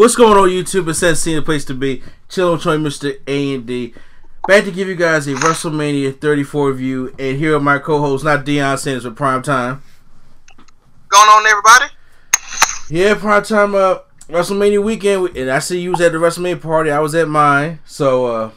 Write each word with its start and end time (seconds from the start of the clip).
What's 0.00 0.16
going 0.16 0.38
on 0.38 0.48
YouTube? 0.48 0.88
It's 0.88 1.00
that 1.00 1.16
scene 1.16 1.36
the 1.36 1.42
place 1.42 1.66
to 1.66 1.74
be. 1.74 2.02
Chilling 2.30 2.54
with 2.54 2.64
Mr. 2.64 3.20
A 3.26 3.54
and 3.54 3.66
D. 3.66 3.92
Back 4.48 4.64
to 4.64 4.70
give 4.70 4.88
you 4.88 4.94
guys 4.94 5.28
a 5.28 5.34
WrestleMania 5.34 6.18
34 6.18 6.70
review, 6.70 7.14
and 7.18 7.36
here 7.36 7.54
are 7.54 7.60
my 7.60 7.78
co-hosts, 7.78 8.24
not 8.24 8.46
Deion 8.46 8.78
Sanders 8.78 9.04
with 9.04 9.14
Prime 9.14 9.42
Time. 9.42 9.82
going 11.10 11.28
on, 11.28 11.46
everybody? 11.46 11.84
Yeah, 12.88 13.14
Prime 13.14 13.42
Time. 13.42 13.74
Uh, 13.74 13.98
WrestleMania 14.30 14.82
weekend, 14.82 15.36
and 15.36 15.50
I 15.50 15.58
see 15.58 15.82
you 15.82 15.90
was 15.90 16.00
at 16.00 16.12
the 16.12 16.18
WrestleMania 16.18 16.62
party. 16.62 16.90
I 16.90 17.00
was 17.00 17.14
at 17.14 17.28
mine, 17.28 17.80
so 17.84 18.24
uh, 18.24 18.50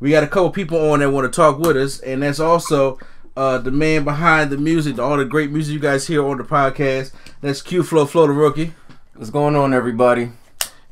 we 0.00 0.10
got 0.10 0.22
a 0.22 0.28
couple 0.28 0.50
people 0.50 0.90
on 0.90 0.98
that 0.98 1.10
want 1.10 1.32
to 1.32 1.34
talk 1.34 1.60
with 1.60 1.78
us, 1.78 1.98
and 2.00 2.22
that's 2.22 2.40
also 2.40 2.98
uh, 3.38 3.56
the 3.56 3.70
man 3.70 4.04
behind 4.04 4.50
the 4.50 4.58
music, 4.58 4.98
all 4.98 5.16
the 5.16 5.24
great 5.24 5.50
music 5.50 5.72
you 5.72 5.80
guys 5.80 6.08
hear 6.08 6.22
on 6.22 6.36
the 6.36 6.44
podcast. 6.44 7.14
That's 7.40 7.62
Q 7.62 7.82
Flow 7.82 8.04
Flow 8.04 8.26
the 8.26 8.34
rookie, 8.34 8.74
What's 9.14 9.30
going 9.30 9.56
on, 9.56 9.72
everybody? 9.72 10.30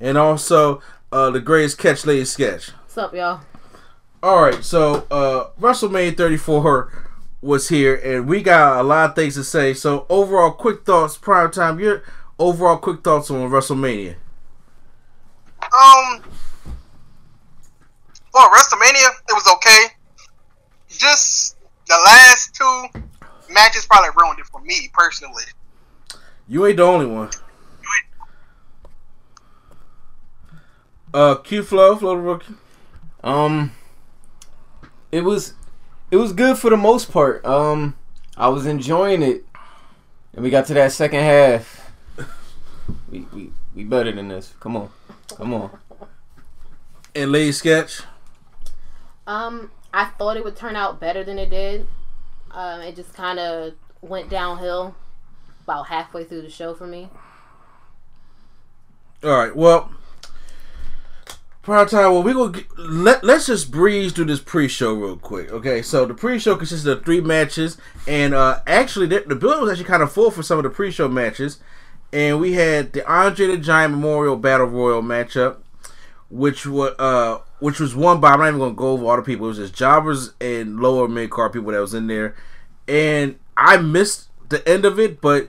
And 0.01 0.17
also 0.17 0.81
uh, 1.13 1.31
the 1.31 1.41
greatest 1.41 1.79
catch 1.79 2.05
lady 2.07 2.25
sketch. 2.25 2.71
What's 2.71 2.99
up, 2.99 3.15
y'all? 3.15 3.41
All 4.23 4.43
right, 4.43 4.63
so 4.65 5.07
uh, 5.11 5.51
WrestleMania 5.61 6.17
34 6.17 7.11
was 7.43 7.69
here, 7.69 7.95
and 7.97 8.29
we 8.29 8.43
got 8.43 8.81
a 8.81 8.83
lot 8.83 9.11
of 9.11 9.17
things 9.17 9.35
to 9.35 9.45
say. 9.45 9.73
So 9.73 10.07
overall, 10.09 10.51
quick 10.51 10.85
thoughts, 10.85 11.17
prime 11.17 11.51
time. 11.51 11.81
Your 11.81 12.03
overall 12.39 12.77
quick 12.77 13.03
thoughts 13.03 13.31
on 13.31 13.51
WrestleMania. 13.51 14.17
Um, 15.63 16.23
for 18.31 18.41
WrestleMania, 18.41 19.09
it 19.29 19.33
was 19.33 19.49
okay. 19.55 19.95
Just 20.89 21.57
the 21.87 21.99
last 22.05 22.55
two 22.55 22.87
matches 23.53 23.87
probably 23.87 24.11
ruined 24.17 24.39
it 24.39 24.47
for 24.47 24.61
me 24.61 24.91
personally. 24.93 25.45
You 26.47 26.67
ain't 26.67 26.77
the 26.77 26.83
only 26.83 27.07
one. 27.07 27.31
Uh, 31.13 31.35
Q 31.37 31.63
Flow, 31.63 31.97
Flow 31.97 32.15
the 32.15 32.21
rookie. 32.21 32.55
Um, 33.25 33.73
it 35.11 35.23
was 35.23 35.55
it 36.11 36.17
was 36.17 36.33
good 36.33 36.57
for 36.59 36.71
the 36.71 36.77
most 36.77 37.11
part. 37.11 37.45
Um, 37.45 37.97
I 38.37 38.49
was 38.49 38.67
enjoying 38.67 39.23
it, 39.23 39.45
and 40.35 40.43
we 40.45 40.51
got 40.51 40.67
to 40.67 40.75
that 40.75 40.93
second 40.93 41.21
half. 41.21 41.93
We 43.11 43.27
we 43.33 43.51
we 43.75 43.85
better 43.85 44.13
than 44.13 44.29
this. 44.29 44.55
Come 44.61 44.77
on, 44.77 44.91
come 45.37 45.55
on. 45.55 45.71
and 47.15 47.33
Lady 47.33 47.53
Sketch. 47.53 48.03
Um, 49.27 49.71
I 49.93 50.07
thought 50.07 50.37
it 50.37 50.45
would 50.45 50.57
turn 50.57 50.77
out 50.77 51.01
better 51.01 51.25
than 51.25 51.39
it 51.39 51.51
did. 51.51 51.87
Um, 52.53 52.81
it 52.81 52.97
just 52.97 53.15
kind 53.15 53.39
of 53.39 53.75
went 54.01 54.29
downhill 54.31 54.95
about 55.65 55.87
halfway 55.89 56.25
through 56.25 56.43
the 56.43 56.51
show 56.51 56.75
for 56.75 56.87
me. 56.87 57.11
All 59.23 59.31
right, 59.37 59.55
well, 59.55 59.93
prime 61.63 61.87
time. 61.87 62.13
Well, 62.13 62.23
we 62.23 62.33
gonna 62.33 62.65
let 62.79 63.25
let's 63.25 63.47
just 63.47 63.71
breeze 63.71 64.13
through 64.13 64.27
this 64.27 64.41
pre-show 64.41 64.95
real 64.95 65.17
quick. 65.17 65.51
Okay, 65.51 65.83
so 65.83 66.05
the 66.07 66.15
pre-show 66.15 66.57
consisted 66.57 66.91
of 66.91 67.05
three 67.05 67.21
matches, 67.21 67.77
and 68.07 68.35
uh 68.35 68.61
actually 68.67 69.07
the, 69.07 69.25
the 69.27 69.35
building 69.35 69.61
was 69.61 69.71
actually 69.71 69.85
kind 69.85 70.03
of 70.03 70.13
full 70.13 70.31
for 70.31 70.43
some 70.43 70.59
of 70.59 70.65
the 70.65 70.71
pre-show 70.71 71.09
matches, 71.09 71.59
and 72.13 72.41
we 72.41 72.55
had 72.55 72.93
the 72.93 73.07
Andre 73.11 73.47
the 73.49 73.59
Giant 73.59 73.93
Memorial 73.93 74.37
Battle 74.37 74.67
Royal 74.67 75.03
matchup, 75.03 75.59
which 76.29 76.67
was 76.67 76.95
uh 76.99 77.39
which 77.59 77.79
was 77.79 77.95
won 77.95 78.21
by 78.21 78.33
I'm 78.33 78.41
not 78.41 78.49
even 78.49 78.61
gonna 78.61 78.75
go 78.75 78.93
over 78.93 79.07
all 79.07 79.17
the 79.17 79.23
people. 79.23 79.47
It 79.47 79.51
was 79.51 79.59
just 79.59 79.75
jobbers 79.75 80.33
and 80.41 80.81
lower 80.81 81.09
mid 81.09 81.31
card 81.31 81.53
people 81.53 81.73
that 81.73 81.81
was 81.81 81.95
in 81.95 82.07
there, 82.07 82.35
and 82.89 83.39
I 83.57 83.77
missed 83.77 84.29
the 84.49 84.67
end 84.69 84.85
of 84.85 84.99
it, 84.99 85.21
but 85.21 85.49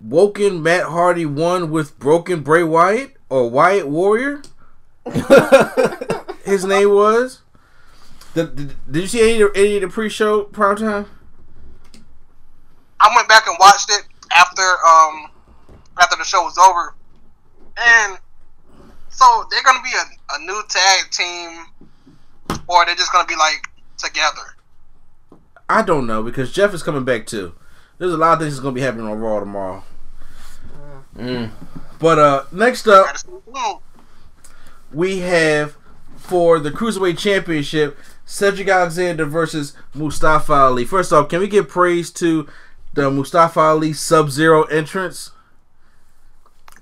Woken 0.00 0.62
Matt 0.62 0.86
Hardy 0.86 1.24
won 1.24 1.70
with 1.70 1.98
Broken 1.98 2.40
Bray 2.40 2.64
Wyatt 2.64 3.16
or 3.30 3.48
Wyatt 3.48 3.86
Warrior. 3.88 4.42
His 6.44 6.64
name 6.64 6.90
was. 6.90 7.42
The, 8.34 8.44
the- 8.44 8.74
did 8.90 9.00
you 9.02 9.06
see 9.06 9.20
any, 9.20 9.40
of 9.42 9.52
the- 9.52 9.60
any 9.60 9.76
of 9.76 9.82
the 9.82 9.88
pre-show 9.88 10.44
prime 10.44 10.76
time? 10.76 11.06
I 13.00 13.12
went 13.16 13.28
back 13.28 13.46
and 13.48 13.56
watched 13.58 13.90
it 13.90 14.02
after 14.34 14.62
um 14.62 15.26
after 16.00 16.16
the 16.16 16.24
show 16.24 16.42
was 16.42 16.56
over, 16.56 16.94
and 17.76 18.16
so 19.10 19.44
they're 19.50 19.62
gonna 19.64 19.82
be 19.82 19.90
a, 19.90 20.34
a 20.36 20.38
new 20.38 20.62
tag 20.68 21.10
team, 21.10 21.64
or 22.68 22.86
they're 22.86 22.94
just 22.94 23.12
gonna 23.12 23.26
be 23.26 23.34
like 23.36 23.68
together. 23.98 24.56
I 25.68 25.82
don't 25.82 26.06
know 26.06 26.22
because 26.22 26.52
Jeff 26.52 26.72
is 26.74 26.82
coming 26.84 27.04
back 27.04 27.26
too. 27.26 27.54
There's 27.98 28.12
a 28.12 28.16
lot 28.16 28.34
of 28.34 28.38
things 28.38 28.54
that's 28.54 28.62
gonna 28.62 28.74
be 28.74 28.80
happening 28.80 29.06
on 29.06 29.18
Raw 29.18 29.40
tomorrow. 29.40 29.82
Mm. 31.16 31.50
But 31.98 32.18
uh, 32.18 32.44
next 32.52 32.86
up, 32.86 33.06
Gotta 33.06 33.18
stay 33.18 33.30
tuned. 33.30 33.78
We 34.92 35.18
have 35.20 35.76
for 36.16 36.58
the 36.58 36.70
Cruiserweight 36.70 37.18
Championship 37.18 37.98
Cedric 38.24 38.68
Alexander 38.68 39.24
versus 39.24 39.74
Mustafa 39.94 40.52
Ali. 40.52 40.84
First 40.84 41.12
off, 41.12 41.28
can 41.28 41.40
we 41.40 41.48
give 41.48 41.68
praise 41.68 42.10
to 42.12 42.46
the 42.94 43.10
Mustafa 43.10 43.58
Ali 43.60 43.92
Sub 43.92 44.30
Zero 44.30 44.64
entrance? 44.64 45.30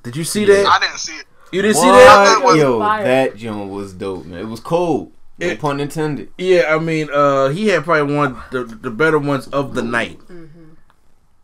Did 0.02 0.16
you 0.16 0.24
see 0.24 0.44
that? 0.46 0.66
I 0.66 0.78
didn't 0.80 0.98
see 0.98 1.14
it. 1.16 1.24
You 1.52 1.62
didn't 1.62 1.76
see 1.76 1.86
What? 1.86 1.94
that? 2.04 2.42
was 2.44 2.56
Yo, 2.56 2.78
fire. 2.78 3.04
that 3.04 3.36
joint 3.36 3.70
was 3.70 3.92
dope, 3.92 4.24
man. 4.24 4.38
It 4.40 4.46
was 4.48 4.60
cold. 4.60 5.12
No 5.38 5.46
It- 5.48 5.60
pun 5.60 5.80
intended. 5.80 6.28
Yeah, 6.38 6.74
I 6.74 6.78
mean, 6.78 7.08
uh, 7.12 7.48
he 7.48 7.68
had 7.68 7.84
probably 7.84 8.14
one 8.14 8.32
of 8.32 8.38
the, 8.50 8.64
the 8.64 8.90
better 8.90 9.18
ones 9.18 9.48
of 9.48 9.74
the 9.74 9.82
night. 9.82 10.20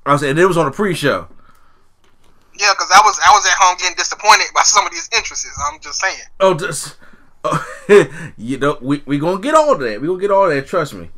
I 0.05 0.13
was 0.13 0.21
saying 0.21 0.39
it 0.39 0.45
was 0.47 0.57
on 0.57 0.67
a 0.67 0.71
pre-show. 0.71 1.27
Yeah, 2.59 2.73
because 2.73 2.91
I 2.95 3.01
was 3.05 3.19
I 3.25 3.31
was 3.33 3.47
at 3.47 3.57
home 3.59 3.77
getting 3.79 3.97
disappointed 3.97 4.47
by 4.55 4.63
some 4.63 4.87
of 4.87 4.93
these 4.93 5.09
entrances. 5.13 5.53
I'm 5.71 5.81
just 5.81 6.01
saying. 6.01 6.19
Oh, 6.41 6.55
just 6.55 6.97
oh, 7.45 7.67
you 8.37 8.59
know, 8.59 8.79
we 8.81 9.03
we 9.07 9.19
gonna 9.19 9.41
get 9.41 9.55
all 9.55 9.77
that. 9.77 10.01
We 10.01 10.07
gonna 10.07 10.21
get 10.21 10.31
all 10.31 10.49
that. 10.49 10.67
Trust 10.67 10.95
me. 10.95 11.11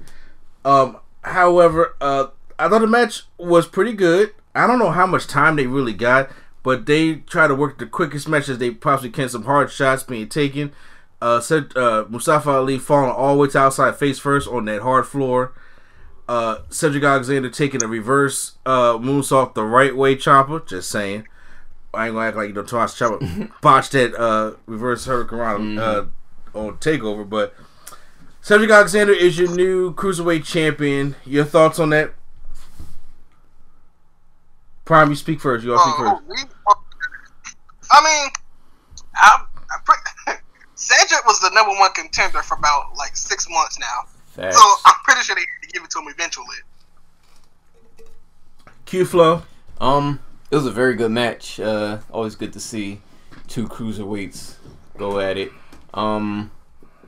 Um, 0.65 0.99
however, 1.22 1.97
uh, 2.00 2.28
I 2.59 2.69
thought 2.69 2.81
the 2.81 2.87
match 2.87 3.22
was 3.38 3.66
pretty 3.66 3.93
good. 3.93 4.34
I 4.54 4.66
don't 4.66 4.78
know 4.78 4.91
how 4.91 5.06
much 5.06 5.26
time 5.26 5.56
they 5.56 5.66
really 5.66 5.93
got, 5.93 6.31
but 6.62 6.87
they 6.87 7.16
try 7.16 7.47
to 7.47 7.55
work 7.55 7.78
the 7.78 7.87
quickest 7.87 8.28
matches 8.28 8.59
they 8.59 8.70
possibly 8.70 9.10
can. 9.10 9.28
Some 9.28 9.44
hard 9.44 9.70
shots 9.70 10.03
being 10.03 10.28
taken. 10.28 10.72
Uh, 11.20 11.41
said 11.41 11.76
uh, 11.76 12.05
Mustafa 12.09 12.50
Ali 12.50 12.78
falling 12.78 13.10
all 13.10 13.34
the 13.34 13.41
way 13.41 13.49
to 13.49 13.59
outside 13.59 13.97
face 13.97 14.19
first 14.19 14.49
on 14.49 14.65
that 14.66 14.82
hard 14.82 15.06
floor. 15.06 15.53
Uh, 16.29 16.59
Cedric 16.69 17.03
Alexander 17.05 17.49
taking 17.49 17.83
a 17.83 17.87
reverse 17.89 18.59
uh, 18.67 18.95
moonsault 18.99 19.55
the 19.55 19.65
right 19.65 19.97
way, 19.97 20.15
chopper. 20.15 20.61
Just 20.61 20.91
saying. 20.91 21.27
I 21.95 22.07
ain't 22.07 22.15
gonna 22.15 22.27
act 22.29 22.37
like 22.37 22.49
you 22.49 22.55
know 22.55 22.63
Tomas 22.65 22.95
Chopper 22.95 23.49
botched 23.63 23.93
that 23.93 24.15
uh, 24.15 24.53
reverse 24.67 25.07
Hurricane 25.07 25.79
uh, 25.79 26.05
on 26.53 26.77
Takeover, 26.77 27.27
but 27.29 27.55
Cedric 28.43 28.71
Alexander 28.71 29.15
is 29.15 29.39
your 29.39 29.49
new 29.55 29.95
cruiserweight 29.95 30.45
champion. 30.45 31.17
Your 31.25 31.47
thoughts 31.47 31.79
on 31.79 31.89
that? 31.91 32.13
Prime, 34.85 35.09
you 35.11 35.17
speak 35.17 35.41
first. 35.41 35.65
You 35.65 35.75
all 35.75 35.79
speak 35.81 36.07
Uh, 36.07 36.17
first. 36.17 36.23
we- 36.29 36.75
I 37.91 38.03
mean, 38.05 38.31
I, 39.17 39.45
I 39.71 39.77
pre- 39.85 40.35
Cedric 40.75 41.25
was 41.27 41.41
the 41.41 41.51
number 41.55 41.73
one 41.79 41.91
contender 41.93 42.43
for 42.43 42.57
about 42.59 42.95
like 42.97 43.17
six 43.17 43.49
months 43.49 43.79
now, 43.79 44.05
Facts. 44.27 44.57
so 44.61 44.63
I'm 44.85 44.95
pretty 45.05 45.23
sure 45.23 45.35
they 45.37 45.41
had 45.41 45.47
to 45.57 45.57
give 45.79 45.85
it 45.85 45.91
to 45.91 46.01
him 46.01 46.09
eventually. 46.09 46.57
Q 48.85 49.05
Flow. 49.05 49.43
Um, 49.81 50.21
it 50.51 50.57
was 50.57 50.67
a 50.67 50.73
very 50.73 50.95
good 50.95 51.11
match. 51.13 51.61
Uh, 51.61 51.99
always 52.11 52.35
good 52.35 52.53
to 52.55 52.61
see 52.61 53.01
two 53.47 53.69
cruiserweights 53.69 54.57
go 54.97 55.21
at 55.21 55.37
it. 55.37 55.53
Um, 55.95 56.51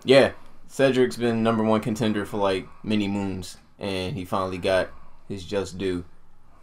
yeah, 0.04 0.32
Cedric's 0.68 1.16
been 1.16 1.42
number 1.42 1.64
one 1.64 1.80
contender 1.80 2.24
for 2.24 2.36
like 2.36 2.68
many 2.84 3.08
moons, 3.08 3.56
and 3.78 4.16
he 4.16 4.24
finally 4.24 4.58
got 4.58 4.90
his 5.28 5.44
just 5.44 5.78
due, 5.78 6.04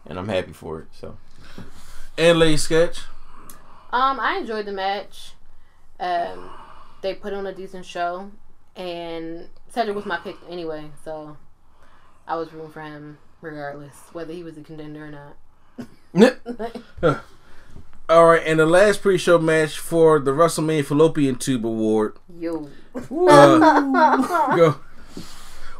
and 0.05 0.17
I'm 0.17 0.29
happy 0.29 0.53
for 0.53 0.81
it. 0.81 0.87
So 0.91 1.17
And 2.17 2.39
Lady 2.39 2.57
Sketch. 2.57 2.99
Um, 3.91 4.19
I 4.19 4.37
enjoyed 4.37 4.65
the 4.65 4.71
match. 4.71 5.33
Um, 5.99 6.51
they 7.01 7.15
put 7.15 7.33
on 7.33 7.47
a 7.47 7.53
decent 7.53 7.85
show, 7.85 8.31
and 8.75 9.49
Cedric 9.69 9.95
was 9.95 10.05
my 10.05 10.17
pick 10.17 10.37
anyway, 10.49 10.91
so 11.03 11.37
I 12.27 12.35
was 12.35 12.51
rooting 12.53 12.71
for 12.71 12.81
him 12.81 13.17
regardless 13.41 13.93
whether 14.13 14.33
he 14.33 14.43
was 14.43 14.57
a 14.57 14.61
contender 14.61 15.05
or 15.05 15.11
not. 15.11 15.37
All 18.09 18.25
right, 18.25 18.41
and 18.45 18.59
the 18.59 18.65
last 18.65 19.01
pre-show 19.01 19.37
match 19.37 19.77
for 19.79 20.19
the 20.19 20.31
WrestleMania 20.31 20.85
Fallopian 20.85 21.35
Tube 21.35 21.65
Award. 21.65 22.15
Yo, 22.39 22.69
Uh, 22.95 24.55
go. 24.55 24.79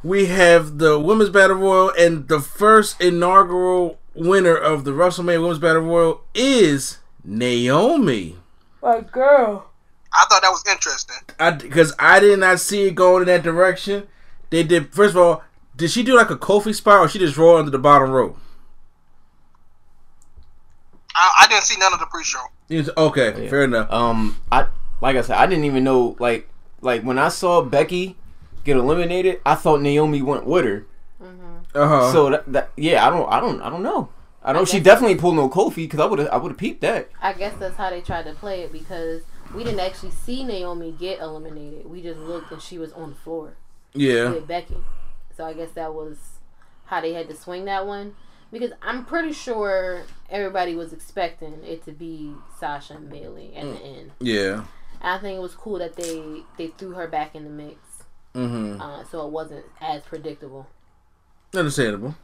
We 0.03 0.25
have 0.27 0.77
the 0.77 0.99
Women's 0.99 1.29
Battle 1.29 1.55
Royal, 1.55 1.91
and 1.97 2.27
the 2.27 2.39
first 2.41 2.99
inaugural 3.01 3.99
winner 4.13 4.55
of 4.55 4.83
the 4.83 4.91
WrestleMania 4.91 5.41
Women's 5.41 5.59
Battle 5.59 5.81
Royal 5.83 6.21
is 6.33 6.97
Naomi. 7.23 8.35
my 8.81 8.99
girl. 9.01 9.69
I 10.13 10.25
thought 10.29 10.41
that 10.41 10.49
was 10.49 10.63
interesting. 10.69 11.17
I 11.39 11.51
because 11.51 11.93
I 11.97 12.19
did 12.19 12.39
not 12.39 12.59
see 12.59 12.87
it 12.87 12.95
going 12.95 13.21
in 13.21 13.27
that 13.27 13.43
direction. 13.43 14.07
They 14.49 14.63
did 14.63 14.93
first 14.93 15.11
of 15.15 15.21
all. 15.21 15.43
Did 15.77 15.91
she 15.91 16.03
do 16.03 16.15
like 16.15 16.29
a 16.31 16.35
Kofi 16.35 16.73
spot, 16.75 16.99
or 16.99 17.07
she 17.07 17.19
just 17.19 17.37
roll 17.37 17.55
under 17.57 17.71
the 17.71 17.77
bottom 17.79 18.09
rope? 18.11 18.37
I, 21.15 21.31
I 21.43 21.47
didn't 21.47 21.63
see 21.63 21.79
none 21.79 21.93
of 21.93 21.99
the 21.99 22.05
pre-show. 22.07 22.39
Yes, 22.67 22.89
Okay, 22.97 23.43
Yeah. 23.43 23.49
fair 23.49 23.63
enough. 23.63 23.91
um, 23.91 24.37
I 24.51 24.67
like 25.01 25.15
I 25.15 25.21
said, 25.21 25.37
I 25.37 25.45
didn't 25.45 25.65
even 25.65 25.83
know 25.83 26.15
like 26.19 26.49
like 26.81 27.03
when 27.03 27.17
I 27.17 27.29
saw 27.29 27.61
Becky 27.61 28.17
get 28.63 28.75
eliminated, 28.77 29.39
I 29.45 29.55
thought 29.55 29.81
Naomi 29.81 30.21
went 30.21 30.45
with 30.45 30.65
her. 30.65 30.85
Uh 31.73 31.87
huh. 31.87 32.11
So 32.11 32.29
that, 32.31 32.51
that 32.51 32.71
yeah, 32.75 33.05
I 33.05 33.09
don't 33.09 33.31
I 33.31 33.39
don't 33.39 33.61
I 33.61 33.69
don't 33.69 33.83
know. 33.83 34.09
I 34.43 34.53
know 34.53 34.65
she 34.65 34.79
definitely 34.79 35.15
pulled 35.15 35.35
no 35.35 35.49
Kofi 35.49 35.75
because 35.75 35.99
I 35.99 36.05
would 36.05 36.19
have 36.19 36.29
I 36.29 36.37
would 36.37 36.51
have 36.53 36.57
peeped 36.57 36.81
that. 36.81 37.09
I 37.21 37.33
guess 37.33 37.55
that's 37.59 37.77
how 37.77 37.89
they 37.89 38.01
tried 38.01 38.25
to 38.25 38.33
play 38.33 38.61
it 38.61 38.71
because 38.71 39.21
we 39.53 39.63
didn't 39.63 39.79
actually 39.79 40.11
see 40.11 40.43
Naomi 40.43 40.91
get 40.91 41.19
eliminated. 41.19 41.85
We 41.85 42.01
just 42.01 42.19
looked 42.19 42.51
and 42.51 42.61
she 42.61 42.77
was 42.77 42.91
on 42.93 43.11
the 43.11 43.15
floor 43.17 43.53
yeah. 43.93 44.29
with 44.31 44.47
Becky. 44.47 44.77
So 45.37 45.45
I 45.45 45.53
guess 45.53 45.71
that 45.71 45.93
was 45.93 46.17
how 46.85 46.99
they 47.01 47.13
had 47.13 47.29
to 47.29 47.35
swing 47.35 47.65
that 47.65 47.85
one. 47.85 48.15
Because 48.51 48.71
I'm 48.81 49.05
pretty 49.05 49.33
sure 49.33 50.03
everybody 50.29 50.73
was 50.75 50.93
expecting 50.93 51.53
it 51.63 51.83
to 51.85 51.91
be 51.91 52.33
Sasha 52.59 52.93
and 52.95 53.09
Bayley 53.09 53.53
at 53.55 53.63
the 53.65 53.79
end. 53.83 54.11
Yeah. 54.19 54.63
And 55.01 55.11
I 55.13 55.17
think 55.19 55.37
it 55.37 55.41
was 55.41 55.53
cool 55.53 55.79
that 55.79 55.95
they 55.95 56.41
they 56.57 56.67
threw 56.67 56.91
her 56.91 57.07
back 57.07 57.35
in 57.35 57.43
the 57.43 57.49
mix, 57.49 57.77
Mm-hmm. 58.33 58.81
uh, 58.81 59.03
so 59.03 59.25
it 59.25 59.31
wasn't 59.31 59.65
as 59.81 60.01
predictable. 60.03 60.67
Understandable. 61.55 62.15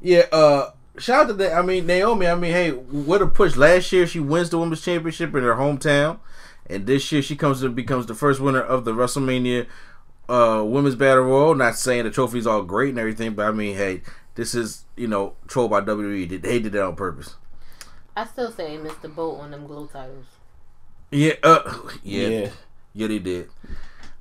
Yeah, 0.00 0.24
uh 0.32 0.70
shout 0.98 1.22
out 1.22 1.26
to 1.28 1.32
that. 1.34 1.54
I 1.54 1.62
mean, 1.62 1.86
Naomi, 1.86 2.26
I 2.26 2.34
mean, 2.34 2.52
hey, 2.52 2.70
what 2.70 3.22
a 3.22 3.26
push. 3.26 3.56
Last 3.56 3.90
year 3.92 4.06
she 4.06 4.20
wins 4.20 4.50
the 4.50 4.58
women's 4.58 4.82
championship 4.82 5.34
in 5.34 5.42
her 5.42 5.54
hometown. 5.54 6.18
And 6.66 6.86
this 6.86 7.10
year 7.10 7.22
she 7.22 7.34
comes 7.34 7.60
to 7.62 7.68
becomes 7.68 8.06
the 8.06 8.14
first 8.14 8.40
winner 8.40 8.62
of 8.62 8.84
the 8.84 8.92
WrestleMania 8.92 9.66
uh 10.30 10.62
women's 10.64 10.94
battle 10.94 11.24
royal. 11.24 11.54
Not 11.54 11.76
saying 11.76 12.04
the 12.04 12.10
trophy's 12.10 12.46
all 12.46 12.62
great 12.62 12.90
and 12.90 12.98
everything, 12.98 13.34
but 13.34 13.46
I 13.46 13.50
mean, 13.50 13.76
hey, 13.76 14.02
this 14.36 14.54
is, 14.54 14.84
you 14.96 15.08
know, 15.08 15.34
troll 15.48 15.68
by 15.68 15.80
WWE. 15.80 16.28
They- 16.28 16.36
They 16.36 16.58
did 16.60 16.72
that 16.72 16.84
on 16.84 16.96
purpose. 16.96 17.34
I 18.16 18.24
still 18.26 18.50
say 18.50 18.76
they 18.76 18.82
missed 18.82 19.02
the 19.02 19.08
boat 19.08 19.38
on 19.40 19.50
them 19.50 19.66
glow 19.66 19.86
titles. 19.86 20.26
Yeah, 21.10 21.34
uh 21.42 21.78
yeah. 22.02 22.28
Yeah. 22.28 22.50
Yeah, 22.94 23.06
they 23.08 23.18
did. 23.18 23.48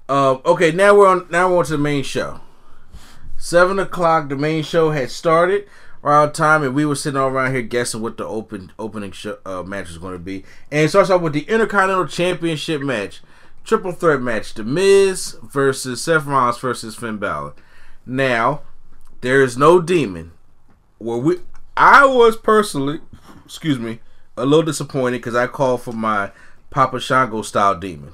Um, 0.08 0.42
okay, 0.46 0.72
now 0.72 0.96
we're 0.96 1.08
on. 1.08 1.28
Now 1.30 1.50
we're 1.52 1.60
on 1.60 1.66
to 1.66 1.72
the 1.74 1.78
main 1.78 2.04
show. 2.04 2.40
Seven 3.38 3.80
o'clock. 3.80 4.30
The 4.30 4.36
main 4.36 4.64
show 4.64 4.92
had 4.92 5.12
started 5.12 5.68
around 6.04 6.34
time, 6.34 6.64
and 6.64 6.74
we 6.74 6.86
were 6.86 6.96
sitting 6.96 7.20
all 7.20 7.30
around 7.30 7.52
here 7.54 7.62
guessing 7.62 8.02
what 8.02 8.18
the 8.18 8.26
open 8.26 8.72
opening 8.80 9.12
show, 9.12 9.38
uh, 9.46 9.64
match 9.64 9.88
was 9.88 9.98
going 9.98 10.14
to 10.14 10.20
be. 10.20 10.44
And 10.72 10.86
it 10.86 10.90
starts 10.90 11.10
off 11.10 11.22
with 11.22 11.34
the 11.34 11.42
Intercontinental 11.42 12.08
Championship 12.08 12.82
match, 12.82 13.22
triple 13.70 13.92
threat 13.92 14.20
match: 14.20 14.56
The 14.56 14.64
Miz 14.64 15.38
versus 15.44 16.02
Seth 16.02 16.26
Rollins 16.26 16.58
versus 16.58 16.96
Finn 16.96 17.18
Balor. 17.18 17.54
Now, 18.04 18.62
there 19.22 19.44
is 19.44 19.58
no 19.58 19.80
demon. 19.80 20.32
Where 20.98 21.18
we, 21.20 21.36
I 21.78 22.04
was 22.06 22.36
personally, 22.36 23.00
excuse 23.46 23.78
me, 23.78 24.00
a 24.36 24.46
little 24.46 24.64
disappointed 24.64 25.20
because 25.20 25.36
I 25.36 25.46
called 25.46 25.84
for 25.84 25.94
my 25.94 26.32
Papa 26.72 27.00
Shango 27.00 27.44
style 27.44 27.80
demon. 27.80 28.14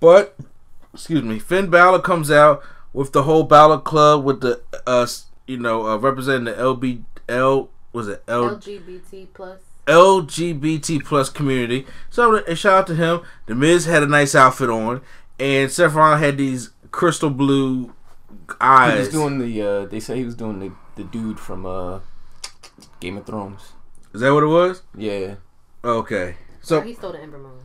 But 0.00 0.36
excuse 0.94 1.22
me, 1.22 1.38
Finn 1.38 1.68
Balor 1.68 2.00
comes 2.00 2.30
out 2.30 2.62
with 2.94 3.12
the 3.12 3.24
whole 3.24 3.44
Balor 3.44 3.80
Club 3.80 4.24
with 4.24 4.40
the 4.40 4.62
uh 4.86 5.06
you 5.46 5.58
know 5.58 5.86
uh, 5.86 5.96
representing 5.96 6.44
the 6.44 6.52
LBL 6.52 7.68
was 7.92 8.08
it 8.08 8.22
L, 8.26 8.56
LGBT 8.56 9.28
plus. 9.34 9.60
LGBT 9.86 11.04
plus 11.04 11.28
community. 11.28 11.86
So 12.10 12.36
a 12.44 12.54
shout 12.56 12.72
out 12.80 12.86
to 12.88 12.94
him. 12.94 13.20
The 13.46 13.54
Miz 13.54 13.84
had 13.86 14.02
a 14.02 14.06
nice 14.06 14.34
outfit 14.34 14.70
on, 14.70 15.00
and 15.38 15.70
Seth 15.70 15.94
Rollins 15.94 16.20
had 16.22 16.38
these 16.38 16.70
crystal 16.90 17.30
blue 17.30 17.92
eyes. 18.60 18.92
He 18.92 18.98
eyes. 18.98 19.06
was 19.06 19.08
doing 19.10 19.38
the 19.38 19.62
uh 19.62 19.84
they 19.86 20.00
say 20.00 20.16
he 20.18 20.24
was 20.24 20.34
doing 20.34 20.58
the, 20.60 20.72
the 20.96 21.04
dude 21.04 21.38
from 21.38 21.66
uh 21.66 22.00
Game 23.00 23.16
of 23.18 23.26
Thrones. 23.26 23.72
Is 24.12 24.20
that 24.20 24.32
what 24.32 24.42
it 24.42 24.46
was? 24.46 24.82
Yeah. 24.96 25.36
Okay. 25.84 26.36
So 26.62 26.80
So 26.80 26.86
he 26.86 26.94
stole 26.94 27.12
the 27.12 27.20
Ember 27.20 27.38
Moon. 27.38 27.58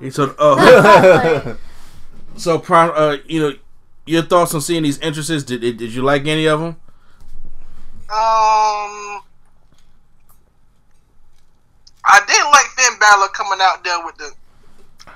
he 0.00 0.10
said, 0.10 0.34
"Oh, 0.38 1.56
so 2.36 2.58
prime. 2.58 2.90
Uh, 2.94 3.16
you 3.26 3.40
know, 3.40 3.52
your 4.06 4.22
thoughts 4.22 4.54
on 4.54 4.60
seeing 4.60 4.82
these 4.82 4.98
entrances? 5.00 5.44
Did 5.44 5.60
did, 5.62 5.76
did 5.78 5.92
you 5.94 6.02
like 6.02 6.26
any 6.26 6.46
of 6.46 6.60
them? 6.60 6.76
Um, 8.10 9.03
I 12.04 12.20
didn't 12.26 12.50
like 12.50 12.66
Finn 12.76 12.98
Balor 12.98 13.28
coming 13.28 13.58
out 13.62 13.84
there 13.84 14.04
with 14.04 14.16
the 14.16 14.30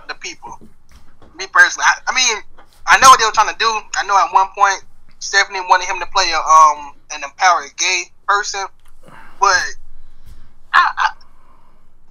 the 0.09 0.15
people. 0.15 0.59
Me 1.37 1.47
personally, 1.53 1.85
I, 1.87 2.01
I 2.09 2.15
mean, 2.15 2.43
I 2.87 2.99
know 2.99 3.09
what 3.09 3.21
they 3.21 3.27
were 3.27 3.33
trying 3.33 3.53
to 3.53 3.59
do. 3.59 3.69
I 3.97 4.07
know 4.07 4.17
at 4.17 4.33
one 4.33 4.49
point 4.57 4.85
Stephanie 5.19 5.61
wanted 5.69 5.87
him 5.87 6.01
to 6.01 6.07
play 6.07 6.31
a 6.33 6.39
um 6.39 6.95
an 7.13 7.23
empowered 7.23 7.77
gay 7.77 8.05
person, 8.27 8.67
but 9.41 9.63
I, 10.73 10.89
I, 10.97 11.11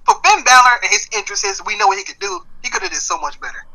for 0.06 0.14
Finn 0.24 0.44
Balor 0.44 0.78
and 0.82 0.90
his 0.90 1.08
interests, 1.14 1.62
we 1.66 1.76
know 1.76 1.86
what 1.86 1.98
he 1.98 2.04
could 2.04 2.18
do. 2.18 2.40
He 2.62 2.70
could 2.70 2.82
have 2.82 2.90
did 2.90 3.00
so 3.00 3.18
much 3.18 3.40
better. 3.40 3.66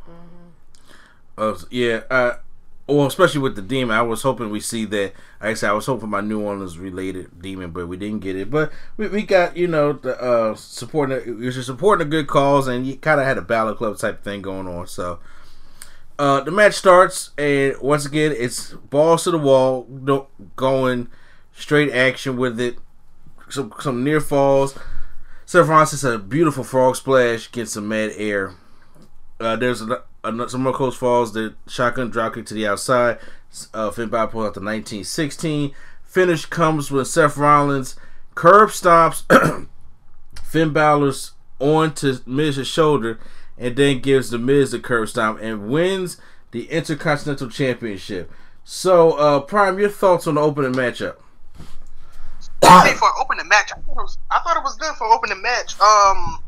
Uh, 1.38 1.56
yeah, 1.70 2.02
uh, 2.10 2.36
well, 2.88 3.06
especially 3.06 3.40
with 3.40 3.56
the 3.56 3.62
demon, 3.62 3.96
I 3.96 4.02
was 4.02 4.24
hoping 4.24 4.50
we 4.50 4.60
see 4.60 4.86
that. 4.86 5.14
Like 5.40 5.52
I 5.52 5.54
said, 5.54 5.70
I 5.70 5.74
was 5.74 5.86
hoping 5.86 6.10
my 6.10 6.22
New 6.22 6.42
Orleans 6.42 6.78
related 6.78 7.42
demon, 7.42 7.72
but 7.72 7.88
we 7.88 7.96
didn't 7.96 8.20
get 8.20 8.36
it. 8.36 8.52
But 8.52 8.74
we, 8.98 9.08
we 9.08 9.24
got 9.24 9.56
you 9.56 9.68
know 9.68 9.94
the 9.94 10.22
uh, 10.22 10.56
supporting 10.56 11.42
you're 11.42 11.52
supporting 11.52 12.06
a 12.06 12.10
good 12.10 12.28
cause, 12.28 12.68
and 12.68 12.86
you 12.86 12.98
kind 12.98 13.22
of 13.22 13.26
had 13.26 13.38
a 13.38 13.42
battle 13.42 13.76
club 13.76 13.98
type 13.98 14.24
thing 14.24 14.42
going 14.42 14.68
on. 14.68 14.88
So 14.88 15.20
uh, 16.20 16.42
the 16.42 16.52
match 16.52 16.74
starts, 16.74 17.32
and 17.38 17.76
once 17.82 18.06
again, 18.06 18.34
it's 18.38 18.74
balls 18.74 19.24
to 19.24 19.32
the 19.32 19.38
wall, 19.38 19.84
going 20.56 21.10
straight 21.56 21.92
action 21.92 22.36
with 22.36 22.60
it. 22.60 22.78
Some 23.50 23.74
some 23.80 24.04
near 24.04 24.20
falls. 24.20 24.78
Seth 25.46 25.68
Rollins 25.68 26.04
a 26.04 26.18
beautiful 26.18 26.64
frog 26.64 26.96
splash, 26.96 27.52
gets 27.52 27.74
some 27.74 27.88
mad 27.88 28.12
air. 28.16 28.56
Uh, 29.40 29.56
there's 29.56 29.82
a, 29.82 30.04
some 30.24 30.64
more 30.64 30.74
close 30.74 30.96
falls. 30.96 31.34
The 31.34 31.56
shotgun 31.68 32.12
dropkick 32.12 32.46
to 32.48 32.54
the 32.54 32.68
outside. 32.68 33.20
Uh, 33.74 33.92
Finn 33.92 34.10
Balor 34.10 34.28
pulls 34.28 34.48
out 34.48 34.54
the 34.56 34.62
1916. 34.62 35.74
Finish 36.04 36.46
comes 36.48 36.92
with 36.92 37.08
Seth 37.08 37.38
Rollins 37.38 37.96
curb 38.36 38.70
stomps 38.70 39.24
Finn 40.44 40.74
Balor's 40.74 41.32
onto 41.60 42.18
Miz's 42.26 42.68
shoulder, 42.68 43.20
and 43.58 43.76
then 43.76 44.00
gives 44.00 44.30
the 44.30 44.38
Miz 44.38 44.72
the 44.72 44.80
curb 44.80 45.10
stomp 45.10 45.40
and 45.42 45.70
wins 45.70 46.18
the 46.52 46.70
Intercontinental 46.70 47.50
Championship. 47.50 48.32
So, 48.64 49.14
uh, 49.14 49.40
Prime, 49.42 49.80
your 49.80 49.90
thoughts 49.90 50.28
on 50.28 50.36
the 50.36 50.42
opening 50.42 50.74
matchup? 50.74 51.18
I 52.62 52.86
mean, 52.86 52.96
for 52.96 53.10
opening 53.20 53.48
match, 53.48 53.72
I 53.72 53.76
thought, 53.82 53.92
it 53.92 53.96
was, 53.96 54.18
I 54.32 54.40
thought 54.40 54.58
it 54.58 54.64
was 54.64 54.76
good 54.78 54.96
for 54.96 55.12
opening 55.12 55.42
match. 55.42 55.80
Um, 55.80 56.43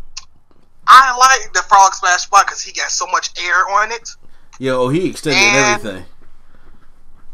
I 0.87 1.15
like 1.17 1.53
the 1.53 1.61
frog 1.63 1.93
splash 1.93 2.21
spot 2.23 2.45
because 2.45 2.61
he 2.61 2.71
got 2.71 2.89
so 2.89 3.05
much 3.07 3.29
air 3.43 3.67
on 3.69 3.91
it. 3.91 4.09
Yeah, 4.59 4.73
oh, 4.73 4.89
he 4.89 5.09
extended 5.09 5.39
And- 5.39 5.79
everything. 5.81 6.05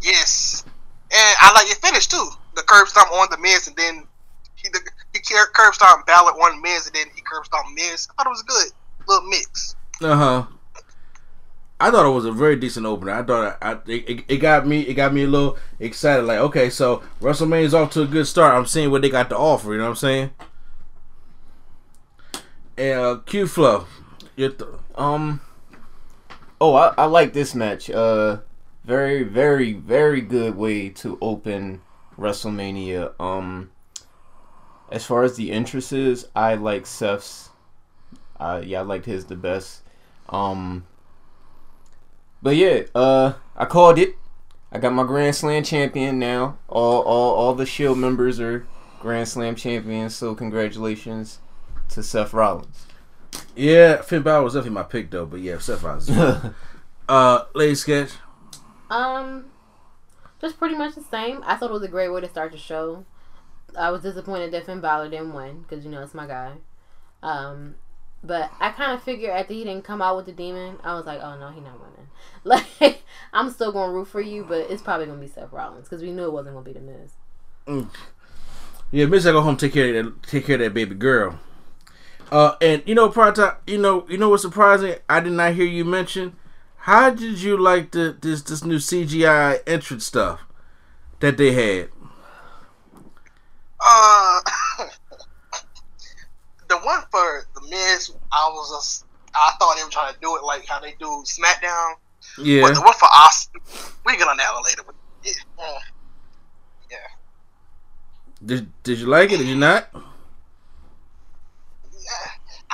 Yes, 0.02 0.64
and 1.12 1.36
I 1.40 1.52
like 1.54 1.68
your 1.68 1.76
finish 1.76 2.08
too. 2.08 2.28
The 2.56 2.64
curb 2.64 2.88
stomp 2.88 3.12
on 3.12 3.28
the 3.30 3.38
Miz, 3.38 3.68
and 3.68 3.76
then 3.78 4.08
he 4.56 4.68
the, 4.70 4.80
he 5.14 5.20
cur- 5.20 5.50
curb 5.54 5.76
stomp 5.76 6.08
Balor 6.08 6.32
on 6.32 6.62
Miz, 6.62 6.88
and 6.88 6.96
then 6.96 7.06
he 7.16 7.22
curb 7.22 7.46
stomp 7.46 7.68
Miz. 7.76 8.08
I 8.10 8.14
thought 8.24 8.28
it 8.28 8.30
was 8.30 8.42
good, 8.42 8.72
little 9.08 9.30
mix. 9.30 9.76
Uh 10.02 10.16
huh. 10.16 10.46
I 11.80 11.90
thought 11.92 12.06
it 12.06 12.10
was 12.14 12.26
a 12.26 12.32
very 12.32 12.56
decent 12.56 12.86
opener. 12.86 13.12
I 13.12 13.24
thought 13.24 13.58
I, 13.62 13.72
it, 13.88 14.10
it, 14.10 14.26
it 14.28 14.38
got 14.38 14.66
me 14.68 14.82
it 14.82 14.96
got 14.96 15.14
me 15.14 15.24
a 15.24 15.28
little 15.28 15.58
excited. 15.80 16.24
Like, 16.26 16.40
okay, 16.40 16.70
so 16.72 17.04
WrestleMania's 17.22 17.74
off 17.76 17.92
to 17.92 18.02
a 18.04 18.08
good 18.08 18.26
start. 18.26 18.56
I'm 18.56 18.66
seeing 18.66 18.90
what 18.90 19.02
they 19.04 19.10
got 19.10 19.30
to 19.30 19.38
offer. 19.38 19.72
You 19.72 19.78
know 19.80 19.84
what 19.86 19.90
I'm 19.92 19.96
saying? 19.98 20.30
Uh, 22.82 23.18
Q 23.28 23.46
Flow, 23.46 23.86
th- 24.36 24.60
Um 24.96 25.42
Oh, 26.60 26.74
I, 26.74 26.94
I 26.98 27.06
like 27.06 27.34
this 27.34 27.54
match. 27.54 27.92
Uh, 27.92 28.38
very, 28.84 29.22
very, 29.24 29.74
very 29.74 30.22
good 30.22 30.56
way 30.56 30.90
to 30.90 31.18
open 31.22 31.82
WrestleMania. 32.18 33.20
Um, 33.20 33.70
as 34.92 35.06
far 35.06 35.24
as 35.24 35.36
the 35.36 35.52
entrances, 35.52 36.28
I 36.36 36.56
like 36.56 36.88
Seth's. 36.88 37.50
Uh, 38.40 38.62
yeah, 38.66 38.80
I 38.80 38.84
liked 38.84 39.06
his 39.06 39.26
the 39.26 39.36
best. 39.36 39.84
Um, 40.30 40.86
but 42.42 42.56
yeah, 42.56 42.84
uh, 42.96 43.34
I 43.56 43.66
called 43.66 44.00
it. 44.00 44.16
I 44.72 44.80
got 44.80 44.94
my 44.94 45.04
Grand 45.04 45.36
Slam 45.36 45.64
champion 45.64 46.18
now. 46.18 46.58
All, 46.68 47.02
all, 47.02 47.36
all 47.36 47.54
the 47.54 47.66
Shield 47.66 48.00
members 48.00 48.40
are 48.40 48.66
Grand 49.00 49.28
Slam 49.28 49.56
champions. 49.56 50.16
So 50.16 50.34
congratulations 50.34 51.40
to 51.92 52.04
Seth 52.04 52.34
Rollins. 52.34 52.86
Yeah, 53.56 54.02
Finn 54.02 54.24
Balor 54.24 54.44
was 54.44 54.54
definitely 54.54 54.76
my 54.76 54.84
pick 54.84 55.12
though, 55.12 55.26
but 55.26 55.40
yeah, 55.40 55.58
Seth 55.60 55.84
Rollins. 55.84 56.10
uh, 57.10 57.44
Lady 57.54 57.76
Sketch. 57.76 58.12
Um, 58.90 59.46
just 60.40 60.58
pretty 60.58 60.76
much 60.76 60.96
the 60.96 61.04
same. 61.04 61.44
I 61.46 61.56
thought 61.56 61.70
it 61.70 61.74
was 61.74 61.84
a 61.84 61.88
great 61.88 62.10
way 62.10 62.22
to 62.22 62.30
start 62.30 62.52
the 62.52 62.58
show. 62.58 63.06
I 63.78 63.92
was 63.92 64.02
disappointed 64.02 64.52
that 64.52 64.66
Finn 64.66 64.82
Balor 64.82 65.10
didn't 65.10 65.34
win 65.34 65.62
because 65.62 65.86
you 65.86 65.92
know 65.92 66.02
it's 66.02 66.14
my 66.14 66.28
guy. 66.28 66.54
Um, 67.24 67.76
but 68.24 68.52
I 68.60 68.72
kind 68.72 68.92
of 68.92 69.04
figured 69.04 69.32
after 69.32 69.54
he 69.54 69.64
didn't 69.64 69.84
come 69.84 70.02
out 70.02 70.16
with 70.18 70.26
the 70.26 70.32
demon, 70.32 70.78
I 70.84 70.96
was 70.96 71.06
like, 71.06 71.22
oh 71.22 71.38
no, 71.40 71.50
he 71.50 71.62
not 71.62 71.80
winning. 71.80 72.08
Like 72.44 73.04
I'm 73.34 73.52
still 73.52 73.72
gonna 73.72 73.94
root 73.94 74.08
for 74.08 74.22
you, 74.22 74.44
but 74.44 74.70
it's 74.70 74.82
probably 74.82 75.06
gonna 75.06 75.20
be 75.20 75.28
Seth 75.28 75.52
Rollins 75.52 75.88
because 75.88 76.02
we 76.02 76.12
knew 76.12 76.26
it 76.26 76.34
wasn't 76.34 76.56
gonna 76.56 76.66
be 76.66 76.74
the 76.74 76.80
Miz. 76.80 77.86
Yeah, 78.92 79.06
Miz, 79.06 79.26
I 79.26 79.32
go 79.32 79.42
home 79.42 79.58
take 79.58 79.74
care 79.74 79.96
of 79.96 80.06
that, 80.06 80.24
take 80.24 80.46
care 80.46 80.56
of 80.56 80.62
that 80.62 80.74
baby 80.74 80.96
girl. 80.96 81.40
Uh, 82.32 82.56
and 82.62 82.82
you 82.86 82.96
know, 82.96 83.10
to, 83.10 83.58
you 83.68 83.78
know, 83.78 84.06
you 84.08 84.18
know 84.18 84.30
what's 84.30 84.44
surprising? 84.44 84.96
I 85.10 85.20
did 85.20 85.34
not 85.34 85.54
hear 85.54 85.66
you 85.66 85.84
mention. 85.84 86.38
How 86.78 87.10
did 87.10 87.42
you 87.42 87.58
like 87.58 87.92
the 87.92 88.18
this 88.20 88.42
this 88.42 88.64
new 88.64 88.78
CGI 88.78 89.60
entrance 89.68 90.06
stuff 90.06 90.40
that 91.20 91.38
they 91.38 91.52
had? 91.52 91.90
Uh, 93.80 94.40
the 96.70 96.78
one 96.78 97.04
for 97.12 97.46
the 97.54 97.62
Miz, 97.70 98.14
I 98.32 98.50
was 98.54 98.72
just, 98.72 99.06
I 99.36 99.52
thought 99.60 99.76
they 99.76 99.84
were 99.84 99.90
trying 99.90 100.14
to 100.14 100.20
do 100.22 100.38
it 100.38 100.44
like 100.44 100.66
how 100.66 100.80
they 100.80 100.96
do 101.00 101.24
SmackDown. 101.26 101.96
Yeah, 102.38 102.62
But 102.62 102.76
the 102.76 102.82
one 102.82 102.94
for 102.94 103.10
Austin, 103.12 103.60
we 104.06 104.16
get 104.16 104.28
on 104.28 104.38
that 104.38 104.54
one 104.54 104.64
later. 104.64 104.84
But 104.86 104.96
yeah, 105.24 105.32
uh, 105.60 105.80
yeah. 106.90 106.98
did 108.46 108.84
did 108.84 109.00
you 109.00 109.08
like 109.08 109.32
it? 109.32 109.38
Did 109.38 109.48
you 109.48 109.56
not? 109.56 109.90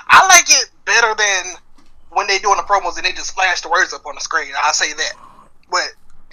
I 0.09 0.25
like 0.27 0.45
it 0.49 0.69
better 0.85 1.13
than 1.15 1.55
when 2.11 2.27
they 2.27 2.39
doing 2.39 2.57
the 2.57 2.63
promos 2.63 2.97
and 2.97 3.05
they 3.05 3.11
just 3.11 3.33
flash 3.33 3.61
the 3.61 3.69
words 3.69 3.93
up 3.93 4.05
on 4.05 4.15
the 4.15 4.21
screen. 4.21 4.51
I 4.61 4.71
say 4.71 4.93
that, 4.93 5.13
but 5.69 5.83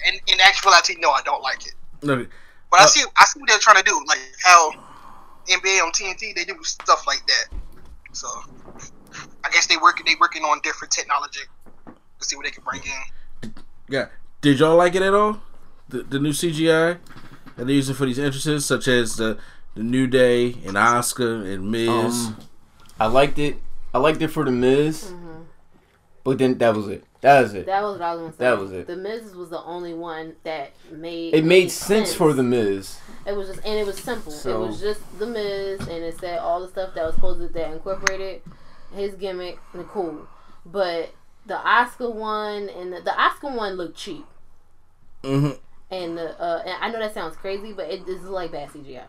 in, 0.07 0.15
in 0.27 0.39
actuality, 0.41 0.95
no, 0.99 1.11
I 1.11 1.21
don't 1.23 1.41
like 1.41 1.65
it. 1.65 1.73
Look, 2.01 2.29
But 2.71 2.81
I 2.81 2.83
Uh, 2.83 2.87
see, 2.87 3.03
I 3.17 3.25
see 3.25 3.39
what 3.39 3.49
they're 3.49 3.59
trying 3.59 3.77
to 3.77 3.83
do, 3.83 4.03
like 4.07 4.19
how 4.43 4.71
NBA 5.47 5.83
on 5.83 5.91
TNT 5.91 6.33
they 6.35 6.45
do 6.45 6.55
stuff 6.63 7.05
like 7.05 7.23
that. 7.27 7.57
So 8.13 8.27
I 9.43 9.49
guess 9.51 9.67
they 9.67 9.77
work 9.77 10.01
they 10.05 10.15
working 10.19 10.43
on 10.43 10.59
different 10.63 10.91
technology 10.91 11.41
to 11.85 11.93
see 12.19 12.35
what 12.35 12.45
they 12.45 12.51
can 12.51 12.63
bring 12.63 12.81
in. 12.81 13.53
yeah. 13.89 14.07
Did 14.41 14.59
y'all 14.59 14.75
like 14.75 14.95
it 14.95 15.01
at 15.01 15.13
all? 15.13 15.41
The 15.89 16.03
the 16.03 16.19
new 16.19 16.31
CGI 16.31 16.97
that 17.55 17.65
they're 17.65 17.75
using 17.75 17.95
for 17.95 18.05
these 18.05 18.19
entrances, 18.19 18.65
such 18.65 18.87
as 18.87 19.17
the 19.17 19.37
the 19.75 19.83
New 19.83 20.07
Day 20.07 20.53
and 20.65 20.77
Asuka 20.77 21.53
and 21.53 21.69
Miz. 21.69 22.27
Um, 22.27 22.37
I 22.99 23.07
liked 23.07 23.39
it. 23.39 23.57
I 23.93 23.97
liked 23.97 24.21
it 24.21 24.27
for 24.29 24.43
the 24.45 24.51
Miz, 24.51 25.11
but 26.23 26.37
then 26.37 26.57
that 26.57 26.75
was 26.75 26.87
it. 26.87 27.03
That 27.21 27.41
was 27.41 27.53
it. 27.53 27.65
That 27.65 27.81
was 27.81 27.93
what 27.93 28.01
I 28.01 28.13
was 28.13 28.19
gonna 28.21 28.31
say. 28.33 28.37
That 28.39 28.59
was 28.59 28.71
it. 28.71 28.87
The 28.87 28.95
Miz 28.95 29.35
was 29.35 29.49
the 29.49 29.61
only 29.63 29.93
one 29.93 30.35
that 30.43 30.73
made 30.91 31.33
It 31.33 31.43
made 31.45 31.71
sense 31.71 32.13
for 32.13 32.33
the 32.33 32.43
Miz. 32.43 32.99
It 33.25 33.35
was 33.35 33.47
just 33.47 33.65
and 33.65 33.79
it 33.79 33.85
was 33.85 33.97
simple. 33.97 34.31
So- 34.31 34.63
it 34.63 34.67
was 34.67 34.79
just 34.79 35.01
the 35.19 35.25
Miz, 35.25 35.79
and 35.81 36.03
it 36.03 36.19
said 36.19 36.39
all 36.39 36.61
the 36.61 36.67
stuff 36.67 36.93
that 36.95 37.05
was 37.05 37.15
supposed 37.15 37.39
to 37.41 37.47
that 37.49 37.71
incorporated 37.71 38.41
his 38.93 39.15
gimmick 39.15 39.57
and 39.73 39.87
cool. 39.87 40.27
But 40.65 41.11
the 41.45 41.55
Asuka 41.55 42.13
one 42.13 42.69
and 42.69 42.93
the, 42.93 43.01
the 43.01 43.11
Asuka 43.11 43.55
one 43.55 43.73
looked 43.73 43.97
cheap. 43.97 44.25
hmm 45.23 45.51
And 45.89 46.17
the 46.17 46.39
uh, 46.41 46.61
and 46.65 46.73
I 46.81 46.89
know 46.91 46.99
that 46.99 47.13
sounds 47.13 47.35
crazy, 47.37 47.71
but 47.73 47.89
it 47.89 48.05
this 48.05 48.21
like 48.23 48.51
bad 48.51 48.69
CGI. 48.69 49.03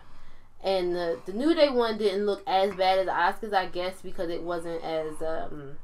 And 0.63 0.95
the 0.95 1.19
the 1.27 1.33
New 1.33 1.55
Day 1.55 1.69
one 1.69 1.99
didn't 1.99 2.27
look 2.27 2.43
as 2.47 2.75
bad 2.75 2.99
as 2.99 3.07
the 3.07 3.13
Asuka's, 3.13 3.53
I 3.53 3.67
guess, 3.67 4.01
because 4.03 4.31
it 4.31 4.43
wasn't 4.43 4.83
as 4.83 5.21
um, 5.23 5.77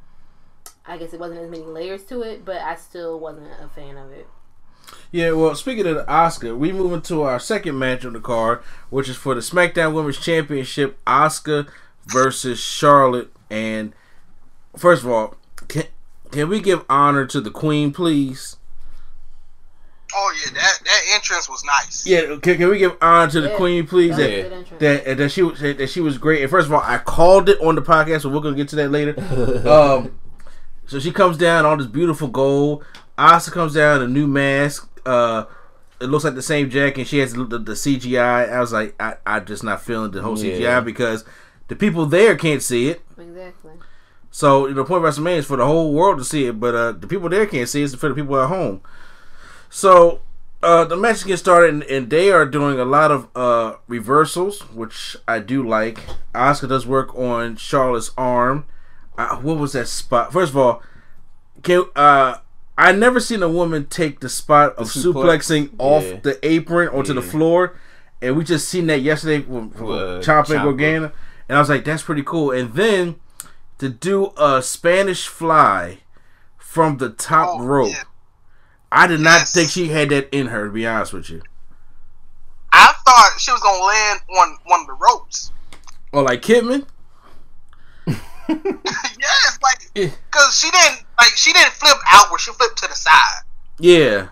I 0.86 0.98
guess 0.98 1.12
it 1.12 1.20
wasn't 1.20 1.40
as 1.40 1.50
many 1.50 1.64
layers 1.64 2.04
to 2.04 2.22
it. 2.22 2.44
But 2.44 2.56
I 2.56 2.74
still 2.76 3.18
wasn't 3.20 3.48
a 3.60 3.68
fan 3.68 3.96
of 3.96 4.10
it. 4.12 4.26
Yeah, 5.10 5.32
well, 5.32 5.54
speaking 5.54 5.86
of 5.86 5.96
the 5.96 6.04
Asuka, 6.04 6.56
we 6.56 6.72
move 6.72 6.92
into 6.92 7.22
our 7.22 7.38
second 7.38 7.78
match 7.78 8.04
on 8.04 8.14
the 8.14 8.20
card, 8.20 8.60
which 8.90 9.08
is 9.08 9.16
for 9.16 9.34
the 9.34 9.40
SmackDown 9.40 9.94
Women's 9.94 10.18
Championship, 10.18 10.98
Asuka 11.06 11.68
versus 12.06 12.58
Charlotte. 12.60 13.30
And 13.50 13.92
first 14.76 15.04
of 15.04 15.10
all, 15.10 15.36
can 15.68 15.84
can 16.30 16.48
we 16.48 16.60
give 16.60 16.84
honor 16.88 17.26
to 17.26 17.40
the 17.40 17.50
Queen, 17.50 17.92
please? 17.92 18.56
Oh 20.14 20.35
yeah, 20.45 20.52
that 20.54 20.78
that 20.85 21.00
entrance 21.14 21.49
was 21.49 21.64
nice. 21.64 22.07
Yeah, 22.07 22.37
can, 22.42 22.57
can 22.59 22.69
we 22.69 22.78
give 22.78 22.97
honor 23.00 23.31
to 23.33 23.40
the 23.40 23.49
Yeah, 23.50 23.57
Queen, 23.57 23.87
please? 23.87 24.16
that 24.16 24.19
was 24.19 24.31
That, 24.31 24.38
a 24.38 24.42
good 24.42 24.52
entrance. 24.52 24.81
that 25.07 25.16
that 25.19 25.28
she 25.31 25.42
was 25.42 25.61
that 25.61 25.90
she 25.90 26.00
was 26.00 26.19
great. 26.19 26.42
And 26.42 26.50
first 26.50 26.66
of 26.66 26.73
all, 26.73 26.83
I 26.85 26.99
called 26.99 27.49
it 27.49 27.61
on 27.61 27.75
the 27.75 27.83
podcast, 27.83 28.23
so 28.23 28.28
we're 28.28 28.40
gonna 28.40 28.57
get 28.57 28.69
to 28.69 28.76
that 28.76 28.90
later. 28.90 29.14
um, 29.69 30.19
so 30.87 30.99
she 30.99 31.12
comes 31.12 31.37
down 31.38 31.64
all 31.64 31.76
this 31.76 31.87
beautiful 31.87 32.28
gold. 32.28 32.85
Asuka 33.16 33.52
comes 33.52 33.75
down 33.75 34.02
a 34.02 34.09
new 34.09 34.26
mask. 34.26 34.88
Uh, 35.07 35.45
it 36.00 36.07
looks 36.07 36.25
like 36.25 36.35
the 36.35 36.42
same 36.42 36.69
jacket. 36.69 36.99
and 37.00 37.09
She 37.09 37.19
has 37.19 37.33
the, 37.33 37.45
the, 37.45 37.59
the 37.59 37.73
CGI. 37.73 38.50
I 38.52 38.61
was 38.61 38.73
like, 38.73 38.95
I 39.00 39.14
I 39.25 39.40
just 39.40 39.62
not 39.64 39.83
feeling 39.83 40.11
the 40.11 40.21
whole 40.23 40.37
CGI 40.37 40.85
because 40.85 41.25
the 41.69 41.76
people 41.76 42.07
there 42.07 42.37
can't 42.37 42.62
see 42.62 42.88
it. 42.88 43.00
Exactly. 43.16 43.73
So 44.31 44.66
you 44.66 44.75
know, 44.75 44.83
the 44.83 44.88
point 44.88 45.04
of 45.04 45.14
WrestleMania 45.14 45.37
is 45.38 45.47
for 45.47 45.57
the 45.57 45.66
whole 45.66 45.92
world 45.92 46.19
to 46.19 46.25
see 46.25 46.47
it, 46.47 46.59
but 46.59 46.75
uh, 46.75 46.92
the 46.92 47.07
people 47.07 47.28
there 47.28 47.47
can't 47.47 47.69
see 47.69 47.83
it. 47.83 47.85
It's 47.85 47.95
for 47.95 48.09
the 48.09 48.14
people 48.14 48.38
at 48.40 48.49
home. 48.49 48.81
So 49.74 50.20
uh, 50.62 50.84
the 50.84 50.96
match 50.98 51.24
gets 51.24 51.40
started, 51.40 51.70
and, 51.72 51.82
and 51.84 52.10
they 52.10 52.30
are 52.30 52.44
doing 52.44 52.78
a 52.78 52.84
lot 52.84 53.10
of 53.10 53.28
uh, 53.34 53.76
reversals, 53.88 54.60
which 54.70 55.16
I 55.26 55.38
do 55.38 55.66
like. 55.66 55.98
Asuka 56.34 56.68
does 56.68 56.86
work 56.86 57.16
on 57.18 57.56
Charlotte's 57.56 58.10
arm. 58.18 58.66
Uh, 59.16 59.36
what 59.36 59.56
was 59.56 59.72
that 59.72 59.88
spot? 59.88 60.30
First 60.32 60.50
of 60.52 60.58
all, 60.58 60.82
can 61.62 61.84
uh, 61.96 62.36
I 62.76 62.92
never 62.92 63.18
seen 63.18 63.42
a 63.42 63.48
woman 63.48 63.86
take 63.86 64.20
the 64.20 64.28
spot 64.28 64.74
of 64.76 64.92
The 64.92 65.00
suplex? 65.00 65.14
suplexing 65.14 65.70
off 65.78 66.04
Yeah. 66.04 66.20
the 66.22 66.46
apron 66.46 66.88
onto 66.90 67.14
the 67.14 67.22
floor, 67.22 67.74
and 68.20 68.36
we 68.36 68.44
just 68.44 68.68
seen 68.68 68.86
that 68.88 69.00
yesterday 69.00 69.42
from, 69.42 69.70
from 69.70 69.90
Uh, 69.90 69.96
Ciampa 70.20 70.50
and 70.68 70.78
Ciampa. 70.78 71.12
And 71.48 71.56
I 71.56 71.60
was 71.60 71.68
like, 71.70 71.84
that's 71.84 72.02
pretty 72.02 72.22
cool. 72.22 72.50
And 72.50 72.74
then 72.74 73.16
to 73.78 73.88
do 73.88 74.32
a 74.36 74.60
Spanish 74.62 75.26
fly 75.28 76.00
from 76.58 76.98
the 76.98 77.08
top 77.08 77.58
Oh, 77.60 77.64
rope. 77.64 77.90
yeah. 77.90 78.02
I 78.94 79.06
did 79.06 79.20
not 79.20 79.40
Yes. 79.40 79.52
think 79.54 79.70
she 79.70 79.88
had 79.88 80.11
that 80.11 80.28
in 80.37 80.49
her. 80.49 80.66
To 80.66 80.72
be 80.72 80.87
honest 80.87 81.12
with 81.12 81.30
you, 81.30 81.42
I 82.72 82.92
thought 83.04 83.30
she 83.38 83.50
was 83.50 83.61
gonna 83.61 83.82
land 83.84 84.20
on 84.38 84.58
one 84.64 84.80
of 84.82 84.87
the 84.87 84.92
ropes. 84.94 85.50
or 86.12 86.20
Oh, 86.20 86.22
like 86.25 86.42
Kidman. 86.42 86.87
yes, 88.49 89.58
like 89.62 89.78
because 89.94 90.58
she 90.58 90.70
didn't 90.70 91.04
like 91.18 91.30
she 91.37 91.52
didn't 91.52 91.72
flip 91.72 91.96
outward. 92.11 92.40
She 92.40 92.52
flipped 92.52 92.78
to 92.78 92.88
the 92.88 92.94
side. 92.94 93.42
Yeah. 93.78 94.28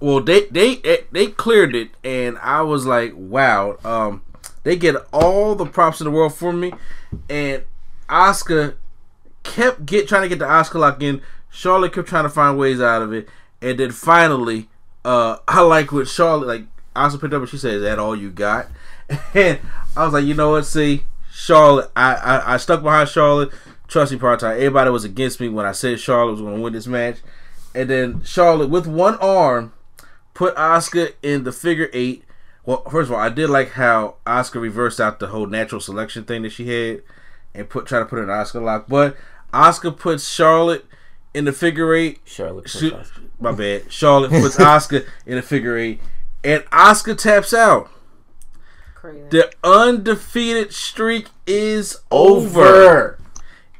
Well, 0.00 0.20
they 0.20 0.46
they 0.46 1.04
they 1.12 1.28
cleared 1.28 1.74
it, 1.74 1.90
and 2.02 2.36
I 2.38 2.62
was 2.62 2.84
like, 2.84 3.12
wow. 3.16 3.78
Um, 3.84 4.22
they 4.64 4.76
get 4.76 4.96
all 5.12 5.54
the 5.54 5.66
props 5.66 6.00
in 6.00 6.04
the 6.04 6.10
world 6.10 6.34
for 6.34 6.52
me, 6.52 6.72
and 7.30 7.62
Asuka 8.08 8.74
kept 9.44 9.86
get 9.86 10.08
trying 10.08 10.22
to 10.22 10.28
get 10.28 10.38
the 10.40 10.44
Asuka 10.46 10.74
lock 10.80 11.02
in. 11.02 11.22
Charlotte 11.54 11.92
kept 11.92 12.08
trying 12.08 12.24
to 12.24 12.30
find 12.30 12.58
ways 12.58 12.80
out 12.80 13.00
of 13.00 13.12
it, 13.12 13.28
and 13.62 13.78
then 13.78 13.92
finally, 13.92 14.68
uh, 15.04 15.38
I 15.48 15.60
like 15.62 15.92
what 15.92 16.08
Charlotte 16.08 16.46
like. 16.46 16.66
Asuka 16.96 17.22
picked 17.22 17.34
up 17.34 17.40
and 17.40 17.48
she 17.48 17.58
said, 17.58 17.74
"Is 17.74 17.82
that 17.82 17.98
all 17.98 18.14
you 18.14 18.30
got?" 18.30 18.68
And 19.34 19.58
I 19.96 20.04
was 20.04 20.14
like, 20.14 20.24
you 20.24 20.34
know 20.34 20.50
what? 20.50 20.64
See, 20.64 21.04
Charlotte, 21.30 21.90
I 21.94 22.14
I, 22.14 22.54
I 22.54 22.56
stuck 22.56 22.82
behind 22.82 23.08
Charlotte. 23.08 23.50
Trust 23.86 24.12
me, 24.12 24.18
part 24.18 24.40
time. 24.40 24.56
Everybody 24.56 24.90
was 24.90 25.04
against 25.04 25.40
me 25.40 25.48
when 25.48 25.66
I 25.66 25.72
said 25.72 26.00
Charlotte 26.00 26.32
was 26.32 26.40
going 26.40 26.56
to 26.56 26.62
win 26.62 26.72
this 26.72 26.86
match. 26.86 27.18
And 27.74 27.90
then 27.90 28.22
Charlotte, 28.22 28.70
with 28.70 28.86
one 28.86 29.16
arm, 29.16 29.72
put 30.32 30.54
Asuka 30.56 31.12
in 31.22 31.44
the 31.44 31.52
figure 31.52 31.90
eight. 31.92 32.24
Well, 32.64 32.82
first 32.84 33.10
of 33.10 33.16
all, 33.16 33.20
I 33.20 33.28
did 33.28 33.50
like 33.50 33.72
how 33.72 34.16
Asuka 34.26 34.60
reversed 34.60 35.00
out 35.00 35.20
the 35.20 35.26
whole 35.26 35.46
natural 35.46 35.80
selection 35.80 36.24
thing 36.24 36.42
that 36.42 36.50
she 36.50 36.66
had 36.68 37.02
and 37.54 37.68
put 37.68 37.86
try 37.86 37.98
to 37.98 38.06
put 38.06 38.18
in 38.20 38.30
an 38.30 38.30
Asuka 38.30 38.62
lock. 38.62 38.86
But 38.88 39.16
Asuka 39.52 39.96
puts 39.96 40.26
Charlotte 40.28 40.86
in 41.34 41.44
the 41.44 41.52
figure 41.52 41.94
eight. 41.94 42.20
Charlotte. 42.24 42.68
Shoot, 42.70 42.94
my 43.40 43.52
bad. 43.52 43.92
Charlotte 43.92 44.30
puts 44.30 44.56
Asuka 44.56 45.04
in 45.26 45.36
the 45.36 45.42
figure 45.42 45.76
eight, 45.76 46.00
and 46.42 46.62
Asuka 46.66 47.18
taps 47.18 47.52
out. 47.52 47.90
Crazy. 48.94 49.20
The 49.30 49.52
undefeated 49.62 50.72
streak 50.72 51.28
is 51.46 51.98
over. 52.10 52.62
Over. 52.62 53.18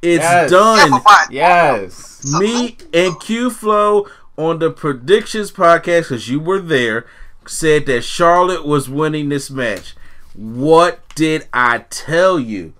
It's 0.02 0.22
Yes. 0.22 0.50
Done. 0.50 0.90
Oh 0.92 1.26
yes. 1.30 2.24
Me 2.38 2.76
and 2.92 3.18
Q 3.20 3.50
Flow 3.50 4.06
on 4.36 4.58
the 4.58 4.70
predictions 4.70 5.50
podcast, 5.50 6.02
because 6.02 6.28
you 6.28 6.40
were 6.40 6.60
there, 6.60 7.06
said 7.46 7.86
that 7.86 8.02
Charlotte 8.02 8.66
was 8.66 8.88
winning 8.88 9.28
this 9.30 9.50
match. 9.50 9.94
What 10.34 11.00
did 11.14 11.46
I 11.54 11.84
tell 11.88 12.38
you? 12.38 12.74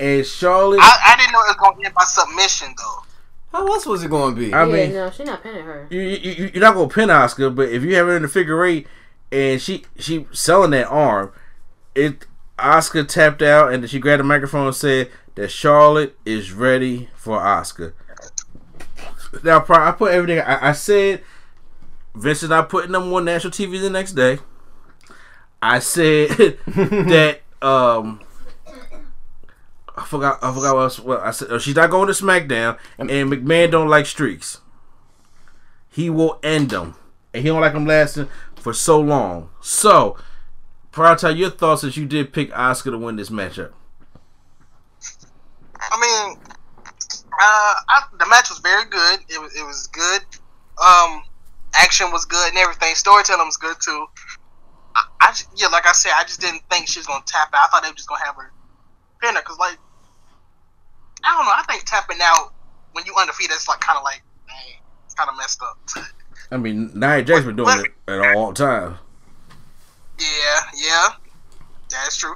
And 0.00 0.26
Charlotte, 0.26 0.80
I, 0.82 1.12
I 1.14 1.16
didn't 1.16 1.32
know 1.32 1.38
it 1.40 1.46
was 1.46 1.56
going 1.60 1.78
to 1.78 1.86
end 1.86 1.94
by 1.94 2.04
submission 2.04 2.74
though. 2.76 3.01
How 3.52 3.66
else 3.66 3.84
was 3.86 4.02
it 4.02 4.08
going 4.08 4.34
to 4.34 4.40
be? 4.40 4.52
I 4.52 4.64
yeah, 4.66 4.72
mean, 4.72 4.92
no, 4.94 5.10
she's 5.10 5.26
not 5.26 5.42
pinning 5.42 5.62
her. 5.64 5.86
you, 5.90 6.00
you, 6.00 6.32
you- 6.32 6.50
you're 6.54 6.62
not 6.62 6.74
gonna 6.74 6.88
pin 6.88 7.08
Asuka, 7.10 7.54
but 7.54 7.68
if 7.68 7.82
you 7.82 7.94
have 7.96 8.06
her 8.06 8.16
in 8.16 8.22
the 8.22 8.28
figure 8.28 8.64
eight 8.64 8.86
and 9.30 9.60
she 9.60 9.84
she 9.98 10.26
selling 10.32 10.70
that 10.72 10.86
arm, 10.88 11.32
it 11.94 12.26
Asuka 12.58 13.06
tapped 13.06 13.42
out 13.42 13.72
and 13.72 13.88
she 13.90 13.98
grabbed 13.98 14.20
the 14.20 14.24
microphone 14.24 14.66
and 14.68 14.76
said 14.76 15.10
that 15.34 15.50
Charlotte 15.50 16.16
is 16.24 16.52
ready 16.52 17.08
for 17.14 17.38
Asuka. 17.38 17.92
Now, 19.42 19.64
I 19.68 19.92
put 19.92 20.12
everything. 20.12 20.40
I, 20.40 20.68
I 20.68 20.72
said 20.72 21.22
Vince 22.14 22.42
is 22.42 22.50
not 22.50 22.68
putting 22.68 22.92
them 22.92 23.12
on 23.12 23.24
national 23.24 23.50
TV 23.52 23.80
the 23.80 23.88
next 23.90 24.12
day. 24.12 24.38
I 25.62 25.78
said 25.78 26.30
that 26.66 27.40
um. 27.62 28.20
I 30.02 30.06
forgot. 30.06 30.38
I 30.42 30.52
forgot 30.52 30.74
what, 30.74 30.82
else, 30.82 30.98
what 30.98 31.20
I 31.20 31.30
said. 31.30 31.48
oh, 31.50 31.58
She's 31.58 31.76
not 31.76 31.90
going 31.90 32.08
to 32.08 32.12
SmackDown, 32.12 32.78
and 32.98 33.08
McMahon 33.10 33.70
don't 33.70 33.88
like 33.88 34.06
streaks 34.06 34.60
he 35.92 36.08
will 36.10 36.40
end 36.42 36.70
them. 36.70 36.96
And 37.32 37.42
he 37.42 37.48
don't 37.48 37.60
like 37.60 37.74
them 37.74 37.86
lasting 37.86 38.28
for 38.56 38.72
so 38.72 39.00
long. 39.00 39.50
So, 39.60 40.16
prior 40.90 41.16
to 41.16 41.32
your 41.32 41.50
thoughts 41.50 41.84
as 41.84 41.96
you 41.96 42.06
did 42.06 42.32
pick 42.32 42.50
Asuka 42.50 42.90
to 42.90 42.98
win 42.98 43.16
this 43.16 43.30
matchup. 43.30 43.72
I 45.90 46.00
mean, 46.00 46.38
uh, 46.44 47.74
I, 47.88 48.02
the 48.18 48.26
match 48.26 48.50
was 48.50 48.58
very 48.60 48.84
good. 48.86 49.20
It 49.28 49.40
was 49.40 49.54
it 49.54 49.64
was 49.66 49.86
good. 49.88 50.22
Um, 50.82 51.22
action 51.74 52.10
was 52.10 52.24
good 52.24 52.48
and 52.48 52.58
everything. 52.58 52.94
Storytelling 52.94 53.46
was 53.46 53.56
good 53.56 53.76
too. 53.80 54.06
I, 54.94 55.04
I 55.20 55.32
ju- 55.32 55.44
yeah, 55.56 55.68
like 55.68 55.86
I 55.86 55.92
said, 55.92 56.12
I 56.14 56.22
just 56.24 56.40
didn't 56.40 56.62
think 56.70 56.86
she 56.88 56.98
was 57.00 57.06
gonna 57.06 57.24
tap 57.26 57.48
out. 57.52 57.64
I 57.64 57.66
thought 57.68 57.82
they 57.82 57.88
were 57.88 57.94
just 57.94 58.08
gonna 58.08 58.24
have 58.24 58.36
her 58.36 58.52
pin 59.20 59.34
her 59.34 59.40
because 59.40 59.58
like 59.58 59.78
I 61.24 61.36
don't 61.36 61.44
know. 61.44 61.52
I 61.54 61.64
think 61.68 61.84
tapping 61.84 62.18
out 62.22 62.52
when 62.92 63.04
you 63.06 63.14
undefeated 63.18 63.56
is 63.56 63.68
like 63.68 63.80
kind 63.80 63.96
of 63.96 64.04
like 64.04 64.22
it's 65.04 65.14
kind 65.14 65.30
of 65.30 65.36
messed 65.36 65.62
up. 65.62 65.78
I 66.50 66.56
mean, 66.56 66.90
Nia 66.94 67.22
Jax 67.22 67.44
been 67.44 67.56
doing 67.56 67.84
it 67.84 67.92
at 68.10 68.36
all 68.36 68.52
time. 68.52 68.98
Yeah, 70.18 70.60
yeah, 70.76 71.08
that's 71.90 72.16
true. 72.16 72.34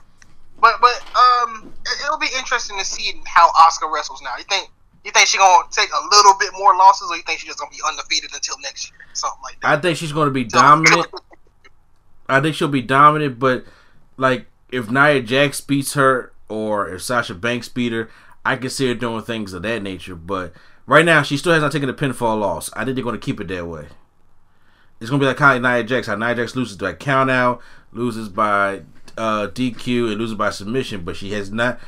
But 0.60 0.80
but 0.80 1.02
um, 1.16 1.72
it, 1.84 2.04
it'll 2.04 2.18
be 2.18 2.28
interesting 2.36 2.78
to 2.78 2.84
see 2.84 3.20
how 3.26 3.50
Asuka 3.52 3.92
wrestles 3.92 4.22
now. 4.22 4.32
You 4.38 4.44
think 4.44 4.70
you 5.04 5.12
think 5.12 5.26
she 5.28 5.38
gonna 5.38 5.64
take 5.70 5.90
a 5.90 6.14
little 6.14 6.34
bit 6.38 6.50
more 6.56 6.74
losses, 6.76 7.10
or 7.10 7.16
you 7.16 7.22
think 7.22 7.40
she's 7.40 7.48
just 7.48 7.58
gonna 7.58 7.70
be 7.70 7.80
undefeated 7.86 8.34
until 8.34 8.58
next 8.60 8.90
year, 8.90 8.98
something 9.12 9.40
like 9.42 9.60
that? 9.60 9.78
I 9.78 9.80
think 9.80 9.98
she's 9.98 10.12
going 10.12 10.26
to 10.26 10.32
be 10.32 10.44
dominant. 10.44 11.06
I 12.28 12.40
think 12.40 12.56
she'll 12.56 12.68
be 12.68 12.82
dominant, 12.82 13.38
but 13.38 13.64
like 14.16 14.46
if 14.70 14.90
Nia 14.90 15.22
Jax 15.22 15.60
beats 15.60 15.94
her 15.94 16.32
or 16.48 16.88
if 16.88 17.02
Sasha 17.02 17.34
Banks 17.34 17.68
beat 17.68 17.92
her, 17.92 18.10
I 18.46 18.56
can 18.56 18.70
see 18.70 18.88
her 18.88 18.94
doing 18.94 19.22
things 19.22 19.52
of 19.52 19.62
that 19.62 19.82
nature. 19.82 20.14
But 20.14 20.52
right 20.86 21.04
now, 21.04 21.22
she 21.22 21.36
still 21.36 21.52
has 21.52 21.62
not 21.62 21.72
taken 21.72 21.88
a 21.88 21.94
pinfall 21.94 22.38
loss. 22.40 22.70
I 22.74 22.84
think 22.84 22.94
they're 22.94 23.04
going 23.04 23.18
to 23.18 23.24
keep 23.24 23.40
it 23.40 23.48
that 23.48 23.66
way. 23.66 23.86
It's 25.00 25.10
going 25.10 25.20
to 25.20 25.24
be 25.24 25.28
like 25.28 25.36
kind 25.36 25.64
of 25.64 25.70
Nia 25.70 25.84
Jax. 25.84 26.06
How 26.06 26.16
Nia 26.16 26.34
Jax 26.34 26.56
loses 26.56 26.76
by 26.76 26.94
count 26.94 27.30
out, 27.30 27.60
loses 27.92 28.28
by 28.28 28.82
uh, 29.18 29.48
DQ, 29.48 30.10
and 30.10 30.18
loses 30.20 30.36
by 30.36 30.50
submission, 30.50 31.04
but 31.04 31.16
she 31.16 31.32
has 31.32 31.50
not 31.52 31.78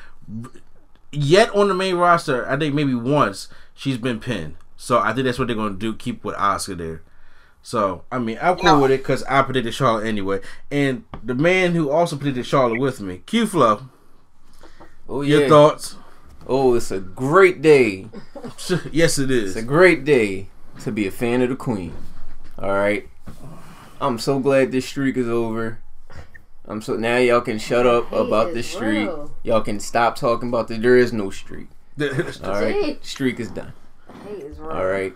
yet 1.10 1.54
on 1.54 1.68
the 1.68 1.74
main 1.74 1.96
roster. 1.96 2.48
I 2.48 2.56
think 2.58 2.74
maybe 2.74 2.94
once 2.94 3.48
she's 3.74 3.96
been 3.98 4.20
pinned. 4.20 4.56
So 4.76 4.98
I 4.98 5.12
think 5.12 5.24
that's 5.24 5.38
what 5.38 5.48
they're 5.48 5.56
going 5.56 5.72
to 5.72 5.78
do. 5.78 5.94
Keep 5.94 6.22
with 6.24 6.36
Asuka 6.36 6.76
there. 6.78 7.02
So 7.62 8.04
I 8.12 8.18
mean, 8.18 8.38
I'm 8.40 8.56
cool 8.56 8.64
No. 8.64 8.80
with 8.80 8.90
it 8.92 8.98
because 8.98 9.22
I 9.24 9.42
predicted 9.42 9.74
Charlotte 9.74 10.06
anyway. 10.06 10.40
And 10.70 11.04
the 11.24 11.34
man 11.34 11.72
who 11.72 11.90
also 11.90 12.16
predicted 12.16 12.46
Charlotte 12.46 12.78
with 12.78 13.00
me, 13.00 13.22
Q 13.26 13.46
Flow. 13.46 13.88
Oh 15.08 15.22
yeah. 15.22 15.38
Your 15.38 15.48
thoughts? 15.48 15.96
Oh, 16.48 16.74
it's 16.74 16.90
a 16.90 17.00
great 17.00 17.60
day. 17.62 18.08
yes, 18.92 19.18
it 19.18 19.30
is. 19.30 19.56
It's 19.56 19.64
a 19.64 19.66
great 19.66 20.04
day 20.04 20.48
to 20.80 20.90
be 20.92 21.06
a 21.06 21.10
fan 21.10 21.42
of 21.42 21.50
the 21.50 21.56
Queen. 21.56 21.94
All 22.58 22.72
right. 22.72 23.08
I'm 24.00 24.18
so 24.18 24.38
glad 24.38 24.72
this 24.72 24.86
streak 24.86 25.16
is 25.16 25.28
over. 25.28 25.80
I'm 26.66 26.80
so 26.82 26.96
now 26.96 27.16
y'all 27.16 27.40
can 27.40 27.58
shut 27.58 27.86
up 27.86 28.10
about 28.12 28.48
is 28.48 28.54
this 28.54 28.70
streak. 28.70 29.08
real. 29.08 29.34
Y'all 29.42 29.60
can 29.62 29.80
stop 29.80 30.16
talking 30.16 30.48
about 30.48 30.68
that. 30.68 30.82
There 30.82 30.96
is 30.96 31.12
no 31.12 31.30
streak. 31.30 31.68
All 32.00 32.06
right. 32.08 33.00
Jeez. 33.00 33.04
Streak 33.04 33.40
is 33.40 33.50
done. 33.50 33.72
Is 34.30 34.58
All 34.60 34.86
right. 34.86 35.14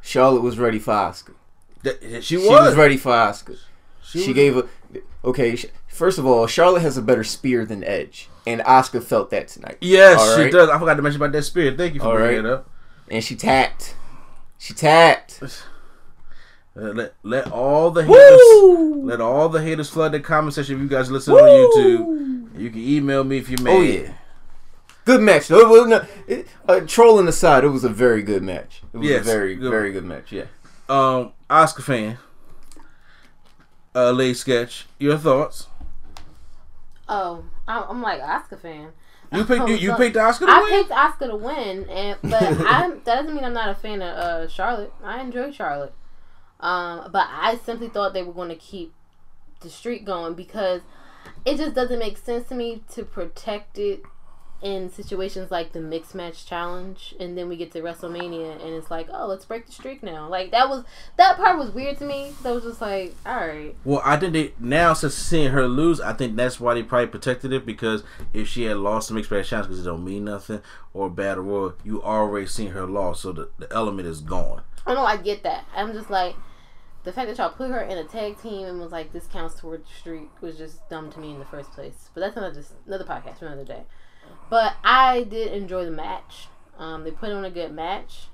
Charlotte 0.00 0.42
was 0.42 0.58
ready 0.58 0.78
for 0.78 0.92
Asuka. 0.94 1.34
That- 1.82 2.02
she 2.02 2.20
She 2.22 2.36
was. 2.36 2.46
was 2.48 2.76
ready 2.76 2.96
for 2.96 3.12
Asuka. 3.12 3.56
She, 4.02 4.18
was- 4.18 4.28
gave 4.34 4.56
a 4.56 4.66
okay. 5.24 5.56
sh- 5.56 5.66
First 6.00 6.16
of 6.18 6.24
all, 6.24 6.46
Charlotte 6.46 6.80
has 6.80 6.96
a 6.96 7.02
better 7.02 7.22
spear 7.22 7.66
than 7.66 7.84
Edge, 7.84 8.30
and 8.46 8.62
Asuka 8.62 9.02
felt 9.04 9.28
that 9.32 9.48
tonight. 9.48 9.76
Yes, 9.82 10.18
All 10.18 10.34
she 10.34 10.44
right? 10.44 10.50
does. 10.50 10.70
I 10.70 10.78
forgot 10.78 10.94
to 10.94 11.02
mention 11.02 11.20
about 11.20 11.32
that 11.32 11.42
spirit. 11.42 11.76
Thank 11.76 11.92
you 11.92 12.00
for 12.00 12.06
All 12.06 12.14
bringing 12.16 12.44
right. 12.44 12.52
it 12.52 12.58
up. 12.60 12.70
And 13.10 13.22
she 13.22 13.36
tapped. 13.36 13.94
She 14.56 14.72
tapped. 14.72 15.42
Let 16.74 17.12
let 17.22 17.52
all 17.52 17.90
the 17.90 18.02
haters 18.04 18.16
Woo! 18.16 19.04
let 19.04 19.20
all 19.20 19.50
the 19.50 19.60
haters 19.60 19.90
flood 19.90 20.12
the 20.12 20.20
comment 20.20 20.54
section. 20.54 20.76
If 20.76 20.80
you 20.82 20.88
guys 20.88 21.10
listen 21.10 21.34
on 21.34 21.42
YouTube, 21.42 22.58
you 22.58 22.70
can 22.70 22.80
email 22.80 23.22
me 23.22 23.36
if 23.36 23.50
you 23.50 23.58
mad. 23.60 23.70
Oh 23.76 23.82
yeah. 23.82 24.12
Good 25.04 25.20
match. 25.20 25.50
was 25.50 25.86
no- 25.86 26.06
it- 26.26 26.48
uh, 26.66 26.80
trolling 26.86 27.28
aside, 27.28 27.64
it 27.64 27.68
was 27.68 27.84
a 27.84 27.90
very 27.90 28.22
good 28.22 28.42
match. 28.42 28.80
It 28.94 28.98
was 28.98 29.06
Yes, 29.06 29.20
a 29.22 29.24
very, 29.24 29.54
good. 29.56 29.70
very 29.70 29.92
good 29.92 30.04
match. 30.04 30.32
Yeah. 30.32 30.44
Um, 30.88 31.32
Asuka 31.50 31.82
fan. 31.82 32.18
Uh, 33.94 34.12
Lady 34.12 34.32
Sketch. 34.34 34.86
Your 34.98 35.18
thoughts? 35.18 35.66
Oh, 37.12 37.44
I'm 37.66 37.82
I'm 37.90 38.02
like 38.02 38.20
Asuka 38.20 38.58
fan. 38.60 38.92
You 39.32 39.44
picked 39.44 39.68
you, 39.68 39.74
you 39.74 39.94
picked 39.96 40.16
Asuka 40.16 40.38
to 40.38 40.46
I 40.48 40.60
win. 40.60 40.70
picked 40.70 40.90
Asuka 40.90 41.28
to 41.28 41.36
win, 41.36 41.88
and 41.90 42.18
but 42.22 42.42
I'm, 42.66 42.90
that 42.90 43.04
doesn't 43.04 43.34
mean 43.34 43.44
I'm 43.44 43.52
not 43.52 43.68
a 43.68 43.74
fan 43.74 44.00
of 44.00 44.16
uh, 44.16 44.48
Charlotte. 44.48 44.92
I 45.02 45.20
enjoy 45.20 45.50
Charlotte, 45.50 45.92
um, 46.60 47.10
but 47.12 47.26
I 47.30 47.58
simply 47.64 47.88
thought 47.88 48.14
they 48.14 48.22
were 48.22 48.32
going 48.32 48.48
to 48.50 48.56
keep 48.56 48.94
the 49.60 49.68
streak 49.68 50.04
going 50.06 50.34
because 50.34 50.82
it 51.44 51.56
just 51.56 51.74
doesn't 51.74 51.98
make 51.98 52.16
sense 52.16 52.48
to 52.48 52.54
me 52.54 52.82
to 52.94 53.04
protect 53.04 53.76
it 53.78 54.02
in 54.62 54.90
situations 54.90 55.50
like 55.50 55.72
the 55.72 55.80
mixed 55.80 56.14
match 56.14 56.44
challenge, 56.44 57.14
and 57.18 57.36
then 57.36 57.48
we 57.48 57.56
get 57.56 57.72
to 57.72 57.80
WrestleMania, 57.80 58.64
and 58.64 58.74
it's 58.74 58.90
like, 58.90 59.08
oh, 59.12 59.26
let's 59.26 59.44
break 59.44 59.66
the 59.66 59.72
streak 59.72 60.02
now. 60.02 60.28
Like 60.28 60.50
that 60.50 60.68
was 60.68 60.84
that 61.16 61.36
part 61.36 61.58
was 61.58 61.70
weird 61.70 61.98
to 61.98 62.04
me. 62.04 62.32
That 62.42 62.54
was 62.54 62.64
just 62.64 62.80
like, 62.80 63.14
all 63.24 63.46
right, 63.46 63.74
Well, 63.84 64.02
I 64.04 64.16
think 64.16 64.32
they 64.32 64.52
now 64.58 64.92
since 64.92 65.14
seeing 65.14 65.52
her 65.52 65.66
lose, 65.66 66.00
I 66.00 66.12
think 66.12 66.36
that's 66.36 66.60
why 66.60 66.74
they 66.74 66.82
probably 66.82 67.08
protected 67.08 67.52
it 67.52 67.64
because 67.64 68.02
if 68.32 68.48
she 68.48 68.64
had 68.64 68.76
lost 68.76 69.08
the 69.08 69.14
mixed 69.14 69.30
match 69.30 69.48
challenge 69.48 69.68
because 69.68 69.80
it 69.80 69.88
don't 69.88 70.04
mean 70.04 70.24
nothing 70.24 70.60
or 70.92 71.08
battle 71.08 71.44
royal, 71.44 71.74
you 71.84 72.02
already 72.02 72.46
seen 72.46 72.70
her 72.72 72.86
loss, 72.86 73.20
so 73.20 73.32
the, 73.32 73.50
the 73.58 73.72
element 73.72 74.08
is 74.08 74.20
gone. 74.20 74.62
Oh, 74.86 74.92
I 74.92 74.94
know 74.94 75.04
I 75.04 75.16
get 75.16 75.42
that. 75.44 75.64
I'm 75.74 75.92
just 75.92 76.10
like 76.10 76.34
the 77.02 77.12
fact 77.12 77.28
that 77.28 77.38
y'all 77.38 77.50
put 77.50 77.70
her 77.70 77.80
in 77.80 77.96
a 77.96 78.04
tag 78.04 78.40
team 78.40 78.66
and 78.66 78.78
was 78.78 78.92
like 78.92 79.12
this 79.12 79.26
counts 79.26 79.58
toward 79.58 79.84
the 79.84 79.88
streak 79.98 80.30
was 80.42 80.58
just 80.58 80.86
dumb 80.90 81.10
to 81.10 81.18
me 81.18 81.30
in 81.30 81.38
the 81.38 81.44
first 81.46 81.72
place. 81.72 82.10
But 82.12 82.20
that's 82.20 82.36
another 82.36 82.62
another 82.86 83.04
podcast 83.04 83.38
for 83.38 83.46
another 83.46 83.64
day. 83.64 83.84
But 84.50 84.74
I 84.84 85.22
did 85.22 85.52
enjoy 85.52 85.84
the 85.84 85.92
match. 85.92 86.48
Um, 86.76 87.04
they 87.04 87.12
put 87.12 87.30
on 87.30 87.44
a 87.44 87.50
good 87.50 87.72
match, 87.72 88.28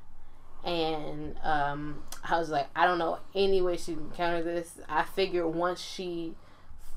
and 0.65 1.37
um, 1.43 2.03
I 2.25 2.39
was 2.39 2.49
like, 2.49 2.69
I 2.75 2.87
don't 2.87 2.99
know 2.99 3.19
any 3.35 3.61
way 3.61 3.77
she 3.77 3.95
can 3.95 4.11
counter 4.11 4.43
this. 4.43 4.79
I 4.89 5.03
figured 5.05 5.55
once 5.55 5.81
she 5.81 6.35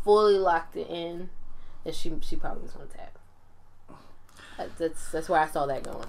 fully 0.03 0.37
locked 0.37 0.75
it 0.77 0.87
in, 0.89 1.29
that 1.83 1.95
she 1.95 2.13
she 2.21 2.35
probably 2.35 2.63
was 2.63 2.71
gonna 2.71 2.85
tap. 2.85 3.17
That's 4.77 5.11
that's 5.11 5.27
where 5.27 5.41
I 5.41 5.47
saw 5.47 5.65
that 5.65 5.83
going. 5.83 6.07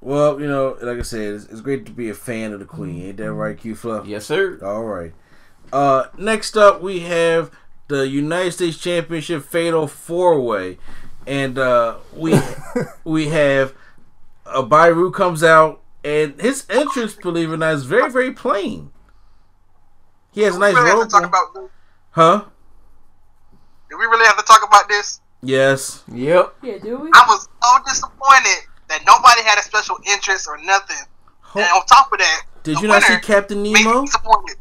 Well, 0.00 0.40
you 0.40 0.46
know, 0.46 0.76
like 0.80 0.98
I 0.98 1.02
said, 1.02 1.34
it's, 1.34 1.44
it's 1.46 1.60
great 1.60 1.84
to 1.86 1.92
be 1.92 2.08
a 2.08 2.14
fan 2.14 2.52
of 2.52 2.60
the 2.60 2.66
Queen. 2.66 3.02
Ain't 3.02 3.16
that 3.16 3.32
right, 3.32 3.58
Q 3.58 3.74
Flow? 3.74 4.04
Yes, 4.04 4.26
sir. 4.26 4.58
All 4.62 4.84
right. 4.84 5.12
Uh, 5.72 6.06
next 6.16 6.56
up, 6.56 6.80
we 6.80 7.00
have 7.00 7.50
the 7.88 8.06
United 8.06 8.52
States 8.52 8.78
Championship 8.78 9.42
Fatal 9.42 9.86
Four 9.86 10.40
Way, 10.40 10.78
and 11.26 11.58
uh, 11.58 11.96
we 12.14 12.38
we 13.04 13.28
have 13.28 13.74
uh, 14.46 14.62
Byru 14.62 15.12
comes 15.12 15.42
out, 15.42 15.82
and 16.04 16.40
his 16.40 16.64
entrance, 16.70 17.14
believe 17.14 17.50
it 17.50 17.54
or 17.54 17.56
not, 17.56 17.74
is 17.74 17.84
very 17.84 18.10
very 18.10 18.32
plain. 18.32 18.90
He 20.32 20.42
has 20.42 20.54
a 20.56 20.58
we 20.58 20.66
nice 20.66 20.74
really 20.74 20.88
have 20.88 20.98
robe, 20.98 21.08
to 21.08 21.12
talk 21.12 21.24
about 21.26 21.70
huh? 22.10 22.44
Do 23.90 23.98
we 23.98 24.04
really 24.06 24.26
have 24.26 24.36
to 24.36 24.44
talk 24.44 24.66
about 24.66 24.88
this? 24.88 25.20
Yes. 25.42 26.02
Yep. 26.12 26.56
Yeah, 26.62 26.78
do 26.78 26.98
we? 26.98 27.10
I 27.14 27.24
was 27.28 27.48
so 27.62 27.78
disappointed 27.86 28.66
that 28.88 29.00
nobody 29.06 29.42
had 29.42 29.58
a 29.58 29.62
special 29.62 29.96
interest 30.06 30.48
or 30.48 30.58
nothing. 30.58 30.96
Ho- 31.40 31.60
And 31.60 31.68
on 31.70 31.86
top 31.86 32.12
of 32.12 32.18
that, 32.18 32.42
Did 32.64 32.80
you 32.80 32.88
not 32.88 33.02
see 33.02 33.12
winner 33.14 33.22
Captain 33.22 33.62
made 33.62 33.74
me 33.74 33.84
Nemo? 33.84 34.04
disappointed. 34.04 34.56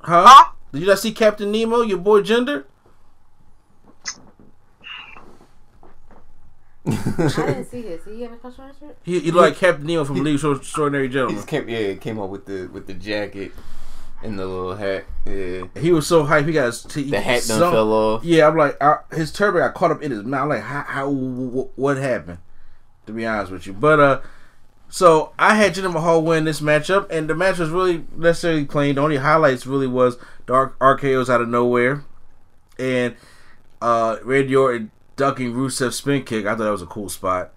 Huh? 0.00 0.24
Huh? 0.26 0.52
Did 0.72 0.80
you 0.82 0.86
not 0.86 0.98
see 0.98 1.12
Captain 1.12 1.50
Nemo? 1.52 1.82
Your 1.82 1.98
boy 1.98 2.22
Jinder? 2.22 2.64
I 7.18 7.28
didn't 7.28 7.64
see 7.70 7.82
his. 7.82 8.02
Did 8.04 8.16
he 8.16 8.22
have 8.22 8.32
a 8.32 8.38
special 8.38 8.70
shirt? 8.78 8.96
He, 9.02 9.20
he 9.20 9.30
like 9.30 9.56
Captain 9.56 9.86
Nemo 9.86 10.04
from 10.04 10.22
League 10.22 10.42
of 10.44 10.58
Extraordinary 10.58 11.06
He 11.08 11.12
Gentlemen. 11.12 11.36
just 11.36 11.48
came, 11.48 11.68
yeah, 11.68 11.94
came 11.94 12.18
up 12.18 12.30
with 12.30 12.46
the 12.46 12.66
with 12.72 12.86
the 12.86 12.94
jacket 12.94 13.52
and 14.22 14.38
the 14.38 14.46
little 14.46 14.74
hat. 14.76 15.04
Yeah, 15.26 15.64
He 15.80 15.90
was 15.92 16.06
so 16.06 16.24
hype. 16.24 16.46
He 16.46 16.52
got 16.52 16.66
his 16.66 16.92
he, 16.94 17.04
the 17.04 17.20
hat 17.20 17.44
done 17.46 17.58
some- 17.58 17.72
fell 17.72 17.92
off. 17.92 18.24
Yeah, 18.24 18.48
I'm 18.48 18.56
like 18.56 18.80
I, 18.82 18.98
his 19.12 19.32
turban 19.32 19.60
got 19.62 19.74
caught 19.74 19.90
up 19.90 20.02
in 20.02 20.10
his 20.10 20.22
mouth. 20.22 20.48
Like 20.48 20.62
how, 20.62 20.82
how 20.82 21.10
what 21.10 21.96
happened? 21.96 22.38
To 23.06 23.12
be 23.12 23.26
honest 23.26 23.50
with 23.50 23.66
you, 23.66 23.72
but 23.72 23.98
uh, 23.98 24.20
so 24.88 25.32
I 25.38 25.56
had 25.56 25.74
Jinder 25.74 25.92
Mahal 25.92 26.22
win 26.22 26.44
this 26.44 26.60
matchup, 26.60 27.10
and 27.10 27.28
the 27.28 27.34
match 27.34 27.58
was 27.58 27.70
really 27.70 28.04
necessarily 28.16 28.64
plain. 28.64 28.94
The 28.94 29.00
only 29.00 29.16
highlights 29.16 29.66
really 29.66 29.88
was 29.88 30.18
dark 30.46 30.76
R- 30.80 30.96
RKO's 30.96 31.28
out 31.28 31.40
of 31.40 31.48
nowhere, 31.48 32.04
and 32.78 33.16
uh, 33.80 34.18
Randy 34.22 34.54
Orton 34.54 34.92
ducking 35.16 35.52
Rusev's 35.52 35.96
spin 35.96 36.24
kick. 36.24 36.46
I 36.46 36.50
thought 36.50 36.64
that 36.64 36.70
was 36.70 36.82
a 36.82 36.86
cool 36.86 37.08
spot, 37.08 37.52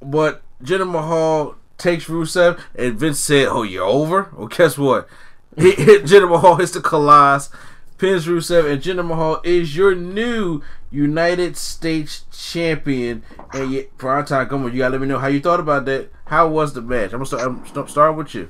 but 0.00 0.42
Jinder 0.62 0.90
Mahal 0.90 1.56
takes 1.76 2.06
Rusev, 2.06 2.60
and 2.74 2.98
Vince 2.98 3.18
said, 3.18 3.48
"Oh, 3.48 3.62
you're 3.62 3.84
over." 3.84 4.30
Well, 4.36 4.48
guess 4.48 4.76
what? 4.78 5.08
He 5.56 5.72
hit 5.72 6.04
Jinder 6.04 6.28
Mahal 6.28 6.56
hits 6.56 6.70
the 6.70 6.78
Khallas, 6.78 7.50
pins 7.98 8.26
Rusev, 8.26 8.70
and 8.70 8.80
Jinder 8.80 9.04
Mahal 9.04 9.40
is 9.42 9.76
your 9.76 9.94
new 9.94 10.62
United 10.90 11.56
States 11.56 12.24
champion. 12.30 13.24
And 13.52 13.72
yet, 13.72 13.96
prime 13.98 14.24
time, 14.24 14.48
come 14.48 14.64
on, 14.64 14.72
you 14.72 14.78
gotta 14.78 14.92
let 14.92 15.00
me 15.00 15.08
know 15.08 15.18
how 15.18 15.26
you 15.26 15.40
thought 15.40 15.58
about 15.60 15.84
that. 15.86 16.10
How 16.26 16.46
was 16.46 16.74
the 16.74 16.82
match? 16.82 17.12
I'm 17.12 17.18
gonna 17.18 17.26
start. 17.26 17.42
I'm 17.42 17.66
st- 17.66 17.90
start 17.90 18.16
with 18.16 18.34
you. 18.34 18.48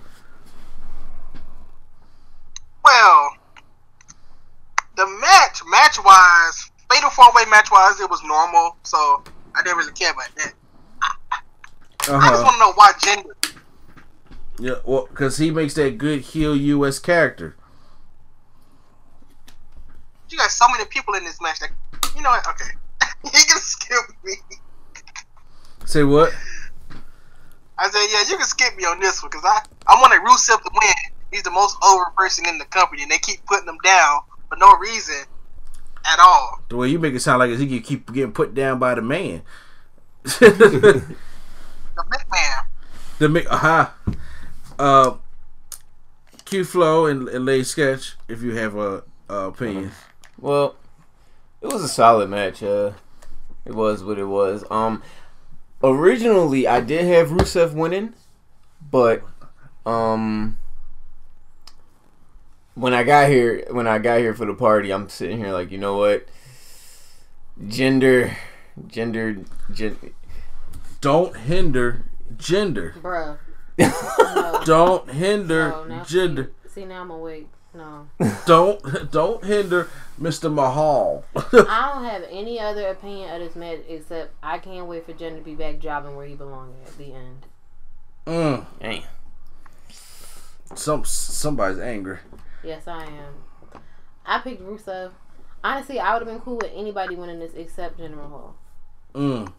Well, 2.85 3.31
the 4.97 5.07
match, 5.21 5.63
match 5.71 5.99
wise, 6.05 6.68
fatal 6.91 7.11
four 7.11 7.27
way 7.35 7.45
match 7.51 7.71
wise, 7.71 8.01
it 8.01 8.09
was 8.11 8.23
normal, 8.25 8.77
so 8.83 9.23
I 9.55 9.63
didn't 9.63 9.79
really 9.79 9.93
care 9.93 10.13
about 10.13 10.29
that. 10.37 10.55
I 11.01 12.31
just 12.31 12.43
Uh-huh. 12.43 12.43
want 12.43 12.55
to 12.55 12.59
know 12.61 12.73
why 12.75 12.93
Jinder. 12.93 13.35
Yeah, 14.61 14.81
well, 14.85 15.07
because 15.07 15.37
he 15.39 15.51
makes 15.51 15.75
that 15.75 15.99
good 15.99 16.21
heel 16.21 16.57
U.S. 16.57 16.99
character. 16.99 17.55
You 20.31 20.37
got 20.39 20.51
so 20.51 20.67
many 20.69 20.85
people 20.87 21.15
in 21.15 21.25
this 21.25 21.41
match 21.41 21.61
that 21.61 21.71
you 22.17 22.23
know 22.23 22.31
what? 22.31 22.47
Okay, 22.49 22.71
you 23.25 23.31
can 23.31 23.59
skip 23.61 23.99
me. 24.25 24.35
Say 25.85 26.03
what? 26.05 26.35
I 27.79 27.89
said, 27.89 28.07
yeah, 28.11 28.29
you 28.29 28.37
can 28.37 28.47
skip 28.47 28.77
me 28.77 28.85
on 28.85 28.99
this 29.01 29.23
one 29.23 29.31
because 29.31 29.45
I 29.45 29.63
I 29.87 30.01
wanted 30.01 30.21
Rusev 30.21 30.61
to 30.63 30.71
win. 30.73 31.15
He's 31.31 31.43
the 31.43 31.51
most 31.51 31.77
over 31.85 32.07
person 32.17 32.47
in 32.49 32.59
the 32.59 32.65
company, 32.67 33.03
and 33.03 33.11
they 33.11 33.19
keep 33.19 33.45
putting 33.47 33.69
him 33.69 33.79
down 33.85 34.21
for 34.49 34.57
no 34.57 34.77
reason 34.79 35.25
at 36.09 36.19
all. 36.19 36.61
The 36.69 36.77
way 36.77 36.89
you 36.89 36.99
make 36.99 37.15
it 37.15 37.21
sound 37.21 37.39
like 37.41 37.51
is 37.51 37.61
he 37.61 37.67
can 37.67 37.81
keep 37.81 38.13
getting 38.13 38.33
put 38.33 38.55
down 38.55 38.79
by 38.79 38.95
the 38.95 39.03
man. 39.03 39.43
the 40.23 41.05
The 41.97 42.05
big 42.11 42.27
man. 42.31 43.33
mi- 43.33 43.47
aha. 43.51 43.95
Uh, 44.79 45.15
Q 46.45 46.65
Flow 46.65 47.07
and, 47.07 47.29
and 47.29 47.45
Lady 47.45 47.65
Sketch, 47.65 48.17
if 48.29 48.43
you 48.43 48.55
have 48.55 48.77
a, 48.77 49.03
a 49.29 49.35
opinion. 49.49 49.91
Well, 50.41 50.77
it 51.61 51.67
was 51.67 51.83
a 51.83 51.89
solid 51.89 52.31
match. 52.31 52.63
Uh, 52.63 52.93
it 53.65 53.75
was 53.75 54.03
what 54.05 54.19
it 54.19 54.25
was. 54.27 54.65
Um, 54.71 55.03
originally 55.83 56.67
I 56.67 56.81
did 56.81 57.05
have 57.07 57.29
Rusev 57.29 57.73
winning, 57.75 58.15
but 58.91 59.23
um, 59.85 60.59
when 62.79 62.95
I 62.95 63.03
got 63.03 63.29
here, 63.29 63.65
when 63.71 63.87
I 63.87 63.99
got 63.99 64.19
here 64.21 64.35
for 64.35 64.47
the 64.47 64.55
party, 64.55 64.93
I'm 64.93 65.09
sitting 65.09 65.39
here 65.39 65.53
like, 65.53 65.71
you 65.71 65.79
know 65.79 65.97
what? 65.99 66.27
Jinder, 67.61 68.35
Jinder, 68.87 69.47
gen- 69.73 70.15
Don't 71.01 71.37
hinder 71.37 72.05
Jinder. 72.37 72.93
Bruh. 73.01 73.39
No. 73.79 74.63
Don't 74.65 75.11
hinder 75.11 75.71
no, 75.71 75.85
now 75.85 76.05
Jinder. 76.05 76.51
See, 76.67 76.81
see, 76.81 76.85
now 76.85 77.01
I'm 77.03 77.11
awake. 77.11 77.49
No. 77.75 78.09
Don't 78.47 79.11
don't 79.13 79.45
hinder 79.45 79.89
Mr. 80.21 80.53
Mahal. 80.53 81.25
I 81.37 81.93
don't 81.95 82.05
have 82.05 82.25
any 82.31 82.59
other 82.59 82.89
opinion 82.89 83.31
of 83.35 83.41
this 83.41 83.55
match 83.55 83.81
except 83.89 84.33
I 84.43 84.59
can't 84.59 84.87
wait 84.87 85.05
for 85.05 85.13
Jen 85.13 85.37
to 85.37 85.43
be 85.43 85.55
back 85.55 85.79
jobbing 85.79 86.17
where 86.17 86.27
he 86.27 86.35
belongs 86.35 86.75
at 86.87 86.97
the 86.97 87.13
end. 87.13 87.47
mm, 88.27 88.67
Damn. 88.81 89.03
some 90.75 91.05
somebody's 91.05 91.79
angry. 91.79 92.19
Yes, 92.63 92.87
I 92.87 93.05
am. 93.05 93.81
I 94.27 94.41
picked 94.41 94.63
Rusev. 94.63 95.13
Honestly, 95.65 95.99
I 95.99 96.13
would 96.13 96.27
have 96.27 96.29
been 96.29 96.41
cool 96.41 96.57
with 96.57 96.71
anybody 96.75 97.17
winning 97.17 97.39
this 97.41 97.53
except 97.55 97.99
Jinder 97.99 98.17
Mahal. 98.17 98.55
Mm. 99.15 99.53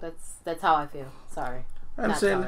That's 0.00 0.34
that's 0.44 0.62
how 0.62 0.74
I 0.76 0.86
feel. 0.86 1.10
Sorry. 1.30 1.64
I 1.98 2.02
Not 2.02 2.22
understand. 2.22 2.46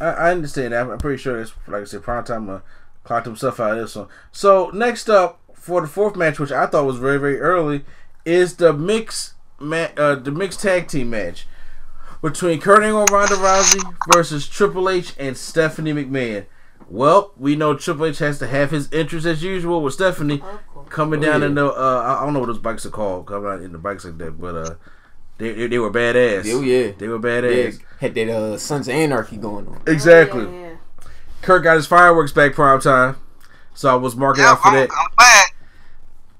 I, 0.00 0.04
I 0.04 0.30
understand 0.30 0.72
that. 0.72 0.88
I'm 0.90 0.98
pretty 0.98 1.22
sure 1.22 1.40
it's 1.40 1.52
like 1.66 1.82
I 1.82 1.84
said, 1.84 2.02
prime 2.02 2.24
time 2.24 2.50
uh, 2.50 2.60
clocked 3.04 3.26
himself 3.26 3.60
out 3.60 3.72
of 3.72 3.78
this 3.78 3.96
one. 3.96 4.08
So 4.32 4.70
next 4.74 5.08
up 5.08 5.40
for 5.54 5.80
the 5.80 5.86
fourth 5.86 6.16
match, 6.16 6.38
which 6.38 6.52
I 6.52 6.66
thought 6.66 6.84
was 6.84 6.98
very 6.98 7.18
very 7.18 7.40
early, 7.40 7.84
is 8.24 8.56
the 8.56 8.72
mix 8.72 9.34
ma- 9.58 9.88
uh, 9.96 10.16
the 10.16 10.30
mixed 10.30 10.60
tag 10.60 10.88
team 10.88 11.10
match 11.10 11.46
between 12.20 12.60
Kurt 12.60 12.82
Angle 12.82 13.02
and 13.02 13.10
Ronda 13.10 13.34
Rousey 13.36 13.94
versus 14.12 14.48
Triple 14.48 14.88
H 14.90 15.14
and 15.18 15.36
Stephanie 15.36 15.92
McMahon. 15.92 16.46
Well, 16.88 17.32
we 17.36 17.56
know 17.56 17.74
Triple 17.74 18.06
H 18.06 18.18
has 18.18 18.38
to 18.38 18.46
have 18.46 18.70
his 18.70 18.88
entrance 18.92 19.24
as 19.26 19.42
usual 19.42 19.82
with 19.82 19.94
Stephanie 19.94 20.40
Of 20.40 20.66
course. 20.72 20.88
coming 20.88 21.20
Oh, 21.20 21.22
down 21.26 21.40
yeah. 21.40 21.46
in 21.48 21.54
the 21.54 21.66
uh, 21.66 22.02
I 22.04 22.22
I 22.22 22.24
don't 22.24 22.32
know 22.34 22.40
what 22.40 22.46
those 22.46 22.58
bikes 22.58 22.86
are 22.86 22.90
called. 22.90 23.26
'cause 23.26 23.36
I'm 23.36 23.42
not 23.44 23.60
in 23.62 23.72
the 23.72 23.78
bikes 23.78 24.04
like 24.04 24.18
that, 24.18 24.40
but 24.40 24.54
uh, 24.54 24.74
they 25.38 25.52
they, 25.52 25.66
they 25.66 25.78
were 25.78 25.90
badass. 25.90 26.46
Oh 26.52 26.60
yeah. 26.62 26.92
They 26.96 27.08
were 27.08 27.16
Yeah, 27.16 27.40
badass. 27.40 27.80
had 28.00 28.14
that 28.14 28.28
uh, 28.30 28.58
Sons 28.58 28.88
of 28.88 28.94
Anarchy 28.94 29.36
going 29.36 29.66
on. 29.66 29.80
Exactly. 29.86 30.44
Oh, 30.44 30.50
yeah, 30.52 30.60
yeah. 30.70 30.76
Kurt 31.42 31.62
got 31.64 31.76
his 31.76 31.86
fireworks 31.86 32.32
back 32.32 32.54
prime 32.54 32.80
time, 32.80 33.16
so 33.74 33.88
I 33.90 33.94
was 33.94 34.16
marking 34.16 34.42
Yeah, 34.44 34.52
out 34.52 34.62
for 34.62 34.68
I'm, 34.68 34.74
that. 34.74 34.90
I'm 34.90 35.08
glad. 35.16 35.44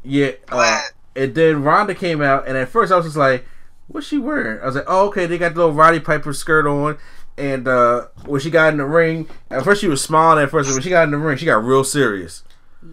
Yeah, 0.02 0.32
uh, 0.48 0.56
Glad. 0.56 0.84
and 1.16 1.34
then 1.34 1.62
Ronda 1.62 1.94
came 1.94 2.22
out, 2.22 2.46
and 2.46 2.56
at 2.56 2.68
first 2.68 2.92
I 2.92 2.96
was 2.96 3.06
just 3.06 3.16
like, 3.16 3.44
"What's 3.88 4.06
she 4.06 4.18
wearing?" 4.18 4.60
I 4.62 4.66
was 4.66 4.74
like, 4.76 4.84
"Oh, 4.86 5.06
okay, 5.08 5.26
they 5.26 5.38
got 5.38 5.54
the 5.54 5.60
little 5.60 5.74
Roddy 5.74 5.98
Piper 6.00 6.32
skirt 6.32 6.66
on." 6.66 6.98
And 7.38 7.68
uh, 7.68 8.06
when 8.24 8.40
she 8.40 8.50
got 8.50 8.72
in 8.72 8.78
the 8.78 8.86
ring, 8.86 9.28
at 9.50 9.62
first 9.62 9.80
she 9.80 9.88
was 9.88 10.02
smiling 10.02 10.42
at 10.42 10.50
first, 10.50 10.68
but 10.68 10.74
when 10.74 10.82
she 10.82 10.90
got 10.90 11.04
in 11.04 11.10
the 11.10 11.18
ring, 11.18 11.36
she 11.36 11.44
got 11.44 11.62
real 11.62 11.84
serious. 11.84 12.42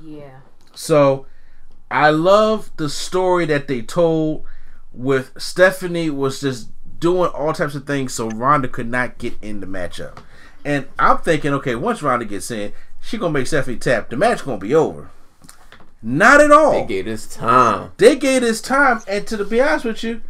Yeah. 0.04 0.40
So 0.76 1.26
I 1.90 2.10
love 2.10 2.72
the 2.78 2.90
story 2.90 3.46
that 3.46 3.68
they 3.68 3.82
told 3.82 4.46
with 4.92 5.32
Stephanie 5.38 6.10
was 6.10 6.42
just 6.42 6.70
doing 7.00 7.30
all 7.32 7.54
types 7.54 7.76
of 7.76 7.86
things 7.86 8.14
so 8.14 8.30
Ronda 8.30 8.68
could 8.68 8.90
not 8.90 9.18
get 9.18 9.36
in 9.42 9.60
the 9.60 9.68
matchup. 9.68 10.18
And 10.66 10.88
I'm 10.98 11.18
thinking, 11.20 11.54
okay, 11.54 11.76
once 11.76 12.02
Ronda 12.02 12.26
gets 12.26 12.50
in, 12.52 12.74
she 13.02 13.18
gonna 13.18 13.34
make 13.34 13.48
Stephanie 13.48 13.78
tap. 13.78 14.10
The 14.10 14.18
match 14.18 14.46
gonna 14.46 14.58
be 14.58 14.74
over. 14.74 15.10
Not 16.02 16.42
at 16.42 16.52
all. 16.52 16.72
They 16.72 16.86
gave 16.86 17.08
us 17.08 17.28
time. 17.28 17.92
They 17.98 18.16
gave 18.16 18.42
this 18.42 18.62
time, 18.62 19.02
and 19.08 19.26
to 19.28 19.44
be 19.46 19.62
honest 19.62 19.86
with 19.86 20.04
you, 20.04 20.22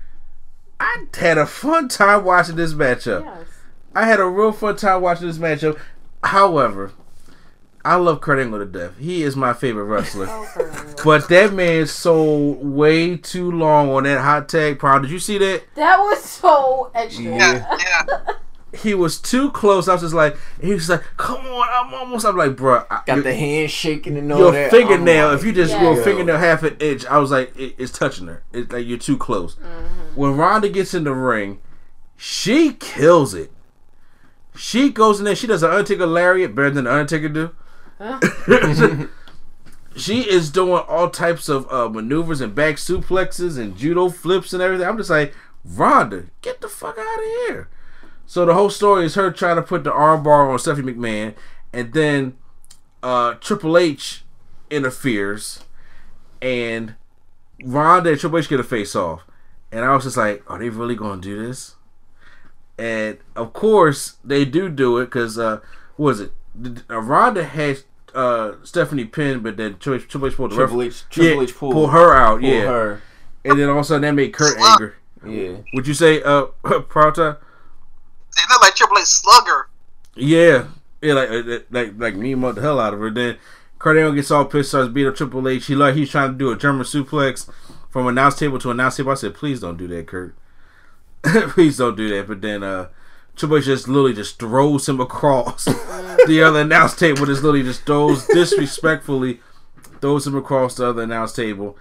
I 0.80 1.06
had 1.16 1.38
a 1.38 1.46
fun 1.46 1.88
time 1.88 2.26
watching 2.26 2.56
this 2.56 2.74
matchup. 2.74 3.24
Yes. 3.24 3.48
I 3.96 4.06
had 4.06 4.20
a 4.20 4.26
real 4.26 4.52
fun 4.52 4.76
time 4.76 5.02
watching 5.02 5.28
this 5.28 5.38
matchup. 5.38 5.80
However, 6.24 6.92
I 7.86 7.96
love 7.96 8.22
Kurt 8.22 8.40
Angle 8.40 8.60
to 8.60 8.66
death. 8.66 8.98
He 8.98 9.24
is 9.24 9.36
my 9.36 9.54
favorite 9.54 9.84
wrestler. 9.86 10.28
Oh, 10.30 10.50
Kurt 10.54 10.74
Angle. 10.74 10.94
But 11.04 11.30
that 11.30 11.54
man 11.54 11.86
sold 11.88 12.66
way 12.66 13.18
too 13.18 13.52
long 13.52 13.90
on 13.90 14.04
that 14.04 14.22
hot 14.22 14.50
tag 14.50 14.80
prom. 14.80 15.02
Did 15.02 15.12
you 15.12 15.20
see 15.20 15.38
that? 15.38 15.64
That 15.76 15.98
was 16.00 16.24
so 16.24 16.92
extra. 16.96 17.26
Yeah. 17.26 17.38
Yeah, 17.38 17.78
yeah. 18.08 18.34
He 18.76 18.96
was 18.96 19.22
too 19.22 19.52
close. 19.52 19.88
I 19.88 19.94
was 19.94 20.02
just 20.02 20.16
like, 20.16 20.36
he 20.60 20.74
was 20.74 20.90
like, 20.90 21.04
come 21.18 21.46
on, 21.46 21.68
I'm 21.72 21.94
almost. 21.94 22.26
I'm 22.26 22.36
like, 22.36 22.56
bro, 22.56 22.84
I, 22.90 23.04
Got 23.06 23.24
the 23.24 23.32
hand 23.36 23.70
shaking 23.70 24.18
and 24.18 24.34
all 24.34 24.40
your 24.40 24.52
that. 24.52 24.72
fingernail. 24.72 25.28
I'm 25.30 25.36
if 25.36 25.44
you 25.44 25.52
just 25.52 25.74
Yeah. 25.74 25.82
go 25.82 25.94
Yo. 25.94 26.04
fingernail 26.04 26.38
half 26.40 26.64
an 26.64 26.76
inch, 26.80 27.06
I 27.06 27.20
was 27.20 27.30
like, 27.30 27.56
it, 27.56 27.76
it's 27.78 27.92
touching 27.92 28.26
her. 28.26 28.42
It's 28.52 28.72
like 28.74 28.88
you're 28.88 28.98
too 28.98 29.16
close. 29.16 29.58
Mm-hmm. 29.58 30.16
When 30.20 30.36
Ronda 30.38 30.70
gets 30.70 30.96
in 30.96 31.04
the 31.04 31.14
ring, 31.14 31.62
she 32.18 32.74
kills 32.74 33.36
it. 33.36 33.52
She 34.56 34.90
goes 34.90 35.20
in 35.20 35.26
there. 35.26 35.36
She 35.36 35.48
does 35.48 35.64
an 35.64 35.72
Undertaker 35.72 36.06
lariat 36.06 36.56
better 36.56 36.70
than 36.72 36.86
the 36.86 36.94
Undertaker 36.94 37.30
do. 37.30 37.56
she 39.96 40.22
is 40.30 40.50
doing 40.50 40.84
all 40.88 41.10
types 41.10 41.50
of 41.50 41.72
uh, 41.72 41.90
maneuvers 41.90 42.42
and 42.42 42.54
back 42.54 42.76
suplexes 42.76 43.58
and 43.58 43.78
judo 43.78 44.10
flips 44.10 44.54
and 44.54 44.62
everything. 44.62 44.88
I'm 44.88 44.98
just 44.98 45.10
like, 45.10 45.34
Ronda, 45.64 46.26
get 46.42 46.62
the 46.62 46.68
fuck 46.68 46.98
out 46.98 47.20
of 47.20 47.24
here. 47.48 47.70
So 48.26 48.46
the 48.46 48.54
whole 48.54 48.70
story 48.70 49.06
is 49.06 49.16
her 49.16 49.32
trying 49.32 49.58
to 49.58 49.62
put 49.62 49.84
the 49.84 49.92
armbar 49.92 50.52
on 50.52 50.60
Stephanie 50.60 50.94
McMahon, 50.94 51.36
and 51.72 51.94
then 51.94 52.38
uh, 53.02 53.36
Triple 53.36 53.78
H 53.78 54.24
interferes, 54.70 55.60
and 56.42 56.96
Ronda 57.64 58.12
and 58.12 58.20
Triple 58.20 58.40
H 58.40 58.50
get 58.50 58.60
a 58.60 58.64
face 58.64 58.96
off. 58.96 59.24
And 59.72 59.84
I 59.84 59.94
was 59.94 60.04
just 60.04 60.18
like, 60.18 60.44
are 60.50 60.60
they 60.60 60.70
really 60.70 60.96
going 60.96 61.22
to 61.22 61.28
do 61.28 61.46
this? 61.48 61.76
And 62.78 63.18
of 63.36 63.54
course, 63.54 64.18
they 64.24 64.46
do 64.46 64.68
do 64.70 64.98
it 64.98 65.06
because, 65.06 65.38
uh, 65.38 65.60
what 65.96 66.06
was 66.08 66.20
it? 66.22 66.32
Did- 66.60 66.84
Uh, 66.90 67.00
Ronda 67.02 67.44
had 67.44 67.80
uh, 68.16 68.54
Stephanie 68.64 69.06
pinned, 69.06 69.44
but 69.44 69.58
then 69.58 69.78
Triple 69.80 69.96
H, 70.04 70.08
Triple 70.08 70.28
H 70.28 70.36
pulled 70.36 70.52
the 70.52 70.56
Triple 70.56 70.78
ref- 70.80 70.88
H, 70.88 71.04
Triple 71.10 71.36
yeah, 71.38 71.42
H 71.50 71.56
pulled, 71.56 71.74
pulled 71.74 71.92
her 71.92 72.14
out. 72.16 72.42
pulled 72.42 72.52
yeah, 72.52 72.62
her. 72.66 73.02
and 73.46 73.60
then 73.60 73.70
all 73.70 73.78
of 73.80 73.82
a 73.82 73.84
sudden 73.86 74.02
that 74.04 74.12
made 74.14 74.34
Kurt 74.34 74.58
angry. 74.58 74.92
Yeah. 75.26 75.58
Would 75.74 75.88
you 75.88 75.94
say 75.94 76.22
uh 76.24 76.46
Prata? 76.90 77.38
They 78.36 78.42
look 78.50 78.62
like 78.62 78.76
Triple 78.76 78.98
H 78.98 79.06
Slugger. 79.06 79.68
Yeah, 80.16 80.66
yeah, 81.02 81.14
like 81.14 81.30
uh, 81.30 81.60
like 81.72 81.94
like 81.98 82.16
me 82.16 82.34
the 82.34 82.62
hell 82.62 82.80
out 82.80 82.94
of 82.94 83.00
her. 83.00 83.10
Then 83.10 83.38
Kurt 83.80 83.98
Angle 83.98 84.14
gets 84.14 84.32
all 84.32 84.46
pissed, 84.46 84.70
starts 84.70 84.90
beating 84.90 85.10
up 85.10 85.16
Triple 85.16 85.48
H. 85.48 85.66
He 85.68 85.76
like 85.76 85.96
he's 85.96 86.10
trying 86.12 86.32
to 86.34 86.38
do 86.38 86.52
a 86.52 86.56
German 86.58 86.86
suplex 86.86 87.50
from 87.90 88.08
announce 88.08 88.36
table 88.36 88.60
to 88.60 88.72
announce 88.72 88.98
table. 88.98 89.12
I 89.12 89.16
said, 89.16 89.34
please 89.34 89.60
don't 89.60 89.78
do 89.78 89.88
that, 89.88 90.08
Kurt. 90.08 90.36
please 91.50 91.78
don't 91.78 91.96
do 91.96 92.10
that. 92.10 92.28
But 92.28 92.42
then 92.42 92.64
uh 92.64 92.90
Triple 93.36 93.58
H 93.58 93.66
just 93.66 93.88
literally 93.88 94.14
just 94.14 94.40
throws 94.40 94.88
him 94.88 95.00
across 95.00 95.66
the 96.28 96.44
other 96.46 96.62
announce 96.62 96.96
table. 96.96 97.26
Just 97.26 97.44
literally 97.44 97.64
just 97.64 97.86
throws 97.86 98.26
disrespectfully 98.34 99.40
throws 100.02 100.28
him 100.28 100.36
across 100.36 100.76
the 100.76 100.86
other 100.86 101.04
announce 101.04 101.32
table. 101.32 101.78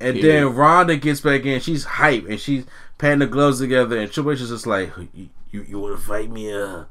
And 0.00 0.16
then 0.22 0.54
Ronda 0.54 0.96
gets 0.96 1.20
back 1.20 1.44
in. 1.44 1.60
She's 1.60 1.84
hype 1.84 2.26
and 2.26 2.40
she's 2.40 2.64
patting 2.96 3.18
the 3.18 3.26
gloves 3.26 3.60
together. 3.60 3.98
And 3.98 4.10
Triple 4.10 4.32
H 4.32 4.40
is 4.40 4.48
just 4.48 4.66
like, 4.66 4.92
"You, 5.12 5.28
you, 5.50 5.62
you 5.62 5.78
want 5.78 5.98
to 5.98 6.02
fight 6.02 6.30
me?" 6.30 6.50
Uh? 6.52 6.84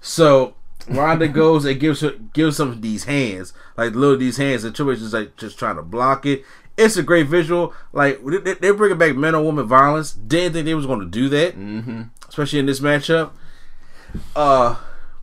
So 0.00 0.54
Ronda 0.88 1.28
goes 1.28 1.64
and 1.64 1.78
gives 1.78 2.00
her 2.00 2.10
gives 2.32 2.58
him 2.58 2.80
these 2.80 3.04
hands, 3.04 3.52
like 3.76 3.94
little 3.94 4.18
these 4.18 4.36
hands, 4.36 4.64
and 4.64 4.74
Triple 4.74 4.92
H 4.92 4.98
is 4.98 5.14
like 5.14 5.36
just 5.36 5.58
trying 5.58 5.76
to 5.76 5.82
block 5.82 6.26
it. 6.26 6.44
It's 6.76 6.96
a 6.96 7.02
great 7.02 7.26
visual. 7.28 7.72
Like 7.92 8.20
they, 8.24 8.54
they 8.54 8.70
bringing 8.72 8.98
back 8.98 9.14
men 9.16 9.34
on 9.34 9.44
woman 9.44 9.66
violence. 9.66 10.12
Didn't 10.12 10.54
think 10.54 10.64
they 10.66 10.74
was 10.74 10.86
going 10.86 11.00
to 11.00 11.06
do 11.06 11.28
that, 11.28 11.56
Mm-hmm. 11.56 12.02
especially 12.28 12.58
in 12.58 12.66
this 12.66 12.80
matchup. 12.80 13.30
Uh, 14.34 14.76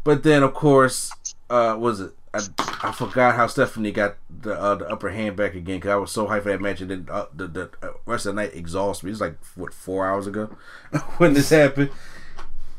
but 0.03 0.23
then 0.23 0.43
of 0.43 0.53
course, 0.53 1.11
uh, 1.49 1.75
was 1.77 1.99
it? 2.01 2.11
I, 2.33 2.39
I 2.83 2.91
forgot 2.93 3.35
how 3.35 3.47
Stephanie 3.47 3.91
got 3.91 4.15
the 4.29 4.53
uh, 4.53 4.75
the 4.75 4.89
upper 4.89 5.09
hand 5.09 5.35
back 5.35 5.53
again 5.53 5.77
because 5.77 5.89
I 5.91 5.95
was 5.95 6.11
so 6.11 6.27
hyped 6.27 6.43
for 6.43 6.49
that 6.51 6.61
match 6.61 6.79
and 6.79 6.89
then 6.89 7.07
uh, 7.11 7.25
the 7.35 7.47
the 7.47 7.69
uh, 7.83 7.89
rest 8.05 8.25
of 8.25 8.35
the 8.35 8.41
night 8.41 8.53
exhausted 8.55 9.05
me. 9.05 9.11
It's 9.11 9.19
like 9.19 9.37
what 9.55 9.73
four 9.73 10.07
hours 10.07 10.27
ago 10.27 10.55
when 11.17 11.33
this 11.33 11.49
happened, 11.49 11.89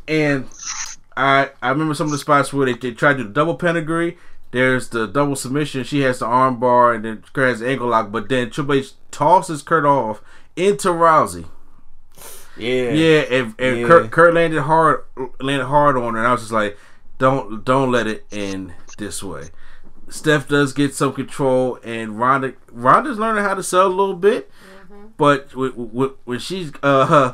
and 0.09 0.49
I 1.17 1.51
I 1.61 1.69
remember 1.71 1.93
some 1.95 2.07
of 2.07 2.13
the 2.13 2.19
spots 2.19 2.53
where 2.53 2.65
they, 2.65 2.73
they 2.73 2.93
tried 2.93 3.15
to 3.15 3.19
do 3.19 3.25
the 3.25 3.35
double 3.35 3.57
pedigree. 3.57 4.17
There's 4.53 4.91
the 4.91 5.07
double 5.07 5.35
submission. 5.35 5.83
She 5.85 6.01
has 6.03 6.21
the 6.21 6.27
arm 6.27 6.61
bar 6.61 6.95
and 6.95 7.05
then 7.05 7.25
Kurt 7.33 7.49
has 7.49 7.61
the 7.61 7.69
ankle 7.69 7.89
lock. 7.89 8.13
But 8.13 8.29
then 8.29 8.51
Triple 8.51 8.75
H 8.75 8.93
tosses 9.11 9.63
Kurt 9.63 9.85
off 9.85 10.23
into 10.57 10.89
Rousey. 10.89 11.47
Yeah. 12.57 12.91
Yeah, 12.91 13.21
and, 13.31 13.55
and 13.59 13.79
Yeah. 13.81 13.87
Kurt, 13.87 14.11
Kurt 14.11 14.35
landed 14.35 14.63
hard, 14.63 15.05
landed 15.41 15.67
hard 15.67 15.97
on 15.97 16.15
her, 16.15 16.19
and 16.19 16.29
I 16.29 16.33
was 16.33 16.43
just 16.43 16.53
like, 16.53 16.79
"Don't, 17.19 17.65
don't 17.65 17.91
let 17.91 18.07
it 18.07 18.27
end 18.31 18.75
this 18.99 19.23
way." 19.23 19.45
Steph 20.11 20.49
does 20.49 20.75
get 20.75 20.95
some 20.95 21.15
control, 21.15 21.79
and 21.83 22.19
Ronda, 22.21 22.53
Ronda's 22.71 23.19
learning 23.19 23.45
how 23.45 23.55
to 23.55 23.63
sell 23.63 23.87
a 23.87 23.89
little 23.89 24.15
bit, 24.15 24.51
but 25.17 25.49
w- 25.53 25.73
w- 25.73 26.17
when 26.27 26.39
she's 26.39 26.71
uh, 26.83 27.33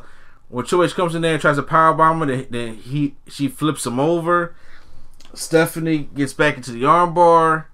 when 0.49 0.65
Triple 0.65 0.85
H 0.85 0.95
comes 0.95 1.17
in 1.17 1.23
there 1.23 1.33
and 1.33 1.41
tries 1.41 1.57
to 1.57 1.65
power 1.65 1.93
bomb 1.95 2.21
her, 2.21 2.27
then, 2.27 2.47
then 2.51 2.75
he 2.77 3.17
she 3.27 3.49
flips 3.49 3.85
him 3.85 3.99
over. 3.99 4.55
Stephanie 5.39 6.09
gets 6.15 6.33
back 6.33 6.57
into 6.57 6.73
the 6.73 6.83
armbar, 6.83 7.67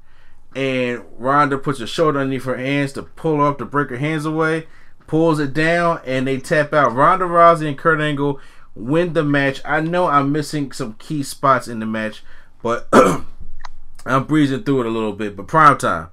and 0.54 1.02
Ronda 1.16 1.56
puts 1.56 1.80
her 1.80 1.86
shoulder 1.86 2.20
underneath 2.20 2.44
her 2.44 2.58
hands 2.58 2.92
to 2.92 3.02
pull 3.02 3.38
her 3.38 3.46
up 3.46 3.58
to 3.58 3.64
break 3.64 3.88
her 3.88 3.96
hands 3.96 4.26
away. 4.26 4.66
Pulls 5.06 5.38
it 5.38 5.54
down, 5.54 6.00
and 6.04 6.26
they 6.26 6.38
tap 6.38 6.72
out. 6.72 6.94
Ronda 6.94 7.24
Rousey 7.24 7.68
and 7.68 7.78
Kurt 7.78 8.00
Angle 8.00 8.40
win 8.74 9.14
the 9.14 9.24
match. 9.24 9.60
I 9.64 9.80
know 9.80 10.06
I'm 10.06 10.30
missing 10.30 10.72
some 10.72 10.94
key 10.94 11.22
spots 11.22 11.66
in 11.66 11.78
the 11.78 11.86
match, 11.86 12.22
but 12.62 12.88
I'm 14.06 14.24
breezing 14.24 14.64
through 14.64 14.80
it 14.80 14.86
a 14.86 14.90
little 14.90 15.12
bit. 15.12 15.34
But 15.34 15.48
prime 15.48 15.78
time, 15.78 16.08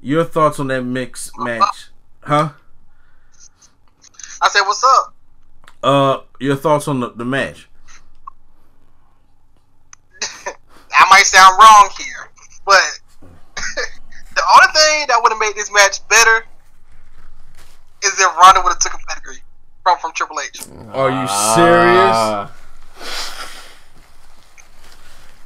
your 0.00 0.24
thoughts 0.24 0.58
on 0.58 0.68
that 0.68 0.82
mix 0.82 1.30
match, 1.38 1.88
huh? 2.22 2.50
I 4.42 4.48
said, 4.48 4.62
"What's 4.62 4.84
up?" 4.84 5.14
Uh, 5.82 6.20
your 6.38 6.56
thoughts 6.56 6.88
on 6.88 7.00
the, 7.00 7.10
the 7.10 7.24
match? 7.24 7.69
I 10.92 11.06
might 11.10 11.26
sound 11.26 11.58
wrong 11.58 11.90
here, 11.98 12.30
but 12.64 12.82
the 14.34 14.42
only 14.54 14.72
thing 14.72 15.06
that 15.08 15.20
would 15.22 15.32
have 15.32 15.40
made 15.40 15.54
this 15.54 15.70
match 15.72 16.06
better 16.08 16.46
is 18.02 18.12
if 18.18 18.36
Ronda 18.36 18.60
would 18.62 18.70
have 18.70 18.78
took 18.78 18.94
a 18.94 18.98
pedigree 19.08 19.42
from 19.82 19.98
from 19.98 20.12
Triple 20.12 20.40
H. 20.40 20.60
Are 20.92 21.10
you 21.10 21.28
serious? 21.54 22.16
Ah. 22.16 22.52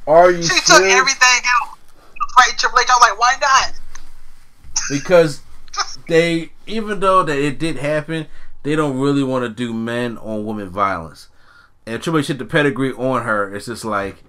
Are 0.07 0.31
you 0.31 0.43
She 0.43 0.59
took 0.61 0.81
everything 0.81 1.41
else. 1.61 1.77
Fight 2.35 2.57
Triple 2.57 2.79
H. 2.79 2.87
I 2.89 2.93
was 2.95 3.09
like, 3.09 3.19
why 3.19 3.35
not? 3.41 3.73
because 4.89 5.41
they 6.07 6.51
even 6.67 6.99
though 6.99 7.23
that 7.23 7.37
it 7.37 7.59
did 7.59 7.77
happen, 7.77 8.27
they 8.63 8.75
don't 8.75 8.99
really 8.99 9.23
want 9.23 9.43
to 9.43 9.49
do 9.49 9.73
men 9.73 10.17
on 10.17 10.45
women 10.45 10.69
violence. 10.69 11.29
And 11.85 12.01
Triple 12.01 12.19
H 12.19 12.27
hit 12.27 12.37
the 12.39 12.45
pedigree 12.45 12.93
on 12.93 13.23
her. 13.23 13.53
It's 13.53 13.67
just 13.67 13.85
like, 13.85 14.23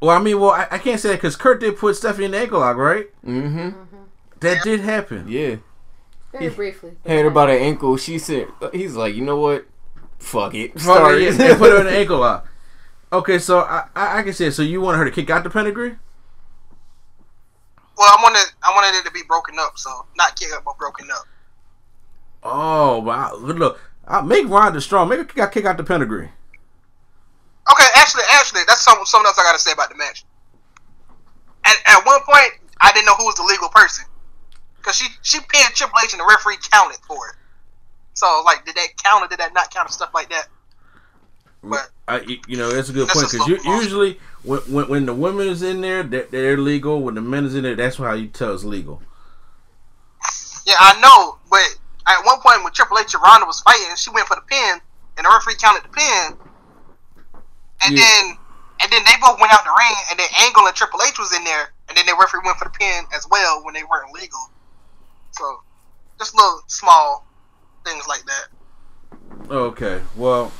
well, 0.00 0.16
I 0.16 0.20
mean, 0.20 0.38
well, 0.40 0.50
I, 0.50 0.66
I 0.70 0.78
can't 0.78 1.00
say 1.00 1.10
that 1.10 1.16
because 1.16 1.36
Kurt 1.36 1.60
did 1.60 1.76
put 1.76 1.96
Stephanie 1.96 2.26
in 2.26 2.30
the 2.32 2.38
ankle 2.38 2.60
lock, 2.60 2.76
right? 2.76 3.06
Mm-hmm. 3.24 3.70
That 4.40 4.62
did 4.62 4.80
happen. 4.80 5.26
Yeah. 5.28 5.56
Very 6.32 6.50
briefly. 6.50 6.96
Had 7.06 7.24
her 7.24 7.30
by 7.30 7.46
the 7.46 7.52
ankle. 7.52 7.96
She 7.96 8.18
said, 8.18 8.48
"He's 8.72 8.94
like, 8.94 9.14
you 9.14 9.22
know 9.22 9.38
what? 9.38 9.66
Fuck 10.18 10.54
it. 10.54 10.72
Fuck 10.74 10.82
Start 10.82 11.14
it, 11.14 11.22
it." 11.22 11.24
yeah, 11.32 11.48
they 11.48 11.54
put 11.54 11.72
her 11.72 11.80
in 11.80 11.86
the 11.86 11.92
ankle 11.98 12.18
lock. 12.18 12.46
Okay, 13.12 13.38
so 13.38 13.60
I, 13.60 13.84
I, 13.94 14.18
I 14.18 14.22
can 14.22 14.32
say, 14.32 14.50
so 14.50 14.62
you 14.62 14.80
want 14.80 14.98
her 14.98 15.04
to 15.04 15.10
kick 15.10 15.30
out 15.30 15.44
the 15.44 15.50
pedigree? 15.50 15.96
Well, 17.96 18.08
I 18.08 18.20
wanted 18.22 18.52
I 18.62 18.74
wanted 18.74 18.98
it 18.98 19.04
to 19.06 19.10
be 19.12 19.22
broken 19.26 19.56
up, 19.58 19.78
so 19.78 20.06
not 20.16 20.38
kick 20.38 20.52
up, 20.52 20.64
but 20.64 20.76
broken 20.76 21.08
up. 21.10 21.24
Oh, 22.42 22.98
wow. 22.98 23.34
Look, 23.36 23.80
I'll 24.06 24.22
make 24.22 24.48
Ronda 24.48 24.80
strong. 24.80 25.08
Make 25.08 25.18
her 25.18 25.24
kick 25.24 25.38
out, 25.38 25.52
kick 25.52 25.64
out 25.64 25.76
the 25.76 25.84
pedigree. 25.84 26.30
Okay, 27.70 27.86
actually, 27.96 28.22
actually, 28.30 28.62
that's 28.66 28.82
something 28.82 29.04
something 29.06 29.26
else 29.26 29.38
I 29.38 29.42
got 29.42 29.52
to 29.52 29.58
say 29.58 29.72
about 29.72 29.90
the 29.90 29.96
match. 29.96 30.24
At, 31.64 31.76
at 31.86 32.06
one 32.06 32.20
point, 32.22 32.52
I 32.80 32.92
didn't 32.92 33.06
know 33.06 33.14
who 33.14 33.24
was 33.24 33.34
the 33.34 33.42
legal 33.42 33.68
person 33.68 34.04
because 34.76 34.96
she 34.96 35.08
she 35.22 35.38
pinned 35.40 35.74
Triple 35.74 35.98
H 36.04 36.12
and 36.12 36.20
the 36.20 36.26
referee 36.26 36.58
counted 36.70 36.98
for 37.06 37.28
it. 37.28 37.34
So 38.14 38.42
like, 38.44 38.64
did 38.64 38.76
that 38.76 38.88
count 39.02 39.24
or 39.24 39.28
did 39.28 39.40
that 39.40 39.52
not 39.52 39.70
count 39.70 39.88
and 39.88 39.94
stuff 39.94 40.10
like 40.14 40.30
that? 40.30 40.48
But 41.62 41.90
I, 42.06 42.38
you 42.46 42.56
know, 42.56 42.70
that's 42.70 42.88
a 42.88 42.92
good 42.92 43.08
That's 43.08 43.34
point 43.34 43.46
because 43.48 43.64
usually 43.64 44.20
when, 44.44 44.60
when 44.60 44.88
when 44.88 45.06
the 45.06 45.14
women 45.14 45.48
is 45.48 45.62
in 45.62 45.80
there, 45.80 46.04
they're, 46.04 46.26
they're 46.30 46.56
legal. 46.56 47.02
When 47.02 47.16
the 47.16 47.20
men 47.20 47.44
is 47.44 47.56
in 47.56 47.64
there, 47.64 47.74
that's 47.74 47.96
how 47.96 48.12
you 48.12 48.28
tell 48.28 48.54
it's 48.54 48.62
legal. 48.62 49.02
yeah, 50.66 50.74
I 50.78 51.00
know. 51.00 51.38
But 51.50 51.78
at 52.06 52.24
one 52.24 52.40
point, 52.40 52.62
when 52.62 52.72
Triple 52.72 52.98
H 52.98 53.14
and 53.14 53.22
Ronda 53.22 53.46
was 53.46 53.60
fighting, 53.60 53.96
she 53.96 54.10
went 54.10 54.28
for 54.28 54.36
the 54.36 54.42
pin, 54.42 54.80
and 55.16 55.26
the 55.26 55.30
referee 55.30 55.56
counted 55.58 55.82
the 55.82 55.88
pin, 55.88 56.38
and 57.86 57.96
Yeah. 57.96 58.04
then 58.04 58.38
and 58.80 58.92
then 58.92 59.02
they 59.04 59.12
both 59.22 59.40
went 59.40 59.52
out 59.52 59.64
the 59.64 59.70
ring, 59.70 59.96
and 60.10 60.18
then 60.18 60.28
Angle 60.42 60.66
and 60.66 60.76
Triple 60.76 61.00
H 61.02 61.18
was 61.18 61.32
in 61.34 61.42
there, 61.44 61.72
and 61.88 61.96
then 61.96 62.04
the 62.04 62.14
referee 62.20 62.40
went 62.44 62.58
for 62.58 62.64
the 62.64 62.70
pin 62.78 63.04
as 63.16 63.26
well 63.30 63.64
when 63.64 63.72
they 63.72 63.82
weren't 63.84 64.12
legal. 64.12 64.50
So 65.32 65.62
just 66.18 66.34
little 66.34 66.60
small 66.66 67.26
things 67.84 68.06
like 68.06 68.22
that. 68.26 69.50
Okay, 69.50 70.02
well, 70.14 70.52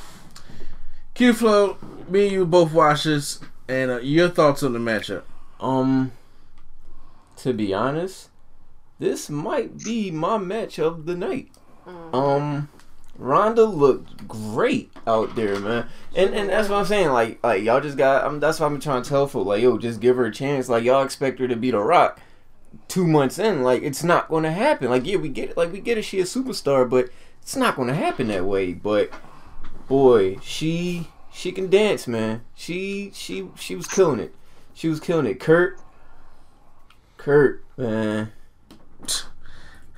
Q 1.13 1.33
Flow, 1.33 1.77
me 2.07 2.23
and 2.23 2.31
you 2.31 2.45
both 2.45 2.73
watch 2.73 3.03
this, 3.03 3.39
and 3.67 3.91
uh, 3.91 3.99
your 3.99 4.29
thoughts 4.29 4.63
on 4.63 4.73
the 4.73 4.79
matchup? 4.79 5.23
Um, 5.59 6.11
to 7.37 7.53
be 7.53 7.73
honest, 7.73 8.29
this 8.99 9.29
might 9.29 9.77
be 9.83 10.09
my 10.09 10.37
match 10.37 10.79
of 10.79 11.05
the 11.05 11.15
night. 11.15 11.49
Um, 12.13 12.69
Ronda 13.17 13.65
looked 13.65 14.27
great 14.27 14.91
out 15.05 15.35
there, 15.35 15.59
man, 15.59 15.87
and 16.15 16.33
and 16.33 16.49
that's 16.49 16.69
what 16.69 16.79
I'm 16.79 16.85
saying. 16.85 17.09
Like, 17.09 17.43
like 17.43 17.63
y'all 17.63 17.81
just 17.81 17.97
got. 17.97 18.25
I'm, 18.25 18.39
that's 18.39 18.59
what 18.59 18.67
I'm 18.67 18.79
trying 18.79 19.01
to 19.01 19.09
tell 19.09 19.27
folks. 19.27 19.47
Like, 19.47 19.61
yo, 19.61 19.77
just 19.77 19.99
give 19.99 20.17
her 20.17 20.25
a 20.25 20.31
chance. 20.31 20.69
Like, 20.69 20.83
y'all 20.83 21.03
expect 21.03 21.39
her 21.39 21.47
to 21.47 21.55
be 21.55 21.71
the 21.71 21.79
Rock 21.79 22.19
two 22.87 23.07
months 23.07 23.39
in. 23.39 23.63
Like, 23.63 23.81
it's 23.81 24.03
not 24.03 24.29
going 24.29 24.43
to 24.43 24.51
happen. 24.51 24.89
Like, 24.89 25.05
yeah, 25.05 25.17
we 25.17 25.29
get 25.29 25.51
it. 25.51 25.57
Like, 25.57 25.71
we 25.71 25.79
get 25.79 25.97
it. 25.97 26.03
She 26.03 26.19
a 26.19 26.23
superstar, 26.23 26.89
but 26.89 27.09
it's 27.41 27.55
not 27.55 27.75
going 27.75 27.87
to 27.87 27.95
happen 27.95 28.27
that 28.27 28.45
way. 28.45 28.73
But 28.73 29.11
boy, 29.87 30.37
she 30.41 31.07
she 31.31 31.51
can 31.51 31.69
dance, 31.69 32.07
man. 32.07 32.41
She 32.55 33.11
she 33.13 33.49
she 33.55 33.75
was 33.75 33.87
killing 33.87 34.19
it. 34.19 34.35
She 34.73 34.87
was 34.87 34.99
killing 34.99 35.25
it. 35.25 35.39
Kurt, 35.39 35.79
Kurt, 37.17 37.63
man, 37.77 38.31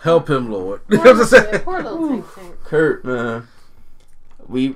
Help 0.02 0.30
him, 0.30 0.52
Lord. 0.52 0.82
Poor 0.88 0.98
You 0.98 1.04
know 1.04 1.04
what 1.04 1.12
I'm 1.12 1.18
little, 1.18 1.52
saying? 1.52 1.64
poor 1.64 1.84
little 1.84 2.08
tank 2.10 2.26
tank. 2.36 2.56
Kurt, 2.64 3.06
man. 3.06 3.48
We 4.48 4.76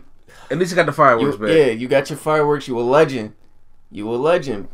At 0.51 0.57
least 0.57 0.71
he 0.71 0.75
got 0.75 0.85
the 0.85 0.91
fireworks 0.91 1.37
you, 1.39 1.45
back. 1.47 1.49
yeah, 1.55 1.65
you 1.67 1.87
got 1.87 2.09
your 2.09 2.17
fireworks. 2.17 2.67
You 2.67 2.77
a 2.79 2.81
legend. 2.81 3.33
You 3.91 4.09
a 4.09 4.15
legend. 4.15 4.67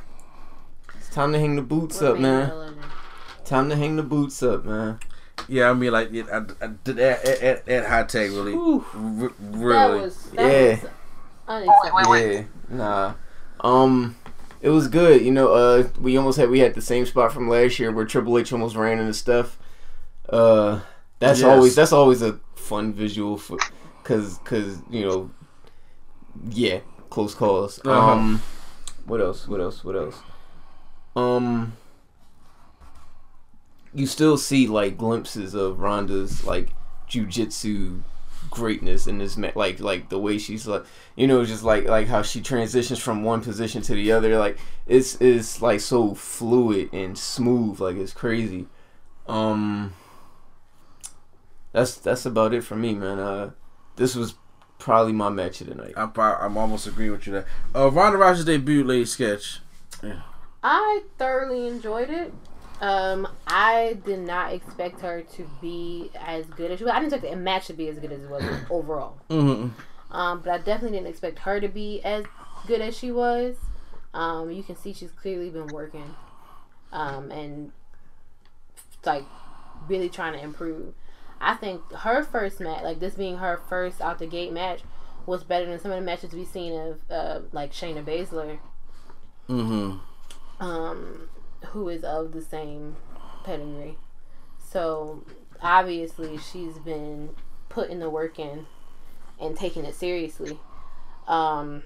It's 0.97 1.09
time 1.09 1.31
to 1.33 1.39
hang 1.39 1.55
the 1.55 1.61
boots 1.61 2.01
What 2.01 2.11
up, 2.13 2.19
man. 2.19 2.75
Time 3.45 3.69
to 3.69 3.75
hang 3.75 3.95
the 3.95 4.03
boots 4.03 4.41
up, 4.43 4.65
man. 4.65 4.99
Yeah, 5.47 5.69
I 5.69 5.73
mean, 5.73 5.91
like, 5.91 6.09
yeah, 6.11 6.23
I, 6.31 6.65
I 6.65 6.67
did 6.83 6.97
that 6.97 7.25
at, 7.25 7.41
at, 7.41 7.69
at 7.69 7.85
high 7.87 8.03
tech 8.03 8.29
really, 8.29 8.51
Whew. 8.53 8.85
r- 8.93 9.29
That 9.39 9.57
really. 9.57 10.01
was 10.01 10.23
that 10.31 10.51
Yeah. 10.51 10.69
was 10.81 10.89
unacceptable. 11.47 12.11
Wait, 12.11 12.25
wait. 12.27 12.47
Yeah, 12.71 12.75
nah. 12.77 13.13
Um, 13.61 14.15
it 14.61 14.69
was 14.69 14.87
good. 14.87 15.21
You 15.21 15.31
know, 15.31 15.53
uh, 15.53 15.87
we 15.99 16.17
almost 16.17 16.37
had 16.37 16.49
we 16.49 16.59
had 16.59 16.73
the 16.75 16.81
same 16.81 17.05
spot 17.05 17.31
from 17.31 17.47
last 17.49 17.79
year 17.79 17.91
where 17.91 18.05
Triple 18.05 18.37
H 18.37 18.51
almost 18.53 18.75
ran 18.75 18.99
into 18.99 19.13
stuff. 19.13 19.57
Uh, 20.31 20.79
that's 21.19 21.39
Yes. 21.41 21.47
always 21.49 21.75
that's 21.75 21.91
always 21.93 22.21
a 22.21 22.39
fun 22.55 22.93
visual 22.93 23.37
for 23.37 23.57
cause 24.03 24.39
cause 24.43 24.77
you 24.89 25.05
know, 25.05 25.31
yeah, 26.51 26.79
close 27.09 27.33
calls. 27.33 27.79
Uh-huh. 27.85 28.11
Um, 28.11 28.41
what 29.05 29.21
else? 29.21 29.47
What 29.47 29.59
else? 29.59 29.83
What 29.83 29.95
else? 29.95 30.21
Um, 31.15 31.73
you 33.93 34.05
still 34.05 34.37
see 34.37 34.67
like 34.67 34.97
glimpses 34.97 35.53
of 35.55 35.79
Ronda's 35.79 36.43
like 36.45 36.69
jujitsu 37.09 38.01
greatness 38.51 39.05
in 39.07 39.17
this 39.17 39.35
ma- 39.37 39.51
like 39.55 39.79
like 39.79 40.09
the 40.09 40.17
way 40.17 40.37
she's 40.37 40.65
like 40.65 40.83
you 41.15 41.27
know 41.27 41.43
just 41.45 41.63
like 41.63 41.85
like 41.85 42.07
how 42.07 42.21
she 42.21 42.41
transitions 42.41 42.97
from 42.97 43.23
one 43.23 43.41
position 43.41 43.81
to 43.81 43.93
the 43.93 44.11
other 44.11 44.39
like 44.39 44.57
it's 44.87 45.15
it's 45.21 45.61
like 45.61 45.79
so 45.79 46.15
fluid 46.15 46.89
and 46.93 47.15
smooth 47.17 47.79
like 47.79 47.95
it's 47.95 48.13
crazy 48.13 48.65
um 49.27 49.93
that's 51.71 51.95
that's 51.95 52.25
about 52.25 52.53
it 52.53 52.63
for 52.63 52.75
me 52.75 52.93
man 52.93 53.19
uh 53.19 53.51
this 53.95 54.15
was 54.15 54.35
probably 54.77 55.13
my 55.13 55.29
match 55.29 55.61
of 55.61 55.67
the 55.67 55.75
night 55.75 55.93
I'm, 55.97 56.11
prob- 56.11 56.39
I'm 56.41 56.57
almost 56.57 56.87
agreeing 56.87 57.11
with 57.11 57.27
you 57.27 57.33
there. 57.33 57.45
Uh, 57.75 57.91
Ronda 57.91 58.17
Rousey's 58.17 58.45
debut 58.45 58.83
Lady 58.83 59.05
Sketch. 59.05 59.59
I 60.63 61.01
thoroughly 61.17 61.67
enjoyed 61.67 62.09
it. 62.09 62.33
Um, 62.81 63.27
I 63.47 63.97
did 64.05 64.19
not 64.19 64.53
expect 64.53 65.01
her 65.01 65.21
to 65.21 65.49
be 65.61 66.11
as 66.15 66.45
good 66.45 66.71
as 66.71 66.79
she 66.79 66.85
was. 66.85 66.93
I 66.93 66.99
didn't 66.99 67.13
expect 67.13 67.33
the 67.33 67.39
match 67.39 67.67
to 67.67 67.73
be 67.73 67.89
as 67.89 67.99
good 67.99 68.11
as 68.11 68.21
it 68.21 68.29
was 68.29 68.43
overall. 68.69 69.17
Mm-hmm. 69.29 69.69
Um, 70.15 70.41
but 70.41 70.51
I 70.51 70.57
definitely 70.57 70.97
didn't 70.97 71.09
expect 71.09 71.39
her 71.39 71.59
to 71.59 71.67
be 71.67 72.01
as 72.03 72.25
good 72.67 72.81
as 72.81 72.97
she 72.97 73.11
was. 73.11 73.57
Um, 74.13 74.49
you 74.49 74.63
can 74.63 74.75
see 74.75 74.93
she's 74.93 75.11
clearly 75.11 75.49
been 75.49 75.67
working, 75.67 76.15
um, 76.91 77.31
and 77.31 77.71
like 79.05 79.25
really 79.87 80.09
trying 80.09 80.33
to 80.33 80.39
improve. 80.39 80.93
I 81.41 81.55
think 81.55 81.91
her 81.93 82.23
first 82.23 82.59
match, 82.59 82.83
like 82.83 82.99
this 82.99 83.13
being 83.15 83.37
her 83.37 83.59
first 83.69 84.01
out 84.01 84.19
the 84.19 84.27
gate 84.27 84.51
match, 84.53 84.81
was 85.25 85.43
better 85.43 85.65
than 85.65 85.79
some 85.79 85.91
of 85.91 85.99
the 85.99 86.05
matches 86.05 86.33
we've 86.33 86.47
seen 86.47 86.73
of 86.73 86.99
uh, 87.09 87.39
like 87.51 87.71
Shayna 87.71 88.03
Baszler, 88.03 88.59
Mm-hmm. 89.49 89.97
um, 90.63 91.29
who 91.67 91.89
is 91.89 92.03
of 92.03 92.31
the 92.33 92.41
same 92.41 92.95
pedigree. 93.43 93.97
So 94.63 95.23
obviously 95.61 96.37
she's 96.37 96.77
been 96.77 97.29
putting 97.69 97.99
the 97.99 98.09
work 98.09 98.37
in 98.39 98.67
and 99.39 99.55
taking 99.57 99.85
it 99.85 99.95
seriously. 99.95 100.59
Um, 101.27 101.83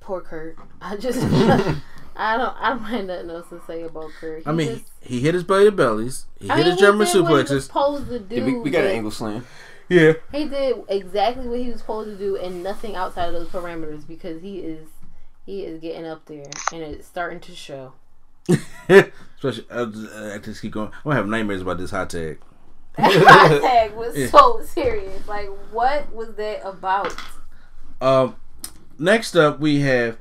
poor 0.00 0.20
Kurt. 0.20 0.56
I 0.80 0.96
just 0.96 1.20
I 2.16 2.36
don't 2.36 2.56
I 2.58 2.68
don't 2.70 2.78
have 2.80 3.04
nothing 3.06 3.30
else 3.30 3.48
to 3.50 3.60
say 3.66 3.82
about 3.82 4.10
Kurt. 4.20 4.40
He 4.42 4.46
I 4.46 4.52
mean, 4.52 4.68
just- 4.78 4.90
he 5.00 5.20
hit 5.20 5.34
his 5.34 5.44
belly 5.44 5.64
to 5.66 5.72
bellies. 5.72 6.26
He 6.38 6.48
I 6.50 6.56
hit 6.56 6.64
mean, 6.64 6.72
his 6.72 6.80
German 6.80 7.06
he 7.06 7.12
did 7.12 7.22
what 7.22 7.28
he 7.28 7.34
was 7.34 7.50
suplexes. 7.50 7.62
supposed 7.66 8.08
to 8.08 8.18
do. 8.20 8.34
Yeah, 8.36 8.44
we, 8.44 8.58
we 8.60 8.70
got 8.70 8.84
an 8.84 8.90
angle 8.92 9.10
slam 9.10 9.44
Yeah. 9.88 10.12
He 10.32 10.48
did 10.48 10.76
exactly 10.88 11.48
what 11.48 11.58
he 11.60 11.70
was 11.70 11.80
supposed 11.80 12.10
to 12.10 12.16
do 12.16 12.36
and 12.36 12.62
nothing 12.62 12.94
outside 12.96 13.26
of 13.26 13.34
those 13.34 13.48
parameters 13.48 14.06
because 14.06 14.40
he 14.42 14.58
is 14.60 14.86
he 15.46 15.62
is 15.64 15.80
getting 15.80 16.06
up 16.06 16.24
there 16.26 16.44
and 16.72 16.82
it's 16.82 17.06
starting 17.06 17.40
to 17.40 17.54
show. 17.54 17.92
Especially, 18.88 19.66
uh, 19.70 19.86
I 20.34 20.38
just 20.38 20.62
keep 20.62 20.72
going. 20.72 20.88
I'm 20.88 21.02
gonna 21.04 21.16
have 21.16 21.26
nightmares 21.28 21.62
about 21.62 21.78
this 21.78 21.90
hot 21.90 22.10
tag. 22.10 22.38
That 22.96 23.60
tag 23.62 23.94
was 23.96 24.16
Yeah. 24.16 24.26
so 24.28 24.62
serious. 24.64 25.26
Like, 25.26 25.48
what 25.72 26.12
was 26.12 26.34
that 26.34 26.64
about? 26.66 27.14
Um, 28.00 28.36
next 28.98 29.34
up 29.36 29.58
we 29.60 29.80
have 29.80 30.18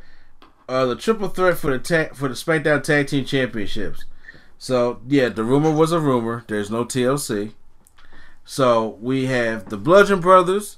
uh 0.71 0.85
the 0.85 0.95
triple 0.95 1.27
threat 1.27 1.57
for 1.57 1.71
the 1.71 1.79
tag 1.79 2.15
for 2.15 2.29
the 2.29 2.33
SmackDown 2.33 2.81
Tag 2.81 3.07
Team 3.07 3.25
Championships. 3.25 4.05
So 4.57 5.01
yeah, 5.07 5.29
the 5.29 5.43
rumor 5.43 5.71
was 5.71 5.91
a 5.91 5.99
rumor. 5.99 6.45
There's 6.47 6.71
no 6.71 6.85
TLC. 6.85 7.51
So 8.45 8.97
we 9.01 9.25
have 9.25 9.69
the 9.69 9.77
Bludgeon 9.77 10.21
Brothers 10.21 10.77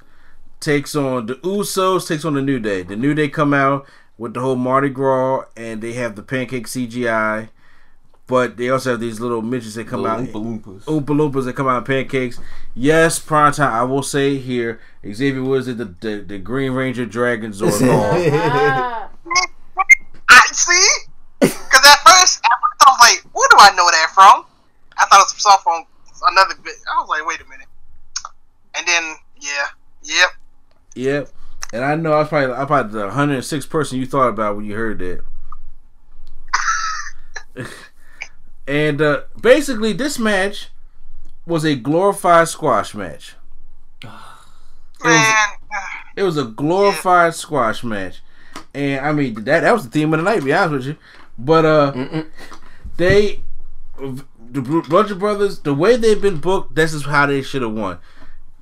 takes 0.60 0.96
on 0.96 1.28
the 1.28 1.36
Usos 1.36 2.08
takes 2.08 2.26
on 2.26 2.34
the 2.34 2.42
New 2.42 2.60
Day. 2.60 2.82
The 2.82 2.96
New 2.96 3.14
Day 3.14 3.30
come 3.30 3.54
out 3.54 3.86
with 4.18 4.34
the 4.34 4.40
whole 4.40 4.56
Mardi 4.56 4.90
Gras 4.90 5.46
and 5.56 5.82
they 5.82 5.94
have 5.94 6.16
the 6.16 6.24
pancake 6.24 6.66
CGI, 6.66 7.50
but 8.26 8.58
they 8.58 8.70
also 8.70 8.92
have 8.92 9.00
these 9.00 9.20
little 9.20 9.44
midgets 9.44 9.76
that 9.76 9.88
come 9.88 10.02
Little 10.02 10.18
out. 10.18 10.28
Oompa 10.28 10.62
Loompas. 10.62 10.84
Oompa 10.86 11.06
Loompas 11.06 11.46
that 11.46 11.56
come 11.56 11.68
out 11.68 11.78
in 11.80 11.84
pancakes. 11.84 12.40
Yes, 12.74 13.20
prime 13.20 13.54
time. 13.54 13.74
I 13.74 13.84
will 13.84 14.04
say 14.04 14.38
here, 14.38 14.80
Xavier 15.06 15.44
Woods 15.44 15.68
is 15.68 15.78
the, 15.78 15.86
the, 15.86 16.24
the 16.26 16.40
Green 16.40 16.72
Ranger 16.72 17.06
Dragon 17.06 17.52
Zord. 17.52 18.90
I 20.34 20.54
see. 20.54 20.90
Because 21.40 21.86
at 21.86 22.00
first, 22.06 22.42
at 22.44 22.58
first 22.62 22.82
I 22.82 22.90
was 22.90 23.00
like, 23.00 23.34
"Where 23.34 23.48
do 23.52 23.58
I 23.60 23.72
know 23.76 23.90
that 23.92 24.12
from?" 24.14 24.46
I 24.98 25.06
thought 25.06 25.20
it 25.20 25.34
was 25.34 25.42
some 25.42 25.60
from 25.64 25.86
another 26.32 26.56
bit. 26.64 26.76
I 26.92 27.02
was 27.02 27.10
like, 27.10 27.26
"Wait 27.26 27.42
a 27.42 27.50
minute." 27.50 27.68
And 28.76 28.88
then, 28.88 29.16
yeah, 29.40 29.68
yep. 30.04 30.30
yep. 30.96 31.30
And 31.74 31.84
I 31.84 31.96
know 31.96 32.14
I 32.14 32.20
was 32.20 32.30
probably 32.30 32.54
I'm 32.54 32.68
probably 32.68 32.94
the 32.94 33.06
106 33.08 33.66
person 33.66 34.00
you 34.00 34.06
thought 34.06 34.30
about 34.30 34.56
when 34.56 34.66
you 34.66 34.76
heard 34.76 35.00
that. 37.56 37.68
and 38.68 39.02
uh, 39.02 39.22
basically, 39.42 39.94
this 39.94 40.18
match 40.18 40.70
was 41.46 41.66
a 41.66 41.76
glorified 41.76 42.48
squash 42.48 42.94
match. 42.94 43.36
Man, 45.04 45.34
It 46.16 46.24
was 46.24 46.38
a 46.38 46.46
glorified 46.46 47.34
squash 47.36 47.84
match, 47.84 48.22
and 48.74 49.06
I 49.06 49.12
mean 49.12 49.36
that 49.44 49.62
that 49.62 49.72
was 49.72 49.86
the 49.86 49.92
theme 49.92 50.14
of 50.14 50.20
the 50.20 50.24
night. 50.24 50.40
To 50.40 50.46
be 50.46 50.54
honest 50.54 50.74
with 50.74 50.86
you, 50.88 50.98
but 51.38 51.66
uh, 51.66 52.24
they 52.98 53.42
the 54.54 54.62
Bludgeon 54.62 55.18
Brothers, 55.18 55.60
the 55.60 55.74
way 55.74 55.96
they've 55.98 56.22
been 56.22 56.38
booked, 56.38 56.76
this 56.76 56.94
is 56.94 57.06
how 57.06 57.26
they 57.26 57.42
should 57.42 57.64
have 57.64 57.74
won. 57.74 57.98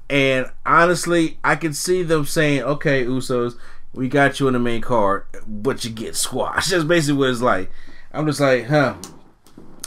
And 0.10 0.50
honestly, 0.66 1.38
I 1.44 1.56
can 1.56 1.74
see 1.74 2.04
them 2.04 2.26
saying, 2.26 2.64
"Okay, 2.64 3.06
Usos, 3.06 3.56
we 3.94 4.08
got 4.08 4.40
you 4.40 4.48
in 4.48 4.54
the 4.54 4.60
main 4.60 4.82
card, 4.82 5.26
but 5.48 5.84
you 5.84 5.92
get 5.92 6.16
squashed." 6.16 6.70
That's 6.72 6.84
basically 6.84 7.20
what 7.20 7.30
it's 7.30 7.42
like. 7.42 7.72
I'm 8.12 8.26
just 8.26 8.40
like, 8.40 8.66
huh. 8.68 8.96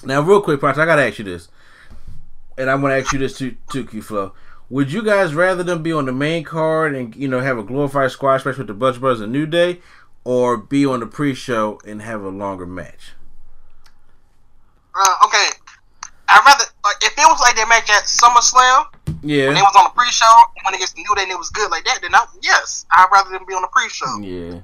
Now, 0.05 0.21
real 0.21 0.41
quick, 0.41 0.61
Project, 0.61 0.81
I 0.81 0.87
gotta 0.87 1.07
ask 1.07 1.19
you 1.19 1.25
this, 1.25 1.49
and 2.59 2.71
I'm 2.71 2.81
gonna 2.81 2.95
ask 2.95 3.13
you 3.13 3.19
this 3.19 3.37
to 3.39 3.57
to 3.73 3.85
Q 3.85 4.03
Flow. 4.03 4.33
Would 4.71 4.93
you 4.93 5.03
guys 5.03 5.35
rather 5.35 5.63
them 5.63 5.83
be 5.83 5.93
on 5.93 6.07
the 6.07 6.13
main 6.13 6.43
card 6.45 6.95
and 6.95 7.15
you 7.15 7.29
know 7.29 7.41
have 7.41 7.59
a 7.59 7.63
glorified 7.63 8.11
squash 8.11 8.45
match 8.45 8.57
with 8.57 8.67
the 8.67 8.75
Bludgeon 8.75 9.01
Brothers 9.01 9.21
and 9.21 9.33
New 9.33 9.47
Day, 9.47 9.81
or 10.25 10.57
be 10.57 10.87
on 10.87 11.01
the 11.01 11.07
pre-show 11.07 11.81
and 11.87 12.01
have 12.03 12.23
a 12.23 12.29
longer 12.31 12.67
match? 12.67 13.13
uh, 14.95 15.15
okay. 15.27 15.49
I'd 16.29 16.43
rather 16.47 16.65
like 16.85 16.97
if 17.03 17.13
it 17.13 17.27
was 17.29 17.41
like 17.41 17.55
that 17.57 17.69
match 17.69 17.91
at 17.91 18.05
SummerSlam 18.05 18.87
Yeah. 19.23 19.47
when 19.47 19.55
they 19.55 19.61
Yeah, 19.61 19.63
was 19.63 19.77
on 19.77 19.85
the 19.85 19.91
pre-show 19.95 20.33
when 20.65 20.75
it 20.75 20.79
gets 20.79 20.97
new 20.97 21.05
day 21.15 21.23
and 21.23 21.31
it 21.33 21.39
was 21.39 21.51
good 21.51 21.71
like 21.71 21.85
that. 21.85 21.99
Then 22.01 22.15
I, 22.15 22.25
yes, 22.43 22.87
I'd 22.91 23.09
rather 23.13 23.31
them 23.31 23.45
be 23.47 23.55
on 23.55 23.63
the 23.63 23.69
pre-show. 23.69 24.19
Yeah. 24.21 24.61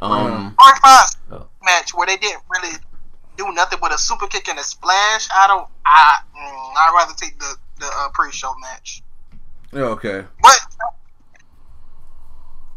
Um. 0.00 0.54
Or 0.62 0.70
if 0.70 0.80
Oh. 1.32 1.46
match 1.64 1.92
where 1.94 2.06
they 2.06 2.16
didn't 2.16 2.42
really 2.48 2.74
do 3.36 3.50
nothing 3.52 3.78
but 3.80 3.92
a 3.92 3.98
super 3.98 4.26
kick 4.28 4.48
and 4.48 4.58
a 4.58 4.62
splash, 4.64 5.28
I 5.34 5.46
don't. 5.48 5.66
I 5.84 6.18
mm, 6.36 6.76
I'd 6.76 6.92
rather 6.94 7.14
take 7.16 7.38
the 7.38 7.56
the 7.80 7.86
uh, 7.86 8.08
pre-show 8.12 8.54
match. 8.60 9.02
Okay. 9.74 10.24
But 10.42 10.58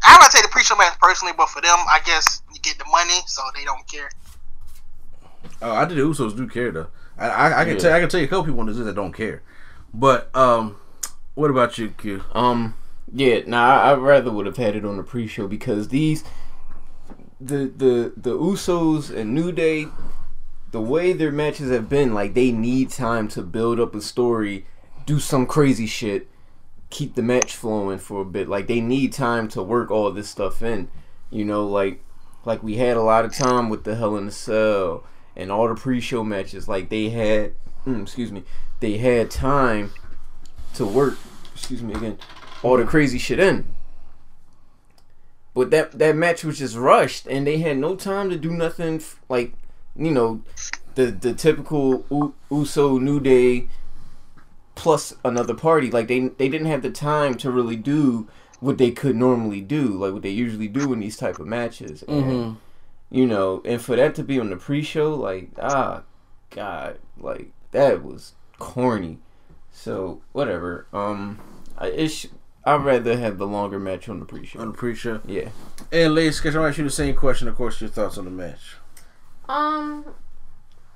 I'd 0.04 0.16
rather 0.18 0.30
take 0.32 0.42
the 0.42 0.48
pre-show 0.50 0.76
match 0.76 0.98
personally. 1.00 1.32
But 1.36 1.48
for 1.48 1.60
them, 1.62 1.76
I 1.88 2.00
guess 2.04 2.42
you 2.52 2.60
get 2.60 2.78
the 2.78 2.84
money, 2.90 3.20
so 3.26 3.42
they 3.54 3.64
don't 3.64 3.86
care. 3.88 4.10
Oh, 5.60 5.72
I 5.72 5.84
did 5.84 5.96
the 5.98 6.02
Usos 6.02 6.36
do 6.36 6.46
care 6.46 6.70
though. 6.70 6.88
I 7.18 7.28
I, 7.28 7.60
I 7.60 7.64
can 7.64 7.74
Yeah. 7.74 7.80
tell 7.80 7.92
I 7.94 8.00
can 8.00 8.08
tell 8.08 8.20
you 8.20 8.26
a 8.26 8.28
couple 8.28 8.44
people 8.44 8.60
on 8.60 8.66
this 8.66 8.76
that 8.76 8.94
don't 8.94 9.12
care. 9.12 9.42
But 9.94 10.34
um, 10.36 10.76
what 11.34 11.50
about 11.50 11.78
you, 11.78 11.90
Q? 11.90 12.22
Um. 12.32 12.74
Yeah. 13.12 13.40
Nah. 13.46 13.80
I, 13.82 13.90
I 13.90 13.94
rather 13.94 14.30
would 14.30 14.46
have 14.46 14.56
had 14.56 14.74
it 14.76 14.84
on 14.84 14.96
the 14.96 15.02
pre-show 15.02 15.46
because 15.46 15.88
these, 15.88 16.24
the 17.40 17.66
the 17.76 18.12
the 18.16 18.36
Usos 18.36 19.14
and 19.14 19.34
New 19.34 19.52
Day, 19.52 19.86
the 20.70 20.80
way 20.80 21.12
their 21.12 21.32
matches 21.32 21.70
have 21.70 21.88
been, 21.88 22.14
like 22.14 22.34
they 22.34 22.50
need 22.52 22.90
time 22.90 23.28
to 23.28 23.42
build 23.42 23.78
up 23.78 23.94
a 23.94 24.00
story, 24.00 24.66
do 25.06 25.18
some 25.18 25.46
crazy 25.46 25.86
shit, 25.86 26.28
keep 26.92 27.14
the 27.14 27.22
match 27.22 27.56
flowing 27.56 27.98
for 27.98 28.20
a 28.20 28.24
bit. 28.24 28.48
Like 28.48 28.68
they 28.68 28.80
need 28.80 29.12
time 29.12 29.48
to 29.48 29.62
work 29.62 29.90
all 29.90 30.10
this 30.12 30.28
stuff 30.28 30.62
in. 30.62 30.88
You 31.30 31.44
know, 31.44 31.66
like 31.66 32.00
like 32.44 32.62
we 32.62 32.76
had 32.76 32.96
a 32.96 33.02
lot 33.02 33.24
of 33.24 33.32
time 33.34 33.68
with 33.68 33.84
the 33.84 33.96
Hell 33.96 34.16
in 34.16 34.26
the 34.26 34.32
Cell 34.32 35.04
and 35.34 35.50
all 35.50 35.66
the 35.68 35.74
pre-show 35.74 36.22
matches. 36.22 36.68
Like 36.68 36.88
they 36.90 37.08
had, 37.08 37.52
mm, 37.86 38.02
excuse 38.02 38.30
me, 38.30 38.44
they 38.80 38.98
had 38.98 39.30
time 39.30 39.92
to 40.74 40.84
work. 40.86 41.18
Excuse 41.54 41.82
me 41.82 41.94
again, 41.94 42.18
all 42.62 42.76
the 42.76 42.84
crazy 42.84 43.18
shit 43.18 43.38
in. 43.40 43.66
But 45.54 45.70
that 45.70 45.92
that 45.98 46.16
match 46.16 46.44
was 46.44 46.58
just 46.58 46.76
rushed, 46.76 47.26
and 47.26 47.46
they 47.46 47.58
had 47.58 47.76
no 47.78 47.94
time 47.94 48.30
to 48.30 48.36
do 48.36 48.50
nothing. 48.50 48.96
f- 48.96 49.20
Like 49.28 49.52
you 49.94 50.10
know, 50.10 50.42
the 50.94 51.06
the 51.06 51.34
typical 51.34 52.04
U- 52.10 52.34
Uso 52.50 52.98
New 52.98 53.20
Day 53.20 53.68
plus 54.74 55.14
another 55.24 55.54
party. 55.54 55.90
Like 55.90 56.08
they 56.08 56.20
they 56.28 56.48
didn't 56.48 56.66
have 56.68 56.82
the 56.82 56.90
time 56.90 57.34
to 57.36 57.50
really 57.50 57.76
do 57.76 58.28
what 58.60 58.78
they 58.78 58.90
could 58.90 59.16
normally 59.16 59.60
do, 59.60 59.88
like 59.98 60.12
what 60.12 60.22
they 60.22 60.30
usually 60.30 60.68
do 60.68 60.92
in 60.92 61.00
these 61.00 61.16
type 61.16 61.38
of 61.40 61.46
matches. 61.46 62.02
And, 62.04 62.56
You 63.10 63.26
know, 63.26 63.60
and 63.64 63.82
for 63.82 63.96
that 63.96 64.14
to 64.14 64.22
be 64.22 64.38
on 64.40 64.50
the 64.50 64.56
pre-show, 64.56 65.14
like 65.14 65.50
ah, 65.60 66.02
god, 66.50 66.98
like 67.18 67.52
that 67.72 68.02
was 68.02 68.32
corny. 68.58 69.18
So 69.70 70.22
whatever. 70.32 70.86
Um, 70.92 71.38
I, 71.76 71.88
it 71.88 72.08
sh- 72.08 72.26
I'd 72.64 72.84
rather 72.84 73.16
have 73.18 73.38
the 73.38 73.46
longer 73.46 73.78
match 73.78 74.08
on 74.08 74.20
the 74.20 74.24
pre-show. 74.26 74.60
on 74.60 74.68
the 74.68 74.78
pre-show. 74.78 75.20
Yeah. 75.26 75.48
And 75.90 76.14
ladies, 76.14 76.38
because 76.38 76.54
I 76.54 76.68
ask 76.68 76.78
you 76.78 76.84
the 76.84 76.90
same 76.90 77.14
question. 77.16 77.48
Of 77.48 77.56
course, 77.56 77.80
your 77.80 77.90
thoughts 77.90 78.16
on 78.16 78.24
the 78.24 78.30
match. 78.30 78.76
Um, 79.48 80.04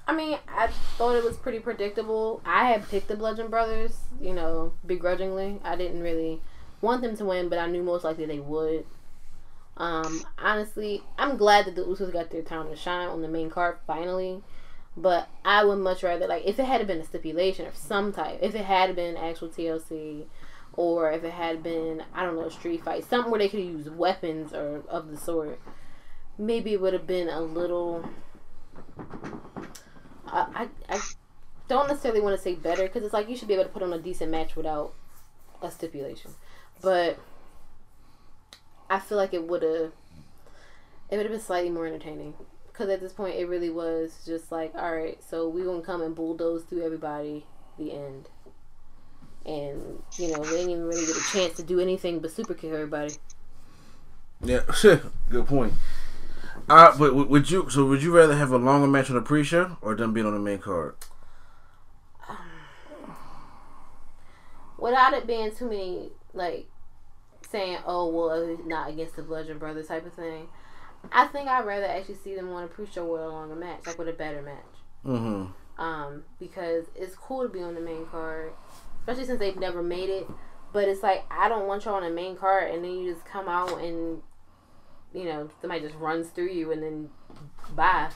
I 0.06 0.14
mean, 0.14 0.38
I 0.48 0.68
thought 0.96 1.16
it 1.16 1.24
was 1.24 1.36
pretty 1.36 1.58
predictable. 1.58 2.40
I 2.44 2.66
had 2.70 2.88
picked 2.88 3.08
the 3.08 3.16
Bludgeon 3.16 3.48
Brothers, 3.48 3.98
you 4.20 4.32
know, 4.32 4.72
begrudgingly. 4.86 5.60
I 5.64 5.74
didn't 5.74 6.02
really 6.02 6.40
want 6.80 7.02
them 7.02 7.16
to 7.16 7.24
win, 7.24 7.48
but 7.48 7.58
I 7.58 7.66
knew 7.66 7.82
most 7.82 8.04
likely 8.04 8.26
they 8.26 8.38
would. 8.38 8.86
Um, 9.76 10.24
honestly, 10.38 11.02
I'm 11.18 11.36
glad 11.36 11.66
that 11.66 11.74
the 11.74 11.84
Usos 11.84 12.12
got 12.12 12.30
their 12.30 12.42
time 12.42 12.68
to 12.68 12.76
shine 12.76 13.08
on 13.08 13.20
the 13.20 13.28
main 13.28 13.50
card 13.50 13.78
finally. 13.86 14.42
But 14.96 15.28
I 15.44 15.64
would 15.64 15.78
much 15.80 16.02
rather 16.02 16.26
like 16.26 16.44
if 16.46 16.58
it 16.58 16.64
had 16.64 16.86
been 16.86 17.00
a 17.00 17.04
stipulation 17.04 17.66
of 17.66 17.76
some 17.76 18.12
type, 18.12 18.38
if 18.40 18.54
it 18.54 18.64
had 18.64 18.96
been 18.96 19.16
actual 19.16 19.48
TLC, 19.48 20.24
or 20.72 21.10
if 21.10 21.22
it 21.22 21.32
had 21.32 21.62
been 21.62 22.02
I 22.14 22.24
don't 22.24 22.36
know 22.36 22.46
a 22.46 22.50
street 22.50 22.82
fight, 22.82 23.04
something 23.04 23.30
where 23.30 23.38
they 23.38 23.48
could 23.48 23.60
use 23.60 23.90
weapons 23.90 24.54
or 24.54 24.84
of 24.88 25.10
the 25.10 25.18
sort. 25.18 25.60
Maybe 26.38 26.72
it 26.72 26.80
would 26.80 26.94
have 26.94 27.06
been 27.06 27.28
a 27.28 27.40
little 27.40 28.08
I, 30.26 30.68
I, 30.88 31.00
don't 31.68 31.88
necessarily 31.88 32.20
want 32.20 32.36
to 32.36 32.42
say 32.42 32.54
better 32.54 32.84
because 32.84 33.02
it's 33.02 33.12
like 33.12 33.28
you 33.28 33.36
should 33.36 33.48
be 33.48 33.54
able 33.54 33.64
to 33.64 33.70
put 33.70 33.82
on 33.82 33.92
a 33.92 33.98
decent 33.98 34.30
match 34.30 34.54
without 34.54 34.94
a 35.62 35.70
stipulation, 35.70 36.30
but 36.80 37.18
I 38.88 39.00
feel 39.00 39.18
like 39.18 39.34
it 39.34 39.46
would 39.48 39.62
have 39.62 39.92
it 41.10 41.16
would 41.16 41.26
have 41.26 41.32
been 41.32 41.40
slightly 41.40 41.70
more 41.70 41.86
entertaining 41.86 42.34
because 42.68 42.88
at 42.88 43.00
this 43.00 43.12
point 43.12 43.36
it 43.36 43.46
really 43.46 43.70
was 43.70 44.22
just 44.24 44.52
like 44.52 44.74
all 44.74 44.94
right, 44.94 45.18
so 45.22 45.48
we 45.48 45.62
gonna 45.62 45.82
come 45.82 46.02
and 46.02 46.14
bulldoze 46.14 46.62
through 46.64 46.84
everybody, 46.84 47.44
the 47.78 47.92
end, 47.92 48.28
and 49.44 50.02
you 50.18 50.32
know 50.32 50.40
we 50.40 50.48
didn't 50.48 50.70
even 50.70 50.84
really 50.84 51.06
get 51.06 51.16
a 51.16 51.32
chance 51.32 51.56
to 51.56 51.62
do 51.62 51.80
anything 51.80 52.20
but 52.20 52.30
super 52.30 52.54
kick 52.54 52.72
everybody. 52.72 53.14
Yeah, 54.42 54.60
good 55.30 55.46
point. 55.46 55.72
Uh, 56.68 56.96
but 56.98 57.14
would 57.14 57.50
you? 57.50 57.70
So 57.70 57.84
would 57.86 58.02
you 58.02 58.16
rather 58.16 58.36
have 58.36 58.50
a 58.50 58.58
longer 58.58 58.86
match 58.86 59.08
on 59.08 59.16
the 59.16 59.22
pre-show 59.22 59.78
or 59.80 59.94
them 59.94 60.12
being 60.12 60.26
on 60.26 60.34
the 60.34 60.40
main 60.40 60.58
card? 60.58 60.96
without 64.78 65.14
it 65.14 65.26
being 65.26 65.54
too 65.54 65.68
many 65.68 66.10
like 66.32 66.68
saying, 67.50 67.78
"Oh, 67.86 68.08
well, 68.08 68.30
it's 68.30 68.64
not 68.64 68.90
against 68.90 69.16
the 69.16 69.22
Bludgeon 69.22 69.58
Brothers" 69.58 69.88
type 69.88 70.06
of 70.06 70.12
thing. 70.12 70.48
I 71.12 71.26
think 71.26 71.48
I'd 71.48 71.66
rather 71.66 71.86
actually 71.86 72.16
see 72.16 72.34
them 72.34 72.52
on 72.52 72.64
a 72.64 72.66
pre-show 72.66 73.04
with 73.04 73.20
a 73.20 73.28
longer 73.28 73.54
match, 73.54 73.86
like 73.86 73.98
with 73.98 74.08
a 74.08 74.12
better 74.12 74.42
match. 74.42 74.64
Mm-hmm. 75.04 75.80
Um, 75.80 76.24
because 76.40 76.86
it's 76.94 77.14
cool 77.14 77.42
to 77.42 77.48
be 77.48 77.62
on 77.62 77.74
the 77.74 77.80
main 77.80 78.06
card, 78.06 78.52
especially 79.00 79.26
since 79.26 79.38
they've 79.38 79.56
never 79.58 79.82
made 79.82 80.10
it. 80.10 80.26
But 80.72 80.88
it's 80.88 81.02
like 81.02 81.24
I 81.30 81.48
don't 81.48 81.66
want 81.66 81.84
you 81.84 81.90
on 81.92 82.02
the 82.02 82.10
main 82.10 82.36
card, 82.36 82.70
and 82.70 82.84
then 82.84 82.92
you 82.92 83.12
just 83.12 83.24
come 83.24 83.48
out 83.48 83.80
and 83.80 84.22
you 85.14 85.24
know 85.24 85.48
somebody 85.60 85.80
just 85.82 85.94
runs 85.96 86.28
through 86.28 86.50
you, 86.50 86.72
and 86.72 86.82
then 86.82 87.10
bye. 87.74 88.10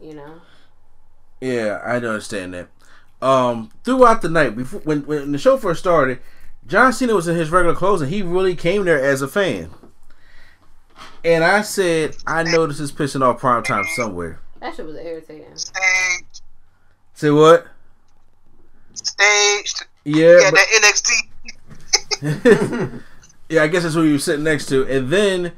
You 0.00 0.14
know. 0.14 0.40
Yeah, 1.40 1.80
I 1.84 1.96
understand 1.96 2.54
that. 2.54 2.68
Um, 3.20 3.70
throughout 3.84 4.22
the 4.22 4.28
night, 4.28 4.56
before 4.56 4.80
when 4.80 5.02
when 5.06 5.32
the 5.32 5.38
show 5.38 5.56
first 5.56 5.80
started, 5.80 6.18
John 6.66 6.92
Cena 6.92 7.14
was 7.14 7.28
in 7.28 7.36
his 7.36 7.50
regular 7.50 7.74
clothes, 7.76 8.00
and 8.02 8.10
he 8.10 8.22
really 8.22 8.56
came 8.56 8.84
there 8.84 9.02
as 9.02 9.22
a 9.22 9.28
fan. 9.28 9.70
And 11.24 11.44
I 11.44 11.62
said, 11.62 12.16
I 12.26 12.42
know 12.42 12.66
this 12.66 12.80
is 12.80 12.90
pissing 12.92 13.22
off 13.22 13.40
prime 13.40 13.62
time 13.62 13.84
somewhere. 13.94 14.40
That 14.60 14.74
shit 14.74 14.86
was 14.86 14.96
irritating. 14.96 15.46
Staged, 15.56 16.42
Say 17.14 17.30
what? 17.30 17.66
staged. 18.94 19.84
Yeah, 20.04 20.38
Yeah, 20.40 20.50
but- 20.50 20.58
that 20.60 20.92
NXT. 22.20 23.02
yeah, 23.52 23.62
I 23.62 23.68
guess 23.68 23.82
that's 23.82 23.94
who 23.94 24.02
you 24.02 24.14
were 24.14 24.18
sitting 24.18 24.44
next 24.44 24.66
to. 24.66 24.86
And 24.86 25.10
then 25.10 25.52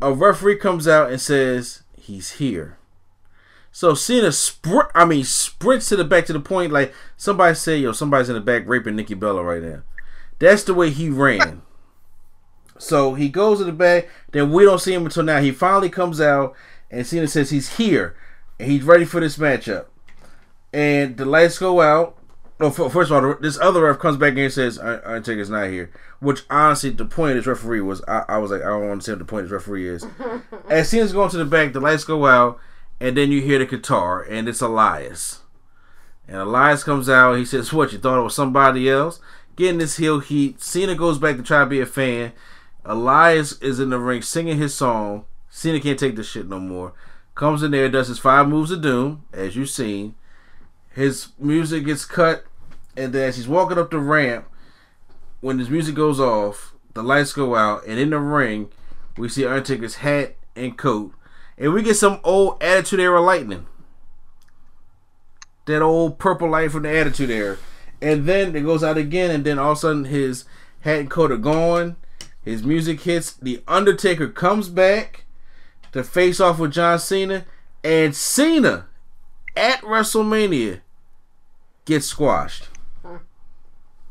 a 0.00 0.12
referee 0.12 0.58
comes 0.58 0.86
out 0.86 1.10
and 1.10 1.20
says 1.20 1.82
he's 1.96 2.32
here. 2.32 2.78
So 3.72 3.94
Cena 3.94 4.30
sprint, 4.30 4.90
I 4.94 5.04
mean, 5.04 5.24
sprints 5.24 5.88
to 5.88 5.96
the 5.96 6.04
back 6.04 6.26
to 6.26 6.32
the 6.32 6.40
point 6.40 6.72
like 6.72 6.94
somebody 7.16 7.56
say, 7.56 7.78
yo, 7.78 7.90
somebody's 7.90 8.28
in 8.28 8.36
the 8.36 8.40
back 8.40 8.62
raping 8.66 8.94
Nikki 8.94 9.14
Bella 9.14 9.42
right 9.42 9.62
now. 9.62 9.82
That's 10.38 10.62
the 10.62 10.72
way 10.72 10.90
he 10.90 11.08
ran. 11.08 11.62
so 12.78 13.14
he 13.14 13.28
goes 13.28 13.58
to 13.58 13.64
the 13.64 13.72
back. 13.72 14.08
Then 14.30 14.52
we 14.52 14.64
don't 14.64 14.80
see 14.80 14.94
him 14.94 15.06
until 15.06 15.24
now. 15.24 15.40
He 15.40 15.50
finally 15.50 15.90
comes 15.90 16.20
out 16.20 16.54
and 16.92 17.04
Cena 17.04 17.26
says 17.26 17.50
he's 17.50 17.76
here 17.76 18.14
and 18.60 18.70
he's 18.70 18.84
ready 18.84 19.04
for 19.04 19.18
this 19.18 19.36
matchup. 19.36 19.86
And 20.72 21.16
the 21.16 21.24
lights 21.24 21.58
go 21.58 21.80
out. 21.80 22.16
No, 22.62 22.70
first 22.70 23.10
of 23.10 23.24
all, 23.24 23.34
this 23.40 23.58
other 23.58 23.82
ref 23.82 23.98
comes 23.98 24.16
back 24.16 24.34
in 24.34 24.38
and 24.38 24.52
says 24.52 24.78
"Un- 24.78 25.00
Undertaker's 25.04 25.50
not 25.50 25.68
here. 25.68 25.90
Which 26.20 26.42
honestly, 26.48 26.90
the 26.90 27.04
point 27.04 27.32
of 27.32 27.38
this 27.38 27.46
referee 27.48 27.80
was, 27.80 28.02
I, 28.06 28.24
I 28.28 28.38
was 28.38 28.52
like, 28.52 28.62
I 28.62 28.66
don't 28.66 28.82
want 28.82 28.92
understand 28.92 29.18
what 29.18 29.26
the 29.26 29.30
point 29.30 29.44
of 29.44 29.50
this 29.50 29.54
referee 29.54 29.88
is. 29.88 30.06
As 30.70 30.88
Cena's 30.88 31.12
going 31.12 31.28
to 31.30 31.38
the 31.38 31.44
back, 31.44 31.72
the 31.72 31.80
lights 31.80 32.04
go 32.04 32.24
out, 32.26 32.60
and 33.00 33.16
then 33.16 33.32
you 33.32 33.42
hear 33.42 33.58
the 33.58 33.66
guitar, 33.66 34.22
and 34.22 34.48
it's 34.48 34.60
Elias. 34.60 35.40
And 36.28 36.36
Elias 36.36 36.84
comes 36.84 37.08
out. 37.08 37.34
He 37.34 37.44
says, 37.44 37.72
"What 37.72 37.92
you 37.92 37.98
thought 37.98 38.20
it 38.20 38.22
was 38.22 38.36
somebody 38.36 38.88
else?" 38.88 39.18
Getting 39.56 39.78
this 39.78 39.96
heel 39.96 40.20
heat. 40.20 40.62
Cena 40.62 40.94
goes 40.94 41.18
back 41.18 41.36
to 41.38 41.42
try 41.42 41.60
to 41.60 41.66
be 41.66 41.80
a 41.80 41.86
fan. 41.86 42.32
Elias 42.84 43.60
is 43.60 43.80
in 43.80 43.90
the 43.90 43.98
ring 43.98 44.22
singing 44.22 44.58
his 44.58 44.72
song. 44.72 45.24
Cena 45.50 45.80
can't 45.80 45.98
take 45.98 46.14
this 46.14 46.30
shit 46.30 46.48
no 46.48 46.60
more. 46.60 46.94
Comes 47.34 47.64
in 47.64 47.72
there, 47.72 47.88
does 47.88 48.06
his 48.06 48.20
five 48.20 48.48
moves 48.48 48.70
of 48.70 48.82
doom, 48.82 49.24
as 49.32 49.56
you've 49.56 49.68
seen. 49.68 50.14
His 50.94 51.28
music 51.38 51.86
gets 51.86 52.04
cut, 52.04 52.44
and 52.96 53.12
then 53.12 53.28
as 53.28 53.36
he's 53.36 53.48
walking 53.48 53.78
up 53.78 53.90
the 53.90 53.98
ramp, 53.98 54.46
when 55.40 55.58
his 55.58 55.70
music 55.70 55.94
goes 55.94 56.20
off, 56.20 56.74
the 56.94 57.02
lights 57.02 57.32
go 57.32 57.54
out, 57.54 57.84
and 57.86 57.98
in 57.98 58.10
the 58.10 58.18
ring, 58.18 58.70
we 59.16 59.28
see 59.28 59.46
Undertaker's 59.46 59.96
hat 59.96 60.36
and 60.54 60.76
coat, 60.76 61.12
and 61.56 61.72
we 61.72 61.82
get 61.82 61.96
some 61.96 62.20
old 62.22 62.62
Attitude 62.62 63.00
Era 63.00 63.20
lightning. 63.20 63.66
That 65.66 65.82
old 65.82 66.18
purple 66.18 66.50
light 66.50 66.72
from 66.72 66.82
the 66.82 66.96
Attitude 66.96 67.30
Era, 67.30 67.58
and 68.00 68.26
then 68.26 68.54
it 68.54 68.62
goes 68.62 68.84
out 68.84 68.98
again, 68.98 69.30
and 69.30 69.44
then 69.44 69.58
all 69.58 69.72
of 69.72 69.78
a 69.78 69.80
sudden 69.80 70.04
his 70.04 70.44
hat 70.80 71.00
and 71.00 71.10
coat 71.10 71.32
are 71.32 71.36
gone. 71.36 71.96
His 72.44 72.64
music 72.64 73.00
hits. 73.02 73.32
The 73.32 73.62
Undertaker 73.68 74.28
comes 74.28 74.68
back 74.68 75.24
to 75.92 76.02
face 76.02 76.40
off 76.40 76.58
with 76.58 76.72
John 76.72 76.98
Cena, 76.98 77.46
and 77.84 78.14
Cena 78.14 78.86
at 79.56 79.80
WrestleMania 79.82 80.80
gets 81.84 82.06
squashed 82.06 82.68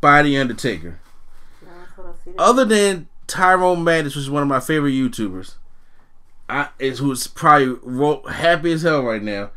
by 0.01 0.23
the 0.23 0.37
Undertaker. 0.37 0.99
Other 2.37 2.65
than 2.65 3.07
Tyrone 3.27 3.83
Magnus, 3.83 4.15
which 4.15 4.23
is 4.23 4.29
one 4.29 4.41
of 4.41 4.49
my 4.49 4.59
favorite 4.59 4.91
YouTubers, 4.91 5.55
I 6.49 6.69
is 6.79 6.99
who's 6.99 7.27
probably 7.27 7.77
ro- 7.81 8.23
happy 8.23 8.73
as 8.73 8.81
hell 8.81 9.03
right 9.03 9.21
now. 9.21 9.51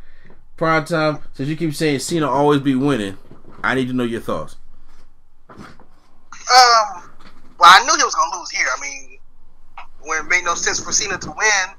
Prime 0.57 0.85
time, 0.85 1.19
since 1.33 1.49
you 1.49 1.57
keep 1.57 1.75
saying 1.75 1.99
Cena 1.99 2.29
always 2.31 2.61
be 2.61 2.77
winning, 2.77 3.19
I 3.65 3.75
need 3.75 3.89
to 3.89 3.95
know 3.95 4.05
your 4.05 4.21
thoughts. 4.21 4.57
Um, 5.49 5.59
well, 7.59 7.71
I 7.71 7.83
knew 7.85 7.97
he 7.97 8.05
was 8.05 8.15
gonna 8.15 8.39
lose 8.39 8.51
here. 8.51 8.67
I 8.77 8.81
mean, 8.81 9.19
when 10.03 10.25
it 10.25 10.29
made 10.29 10.45
no 10.45 10.55
sense 10.55 10.79
for 10.79 10.93
Cena 10.93 11.19
to 11.19 11.29
win, 11.31 11.75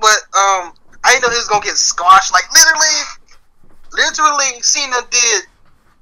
but 0.00 0.18
um, 0.34 0.72
I 1.04 1.12
didn't 1.12 1.22
know 1.22 1.30
he 1.30 1.36
was 1.36 1.48
gonna 1.48 1.64
get 1.64 1.76
squashed. 1.76 2.32
Like 2.32 2.44
literally, 2.52 2.96
literally, 3.92 4.62
Cena 4.62 4.96
did 5.10 5.44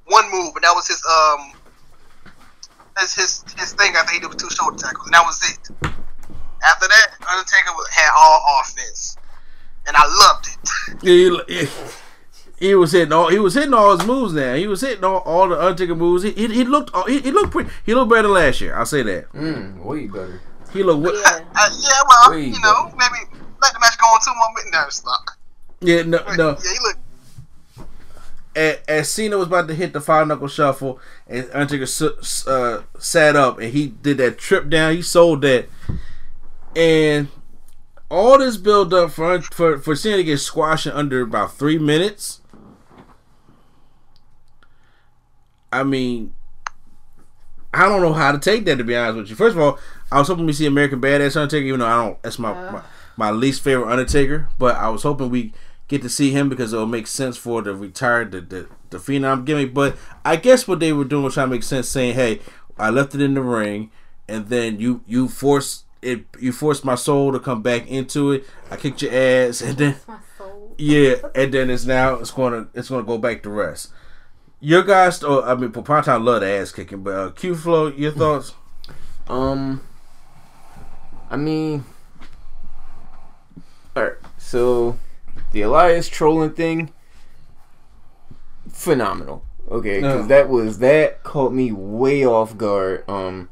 one 0.06 0.30
move, 0.30 0.54
and 0.54 0.64
that 0.64 0.72
was 0.74 0.86
his 0.88 1.02
um, 1.06 1.52
that's 2.96 3.14
his 3.14 3.44
his 3.58 3.72
thing. 3.74 3.94
After 3.96 4.12
he 4.12 4.20
did 4.20 4.28
with 4.28 4.38
two 4.38 4.50
shoulder 4.50 4.76
tackles, 4.76 5.06
and 5.06 5.14
that 5.14 5.24
was 5.24 5.40
it. 5.50 5.92
After 6.64 6.88
that, 6.88 7.06
Undertaker 7.30 7.70
had 7.92 8.10
all 8.16 8.60
offense, 8.60 9.16
and 9.86 9.96
I 9.96 10.04
loved 10.06 10.48
it. 10.48 11.02
He, 11.02 11.38
he, 11.48 11.68
he 12.58 12.74
was 12.74 12.92
hitting 12.92 13.12
all 13.12 13.28
he 13.28 13.38
was 13.38 13.54
hitting 13.54 13.74
all 13.74 13.96
his 13.96 14.06
moves 14.06 14.32
now. 14.32 14.54
He 14.54 14.66
was 14.66 14.80
hitting 14.80 15.04
all, 15.04 15.18
all 15.18 15.48
the 15.48 15.60
Undertaker 15.60 15.94
moves. 15.94 16.22
He, 16.22 16.30
he, 16.30 16.46
he 16.48 16.64
looked 16.64 16.90
he, 17.08 17.20
he 17.20 17.30
looked 17.30 17.50
pretty. 17.52 17.70
He 17.84 17.94
looked 17.94 18.10
better 18.10 18.28
last 18.28 18.60
year. 18.62 18.74
I'll 18.76 18.86
say 18.86 19.02
that. 19.02 19.30
Mm, 19.32 19.84
way 19.84 20.06
better. 20.06 20.40
He 20.72 20.82
looked 20.82 21.02
wa- 21.02 21.10
Yeah. 21.12 21.44
Uh, 21.54 21.68
yeah, 21.78 22.02
well, 22.08 22.30
Way 22.30 22.44
you 22.46 22.60
know, 22.60 22.86
maybe 22.96 23.42
let 23.60 23.72
the 23.74 23.78
match 23.80 23.98
go 23.98 24.06
on 24.06 24.20
two 24.24 24.34
more 24.34 24.48
minutes. 24.54 24.72
No, 24.72 25.12
stop. 25.12 25.24
yeah 25.80 26.02
no 26.02 26.18
no. 26.36 26.56
Yeah, 26.64 26.72
he 26.72 26.78
looked. 26.80 26.98
As, 28.56 28.78
as 28.88 29.08
Cena 29.08 29.36
was 29.36 29.46
about 29.46 29.68
to 29.68 29.74
hit 29.74 29.92
the 29.92 30.00
five 30.00 30.26
knuckle 30.26 30.48
shuffle, 30.48 30.98
and 31.28 31.48
Undertaker 31.52 31.84
uh, 32.48 32.82
sat 32.98 33.36
up 33.36 33.60
and 33.60 33.72
he 33.72 33.88
did 33.88 34.16
that 34.18 34.38
trip 34.38 34.68
down. 34.68 34.96
He 34.96 35.02
sold 35.02 35.42
that, 35.42 35.68
and 36.74 37.28
all 38.10 38.38
this 38.38 38.56
build 38.56 38.92
up 38.94 39.10
for 39.12 39.40
for 39.42 39.78
for 39.78 39.94
Cena 39.94 40.16
to 40.16 40.24
get 40.24 40.38
squashed 40.38 40.86
in 40.86 40.92
under 40.92 41.20
about 41.20 41.54
three 41.54 41.78
minutes. 41.78 42.40
I 45.70 45.82
mean, 45.82 46.32
I 47.74 47.88
don't 47.88 48.00
know 48.00 48.14
how 48.14 48.32
to 48.32 48.38
take 48.38 48.64
that 48.64 48.76
to 48.76 48.84
be 48.84 48.96
honest 48.96 49.18
with 49.18 49.30
you. 49.30 49.36
First 49.36 49.56
of 49.56 49.62
all, 49.62 49.78
I 50.10 50.18
was 50.18 50.28
hoping 50.28 50.46
we 50.46 50.52
see 50.54 50.66
American 50.66 51.00
Badass 51.00 51.36
Undertaker, 51.36 51.66
even 51.66 51.80
though 51.80 51.86
I 51.86 52.04
don't. 52.04 52.22
That's 52.22 52.38
my 52.38 52.52
my, 52.70 52.82
my 53.16 53.30
least 53.30 53.62
favorite 53.62 53.90
Undertaker. 53.90 54.48
But 54.58 54.76
I 54.76 54.88
was 54.88 55.02
hoping 55.02 55.28
we 55.28 55.52
get 55.88 56.02
to 56.02 56.08
see 56.08 56.30
him 56.30 56.48
because 56.48 56.72
it'll 56.72 56.86
make 56.86 57.06
sense 57.06 57.36
for 57.36 57.62
the 57.62 57.74
retired 57.74 58.32
the 58.32 58.40
the, 58.40 58.68
the 58.90 58.98
Phenom 58.98 59.44
gimmick. 59.44 59.74
But 59.74 59.96
I 60.24 60.36
guess 60.36 60.66
what 60.66 60.80
they 60.80 60.92
were 60.92 61.04
doing 61.04 61.24
was 61.24 61.34
trying 61.34 61.48
to 61.48 61.54
make 61.54 61.62
sense, 61.62 61.88
saying, 61.88 62.14
"Hey, 62.14 62.40
I 62.78 62.90
left 62.90 63.14
it 63.14 63.20
in 63.20 63.34
the 63.34 63.42
ring, 63.42 63.90
and 64.28 64.48
then 64.48 64.80
you 64.80 65.02
you 65.06 65.28
force 65.28 65.84
it. 66.02 66.26
You 66.40 66.52
forced 66.52 66.84
my 66.84 66.94
soul 66.94 67.32
to 67.32 67.40
come 67.40 67.62
back 67.62 67.86
into 67.88 68.32
it. 68.32 68.44
I 68.70 68.76
kicked 68.76 69.02
your 69.02 69.12
ass, 69.12 69.60
and 69.60 69.78
then 69.78 69.96
yeah, 70.78 71.16
and 71.34 71.52
then 71.52 71.70
it's 71.70 71.84
now 71.84 72.14
it's 72.14 72.30
gonna 72.30 72.68
it's 72.74 72.88
gonna 72.88 73.04
go 73.04 73.18
back 73.18 73.42
to 73.44 73.50
rest. 73.50 73.92
Your 74.58 74.82
guys, 74.82 75.22
oh, 75.22 75.42
I 75.42 75.54
mean, 75.54 75.70
Poponton 75.70 76.24
love 76.24 76.40
the 76.40 76.48
ass 76.48 76.72
kicking, 76.72 77.02
but 77.02 77.14
uh, 77.14 77.30
Q 77.30 77.54
Flow, 77.54 77.88
your 77.88 78.10
thoughts? 78.10 78.54
Um, 79.28 79.82
I 81.30 81.36
mean, 81.36 81.84
alright. 83.94 84.14
So 84.38 84.98
the 85.56 85.62
Elias 85.62 86.06
trolling 86.10 86.50
thing, 86.50 86.92
phenomenal. 88.70 89.42
Okay, 89.70 90.00
because 90.02 90.28
Yeah. 90.28 90.36
that 90.36 90.48
was 90.50 90.80
that 90.80 91.22
caught 91.22 91.50
me 91.54 91.72
way 91.72 92.26
off 92.26 92.58
guard. 92.58 93.08
Um, 93.08 93.48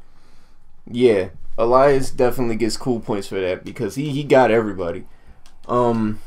yeah, 0.89 1.29
Elias 1.57 2.11
definitely 2.11 2.57
gets 2.57 2.77
cool 2.77 2.99
points 2.99 3.27
for 3.27 3.41
that 3.41 3.65
because 3.65 3.95
he 3.95 4.11
he 4.11 4.23
got 4.23 4.51
everybody. 4.51 5.05
Um, 5.67 6.19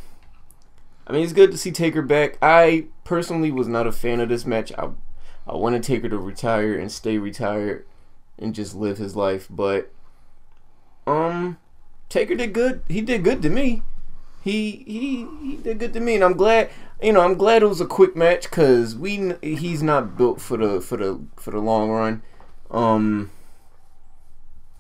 I 1.07 1.13
mean, 1.13 1.23
it's 1.23 1.33
good 1.33 1.53
to 1.53 1.57
see 1.59 1.71
Taker 1.71 2.03
back. 2.03 2.39
I 2.43 2.87
personally 3.05 3.53
was 3.53 3.69
not 3.69 3.87
a 3.87 3.93
fan 3.93 4.19
of 4.19 4.29
this 4.31 4.45
match. 4.45 4.73
I 4.77 4.89
I 5.47 5.55
wanted 5.55 5.85
Taker 5.85 6.09
to 6.09 6.19
retire 6.19 6.77
and 6.77 6.91
stay 6.91 7.19
retired 7.19 7.87
and 8.37 8.53
just 8.53 8.75
live 8.75 8.99
his 8.99 9.15
life. 9.15 9.47
But 9.49 9.93
um, 11.07 11.57
Taker 12.09 12.35
did 12.35 12.53
good. 12.53 12.83
He 12.89 13.01
did 13.01 13.23
good 13.23 13.43
to 13.43 13.49
me. 13.49 13.85
He 14.43 14.85
he 14.87 15.27
he 15.43 15.57
did 15.57 15.79
good 15.79 15.93
to 15.95 16.01
me, 16.01 16.15
and 16.15 16.25
I'm 16.25 16.37
glad. 16.37 16.71
You 17.03 17.13
know, 17.13 17.21
I'm 17.21 17.35
glad 17.35 17.63
it 17.63 17.67
was 17.67 17.81
a 17.81 17.87
quick 17.87 18.17
match 18.17 18.45
because 18.45 18.97
we 18.97 19.35
he's 19.43 19.83
not 19.83 20.17
built 20.17 20.41
for 20.41 20.57
the 20.57 20.81
for 20.81 20.97
the 20.97 21.21
for 21.37 21.51
the 21.51 21.59
long 21.59 21.91
run. 21.91 22.23
Um, 22.71 23.31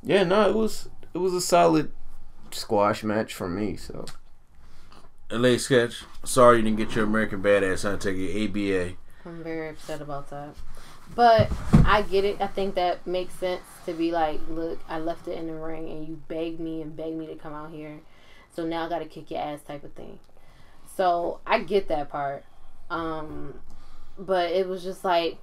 yeah, 0.02 0.24
no, 0.24 0.48
it 0.48 0.54
was 0.54 0.88
it 1.14 1.18
was 1.18 1.34
a 1.34 1.40
solid 1.40 1.92
squash 2.50 3.04
match 3.04 3.34
for 3.34 3.48
me. 3.48 3.76
So 3.76 4.06
LA 5.30 5.58
Sketch, 5.58 6.04
sorry 6.24 6.58
you 6.58 6.62
didn't 6.64 6.78
get 6.78 6.94
your 6.94 7.04
American 7.04 7.42
Badass 7.42 7.84
Undertaker 7.84 8.48
ABA. 8.48 8.96
I'm 9.24 9.42
very 9.42 9.68
upset 9.68 10.00
about 10.00 10.30
that. 10.30 10.54
But 11.14 11.50
I 11.84 12.02
get 12.02 12.24
it. 12.24 12.40
I 12.40 12.46
think 12.46 12.74
that 12.74 13.06
makes 13.06 13.34
sense 13.34 13.62
to 13.86 13.92
be 13.92 14.12
like, 14.12 14.40
look, 14.48 14.78
I 14.88 14.98
left 14.98 15.26
it 15.28 15.38
in 15.38 15.46
the 15.46 15.54
ring 15.54 15.88
and 15.88 16.06
you 16.06 16.20
begged 16.28 16.60
me 16.60 16.82
and 16.82 16.96
begged 16.96 17.16
me 17.16 17.26
to 17.26 17.34
come 17.34 17.52
out 17.52 17.70
here. 17.70 18.00
So 18.54 18.64
now 18.64 18.86
I 18.86 18.88
got 18.88 18.98
to 19.00 19.04
kick 19.06 19.30
your 19.30 19.40
ass 19.40 19.60
type 19.62 19.84
of 19.84 19.92
thing. 19.92 20.18
So 20.96 21.40
I 21.46 21.60
get 21.60 21.88
that 21.88 22.10
part. 22.10 22.44
Um, 22.90 23.60
but 24.18 24.50
it 24.50 24.66
was 24.66 24.82
just 24.82 25.04
like, 25.04 25.38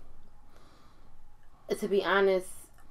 to 1.80 1.88
be 1.88 2.04
honest, 2.04 2.48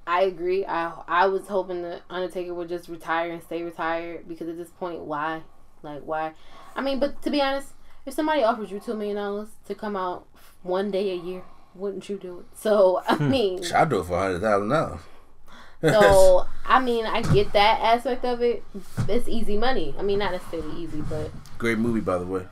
I 0.07 0.23
agree. 0.23 0.65
I 0.65 0.91
I 1.07 1.27
was 1.27 1.47
hoping 1.47 1.81
the 1.81 2.01
Undertaker 2.09 2.53
would 2.53 2.69
just 2.69 2.89
retire 2.89 3.31
and 3.31 3.41
stay 3.41 3.63
retired 3.63 4.27
because 4.27 4.47
at 4.47 4.57
this 4.57 4.69
point, 4.69 5.01
why? 5.01 5.41
Like 5.81 6.01
why? 6.03 6.33
I 6.75 6.81
mean, 6.81 6.99
but 6.99 7.21
to 7.23 7.29
be 7.29 7.41
honest, 7.41 7.69
if 8.05 8.13
somebody 8.13 8.43
offers 8.43 8.71
you 8.71 8.79
two 8.79 8.93
million 8.93 9.15
dollars 9.15 9.49
to 9.67 9.75
come 9.75 9.95
out 9.95 10.27
one 10.61 10.91
day 10.91 11.11
a 11.11 11.15
year, 11.15 11.43
wouldn't 11.73 12.07
you 12.09 12.17
do 12.17 12.39
it? 12.39 12.45
So 12.55 13.01
I 13.07 13.17
mean, 13.17 13.61
I'll 13.73 13.85
do 13.85 13.99
it 13.99 14.05
for 14.05 14.13
a 14.13 14.21
hundred 14.21 14.41
thousand 14.41 14.69
dollars. 14.69 14.99
so 15.81 16.45
I 16.65 16.79
mean, 16.79 17.05
I 17.05 17.21
get 17.21 17.53
that 17.53 17.79
aspect 17.81 18.25
of 18.25 18.41
it. 18.41 18.63
It's 19.07 19.27
easy 19.27 19.57
money. 19.57 19.95
I 19.97 20.01
mean, 20.01 20.19
not 20.19 20.31
necessarily 20.31 20.81
easy, 20.81 21.01
but 21.01 21.31
Great 21.57 21.77
movie, 21.77 22.01
by 22.01 22.17
the 22.17 22.25
way. 22.25 22.45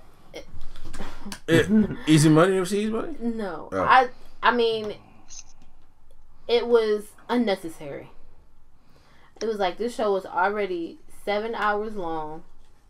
Eh, 1.47 1.63
easy 2.07 2.29
money. 2.29 2.51
You 2.53 2.57
ever 2.57 2.65
see 2.65 2.81
Easy 2.81 2.91
Money? 2.91 3.15
no, 3.19 3.69
Oh. 3.71 3.81
I 3.81 4.09
I 4.41 4.51
mean, 4.53 4.93
it 6.47 6.67
was 6.67 7.05
unnecessary. 7.29 8.11
It 9.41 9.45
was 9.45 9.57
like 9.57 9.77
this 9.77 9.95
show 9.95 10.11
was 10.13 10.25
already 10.25 10.99
seven 11.25 11.55
hours 11.55 11.95
long. 11.95 12.43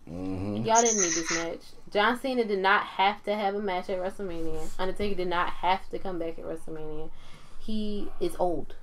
Mm-hmm. 0.10 0.66
Y'all 0.66 0.82
didn't 0.82 0.98
need 1.02 1.14
this 1.14 1.32
match. 1.38 1.62
John 1.92 2.20
Cena 2.20 2.44
did 2.44 2.60
not 2.60 2.84
have 2.84 3.24
to 3.24 3.36
have 3.36 3.56
a 3.56 3.62
match 3.62 3.90
at 3.90 4.00
WrestleMania. 4.00 4.70
Undertaker 4.78 5.16
did 5.16 5.28
not 5.30 5.50
have 5.50 5.88
to 5.92 6.00
come 6.00 6.20
back 6.20 6.38
at 6.40 6.46
WrestleMania. 6.46 7.10
He 7.60 8.10
is 8.20 8.36
old. 8.40 8.76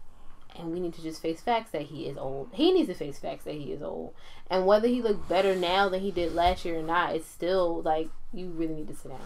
And 0.61 0.73
we 0.73 0.81
need 0.81 0.93
to 0.95 1.03
just 1.03 1.23
face 1.23 1.41
facts 1.41 1.71
that 1.71 1.83
he 1.83 2.05
is 2.07 2.19
old. 2.19 2.51
He 2.53 2.71
needs 2.71 2.89
to 2.89 2.95
face 2.95 3.19
facts 3.19 3.45
that 3.45 3.55
he 3.55 3.73
is 3.73 3.83
old. 3.83 4.13
And 4.51 4.67
whether 4.67 4.89
he 4.89 5.01
looked 5.01 5.27
better 5.27 5.57
now 5.57 5.89
than 5.89 6.01
he 6.01 6.11
did 6.11 6.35
last 6.35 6.67
year 6.67 6.79
or 6.79 6.83
not, 6.83 7.15
it's 7.15 7.27
still 7.27 7.81
like 7.81 8.11
you 8.35 8.49
really 8.49 8.75
need 8.75 8.89
to 8.89 8.95
sit 8.95 9.11
down. 9.11 9.21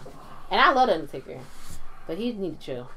And 0.49 0.61
I 0.61 0.71
love 0.71 0.87
the 0.87 0.95
Undertaker. 0.95 1.39
But 2.07 2.17
he 2.17 2.31
need 2.31 2.61
to 2.61 2.65
chill. 2.65 2.89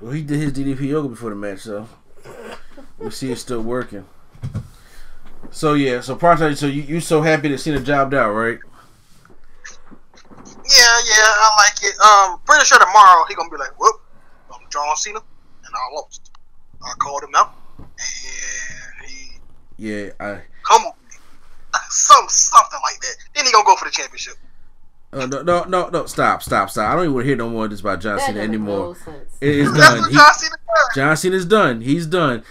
Well, 0.00 0.12
he 0.12 0.22
did 0.22 0.38
his 0.38 0.52
DDP 0.52 0.88
yoga 0.88 1.08
before 1.08 1.30
the 1.30 1.36
match, 1.36 1.60
so 1.60 1.88
we 2.98 3.10
see 3.10 3.32
it's 3.32 3.40
still 3.40 3.62
working. 3.62 4.04
So 5.50 5.72
yeah, 5.72 6.02
so 6.02 6.16
Pronto, 6.16 6.52
so 6.52 6.66
you 6.66 6.82
you 6.82 7.00
so 7.00 7.22
happy 7.22 7.48
to 7.48 7.56
see 7.56 7.70
the 7.70 7.80
job 7.80 8.12
out, 8.12 8.32
right? 8.32 8.58
Yeah, 10.44 10.96
yeah, 11.06 11.32
I 11.32 11.50
like 11.56 11.82
it. 11.82 11.98
Um, 12.00 12.40
pretty 12.44 12.66
sure 12.66 12.78
tomorrow 12.78 13.24
he 13.28 13.34
gonna 13.34 13.48
be 13.48 13.56
like, 13.56 13.78
"Whoop, 13.80 14.02
I'm 14.52 14.68
John 14.70 14.96
Cena, 14.96 15.20
and 15.20 15.74
I 15.74 15.94
lost. 15.94 16.30
I 16.84 16.92
called 16.98 17.22
him 17.24 17.34
out, 17.34 17.54
and 17.78 19.08
he 19.08 19.38
Yeah, 19.78 20.10
I 20.20 20.40
come 20.62 20.82
on, 20.82 20.92
some 21.90 22.28
something 22.28 22.80
like 22.84 23.00
that. 23.00 23.14
Then 23.34 23.46
he 23.46 23.52
gonna 23.52 23.64
go 23.64 23.76
for 23.76 23.84
the 23.86 23.90
championship. 23.90 24.34
uh, 25.12 25.26
no 25.26 25.42
no 25.42 25.64
no 25.64 25.88
no 25.88 26.06
stop 26.06 26.42
stop 26.42 26.70
stop. 26.70 26.90
I 26.90 26.94
don't 26.94 27.04
even 27.04 27.14
want 27.14 27.24
to 27.24 27.28
hear 27.28 27.36
no 27.36 27.48
more 27.48 27.64
of 27.64 27.70
this 27.70 27.80
about 27.80 28.00
John 28.00 28.18
Cena 28.20 28.40
anymore. 28.40 28.78
no 28.88 28.94
sense. 28.94 29.36
It 29.40 29.54
is 29.56 29.72
That's 29.72 29.88
done. 29.94 30.00
what 30.00 30.10
He- 30.10 30.16
John 30.16 30.34
Cena 30.34 30.56
does. 30.56 30.94
John 30.94 31.16
Cena's 31.16 31.46
done. 31.46 31.80
He's 31.80 32.06
done. 32.06 32.42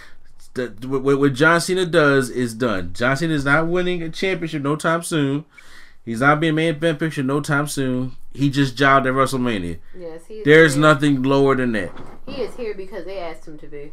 The, 0.54 0.68
what, 0.88 1.18
what 1.18 1.34
John 1.34 1.60
Cena 1.60 1.84
does 1.84 2.30
is 2.30 2.54
done. 2.54 2.92
John 2.94 3.16
Cena 3.16 3.34
is 3.34 3.44
not 3.44 3.66
winning 3.68 4.02
a 4.02 4.08
championship 4.08 4.62
no 4.62 4.74
time 4.74 5.02
soon. 5.02 5.44
He's 6.04 6.20
not 6.20 6.40
being 6.40 6.54
main 6.54 6.74
event 6.74 6.98
picture 6.98 7.22
no 7.22 7.40
time 7.40 7.66
soon. 7.66 8.16
He 8.32 8.48
just 8.48 8.74
jobbed 8.76 9.06
at 9.06 9.12
WrestleMania. 9.12 9.78
Yes, 9.98 10.22
he 10.28 10.34
is 10.36 10.44
There's 10.46 10.72
here. 10.74 10.80
nothing 10.82 11.22
lower 11.22 11.56
than 11.56 11.72
that. 11.72 11.90
He 12.26 12.40
is 12.40 12.54
here 12.56 12.74
because 12.74 13.04
they 13.04 13.18
asked 13.18 13.46
him 13.46 13.58
to 13.58 13.66
be. 13.66 13.92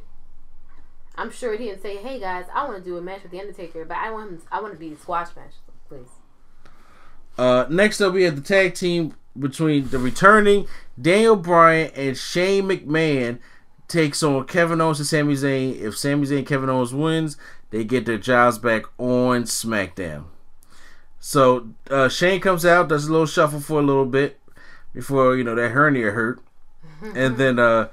I'm 1.15 1.31
sure 1.31 1.55
he 1.57 1.65
didn't 1.65 1.81
say, 1.81 1.97
"Hey 1.97 2.19
guys, 2.19 2.45
I 2.53 2.65
want 2.67 2.83
to 2.83 2.89
do 2.89 2.97
a 2.97 3.01
match 3.01 3.23
with 3.23 3.31
the 3.31 3.39
Undertaker, 3.39 3.85
but 3.85 3.97
I 3.97 4.11
want 4.11 4.31
him. 4.31 4.41
I 4.51 4.61
want 4.61 4.73
to 4.73 4.79
be 4.79 4.93
a 4.93 4.97
squash 4.97 5.35
match, 5.35 5.53
please." 5.87 6.09
Uh, 7.37 7.65
next 7.69 8.01
up, 8.01 8.13
we 8.13 8.23
have 8.23 8.35
the 8.35 8.41
tag 8.41 8.75
team 8.75 9.15
between 9.37 9.89
the 9.89 9.97
returning 9.97 10.67
Daniel 10.99 11.35
Bryan 11.35 11.91
and 11.95 12.17
Shane 12.17 12.65
McMahon 12.65 13.39
takes 13.87 14.21
on 14.23 14.45
Kevin 14.45 14.81
Owens 14.81 14.99
and 14.99 15.07
Sami 15.07 15.33
Zayn. 15.33 15.79
If 15.79 15.97
Sami 15.97 16.25
Zayn 16.27 16.39
and 16.39 16.47
Kevin 16.47 16.69
Owens 16.69 16.93
wins, 16.93 17.37
they 17.71 17.83
get 17.83 18.05
their 18.05 18.17
jobs 18.17 18.57
back 18.57 18.83
on 18.97 19.43
SmackDown. 19.43 20.25
So 21.19 21.69
uh, 21.89 22.09
Shane 22.09 22.41
comes 22.41 22.65
out, 22.65 22.89
does 22.89 23.07
a 23.07 23.11
little 23.11 23.25
shuffle 23.25 23.61
for 23.61 23.79
a 23.79 23.83
little 23.83 24.05
bit 24.05 24.39
before 24.93 25.35
you 25.35 25.43
know 25.43 25.55
that 25.55 25.69
hernia 25.69 26.11
hurt, 26.11 26.41
and 27.15 27.37
then 27.37 27.57
uh, 27.57 27.87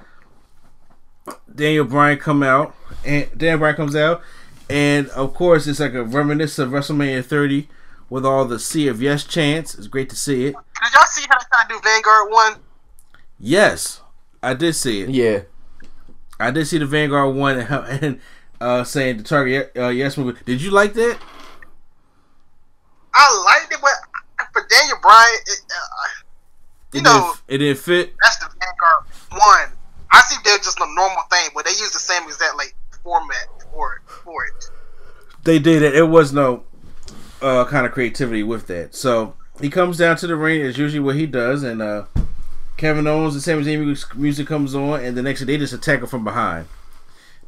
Daniel 1.55 1.85
Bryan 1.85 2.19
come 2.19 2.43
out, 2.43 2.75
and 3.05 3.29
Daniel 3.37 3.59
Bryan 3.59 3.77
comes 3.77 3.97
out, 3.97 4.23
and 4.69 5.09
of 5.11 5.35
course 5.35 5.67
it's 5.67 5.81
like 5.81 5.95
a 5.95 6.05
reminiscence 6.05 6.59
of 6.67 6.71
WrestleMania 6.73 7.25
30 7.25 7.69
with 8.09 8.25
all 8.27 8.45
the 8.45 8.59
Sea 8.59 8.89
of 8.89 9.01
Yes 9.03 9.25
chants. 9.25 9.75
It's 9.75 9.87
great 9.87 10.09
to 10.11 10.17
see 10.17 10.47
it. 10.47 10.55
Did 10.83 10.93
y'all 10.95 11.03
see 11.07 11.27
how 11.29 11.39
they 11.39 11.45
trying 11.53 11.69
to 11.69 11.75
do 11.75 11.81
Vanguard 11.83 12.31
one? 12.33 12.55
Yes, 13.39 14.01
I 14.43 14.55
did 14.55 14.75
see 14.75 15.03
it. 15.03 15.11
yeah, 15.11 15.41
I 16.39 16.51
did 16.51 16.67
see 16.67 16.79
the 16.79 16.87
Vanguard 16.87 17.35
one 17.35 17.59
and, 17.59 17.71
and 18.05 18.21
uh, 18.61 18.85
saying 18.85 19.19
the 19.19 19.23
target 19.23 19.73
uh, 19.77 19.89
yes 19.89 20.17
movie. 20.19 20.39
Did 20.45 20.61
you 20.63 20.71
like 20.71 20.93
that? 20.95 21.19
I 23.15 23.45
liked 23.61 23.73
it, 23.73 23.79
but 23.81 24.47
for 24.53 24.67
Daniel 24.69 24.97
Bryan, 25.03 25.29
it, 25.47 25.61
uh, 25.71 26.23
you 26.93 27.01
It 27.01 27.03
know, 27.05 27.33
didn't, 27.49 27.55
it 27.55 27.59
didn't 27.59 27.79
fit. 27.83 28.15
that's 28.23 28.39
the 28.39 28.47
Vanguard 28.47 29.05
one. 29.31 29.77
I 30.13 30.21
see 30.23 30.37
they're 30.45 30.59
just 30.59 30.79
a 30.81 30.87
normal 30.95 31.23
thing, 31.31 31.51
but 31.55 31.65
they 31.65 31.71
use 31.73 31.93
the 31.93 31.99
same 31.99 32.23
exact 32.25 32.57
like 32.57 32.75
format 33.03 33.49
for 33.73 34.03
for 34.07 34.45
it. 34.45 34.71
They 35.45 35.59
did 35.59 35.83
it. 35.83 35.95
It 35.95 36.09
was 36.09 36.33
no 36.33 36.65
uh, 37.41 37.65
kind 37.67 37.87
of 37.87 37.93
creativity 37.93 38.43
with 38.43 38.67
that. 38.67 38.95
So 38.95 39.35
he 39.61 39.71
comes 39.71 39.99
down 39.99 40.17
to 40.17 40.27
the 40.27 40.37
ring 40.37 40.63
as 40.63 40.79
usually 40.79 41.01
what 41.01 41.17
he 41.17 41.27
does, 41.27 41.63
and 41.63 41.81
uh, 41.81 42.05
Kevin 42.77 43.07
Owens 43.07 43.35
and 43.35 43.43
Sami 43.43 43.63
Zayn 43.65 44.17
music- 44.17 44.47
comes 44.47 44.75
on, 44.75 45.01
and 45.05 45.17
the 45.17 45.23
next 45.23 45.41
day 45.41 45.47
they 45.47 45.59
just 45.59 45.73
attack 45.73 46.01
him 46.01 46.07
from 46.07 46.25
behind. 46.25 46.67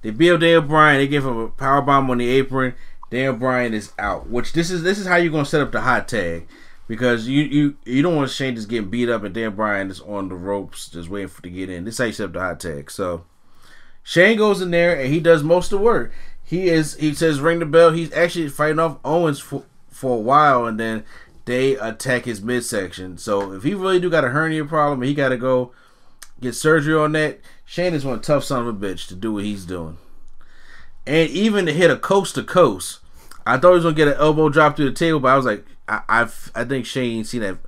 They 0.02 0.10
build 0.10 0.40
Daniel 0.40 0.62
Bryan. 0.62 0.98
They 0.98 1.06
give 1.06 1.24
him 1.24 1.38
a 1.38 1.48
power 1.48 1.80
bomb 1.80 2.10
on 2.10 2.18
the 2.18 2.28
apron. 2.28 2.74
Daniel 3.10 3.34
Bryan 3.34 3.74
is 3.74 3.92
out. 3.98 4.28
Which 4.28 4.52
this 4.52 4.70
is 4.70 4.82
this 4.82 4.98
is 4.98 5.06
how 5.06 5.16
you're 5.16 5.32
gonna 5.32 5.44
set 5.44 5.60
up 5.60 5.72
the 5.72 5.80
hot 5.82 6.08
tag. 6.08 6.46
Because 6.88 7.28
you 7.28 7.42
you 7.42 7.76
you 7.84 8.02
don't 8.02 8.16
want 8.16 8.30
Shane 8.30 8.54
just 8.56 8.68
getting 8.68 8.90
beat 8.90 9.08
up 9.08 9.22
and 9.24 9.34
Dan 9.34 9.54
Bryan 9.54 9.90
is 9.90 10.00
on 10.00 10.28
the 10.28 10.34
ropes 10.34 10.88
just 10.88 11.08
waiting 11.08 11.28
for 11.28 11.42
to 11.42 11.50
get 11.50 11.70
in. 11.70 11.84
This 11.84 11.96
set 11.96 12.20
up 12.20 12.32
the 12.32 12.40
hot 12.40 12.60
tag. 12.60 12.90
So 12.90 13.24
Shane 14.02 14.36
goes 14.36 14.60
in 14.60 14.70
there 14.70 14.98
and 15.00 15.12
he 15.12 15.20
does 15.20 15.42
most 15.42 15.72
of 15.72 15.78
the 15.78 15.84
work. 15.84 16.12
He 16.42 16.68
is 16.68 16.94
he 16.96 17.14
says 17.14 17.40
ring 17.40 17.60
the 17.60 17.66
bell. 17.66 17.92
He's 17.92 18.12
actually 18.12 18.48
fighting 18.48 18.78
off 18.78 18.98
Owens 19.04 19.38
for 19.40 19.64
for 19.90 20.16
a 20.16 20.20
while 20.20 20.66
and 20.66 20.78
then 20.78 21.04
they 21.44 21.76
attack 21.76 22.24
his 22.24 22.42
midsection. 22.42 23.16
So 23.18 23.52
if 23.52 23.62
he 23.62 23.74
really 23.74 24.00
do 24.00 24.10
got 24.10 24.24
a 24.24 24.30
hernia 24.30 24.64
problem 24.64 25.02
he 25.02 25.14
got 25.14 25.30
to 25.30 25.36
go 25.36 25.72
get 26.40 26.54
surgery 26.54 26.94
on 26.94 27.12
that, 27.12 27.40
Shane 27.64 27.94
is 27.94 28.04
one 28.04 28.20
tough 28.20 28.44
son 28.44 28.66
of 28.66 28.68
a 28.68 28.86
bitch 28.86 29.06
to 29.08 29.14
do 29.14 29.32
what 29.34 29.44
he's 29.44 29.64
doing. 29.64 29.98
and 31.06 31.30
even 31.30 31.66
to 31.66 31.72
hit 31.72 31.90
a 31.90 31.96
coast 31.96 32.34
to 32.36 32.42
coast. 32.44 33.00
I 33.46 33.56
thought 33.58 33.70
he 33.70 33.74
was 33.76 33.84
gonna 33.84 33.96
get 33.96 34.08
an 34.08 34.14
elbow 34.14 34.48
drop 34.48 34.76
through 34.76 34.90
the 34.90 34.92
table, 34.96 35.20
but 35.20 35.28
I 35.28 35.36
was 35.36 35.44
like, 35.46 35.64
I 35.88 36.02
I've, 36.08 36.50
I 36.54 36.64
think 36.64 36.86
Shane 36.86 37.24
seen 37.24 37.40
that 37.40 37.58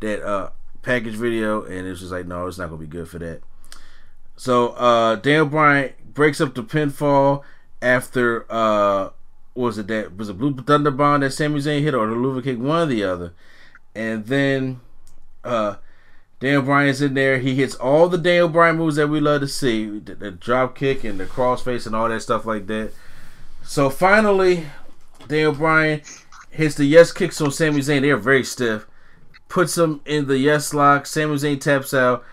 that 0.00 0.22
uh 0.22 0.50
package 0.82 1.14
video, 1.14 1.64
and 1.64 1.86
it 1.86 1.90
was 1.90 2.00
just 2.00 2.12
like, 2.12 2.26
no, 2.26 2.46
it's 2.46 2.58
not 2.58 2.66
gonna 2.68 2.80
be 2.80 2.86
good 2.86 3.08
for 3.08 3.18
that. 3.18 3.40
So 4.36 4.70
uh 4.70 5.16
Daniel 5.16 5.46
Bryan 5.46 5.92
breaks 6.14 6.40
up 6.40 6.54
the 6.54 6.62
pinfall 6.62 7.42
after 7.82 8.46
uh 8.50 9.10
was 9.54 9.78
it 9.78 9.88
that 9.88 10.16
was 10.16 10.28
a 10.28 10.34
blue 10.34 10.54
thunder 10.54 10.90
bomb 10.90 11.20
that 11.20 11.32
Sami 11.32 11.58
Zayn 11.60 11.82
hit 11.82 11.94
or 11.94 12.06
the 12.06 12.14
Luva 12.14 12.42
kick, 12.42 12.58
one 12.58 12.82
or 12.82 12.86
the 12.86 13.04
other. 13.04 13.32
And 13.94 14.26
then 14.26 14.80
uh 15.44 15.76
Daniel 16.40 16.62
Bryan's 16.62 17.02
in 17.02 17.14
there. 17.14 17.38
He 17.38 17.56
hits 17.56 17.74
all 17.74 18.08
the 18.08 18.18
Daniel 18.18 18.48
Bryan 18.48 18.76
moves 18.76 18.96
that 18.96 19.08
we 19.08 19.18
love 19.18 19.40
to 19.40 19.48
see. 19.48 19.98
The, 19.98 20.14
the 20.14 20.30
drop 20.30 20.76
kick 20.76 21.02
and 21.02 21.18
the 21.18 21.26
crossface 21.26 21.86
and 21.86 21.96
all 21.96 22.08
that 22.08 22.22
stuff 22.22 22.46
like 22.46 22.68
that. 22.68 22.92
So 23.64 23.90
finally, 23.90 24.66
Daniel 25.26 25.52
Bryan 25.52 26.02
hits 26.50 26.74
the 26.74 26.84
yes 26.84 27.12
kicks 27.12 27.40
on 27.40 27.50
Sami 27.50 27.80
Zayn. 27.80 28.02
They're 28.02 28.16
very 28.16 28.44
stiff. 28.44 28.86
Puts 29.48 29.78
him 29.78 30.00
in 30.04 30.26
the 30.26 30.38
yes 30.38 30.74
lock. 30.74 31.06
Sami 31.06 31.34
Zayn 31.36 31.60
taps 31.60 31.94
out. 31.94 32.24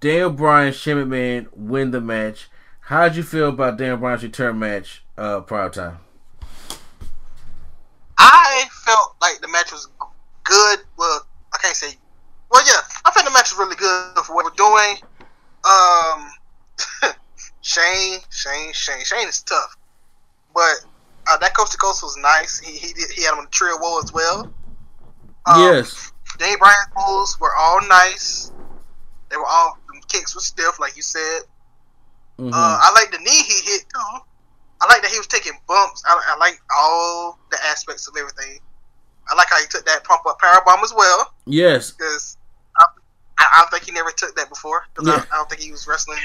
Daniel 0.00 0.30
Bryan, 0.30 0.72
Shane 0.72 0.96
McMahon 0.96 1.48
win 1.54 1.90
the 1.90 2.00
match. 2.00 2.50
How'd 2.80 3.16
you 3.16 3.22
feel 3.22 3.48
about 3.48 3.78
Daniel 3.78 3.96
Bryan's 3.96 4.22
return 4.22 4.58
match, 4.58 5.02
uh, 5.16 5.40
prior 5.40 5.70
time? 5.70 5.98
I 8.18 8.64
felt 8.84 9.16
like 9.22 9.40
the 9.40 9.48
match 9.48 9.72
was 9.72 9.88
good. 10.44 10.80
Well, 10.98 11.26
I 11.54 11.58
can't 11.58 11.74
say. 11.74 11.96
Well, 12.50 12.62
yeah, 12.66 12.80
I 13.04 13.10
think 13.12 13.26
the 13.26 13.32
match 13.32 13.50
was 13.50 13.58
really 13.58 13.76
good 13.76 14.24
for 14.24 14.34
what 14.34 14.44
we're 14.44 14.50
doing. 14.50 14.96
Um, 15.64 17.14
Shane, 17.62 18.20
Shane, 18.30 18.72
Shane, 18.74 19.04
Shane 19.04 19.28
is 19.28 19.40
tough, 19.40 19.76
but 20.54 20.84
uh, 21.28 21.36
that 21.38 21.54
coast 21.54 21.72
to 21.72 21.78
coast 21.78 22.02
was 22.02 22.16
nice. 22.16 22.60
He 22.60 22.76
he 22.76 22.92
did, 22.92 23.10
he 23.10 23.22
had 23.22 23.32
him 23.32 23.38
on 23.38 23.44
the 23.44 23.50
Tree 23.50 23.72
of 23.72 23.78
Woe 23.80 24.00
as 24.02 24.12
well. 24.12 24.52
Um, 25.46 25.60
yes. 25.60 26.12
Dave 26.38 26.58
Bryan's 26.58 26.88
moves 26.96 27.38
were 27.40 27.54
all 27.56 27.80
nice. 27.86 28.50
They 29.30 29.36
were 29.36 29.46
all 29.46 29.78
kicks 30.08 30.34
were 30.34 30.40
stiff, 30.40 30.78
like 30.78 30.96
you 30.96 31.02
said. 31.02 31.42
Mhm. 32.38 32.52
Uh, 32.52 32.78
I 32.82 32.92
like 32.94 33.10
the 33.10 33.18
knee 33.18 33.42
he 33.42 33.70
hit 33.70 33.82
too. 33.92 34.20
I 34.80 34.86
like 34.86 35.02
that 35.02 35.10
he 35.10 35.18
was 35.18 35.26
taking 35.26 35.52
bumps. 35.66 36.02
I, 36.06 36.34
I 36.34 36.36
like 36.38 36.60
all 36.76 37.38
the 37.50 37.58
aspects 37.64 38.08
of 38.08 38.16
everything. 38.18 38.60
I 39.28 39.34
like 39.34 39.48
how 39.48 39.58
he 39.58 39.66
took 39.66 39.86
that 39.86 40.04
pop 40.04 40.26
up 40.26 40.38
power 40.38 40.60
bomb 40.66 40.80
as 40.84 40.92
well 40.94 41.32
yes. 41.46 41.92
because 41.92 42.36
I, 42.78 42.84
I, 43.38 43.46
I 43.54 43.60
don't 43.60 43.70
think 43.70 43.84
he 43.84 43.92
never 43.92 44.10
took 44.10 44.36
that 44.36 44.50
before. 44.50 44.84
Yeah. 45.02 45.12
I, 45.12 45.16
I 45.16 45.36
don't 45.36 45.48
think 45.48 45.62
he 45.62 45.70
was 45.70 45.86
wrestling 45.86 46.18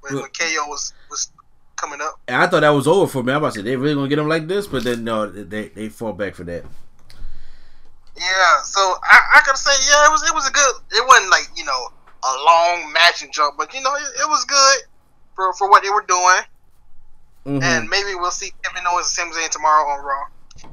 when, 0.00 0.14
when 0.14 0.30
KO 0.30 0.66
was 0.68 0.94
was 1.10 1.30
coming 1.76 2.00
up. 2.00 2.18
And 2.28 2.36
I 2.42 2.46
thought 2.46 2.60
that 2.60 2.70
was 2.70 2.86
over 2.86 3.06
for 3.10 3.22
me. 3.22 3.32
I'm 3.32 3.38
about 3.38 3.54
to 3.54 3.60
say 3.60 3.62
they 3.64 3.76
really 3.76 3.94
gonna 3.94 4.08
get 4.08 4.18
him 4.18 4.28
like 4.28 4.46
this, 4.48 4.66
but 4.66 4.84
then 4.84 5.04
no, 5.04 5.30
they 5.30 5.68
they 5.68 5.88
fall 5.88 6.12
back 6.12 6.34
for 6.34 6.44
that. 6.44 6.64
Yeah, 8.16 8.62
so 8.64 8.80
I, 9.02 9.20
I 9.36 9.42
gotta 9.44 9.58
say, 9.58 9.72
yeah, 9.90 10.06
it 10.06 10.10
was 10.10 10.22
it 10.26 10.34
was 10.34 10.48
a 10.48 10.52
good. 10.52 10.74
It 10.92 11.06
wasn't 11.06 11.30
like 11.30 11.48
you 11.56 11.64
know 11.64 11.88
a 12.24 12.34
long 12.44 12.92
match 12.92 13.22
and 13.22 13.32
jump, 13.32 13.56
but 13.58 13.72
you 13.74 13.82
know 13.82 13.94
it, 13.94 14.02
it 14.22 14.28
was 14.28 14.44
good 14.44 14.78
for 15.34 15.52
for 15.54 15.68
what 15.68 15.82
they 15.82 15.90
were 15.90 16.04
doing. 16.08 16.40
Mhm. 17.46 17.62
And 17.62 17.88
maybe 17.88 18.14
we'll 18.16 18.30
see 18.32 18.52
Kevin 18.64 18.82
Owens 18.88 19.06
and 19.18 19.32
Sami 19.32 19.46
Zayn 19.46 19.50
tomorrow 19.50 19.88
on 19.88 20.04
Raw 20.04 20.24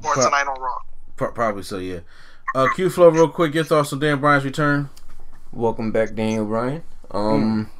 or 0.08 0.14
Pro- 0.14 0.24
tonight 0.24 0.46
on 0.48 0.60
Raw. 0.60 0.78
Pro- 1.16 1.30
probably 1.30 1.62
so, 1.62 1.78
yeah. 1.78 2.00
Uh, 2.54 2.66
Q 2.74 2.90
Flow, 2.90 3.10
real 3.10 3.28
quick, 3.28 3.54
your 3.54 3.62
thoughts 3.62 3.92
on 3.92 4.00
Dan 4.00 4.18
Bryan's 4.20 4.44
return? 4.44 4.88
Welcome 5.52 5.92
back, 5.92 6.14
Daniel 6.14 6.46
Bryan. 6.46 6.82
Um, 7.12 7.70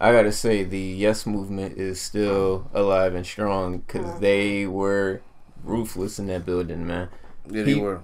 I 0.00 0.12
gotta 0.12 0.30
say 0.32 0.62
the 0.64 0.78
Yes 0.78 1.26
movement 1.26 1.76
is 1.78 2.00
still 2.00 2.70
alive 2.72 3.14
and 3.14 3.26
strong 3.26 3.78
because 3.78 4.20
they 4.20 4.66
were 4.66 5.20
ruthless 5.64 6.18
in 6.18 6.26
that 6.28 6.46
building, 6.46 6.86
man. 6.86 7.08
Yeah, 7.50 7.64
He- 7.64 7.74
they 7.74 7.80
were. 7.80 8.00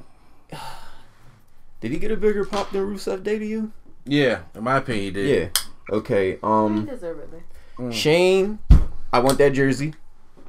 Did 1.80 1.92
he 1.92 1.99
get 1.99 2.11
a 2.11 2.16
bigger 2.16 2.45
pop 2.45 2.70
than 2.72 2.82
Rusev 2.86 3.22
Day 3.22 3.38
to 3.38 3.45
you? 3.47 3.72
Yeah, 4.07 4.40
in 4.55 4.64
my 4.64 4.78
opinion, 4.78 5.05
he 5.05 5.11
did. 5.11 5.28
Yeah. 5.55 5.95
Okay. 5.97 6.32
He 6.32 6.38
Um, 6.42 6.86
deservedly. 6.86 7.42
Shane, 7.90 8.59
I 9.12 9.18
want 9.18 9.36
that 9.38 9.51
jersey. 9.53 9.95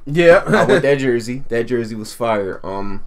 Yeah. 0.06 0.42
I 0.46 0.64
want 0.64 0.82
that 0.82 0.98
jersey. 0.98 1.42
That 1.48 1.64
jersey 1.64 1.94
was 1.94 2.12
fire. 2.14 2.60
Um, 2.64 3.04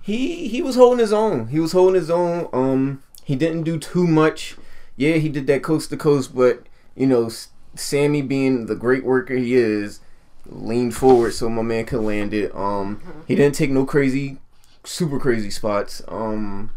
he 0.00 0.48
he 0.48 0.62
was 0.62 0.76
holding 0.76 0.98
his 1.00 1.12
own. 1.12 1.48
He 1.48 1.60
was 1.60 1.72
holding 1.72 1.94
his 1.94 2.10
own. 2.10 2.48
Um, 2.52 3.02
he 3.24 3.36
didn't 3.36 3.64
do 3.64 3.78
too 3.78 4.06
much. 4.06 4.56
Yeah, 4.96 5.14
he 5.16 5.28
did 5.28 5.46
that 5.48 5.62
coast 5.62 5.90
to 5.90 5.96
coast, 5.96 6.34
but 6.34 6.62
you 6.98 7.06
know, 7.06 7.30
Sami 7.76 8.22
being 8.22 8.66
the 8.66 8.74
great 8.74 9.04
worker 9.04 9.36
he 9.36 9.54
is, 9.54 10.00
leaned 10.44 10.96
forward 10.96 11.32
so 11.32 11.48
my 11.48 11.62
man 11.62 11.84
could 11.86 12.00
land 12.00 12.34
it. 12.34 12.54
Um, 12.54 13.00
he 13.26 13.36
didn't 13.36 13.54
take 13.54 13.70
no 13.70 13.86
crazy, 13.86 14.38
super 14.82 15.20
crazy 15.20 15.50
spots. 15.50 16.02
Um, 16.08 16.72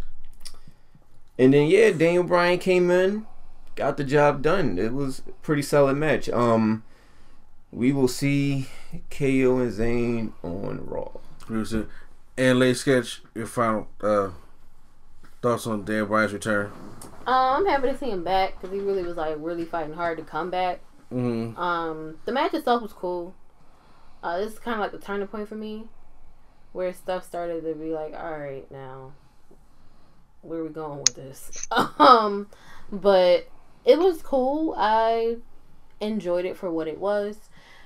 and 1.40 1.54
then 1.54 1.68
yeah, 1.68 1.90
Daniel 1.90 2.24
Bryan 2.24 2.60
came 2.60 2.92
in, 2.92 3.26
got 3.76 3.98
the 3.98 4.04
job 4.04 4.44
done. 4.44 4.78
It 4.78 4.94
was 4.94 5.24
a 5.28 5.32
pretty 5.42 5.64
solid 5.64 5.98
match. 5.98 6.30
Um, 6.30 6.84
we 7.72 7.92
will 7.92 8.08
see 8.08 8.68
KO 9.10 9.58
and 9.58 9.72
Zayn 9.72 10.34
on 10.44 10.86
Raw. 10.86 11.10
Producer. 11.40 11.88
And 12.38 12.60
Lady 12.60 12.76
Sketch, 12.76 13.22
your 13.34 13.48
final 13.48 13.88
uh, 14.02 14.30
thoughts 15.42 15.66
on 15.66 15.84
Dan 15.84 16.06
Bryan's 16.06 16.34
return? 16.34 16.72
Um, 17.28 17.56
I'm 17.58 17.66
happy 17.66 17.88
to 17.88 17.98
see 17.98 18.10
him 18.10 18.24
back 18.24 18.60
because 18.60 18.74
he 18.74 18.82
really 18.82 19.04
was 19.04 19.18
like 19.18 19.36
really 19.40 19.66
fighting 19.66 19.94
hard 19.94 20.18
to 20.18 20.24
come 20.24 20.50
back. 20.50 20.80
Mm-hmm. 21.12 21.60
Um, 21.60 22.18
the 22.26 22.32
match 22.32 22.54
itself 22.54 22.82
was 22.82 22.94
cool. 22.94 23.36
Uh, 24.24 24.40
this 24.40 24.54
is 24.54 24.60
kind 24.60 24.76
of 24.76 24.82
like 24.82 24.92
the 24.92 25.06
turning 25.06 25.28
point 25.28 25.48
for 25.48 25.56
me, 25.56 25.86
where 26.74 26.94
stuff 26.94 27.26
started 27.26 27.64
to 27.64 27.74
be 27.74 27.92
like, 27.92 28.14
all 28.14 28.38
right, 28.38 28.70
now, 28.72 29.14
where 30.42 30.60
are 30.60 30.64
we 30.64 30.70
going 30.70 31.00
with 31.00 31.16
this? 31.16 31.68
um, 32.00 32.48
but 32.92 33.48
it 33.86 34.00
was 34.00 34.22
cool. 34.22 34.74
I 34.78 35.38
enjoyed 36.00 36.46
it 36.46 36.58
for 36.58 36.72
what 36.72 36.88
it 36.88 37.00
was. 37.00 37.38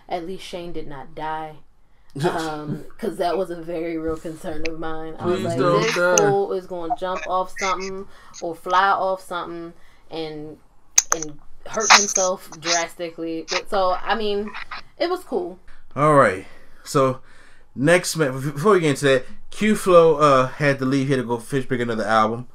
At 0.08 0.26
least 0.26 0.46
Shane 0.46 0.72
did 0.72 0.88
not 0.88 1.16
die. 1.16 1.58
Um, 2.24 2.86
because 2.90 3.18
that 3.18 3.38
was 3.38 3.50
a 3.50 3.62
very 3.62 3.98
real 3.98 4.18
concern 4.18 4.64
of 4.68 4.80
mine. 4.80 5.16
I 5.20 5.26
was 5.26 5.42
Please 5.42 5.46
like, 5.46 5.58
this 5.58 5.96
die. 5.96 6.16
fool 6.18 6.54
is 6.54 6.66
going 6.66 6.92
to 6.92 6.98
jump 6.98 7.28
off 7.28 7.54
something 7.60 8.08
or 8.42 8.56
fly 8.56 8.90
off 8.90 9.22
something 9.22 9.74
and 10.10 10.58
and 11.14 11.40
hurt 11.66 11.92
himself 11.92 12.50
drastically. 12.60 13.46
So 13.68 13.92
I 13.92 14.16
mean, 14.16 14.52
it 14.98 15.10
was 15.10 15.24
cool. 15.24 15.60
All 15.96 16.16
right. 16.16 16.46
So 16.84 17.22
next 17.76 18.16
before 18.16 18.74
we 18.74 18.80
get 18.80 18.92
into 18.92 19.06
that, 19.06 19.26
Q 19.52 19.76
Flow 19.76 20.16
uh, 20.16 20.48
had 20.48 20.80
to 20.80 20.86
leave 20.86 21.08
here 21.08 21.18
to 21.18 21.24
go 21.24 21.38
fish 21.38 21.68
pick 21.68 21.82
another 21.82 22.06
album. 22.06 22.48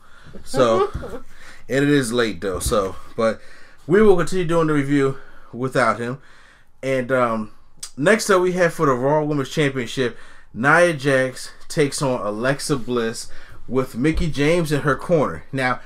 So 0.44 0.90
and 1.68 1.84
it 1.84 1.90
is 1.90 2.12
late 2.12 2.40
though. 2.40 2.60
So 2.60 2.96
but 3.16 3.40
we 3.86 4.00
will 4.02 4.16
continue 4.16 4.46
doing 4.46 4.68
the 4.68 4.74
review 4.74 5.18
without 5.52 5.98
him. 5.98 6.20
And 6.82 7.12
um, 7.12 7.52
next 7.96 8.30
up, 8.30 8.40
we 8.42 8.52
have 8.52 8.72
for 8.74 8.86
the 8.86 8.92
Raw 8.92 9.22
Women's 9.24 9.50
Championship, 9.50 10.16
Nia 10.52 10.92
Jax 10.94 11.50
takes 11.68 12.02
on 12.02 12.20
Alexa 12.26 12.76
Bliss 12.76 13.28
with 13.68 13.96
Mickie 13.96 14.30
James 14.30 14.72
in 14.72 14.80
her 14.82 14.96
corner. 14.96 15.44
Now, 15.52 15.80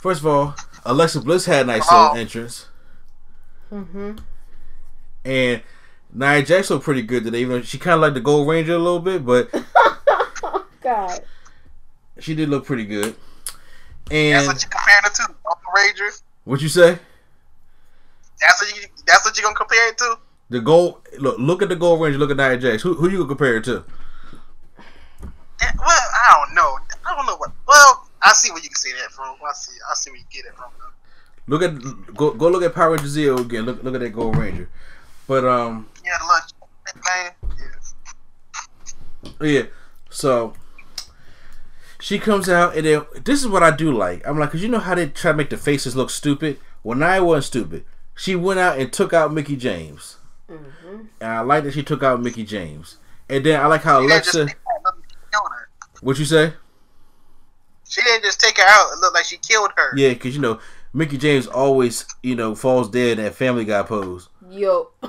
first 0.00 0.20
of 0.20 0.26
all, 0.26 0.54
Alexa 0.84 1.20
Bliss 1.20 1.46
had 1.46 1.62
a 1.62 1.66
nice 1.66 1.90
little 1.90 2.06
Oh. 2.10 2.14
entrance. 2.14 2.66
Mm-hmm. 3.72 4.18
And 5.24 5.62
Nia 6.12 6.42
Jax 6.42 6.70
looked 6.70 6.84
pretty 6.84 7.02
good 7.02 7.24
today, 7.24 7.38
even 7.40 7.56
though 7.56 7.62
she 7.62 7.78
kind 7.78 7.94
of 7.94 8.00
like 8.00 8.14
the 8.14 8.20
Gold 8.20 8.48
Ranger 8.48 8.74
a 8.74 8.78
little 8.78 9.00
bit, 9.00 9.24
but 9.24 9.50
God. 10.80 11.20
she 12.20 12.34
did 12.34 12.48
look 12.48 12.64
pretty 12.66 12.84
good. 12.84 13.14
That's 14.06 14.10
And 14.10 14.46
what 14.46 14.62
you 14.62 14.68
comparing 14.68 15.04
it 15.06 15.14
to, 15.14 15.22
Uncle 15.22 15.72
Ranger. 15.74 16.10
what 16.44 16.60
you 16.60 16.68
say? 16.68 16.98
That's 18.40 18.60
what 18.60 18.76
you. 18.76 18.88
That's 19.06 19.24
what 19.24 19.36
you 19.36 19.42
gonna 19.44 19.54
compare 19.54 19.88
it 19.88 19.98
to. 19.98 20.16
The 20.52 20.60
gold 20.60 21.00
look 21.18 21.38
look 21.38 21.62
at 21.62 21.70
the 21.70 21.76
Gold 21.76 22.00
Ranger, 22.02 22.18
look 22.18 22.30
at 22.30 22.36
Nia 22.36 22.58
Jax. 22.58 22.82
Who 22.82 22.92
who 22.94 23.08
you 23.08 23.16
gonna 23.18 23.28
compare 23.28 23.56
it 23.56 23.64
to? 23.64 23.84
Yeah, 25.62 25.72
well, 25.78 25.88
I 25.88 26.44
don't 26.44 26.54
know. 26.54 26.78
I 27.06 27.16
don't 27.16 27.26
know 27.26 27.36
what. 27.36 27.52
Well, 27.66 28.06
I 28.20 28.32
see 28.34 28.50
where 28.52 28.62
you 28.62 28.68
can 28.68 28.76
see 28.76 28.92
that 28.92 29.10
from. 29.12 29.36
I 29.42 29.52
see. 29.54 29.72
I 29.90 29.94
see 29.94 30.10
where 30.10 30.18
you 30.18 30.26
get 30.30 30.44
it 30.44 30.54
from. 30.54 30.70
Look 31.46 31.62
at 31.62 32.14
go 32.14 32.32
go 32.32 32.48
look 32.48 32.62
at 32.62 32.74
Power 32.74 32.90
Ranger 32.90 33.06
Zeo 33.06 33.40
again. 33.40 33.64
Look 33.64 33.82
look 33.82 33.94
at 33.94 34.00
that 34.00 34.10
Gold 34.10 34.36
Ranger. 34.36 34.68
But 35.26 35.46
um 35.46 35.88
Yeah, 36.04 36.18
the 36.18 36.26
lunch 36.26 36.50
man. 37.06 37.32
Yeah. 39.40 39.48
yeah, 39.48 39.62
so 40.10 40.52
she 41.98 42.18
comes 42.18 42.48
out 42.50 42.76
and 42.76 42.84
then 42.84 43.06
this 43.24 43.40
is 43.40 43.48
what 43.48 43.62
I 43.62 43.70
do 43.70 43.90
like. 43.90 44.26
I'm 44.26 44.38
like, 44.38 44.50
cause 44.50 44.60
you 44.60 44.68
know 44.68 44.80
how 44.80 44.94
they 44.94 45.08
try 45.08 45.30
to 45.32 45.36
make 45.36 45.48
the 45.48 45.56
faces 45.56 45.96
look 45.96 46.10
stupid. 46.10 46.58
Well, 46.82 46.98
Nia 46.98 47.24
wasn't 47.24 47.44
stupid. 47.44 47.84
She 48.14 48.36
went 48.36 48.60
out 48.60 48.78
and 48.78 48.92
took 48.92 49.12
out 49.12 49.32
Mickie 49.32 49.56
James, 49.56 50.18
Mm-hmm. 50.50 50.96
and 51.20 51.30
I 51.32 51.40
like 51.40 51.64
that 51.64 51.72
she 51.74 51.82
took 51.82 52.02
out 52.02 52.20
Mickie 52.22 52.44
James. 52.44 52.98
And 53.28 53.44
then 53.46 53.58
I 53.60 53.66
like 53.66 53.82
how 53.82 54.00
She 54.00 54.06
Alexa. 54.06 54.46
take 54.46 54.56
her 54.56 54.72
out, 54.72 54.76
it 54.76 54.84
looked 54.84 54.96
like 54.98 55.04
she 55.10 55.16
killed 55.32 55.50
her. 55.52 55.68
What 56.02 56.18
you 56.18 56.24
say? 56.24 56.52
She 57.88 58.02
didn't 58.02 58.24
just 58.24 58.40
take 58.40 58.56
her 58.58 58.64
out. 58.66 58.92
It 58.92 58.98
looked 59.00 59.14
like 59.14 59.24
she 59.24 59.36
killed 59.38 59.70
her. 59.76 59.96
Yeah, 59.96 60.12
cause 60.14 60.34
you 60.34 60.40
know 60.40 60.58
Mickie 60.92 61.18
James 61.18 61.46
always 61.46 62.04
you 62.22 62.34
know 62.34 62.54
falls 62.54 62.90
dead 62.90 63.18
at 63.18 63.34
Family 63.34 63.64
Guy 63.64 63.82
pose. 63.82 64.28
Yo. 64.50 64.90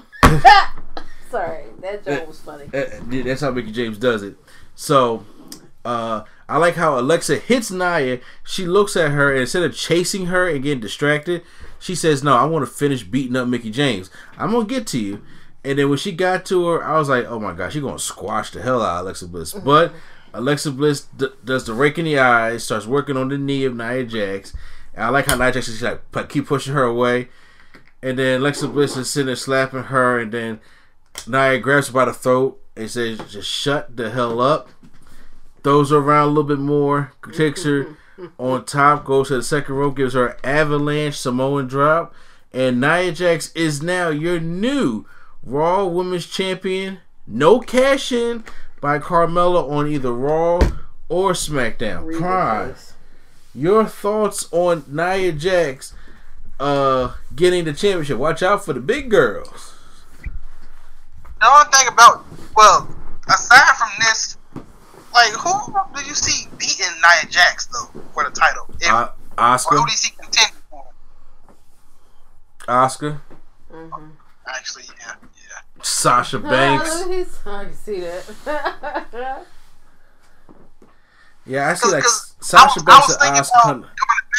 Sorry, 1.30 1.64
that 1.82 2.06
joke 2.06 2.28
was 2.28 2.40
funny. 2.40 2.66
Uh, 2.74 3.24
That's 3.24 3.42
how 3.42 3.52
Mickie 3.52 3.72
James 3.72 3.98
does 3.98 4.22
it. 4.22 4.36
So, 4.76 5.26
uh, 5.84 6.24
I 6.48 6.58
like 6.58 6.76
how 6.76 7.00
Alexa 7.00 7.38
hits 7.38 7.72
Nia. 7.72 8.20
She 8.44 8.66
looks 8.68 8.96
at 8.96 9.12
her 9.12 9.32
and 9.32 9.42
instead 9.42 9.64
of 9.64 9.76
chasing 9.76 10.28
her 10.28 10.48
and 10.48 10.62
getting 10.64 10.80
distracted, 10.80 11.42
she 11.84 11.96
says, 11.96 12.24
"No, 12.24 12.38
I 12.38 12.46
want 12.46 12.66
to 12.66 12.72
finish 12.72 13.04
beating 13.04 13.36
up 13.36 13.46
Mickie 13.46 13.70
James. 13.70 14.10
I'm 14.38 14.52
gonna 14.52 14.66
get 14.66 14.88
to 14.88 15.00
you." 15.00 15.22
And 15.66 15.78
then 15.78 15.90
when 15.90 15.98
she 15.98 16.14
got 16.14 16.46
to 16.46 16.66
her, 16.68 16.84
I 16.84 16.98
was 16.98 17.10
like, 17.10 17.26
"Oh 17.26 17.42
my 17.42 17.52
gosh, 17.52 17.74
she's 17.74 17.82
gonna 17.82 18.00
squash 18.00 18.52
the 18.52 18.62
hell 18.62 18.82
out 18.82 19.00
of 19.00 19.06
Alexa 19.06 19.28
Bliss." 19.28 19.54
Mm-hmm. 19.54 19.66
But 19.66 19.94
Alexa 20.34 20.72
Bliss 20.72 21.02
d- 21.02 21.28
does 21.44 21.66
the 21.66 21.74
rake 21.74 21.98
in 21.98 22.06
the 22.06 22.20
eyes, 22.20 22.64
starts 22.64 22.88
working 22.88 23.18
on 23.18 23.28
the 23.28 23.38
knee 23.38 23.66
of 23.66 23.76
Nia 23.76 24.06
Jax. 24.06 24.54
And 24.94 25.04
I 25.04 25.10
like 25.10 25.26
how 25.26 25.36
Nia 25.36 25.52
Jax 25.52 25.68
is 25.68 25.82
like 25.82 26.30
keep 26.30 26.48
pushing 26.48 26.74
her 26.74 26.84
away. 26.84 27.28
And 28.02 28.18
then 28.18 28.40
Alexa 28.40 28.70
Bliss 28.70 28.96
is 28.96 29.10
sitting 29.10 29.28
there 29.28 29.36
slapping 29.36 29.84
her, 29.84 30.20
and 30.20 30.32
then 30.32 30.62
Nia 31.28 31.60
grabs 31.60 31.88
her 31.88 31.94
by 31.94 32.06
the 32.06 32.14
throat 32.14 32.62
and 32.78 32.90
says, 32.90 33.20
"Just 33.30 33.50
shut 33.50 33.98
the 33.98 34.10
hell 34.10 34.40
up." 34.40 34.70
Throws 35.66 35.90
her 35.90 35.98
around 35.98 36.28
a 36.28 36.32
little 36.32 36.44
bit 36.44 36.60
more, 36.60 37.12
takes 37.34 37.66
her 37.66 37.84
mm-hmm. 37.84 37.94
on 38.38 38.66
top, 38.66 39.05
goes 39.05 39.30
to 39.30 39.38
the 39.38 39.43
second 39.43 39.76
rope, 39.76 39.97
gives 39.97 40.14
her 40.14 40.38
avalanche 40.43 41.16
Samoan 41.16 41.68
drop, 41.68 42.14
and 42.51 42.80
Nia 42.80 43.11
Jax 43.11 43.51
is 43.53 43.82
now 43.82 44.09
your 44.09 44.39
new 44.39 45.05
Raw 45.43 45.86
Women's 45.86 46.28
Champion. 46.28 46.99
No 47.26 47.59
cash 47.59 48.11
in 48.11 48.43
by 48.82 48.99
Carmella 48.99 49.70
on 49.70 49.88
either 49.88 50.11
Raw 50.11 50.59
or 51.09 51.32
SmackDown. 51.32 52.18
Prime, 52.18 52.76
your 53.55 53.86
thoughts 53.86 54.47
on 54.51 54.84
Nia 54.88 55.32
Jax 55.32 55.93
uh, 56.59 57.14
getting 57.36 57.66
the 57.66 57.74
championship? 57.74 58.18
Watch 58.18 58.43
out 58.43 58.66
for 58.66 58.74
the 58.74 58.80
big 58.80 59.09
girls. 59.09 59.74
The 60.22 61.49
only 61.49 61.66
thing 61.72 61.88
about 61.88 62.26
well, 62.55 62.95
aside 63.28 63.76
from 63.78 63.89
this, 63.99 64.38
like 65.14 65.32
who 65.34 65.74
did 65.95 66.07
you 66.07 66.16
see 66.16 66.47
beating 66.57 66.86
Nia 66.88 67.30
Jax 67.30 67.68
though 67.68 67.89
for 68.14 68.24
the 68.24 68.32
title? 68.32 68.66
If, 68.80 68.89
Uh, 68.91 69.11
or 69.38 69.43
Asuka, 69.43 69.78
who 69.78 69.86
did 69.86 69.91
you 69.91 69.97
see 69.97 70.11
contending 70.20 70.61
for? 70.70 70.86
Asuka, 72.68 73.22
Actually, 74.47 74.84
yeah, 74.99 75.14
yeah. 75.36 75.84
Sasha 75.84 76.39
Banks. 76.53 77.05
look, 77.05 77.28
I 77.47 77.64
can 77.66 77.74
see 77.74 77.99
that. 78.01 79.45
Yeah, 81.45 81.70
I 81.70 81.74
see 81.74 81.89
like 81.91 82.03
'Cause- 82.03 82.36
'cause 82.39 82.47
Sasha 82.47 82.64
I, 82.64 82.66
was- 82.68 82.84
I 82.84 82.86
Banks 82.86 83.07
was 83.09 83.18
and 83.18 83.36
Asuka. 83.36 83.59
about 83.59 83.66
during 83.66 83.82
the 83.82 83.88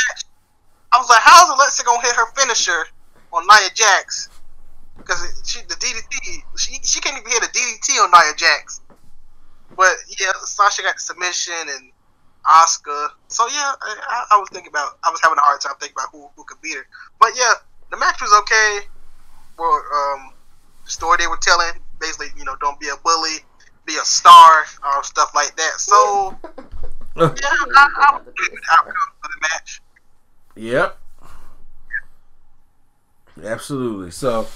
match. 0.08 0.24
I 0.92 0.98
was 0.98 1.08
like, 1.10 1.20
how's 1.22 1.50
Alexa 1.50 1.84
gonna 1.84 2.00
hit 2.00 2.16
her 2.16 2.26
finisher 2.34 2.86
on 3.32 3.46
Nia 3.46 3.68
Jax? 3.74 4.30
Because 4.96 5.20
she 5.44 5.60
the 5.68 5.74
DDT, 5.74 6.42
she 6.56 6.80
she 6.82 7.00
can't 7.00 7.18
even 7.18 7.30
hit 7.30 7.42
a 7.44 7.48
DDT 7.52 7.98
on 8.02 8.10
Nia 8.10 8.34
Jax. 8.36 8.80
But 9.76 9.96
yeah, 10.20 10.32
Sasha 10.44 10.82
got 10.82 10.94
the 10.96 11.00
submission 11.00 11.54
and 11.68 11.90
Asuka. 12.46 13.08
So 13.28 13.46
yeah, 13.48 13.72
I, 13.80 14.24
I- 14.32 14.38
was 14.38 14.48
thinking 14.52 14.70
about. 14.70 14.98
I 15.04 15.10
was 15.10 15.20
having 15.22 15.38
a 15.38 15.42
hard 15.42 15.60
time 15.60 15.72
thinking 15.80 15.94
about 15.96 16.10
who 16.12 16.28
who 16.36 16.44
could 16.44 16.60
beat 16.62 16.76
her. 16.76 16.86
But 17.20 17.30
yeah, 17.36 17.54
the 17.90 17.96
match 17.96 18.20
was 18.20 18.32
okay. 18.40 18.86
Well, 19.58 19.72
um, 19.72 20.32
the 20.84 20.90
story 20.90 21.16
they 21.20 21.26
were 21.26 21.38
telling, 21.40 21.72
basically, 22.00 22.28
you 22.36 22.44
know, 22.44 22.56
don't 22.60 22.78
be 22.80 22.88
a 22.88 22.96
bully, 23.04 23.38
be 23.86 23.94
a 23.96 24.04
star, 24.04 24.64
or 24.84 25.02
stuff 25.04 25.32
like 25.34 25.54
that. 25.56 25.72
So 25.78 26.36
yeah, 27.16 27.26
I, 27.76 27.88
I 27.96 28.20
with 28.24 28.34
the 28.34 28.60
outcome 28.72 28.94
of 29.22 29.30
the 29.30 29.40
match. 29.40 29.80
Yep. 30.56 30.98
Absolutely. 33.44 34.10
So, 34.10 34.46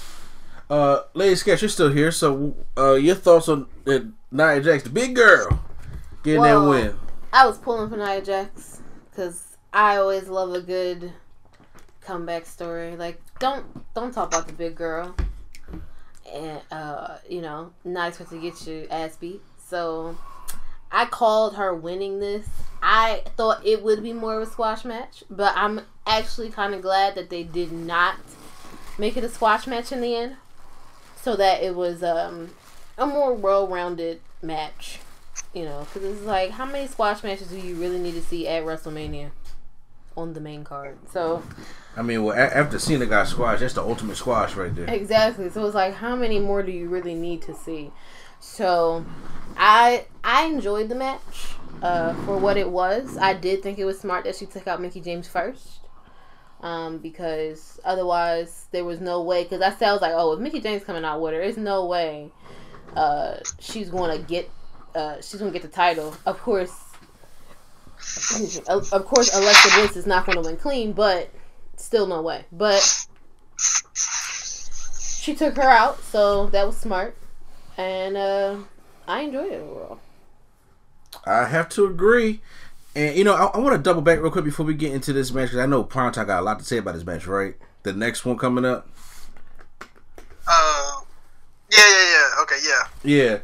uh, 0.69 1.03
Lady 1.13 1.35
Sketch, 1.35 1.61
you're 1.61 1.69
still 1.69 1.91
here. 1.91 2.11
So, 2.11 2.55
uh, 2.77 2.93
your 2.93 3.15
thoughts 3.15 3.49
on 3.49 3.67
uh, 3.87 3.99
Nia 4.31 4.61
Jax, 4.61 4.83
the 4.83 4.89
big 4.89 5.15
girl, 5.15 5.61
getting 6.23 6.41
Well, 6.41 6.63
that 6.65 6.69
win? 6.69 6.95
I 7.33 7.45
was 7.45 7.57
pulling 7.57 7.89
for 7.89 7.97
Nia 7.97 8.21
Jax 8.21 8.81
because 9.09 9.57
I 9.73 9.97
always 9.97 10.27
love 10.27 10.53
a 10.53 10.61
good 10.61 11.11
comeback 12.01 12.45
story. 12.45 12.95
Like, 12.95 13.21
don't 13.39 13.65
don't 13.93 14.13
talk 14.13 14.29
about 14.29 14.47
the 14.47 14.53
big 14.53 14.75
girl, 14.75 15.15
and 16.31 16.61
uh, 16.71 17.17
you 17.27 17.41
know, 17.41 17.71
not 17.83 18.09
expect 18.09 18.31
to 18.31 18.39
get 18.39 18.65
your 18.67 18.85
ass 18.91 19.15
beat. 19.15 19.41
So, 19.57 20.17
I 20.91 21.05
called 21.05 21.55
her 21.55 21.73
winning 21.73 22.19
this. 22.19 22.47
I 22.81 23.23
thought 23.35 23.65
it 23.65 23.83
would 23.83 24.01
be 24.01 24.13
more 24.13 24.39
of 24.39 24.47
a 24.47 24.51
squash 24.51 24.85
match, 24.85 25.23
but 25.29 25.53
I'm 25.55 25.81
actually 26.07 26.49
kind 26.49 26.73
of 26.73 26.81
glad 26.81 27.15
that 27.15 27.29
they 27.29 27.43
did 27.43 27.71
not 27.71 28.15
make 28.97 29.17
it 29.17 29.23
a 29.23 29.29
squash 29.29 29.67
match 29.67 29.91
in 29.91 30.01
the 30.01 30.15
end, 30.15 30.35
so 31.21 31.35
that 31.35 31.61
it 31.63 31.75
was 31.75 32.03
um, 32.03 32.49
a 32.97 33.05
more 33.05 33.33
well-rounded 33.33 34.19
match. 34.41 34.99
You 35.53 35.63
know, 35.65 35.87
because 35.91 36.03
it's 36.17 36.25
like, 36.25 36.51
how 36.51 36.65
many 36.65 36.85
squash 36.87 37.23
matches 37.23 37.47
do 37.47 37.57
you 37.57 37.75
really 37.75 37.97
need 37.97 38.13
to 38.13 38.21
see 38.21 38.47
at 38.47 38.63
WrestleMania 38.63 39.31
on 40.15 40.33
the 40.33 40.39
main 40.39 40.63
card? 40.63 40.97
So 41.11 41.41
I 41.97 42.03
mean, 42.03 42.23
well, 42.23 42.37
a- 42.37 42.55
after 42.55 42.77
Cena 42.77 43.07
got 43.07 43.27
squashed, 43.27 43.61
that's 43.61 43.73
the 43.73 43.81
ultimate 43.81 44.17
squash 44.17 44.55
right 44.55 44.73
there. 44.75 44.87
exactly. 44.93 45.49
So 45.49 45.65
it's 45.65 45.73
like, 45.75 45.95
how 45.95 46.15
many 46.15 46.39
more 46.39 46.61
do 46.61 46.71
you 46.71 46.87
really 46.87 47.15
need 47.15 47.41
to 47.43 47.55
see? 47.55 47.91
So 48.39 49.05
I 49.57 50.05
I 50.23 50.45
enjoyed 50.45 50.89
the 50.89 50.95
match 50.95 51.55
uh, 51.81 52.13
for 52.25 52.37
what 52.37 52.55
it 52.57 52.69
was. 52.69 53.17
I 53.17 53.33
did 53.33 53.63
think 53.63 53.79
it 53.79 53.85
was 53.85 53.99
smart 53.99 54.25
that 54.25 54.35
she 54.35 54.45
took 54.45 54.67
out 54.67 54.79
Mickie 54.81 55.01
James 55.01 55.27
first. 55.27 55.78
Um, 56.61 56.97
because 56.97 57.79
otherwise 57.85 58.67
there 58.71 58.83
was 58.83 58.99
no 58.99 59.21
way. 59.21 59.43
Because 59.43 59.61
I 59.61 59.71
said 59.71 59.89
I 59.89 59.93
was 59.93 60.01
like, 60.01 60.13
oh, 60.13 60.33
if 60.33 60.39
Mickie 60.39 60.59
James 60.59 60.83
coming 60.83 61.05
out 61.05 61.21
with 61.21 61.33
her, 61.33 61.39
there's 61.39 61.57
no 61.57 61.85
way 61.85 62.31
uh, 62.95 63.37
she's 63.59 63.89
going 63.89 64.17
to 64.17 64.23
get 64.25 64.49
uh, 64.95 65.15
she's 65.21 65.39
going 65.39 65.51
to 65.51 65.57
get 65.57 65.61
the 65.61 65.73
title. 65.73 66.15
Of 66.25 66.39
course, 66.39 66.73
of, 68.67 69.05
course, 69.05 69.35
Alexa 69.35 69.69
Bliss 69.75 69.95
is 69.95 70.05
not 70.05 70.25
going 70.25 70.41
to 70.41 70.41
win 70.41 70.57
clean, 70.57 70.93
but 70.93 71.29
still 71.75 72.07
no 72.07 72.21
way. 72.21 72.45
But 72.51 73.07
she 73.57 75.35
took 75.35 75.55
her 75.57 75.69
out, 75.69 76.01
so 76.03 76.47
that 76.47 76.65
was 76.65 76.77
smart, 76.77 77.15
and 77.77 78.17
uh, 78.17 78.57
I 79.07 79.21
enjoyed 79.21 79.51
it 79.51 79.61
overall. 79.61 79.99
I 81.25 81.45
have 81.45 81.69
to 81.69 81.85
agree. 81.85 82.41
And, 82.99 83.15
you 83.17 83.23
know, 83.23 83.33
I, 83.33 83.45
I 83.45 83.59
want 83.59 83.77
to 83.77 83.81
double 83.81 84.01
back 84.01 84.19
real 84.19 84.29
quick 84.29 84.43
before 84.43 84.65
we 84.65 84.73
get 84.73 84.91
into 84.91 85.13
this 85.13 85.31
match 85.31 85.47
because 85.51 85.59
I 85.59 85.65
know 85.65 85.83
Pronto 85.85 86.25
got 86.25 86.41
a 86.41 86.43
lot 86.43 86.59
to 86.59 86.65
say 86.65 86.79
about 86.79 86.95
this 86.95 87.05
match, 87.05 87.25
right? 87.27 87.55
The 87.83 87.93
next 87.93 88.25
one 88.25 88.37
coming 88.37 88.65
up. 88.65 88.89
Uh, 90.45 90.99
yeah, 91.71 91.77
yeah, 91.77 92.11
yeah. 92.11 92.41
Okay, 92.41 92.57
yeah. 92.67 92.87
Yeah. 93.03 93.39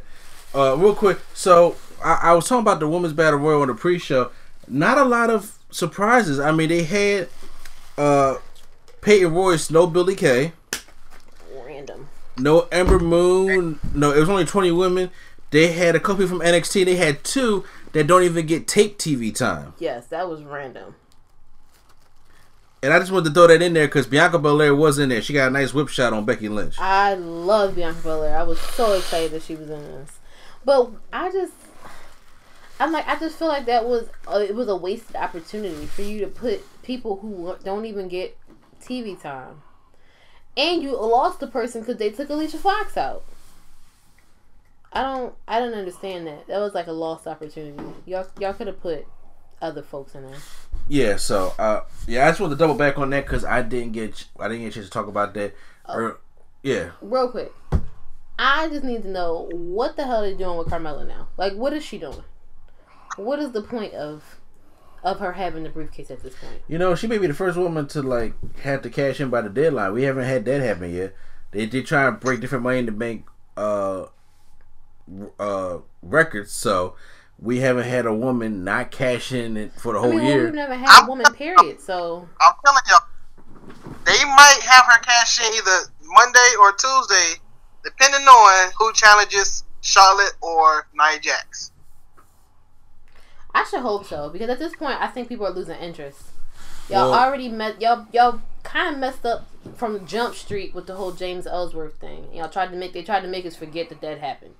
Uh, 0.54 0.76
real 0.76 0.94
quick. 0.94 1.18
So 1.32 1.76
I, 2.04 2.18
I 2.24 2.32
was 2.34 2.46
talking 2.46 2.60
about 2.60 2.80
the 2.80 2.88
women's 2.88 3.14
battle 3.14 3.38
royal 3.38 3.62
on 3.62 3.68
the 3.68 3.74
pre-show. 3.74 4.30
Not 4.68 4.98
a 4.98 5.04
lot 5.04 5.30
of 5.30 5.56
surprises. 5.70 6.38
I 6.38 6.52
mean, 6.52 6.68
they 6.68 6.82
had 6.82 7.28
uh, 7.96 8.36
Peyton 9.00 9.32
Royce, 9.32 9.70
no 9.70 9.86
Billie 9.86 10.16
Kay, 10.16 10.52
Random. 11.64 12.08
no 12.36 12.68
Ember 12.70 12.98
Moon. 12.98 13.80
No, 13.94 14.12
it 14.12 14.20
was 14.20 14.28
only 14.28 14.44
twenty 14.44 14.70
women. 14.70 15.10
They 15.50 15.72
had 15.72 15.94
a 15.94 16.00
couple 16.00 16.26
from 16.26 16.40
NXT. 16.40 16.84
They 16.84 16.96
had 16.96 17.22
two 17.22 17.64
that 17.92 18.06
don't 18.06 18.22
even 18.24 18.46
get 18.46 18.66
tape 18.66 18.98
TV 18.98 19.34
time. 19.34 19.74
Yes, 19.78 20.06
that 20.08 20.28
was 20.28 20.42
random. 20.42 20.94
And 22.82 22.92
I 22.92 22.98
just 22.98 23.10
wanted 23.10 23.30
to 23.30 23.34
throw 23.34 23.46
that 23.46 23.62
in 23.62 23.72
there 23.72 23.86
because 23.86 24.06
Bianca 24.06 24.38
Belair 24.38 24.74
was 24.74 24.98
in 24.98 25.08
there. 25.08 25.22
She 25.22 25.32
got 25.32 25.48
a 25.48 25.50
nice 25.50 25.72
whip 25.72 25.88
shot 25.88 26.12
on 26.12 26.24
Becky 26.24 26.48
Lynch. 26.48 26.78
I 26.78 27.14
love 27.14 27.74
Bianca 27.74 28.02
Belair. 28.02 28.36
I 28.38 28.42
was 28.42 28.60
so 28.60 28.92
excited 28.92 29.30
that 29.32 29.42
she 29.42 29.54
was 29.54 29.70
in 29.70 29.80
this, 29.80 30.18
but 30.64 30.90
I 31.12 31.32
just, 31.32 31.54
I'm 32.78 32.92
like, 32.92 33.08
I 33.08 33.18
just 33.18 33.38
feel 33.38 33.48
like 33.48 33.66
that 33.66 33.86
was 33.86 34.08
uh, 34.28 34.38
it 34.38 34.54
was 34.54 34.68
a 34.68 34.76
wasted 34.76 35.16
opportunity 35.16 35.86
for 35.86 36.02
you 36.02 36.20
to 36.20 36.26
put 36.26 36.62
people 36.82 37.16
who 37.16 37.56
don't 37.64 37.86
even 37.86 38.08
get 38.08 38.36
TV 38.80 39.20
time, 39.20 39.62
and 40.56 40.82
you 40.82 40.92
lost 40.96 41.40
the 41.40 41.46
person 41.46 41.80
because 41.80 41.96
they 41.96 42.10
took 42.10 42.28
Alicia 42.28 42.58
Fox 42.58 42.96
out. 42.96 43.24
I 44.96 45.02
don't, 45.02 45.34
I 45.46 45.60
don't 45.60 45.74
understand 45.74 46.26
that. 46.26 46.46
That 46.46 46.58
was 46.58 46.72
like 46.72 46.86
a 46.86 46.92
lost 46.92 47.26
opportunity. 47.26 47.82
Y'all, 48.06 48.26
y'all 48.40 48.54
could 48.54 48.66
have 48.66 48.80
put 48.80 49.06
other 49.60 49.82
folks 49.82 50.14
in 50.14 50.26
there. 50.26 50.38
Yeah, 50.88 51.16
so 51.16 51.52
uh, 51.58 51.82
yeah, 52.06 52.24
I 52.24 52.30
just 52.30 52.40
want 52.40 52.52
to 52.52 52.56
double 52.56 52.76
back 52.76 52.96
on 52.96 53.10
that 53.10 53.26
because 53.26 53.44
I 53.44 53.60
didn't 53.60 53.92
get 53.92 54.24
I 54.38 54.48
didn't 54.48 54.62
get 54.62 54.68
a 54.68 54.74
chance 54.74 54.86
to 54.86 54.92
talk 54.92 55.06
about 55.06 55.34
that. 55.34 55.54
Or, 55.86 56.20
yeah, 56.62 56.92
real 57.02 57.30
quick. 57.30 57.52
I 58.38 58.68
just 58.68 58.84
need 58.84 59.02
to 59.02 59.10
know 59.10 59.50
what 59.52 59.96
the 59.96 60.06
hell 60.06 60.22
they're 60.22 60.34
doing 60.34 60.56
with 60.56 60.68
Carmella 60.68 61.06
now. 61.06 61.28
Like, 61.36 61.52
what 61.54 61.74
is 61.74 61.84
she 61.84 61.98
doing? 61.98 62.24
What 63.16 63.38
is 63.38 63.52
the 63.52 63.62
point 63.62 63.92
of 63.92 64.40
of 65.02 65.18
her 65.18 65.32
having 65.32 65.62
the 65.64 65.68
briefcase 65.68 66.10
at 66.10 66.22
this 66.22 66.34
point? 66.36 66.62
you 66.68 66.78
know 66.78 66.94
she 66.94 67.06
may 67.06 67.18
be 67.18 67.26
the 67.26 67.34
first 67.34 67.58
woman 67.58 67.86
to 67.88 68.00
like 68.00 68.32
have 68.60 68.80
to 68.80 68.88
cash 68.88 69.20
in 69.20 69.28
by 69.28 69.42
the 69.42 69.50
deadline. 69.50 69.92
We 69.92 70.04
haven't 70.04 70.24
had 70.24 70.46
that 70.46 70.62
happen 70.62 70.94
yet. 70.94 71.14
They 71.50 71.66
did 71.66 71.86
try 71.86 72.08
and 72.08 72.18
break 72.18 72.40
different 72.40 72.64
money 72.64 72.78
in 72.78 72.86
the 72.86 72.92
bank 72.92 73.26
uh, 73.58 74.06
uh, 75.38 75.78
records, 76.02 76.52
so 76.52 76.96
we 77.38 77.58
haven't 77.58 77.84
had 77.84 78.06
a 78.06 78.14
woman 78.14 78.64
not 78.64 78.90
cash 78.90 79.32
in 79.32 79.56
it 79.56 79.72
for 79.74 79.92
the 79.92 79.98
I 79.98 80.02
whole 80.02 80.10
mean, 80.10 80.20
well, 80.24 80.28
year. 80.28 80.44
we've 80.44 80.54
never 80.54 80.74
had 80.74 81.04
a 81.04 81.06
woman, 81.06 81.26
period. 81.34 81.80
So 81.80 82.28
I'm 82.40 82.52
telling 82.64 82.82
y'all, 82.90 83.94
they 84.04 84.24
might 84.24 84.60
have 84.68 84.84
her 84.86 84.98
cash 85.02 85.38
in 85.40 85.52
either 85.54 85.90
Monday 86.04 86.50
or 86.60 86.72
Tuesday. 86.72 87.40
depending 87.84 88.22
on 88.26 88.72
who 88.78 88.92
challenges 88.94 89.62
Charlotte 89.80 90.32
or 90.40 90.88
Nia 90.92 91.20
Jax. 91.20 91.70
I 93.54 93.64
should 93.64 93.80
hope 93.80 94.04
so 94.06 94.28
because 94.28 94.50
at 94.50 94.58
this 94.58 94.74
point, 94.74 95.00
I 95.00 95.06
think 95.06 95.28
people 95.28 95.46
are 95.46 95.50
losing 95.52 95.78
interest. 95.78 96.20
Y'all 96.88 97.10
Well- 97.10 97.18
already 97.20 97.48
met 97.48 97.80
y'all 97.80 98.06
y'all 98.12 98.40
kind 98.64 98.94
of 98.94 98.98
messed 99.00 99.24
up 99.24 99.46
from 99.76 100.04
Jump 100.06 100.34
Street 100.34 100.74
with 100.74 100.86
the 100.86 100.96
whole 100.96 101.12
James 101.12 101.46
Ellsworth 101.46 101.94
thing. 102.00 102.32
Y'all 102.34 102.48
tried 102.48 102.70
to 102.70 102.76
make 102.76 102.92
they 102.92 103.02
tried 103.02 103.20
to 103.20 103.28
make 103.28 103.46
us 103.46 103.56
forget 103.56 103.88
that 103.88 104.00
that 104.00 104.18
happened, 104.18 104.54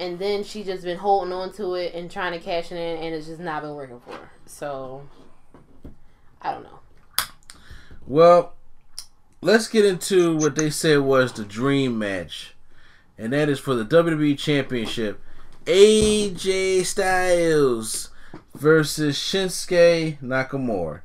and 0.00 0.18
then 0.18 0.42
she 0.42 0.64
just 0.64 0.82
been 0.82 0.98
holding 0.98 1.32
on 1.32 1.52
to 1.52 1.74
it 1.74 1.94
and 1.94 2.10
trying 2.10 2.32
to 2.32 2.38
cash 2.38 2.72
it 2.72 2.76
in, 2.76 3.04
and 3.04 3.14
it's 3.14 3.26
just 3.26 3.40
not 3.40 3.62
been 3.62 3.74
working 3.74 4.00
for 4.00 4.12
her. 4.12 4.30
So 4.46 5.06
I 6.40 6.52
don't 6.52 6.64
know. 6.64 6.80
Well, 8.06 8.54
let's 9.42 9.68
get 9.68 9.84
into 9.84 10.36
what 10.36 10.56
they 10.56 10.70
said 10.70 11.00
was 11.00 11.32
the 11.34 11.44
dream 11.44 11.98
match, 11.98 12.54
and 13.18 13.32
that 13.32 13.48
is 13.48 13.60
for 13.60 13.74
the 13.74 13.84
WWE 13.84 14.36
Championship. 14.38 15.20
AJ 15.66 16.86
Styles 16.86 18.08
versus 18.54 19.16
Shinsuke 19.16 20.18
Nakamura. 20.20 21.02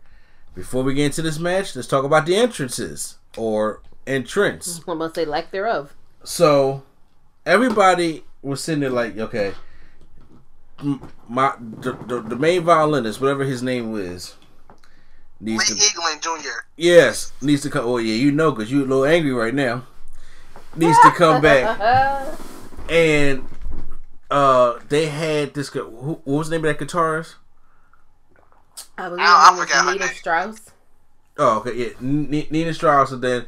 Before 0.56 0.84
we 0.84 0.94
get 0.94 1.08
into 1.08 1.22
this 1.22 1.38
match, 1.38 1.76
let's 1.76 1.88
talk 1.88 2.06
about 2.06 2.26
the 2.26 2.38
entrances 2.38 3.18
or 3.36 3.82
entrance. 4.08 4.80
I 4.88 4.94
must 4.94 5.16
say 5.16 5.26
lack 5.26 5.52
thereof. 5.52 5.94
So 6.24 6.84
everybody 7.46 8.24
was 8.46 8.64
sitting 8.64 8.82
there 8.82 8.90
like, 8.90 9.18
okay, 9.18 9.54
my 11.28 11.54
the, 11.60 11.94
the, 11.94 12.22
the 12.22 12.36
main 12.36 12.64
violinist, 12.64 13.20
whatever 13.22 13.44
his 13.44 13.64
name 13.64 13.92
was, 13.92 14.36
needs 15.40 15.70
Lee 15.70 15.78
to 15.80 15.86
England 15.86 16.22
Jr. 16.22 16.66
yes 16.78 17.32
needs 17.42 17.62
to 17.64 17.70
come. 17.70 17.86
Oh 17.86 17.98
yeah, 17.98 18.14
you 18.16 18.32
know, 18.32 18.52
cause 18.54 18.72
you 18.72 18.80
a 18.80 18.86
little 18.86 19.06
angry 19.06 19.32
right 19.34 19.54
now. 19.54 19.86
Needs 20.76 20.98
to 21.04 21.12
come 21.12 21.42
back, 21.42 21.80
and 22.90 23.48
uh, 24.30 24.80
they 24.90 25.06
had 25.08 25.54
this. 25.54 25.70
gu- 25.70 25.90
Who, 25.90 26.14
what 26.26 26.28
was 26.40 26.50
the 26.50 26.58
name 26.58 26.66
of 26.66 26.78
that 26.78 26.86
guitarist? 26.86 27.36
I 28.98 29.08
believe 29.08 29.22
I- 29.22 29.24
I 29.26 29.46
her 29.46 29.52
name 29.52 29.60
was 29.60 29.70
forgot 29.70 29.86
her 29.86 30.00
name. 30.00 30.16
Strauss. 30.16 30.60
Oh, 31.38 31.60
okay, 31.60 31.74
yeah, 31.76 31.90
N- 32.02 32.30
N- 32.34 32.48
Nita 32.50 32.74
Strauss. 32.74 33.12
And 33.14 33.22
then 33.22 33.46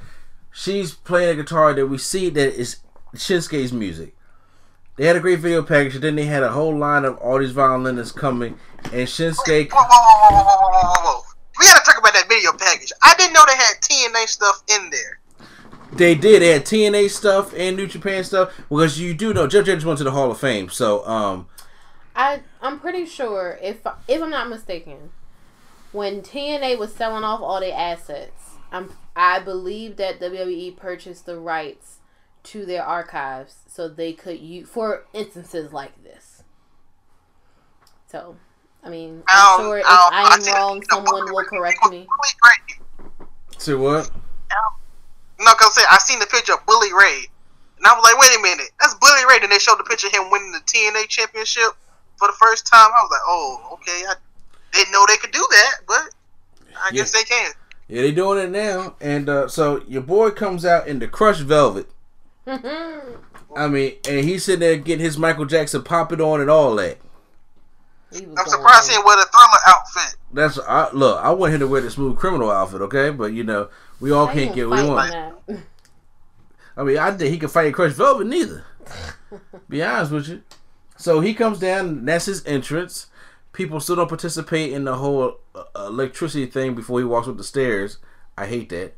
she's 0.54 0.94
playing 0.94 1.30
a 1.38 1.42
guitar 1.42 1.74
that 1.74 1.88
we 1.88 1.98
see 1.98 2.30
that 2.30 2.54
is 2.60 2.78
Shinsuke's 3.14 3.74
music. 3.74 4.16
They 4.98 5.06
had 5.06 5.16
a 5.16 5.20
great 5.20 5.40
video 5.40 5.62
package, 5.62 5.94
and 5.94 6.04
then 6.04 6.16
they 6.16 6.26
had 6.26 6.42
a 6.42 6.52
whole 6.52 6.76
line 6.76 7.06
of 7.06 7.18
all 7.18 7.38
these 7.38 7.52
violinists 7.52 8.12
coming, 8.12 8.58
and 8.86 9.08
Shinsuke. 9.08 9.72
Whoa, 9.72 9.84
whoa, 9.84 10.30
whoa, 10.30 10.34
whoa, 10.34 10.44
whoa, 10.44 10.58
whoa, 10.58 10.82
whoa, 10.82 11.02
whoa. 11.04 11.24
We 11.60 11.66
gotta 11.68 11.86
talk 11.86 12.00
about 12.00 12.14
that 12.14 12.28
video 12.28 12.52
package. 12.54 12.92
I 13.04 13.14
didn't 13.16 13.34
know 13.34 13.44
they 13.46 13.56
had 13.56 13.76
TNA 13.82 14.28
stuff 14.28 14.64
in 14.68 14.90
there. 14.90 15.20
They 15.94 16.16
did. 16.16 16.42
They 16.42 16.50
had 16.50 16.66
TNA 16.66 17.12
stuff 17.12 17.54
and 17.56 17.78
New 17.78 17.86
Japan 17.86 18.24
stuff 18.24 18.56
because 18.70 19.00
you 19.00 19.14
do 19.14 19.34
know 19.36 19.48
Jeff 19.48 19.66
Jarrett 19.66 19.86
went 19.86 20.00
to 20.00 20.04
the 20.04 20.12
Hall 20.12 20.32
of 20.32 20.40
Fame. 20.40 20.70
So, 20.70 21.08
um, 21.08 21.48
I 22.16 22.42
I'm 22.62 22.80
pretty 22.80 23.06
sure 23.06 23.60
if 23.62 23.86
if 24.08 24.22
I'm 24.22 24.32
not 24.32 24.50
mistaken, 24.50 25.12
when 25.92 26.24
TNA 26.24 26.80
was 26.80 26.94
selling 26.94 27.24
off 27.24 27.42
all 27.42 27.60
their 27.60 27.78
assets, 27.78 28.56
I'm 28.72 28.94
I 29.16 29.40
believe 29.40 29.98
that 29.98 30.20
WWE 30.20 30.76
purchased 30.76 31.28
the 31.28 31.38
rights 31.38 31.97
to 32.52 32.66
their 32.66 32.84
archives 32.84 33.56
so 33.68 33.88
they 33.88 34.14
could 34.14 34.40
use 34.40 34.68
for 34.70 35.06
instances 35.14 35.74
like 35.74 36.04
this. 36.04 36.44
So, 38.08 38.36
I 38.84 38.90
mean, 38.90 39.24
I'm 39.28 39.60
Um, 39.60 39.66
sure 39.66 39.78
if 39.80 39.86
um, 39.86 39.92
I 40.14 40.34
am 40.34 40.42
see- 40.42 40.52
wrong, 40.52 40.84
someone 40.90 41.26
will 41.34 41.44
correct 41.46 41.80
me. 41.90 42.08
Bully 42.08 42.36
Ray. 42.44 43.28
see 43.58 43.74
what? 43.74 44.10
No, 45.40 45.54
cause 45.54 45.78
I 45.78 45.82
say 45.82 45.88
I 45.92 45.98
seen 46.00 46.20
the 46.20 46.26
picture 46.26 46.54
of 46.54 46.66
Bully 46.66 46.92
Ray, 46.94 47.26
and 47.78 47.86
I 47.86 47.94
was 47.94 48.04
like, 48.04 48.18
wait 48.20 48.40
a 48.40 48.42
minute, 48.42 48.72
that's 48.80 48.96
Bully 48.96 49.24
Ray. 49.30 49.40
Then 49.40 49.50
they 49.52 49.60
showed 49.60 49.78
the 49.78 49.84
picture 49.84 50.08
of 50.08 50.14
him 50.14 50.32
winning 50.32 50.52
the 50.52 50.60
TNA 50.62 51.08
championship 51.10 51.74
for 52.16 52.28
the 52.28 52.34
first 52.40 52.66
time. 52.66 52.88
I 52.90 53.04
was 53.04 53.12
like, 53.12 53.22
oh, 53.28 53.70
okay. 53.74 54.04
I 54.10 54.16
didn't 54.72 54.92
know 54.92 55.06
they 55.08 55.18
could 55.18 55.32
do 55.32 55.46
that, 55.52 55.74
but 55.88 56.10
I 56.82 56.92
guess 56.92 57.12
they 57.12 57.24
can. 57.24 57.52
Yeah, 57.88 58.02
they 58.02 58.12
doing 58.12 58.40
it 58.40 58.50
now. 58.50 58.96
And 59.00 59.30
uh, 59.30 59.48
so 59.48 59.84
your 59.88 60.02
boy 60.02 60.32
comes 60.32 60.66
out 60.66 60.88
in 60.88 60.98
the 61.00 61.08
crushed 61.08 61.42
velvet. 61.42 61.88
I 62.48 63.68
mean, 63.68 63.94
and 64.08 64.24
he's 64.26 64.46
sitting 64.46 64.60
there 64.62 64.78
getting 64.78 65.04
his 65.04 65.18
Michael 65.18 65.46
Jackson 65.46 65.84
pop 65.84 66.12
it 66.12 66.22
on 66.22 66.42
and 66.42 66.50
all 66.50 66.76
that. 66.76 66.98
I'm 68.14 68.36
surprised 68.48 68.90
he 68.90 68.96
in. 68.96 69.00
didn't 69.02 69.06
wear 69.06 69.18
the 69.18 69.26
thriller 69.32 69.60
outfit. 69.68 70.16
That's 70.32 70.60
I, 70.60 70.90
look. 70.94 71.24
I 71.24 71.32
want 71.32 71.54
him 71.54 71.60
to 71.60 71.68
wear 71.68 71.82
the 71.82 71.92
smooth 71.92 72.18
criminal 72.18 72.50
outfit, 72.50 72.82
okay? 72.82 73.10
But 73.10 73.34
you 73.34 73.44
know, 73.44 73.70
we 74.00 74.12
all 74.12 74.28
How 74.28 74.34
you 74.34 74.44
can't 74.46 74.56
get 74.56 74.70
what 74.70 74.82
we 74.84 74.90
want. 74.90 75.12
that? 75.12 75.60
I 76.78 76.84
mean, 76.84 76.98
I 76.98 77.12
think 77.12 77.32
he 77.32 77.38
can 77.38 77.50
fight 77.50 77.74
crushed 77.74 77.98
velvet 77.98 78.28
neither. 78.28 78.64
Be 79.70 79.84
honest 79.84 80.12
with 80.12 80.28
you. 80.30 80.42
So 80.96 81.20
he 81.20 81.34
comes 81.34 81.60
down. 81.60 81.88
and 81.88 82.08
That's 82.08 82.26
his 82.26 82.46
entrance. 82.46 83.08
People 83.52 83.80
still 83.80 83.96
don't 83.98 84.08
participate 84.08 84.72
in 84.72 84.84
the 84.86 84.96
whole 84.96 85.40
uh, 85.56 85.64
electricity 85.76 86.46
thing 86.46 86.76
before 86.76 87.00
he 87.00 87.06
walks 87.06 87.28
up 87.28 87.38
the 87.38 87.44
stairs. 87.44 87.98
I 88.38 88.46
hate 88.46 88.70
that. 88.70 88.94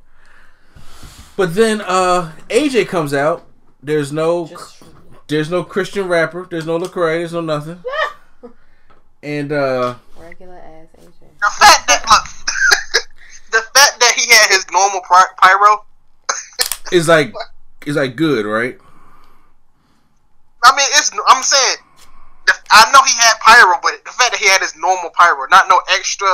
But 1.39 1.55
then 1.55 1.79
uh 1.79 2.33
AJ 2.49 2.89
comes 2.89 3.13
out. 3.13 3.47
There's 3.81 4.11
no 4.11 4.47
Just 4.47 4.83
there's 5.27 5.49
no 5.49 5.63
Christian 5.63 6.09
rapper. 6.09 6.45
There's 6.51 6.65
no 6.65 6.77
Lecrae. 6.77 7.19
There's 7.19 7.31
no 7.31 7.39
nothing. 7.39 7.81
And 9.23 9.53
uh 9.53 9.95
regular 10.17 10.57
ass 10.59 10.87
AJ. 10.99 11.15
The 11.39 11.51
fact 11.57 11.87
that 11.87 12.03
look, 12.11 13.03
the 13.51 13.61
fact 13.71 13.99
that 14.01 14.13
he 14.17 14.29
had 14.29 14.49
his 14.49 14.65
normal 14.69 14.99
pyro. 15.07 15.85
is 16.91 17.07
like 17.07 17.33
is 17.85 17.95
like 17.95 18.17
good, 18.17 18.45
right? 18.45 18.77
I 20.65 20.75
mean, 20.75 20.87
it's. 20.91 21.09
I'm 21.29 21.41
saying, 21.41 21.77
I 22.69 22.91
know 22.91 22.99
he 23.07 23.13
had 23.15 23.39
pyro, 23.39 23.79
but 23.81 23.93
the 24.03 24.11
fact 24.11 24.31
that 24.31 24.39
he 24.41 24.49
had 24.49 24.59
his 24.59 24.75
normal 24.75 25.09
pyro, 25.17 25.47
not 25.49 25.69
no 25.69 25.79
extra 25.95 26.27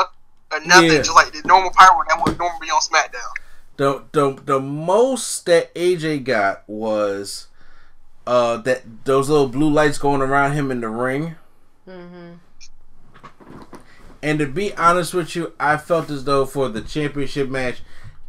or 0.51 0.59
nothing, 0.65 0.93
Yeah. 0.93 0.97
just 0.97 1.13
like 1.13 1.31
the 1.31 1.43
normal 1.45 1.69
pyro 1.77 2.01
that 2.09 2.19
would 2.25 2.39
normally 2.39 2.65
be 2.65 2.71
on 2.71 2.81
SmackDown. 2.81 3.44
The 3.77 4.03
the 4.11 4.31
the 4.33 4.59
most 4.59 5.45
that 5.45 5.73
AJ 5.75 6.23
got 6.23 6.67
was 6.67 7.47
uh 8.25 8.57
that 8.57 9.05
those 9.05 9.29
little 9.29 9.49
blue 9.49 9.69
lights 9.69 9.97
going 9.97 10.21
around 10.21 10.53
him 10.53 10.71
in 10.71 10.81
the 10.81 10.89
ring. 10.89 11.35
Mm-hmm. 11.87 12.33
And 14.23 14.39
to 14.39 14.47
be 14.47 14.73
honest 14.73 15.13
with 15.13 15.35
you, 15.35 15.53
I 15.59 15.77
felt 15.77 16.09
as 16.09 16.23
though 16.23 16.45
for 16.45 16.69
the 16.69 16.81
championship 16.81 17.49
match, 17.49 17.81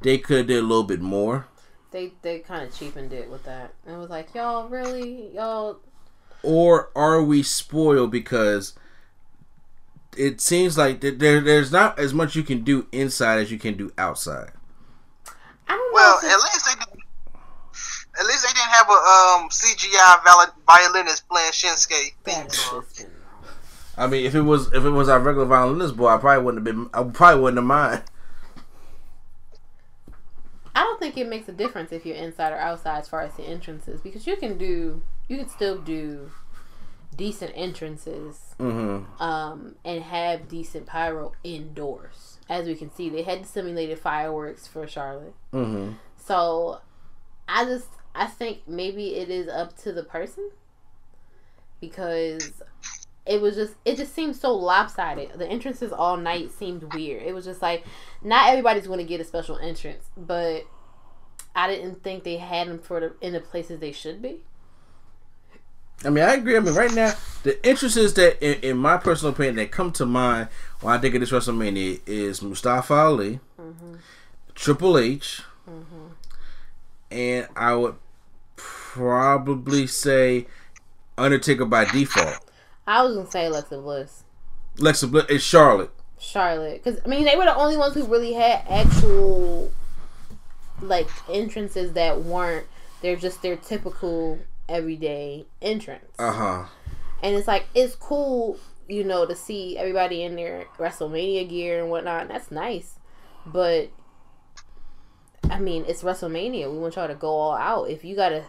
they 0.03 0.19
could 0.19 0.39
have 0.39 0.47
did 0.49 0.59
a 0.59 0.67
little 0.67 0.85
bit 0.85 1.01
more. 1.01 1.47
They 1.91 2.13
they 2.23 2.41
kind 2.41 2.67
of 2.67 2.77
cheapened 2.77 3.13
it 3.13 3.31
with 3.31 3.45
that. 3.45 3.73
And 3.87 3.95
it 3.95 3.99
was 3.99 4.11
like, 4.11 4.35
y'all 4.35 4.69
really, 4.69 5.35
y'all. 5.35 5.79
Or 6.43 6.91
are 6.95 7.23
we 7.23 7.43
spoiled 7.43 8.11
because 8.11 8.75
it 10.17 10.41
seems 10.41 10.77
like 10.77 11.01
that 11.01 11.19
there 11.19 11.41
there's 11.41 11.73
not 11.73 11.99
as 11.99 12.13
much 12.13 12.37
you 12.37 12.43
can 12.43 12.63
do 12.63 12.87
inside 12.93 13.39
as 13.39 13.51
you 13.51 13.59
can 13.59 13.75
do 13.75 13.93
outside. 13.97 14.51
I 15.69 15.73
don't 15.73 15.79
know. 15.91 15.95
Well, 15.95 16.17
at 16.19 16.23
least 16.39 16.65
they 16.67 16.75
didn't. 16.79 17.01
At 18.19 18.27
least 18.27 18.47
they 18.47 18.53
didn't 18.55 18.71
have 18.71 18.89
a 18.89 18.93
um, 18.93 19.49
CGI 19.51 20.51
violinist 20.67 21.29
playing 21.29 21.51
Shinsuke 21.53 22.13
theme 22.25 22.35
that 22.35 22.45
has 22.45 22.57
song. 22.59 22.83
just 22.83 22.99
been- 22.99 23.13
I 23.99 24.07
mean, 24.07 24.27
if 24.27 24.35
it 24.35 24.43
was 24.43 24.67
if 24.75 24.85
it 24.85 24.91
was 24.91 25.09
our 25.09 25.19
regular 25.19 25.47
violinist 25.47 25.97
boy, 25.97 26.09
I 26.09 26.19
probably 26.19 26.45
wouldn't 26.45 26.67
have 26.67 26.75
been. 26.77 26.91
I 26.93 27.03
probably 27.13 27.41
wouldn't 27.43 27.59
have 27.59 27.65
mind. 27.67 28.03
I 30.75 30.81
don't 30.83 31.01
think 31.01 31.17
it 31.17 31.27
makes 31.29 31.49
a 31.49 31.53
difference 31.53 31.93
if 31.93 32.05
you're 32.05 32.17
inside 32.17 32.53
or 32.53 32.59
outside 32.59 32.99
as 32.99 33.09
far 33.09 33.23
as 33.23 33.33
the 33.35 33.45
entrances 33.45 34.01
because 34.03 34.27
you 34.27 34.37
can 34.37 34.59
do, 34.59 35.03
you 35.29 35.39
can 35.39 35.49
still 35.49 35.79
do 35.79 36.31
decent 37.17 37.53
entrances 37.55 38.55
Mm-hmm. 38.61 39.23
um, 39.23 39.77
and 39.85 40.03
have 40.03 40.49
decent 40.49 40.87
pyro 40.87 41.33
indoors. 41.45 42.36
As 42.49 42.67
we 42.67 42.75
can 42.75 42.95
see, 42.95 43.09
they 43.09 43.23
had 43.23 43.45
simulated 43.45 43.99
fireworks 43.99 44.67
for 44.67 44.87
Charlotte. 44.87 45.35
Mm-hmm. 45.53 45.93
So 46.17 46.81
I 47.49 47.65
just 47.65 47.89
I 48.15 48.27
think 48.27 48.67
maybe 48.67 49.17
it 49.17 49.31
is 49.31 49.49
up 49.49 49.77
to 49.79 49.93
the 49.93 50.03
person 50.03 50.51
because 51.81 52.63
it 53.27 53.41
was 53.41 53.57
just 53.57 53.75
it 53.85 53.97
just 53.97 54.15
seemed 54.15 54.37
so 54.37 54.55
lopsided. 54.55 55.33
The 55.37 55.47
entrances 55.47 55.93
all 55.93 56.17
night 56.17 56.51
seemed 56.53 56.95
weird. 56.95 57.23
It 57.23 57.35
was 57.35 57.45
just 57.45 57.61
like 57.61 57.85
not 58.23 58.49
everybody's 58.49 58.87
going 58.87 59.01
to 59.01 59.05
get 59.05 59.21
a 59.21 59.25
special 59.25 59.59
entrance, 59.59 60.05
but 60.17 60.63
I 61.55 61.69
didn't 61.69 62.03
think 62.03 62.25
they 62.25 62.37
had 62.37 62.69
them 62.69 62.79
for 62.79 63.01
the 63.01 63.15
in 63.21 63.33
the 63.33 63.41
places 63.41 63.81
they 63.81 63.93
should 63.93 64.23
be. 64.23 64.43
I 66.05 66.11
mean, 66.11 66.25
I 66.25 66.35
agree. 66.35 66.57
I 66.57 66.61
mean, 66.61 66.75
right 66.75 66.93
now, 66.93 67.15
the 67.43 67.65
entrances 67.67 68.15
that, 68.15 68.43
in, 68.45 68.61
in 68.71 68.77
my 68.77 68.97
personal 68.97 69.33
opinion, 69.33 69.57
that 69.57 69.71
come 69.71 69.93
to 69.93 70.07
mind 70.07 70.49
when 70.81 70.95
I 70.95 70.99
think 70.99 71.15
of 71.15 71.21
this 71.21 71.31
WrestleMania 71.31 72.01
is 72.07 72.43
Mustafa 72.43 72.95
Ali, 72.95 73.41
mm-hmm. 73.61 73.95
Triple 74.55 74.99
H, 74.99 75.43
mm-hmm. 75.69 76.09
and 77.11 77.49
I 77.57 77.75
would 77.75 77.95
probably 78.57 79.87
say 79.87 80.47
Undertaker 81.19 81.65
by 81.65 81.87
default. 81.87 82.39
I 82.87 83.03
was 83.03 83.17
gonna 83.17 83.31
say 83.31 83.47
Alexa 83.47 83.79
Bliss, 83.79 84.25
Lexa 84.77 85.11
Bliss 85.11 85.27
is 85.27 85.43
Charlotte. 85.43 85.91
Charlotte, 86.19 86.83
because 86.83 87.01
I 87.05 87.09
mean 87.09 87.25
they 87.25 87.37
were 87.37 87.45
the 87.45 87.55
only 87.57 87.77
ones 87.77 87.95
who 87.95 88.05
really 88.05 88.33
had 88.33 88.65
actual 88.69 89.73
like 90.81 91.09
entrances 91.31 91.93
that 91.93 92.23
weren't 92.23 92.67
They're 93.01 93.17
just 93.17 93.43
their 93.43 93.57
typical 93.57 94.39
everyday 94.69 95.47
entrance. 95.61 96.15
Uh 96.19 96.33
huh. 96.33 96.65
And 97.23 97.35
it's 97.35 97.49
like 97.49 97.67
it's 97.75 97.95
cool, 97.95 98.59
you 98.89 99.05
know, 99.05 99.27
to 99.27 99.35
see 99.35 99.77
everybody 99.79 100.23
in 100.23 100.37
their 100.37 100.67
WrestleMania 100.79 101.49
gear 101.49 101.81
and 101.81 101.91
whatnot. 101.91 102.23
And 102.23 102.31
that's 102.31 102.51
nice, 102.51 102.99
but 103.45 103.91
I 105.51 105.59
mean, 105.59 105.85
it's 105.87 106.03
WrestleMania. 106.03 106.71
We 106.71 106.79
want 106.79 106.97
y'all 106.97 107.09
to 107.09 107.15
go 107.15 107.29
all 107.29 107.57
out. 107.57 107.89
If 107.89 108.05
you 108.05 108.17
gotta, 108.17 108.45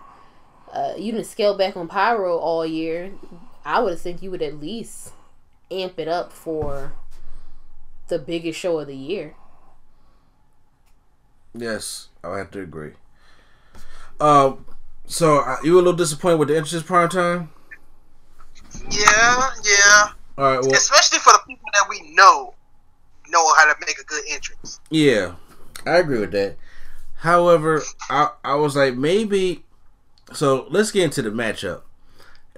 uh, 0.71 0.93
you 0.97 1.11
didn't 1.11 1.27
scale 1.27 1.57
back 1.57 1.77
on 1.77 1.87
pyro 1.87 2.37
all 2.37 2.65
year. 2.65 3.13
I 3.63 3.79
would 3.81 3.91
have 3.91 4.01
think 4.01 4.21
you 4.21 4.31
would 4.31 4.41
at 4.41 4.59
least 4.59 5.11
amp 5.69 5.99
it 5.99 6.07
up 6.07 6.31
for 6.31 6.93
the 8.07 8.19
biggest 8.19 8.59
show 8.59 8.79
of 8.79 8.87
the 8.87 8.95
year. 8.95 9.35
Yes, 11.53 12.09
I 12.23 12.29
would 12.29 12.37
have 12.37 12.51
to 12.51 12.61
agree. 12.61 12.93
Um, 14.19 14.65
so 15.07 15.39
uh, 15.39 15.57
you 15.63 15.73
were 15.73 15.79
a 15.79 15.81
little 15.81 15.97
disappointed 15.97 16.37
with 16.37 16.49
the 16.49 16.57
entrance 16.57 16.83
prime 16.83 17.09
time. 17.09 17.49
Yeah, 18.89 19.49
yeah. 19.63 20.09
All 20.37 20.43
right. 20.43 20.61
Well, 20.61 20.73
Especially 20.73 21.19
for 21.19 21.33
the 21.33 21.39
people 21.47 21.67
that 21.73 21.87
we 21.89 22.13
know 22.13 22.53
know 23.29 23.53
how 23.57 23.73
to 23.73 23.79
make 23.85 23.99
a 23.99 24.03
good 24.03 24.23
entrance. 24.29 24.79
Yeah, 24.89 25.35
I 25.85 25.97
agree 25.97 26.19
with 26.19 26.31
that. 26.31 26.57
However, 27.15 27.81
I 28.09 28.29
I 28.43 28.55
was 28.55 28.75
like 28.75 28.95
maybe. 28.95 29.63
So 30.33 30.67
let's 30.69 30.91
get 30.91 31.05
into 31.05 31.21
the 31.21 31.29
matchup. 31.29 31.81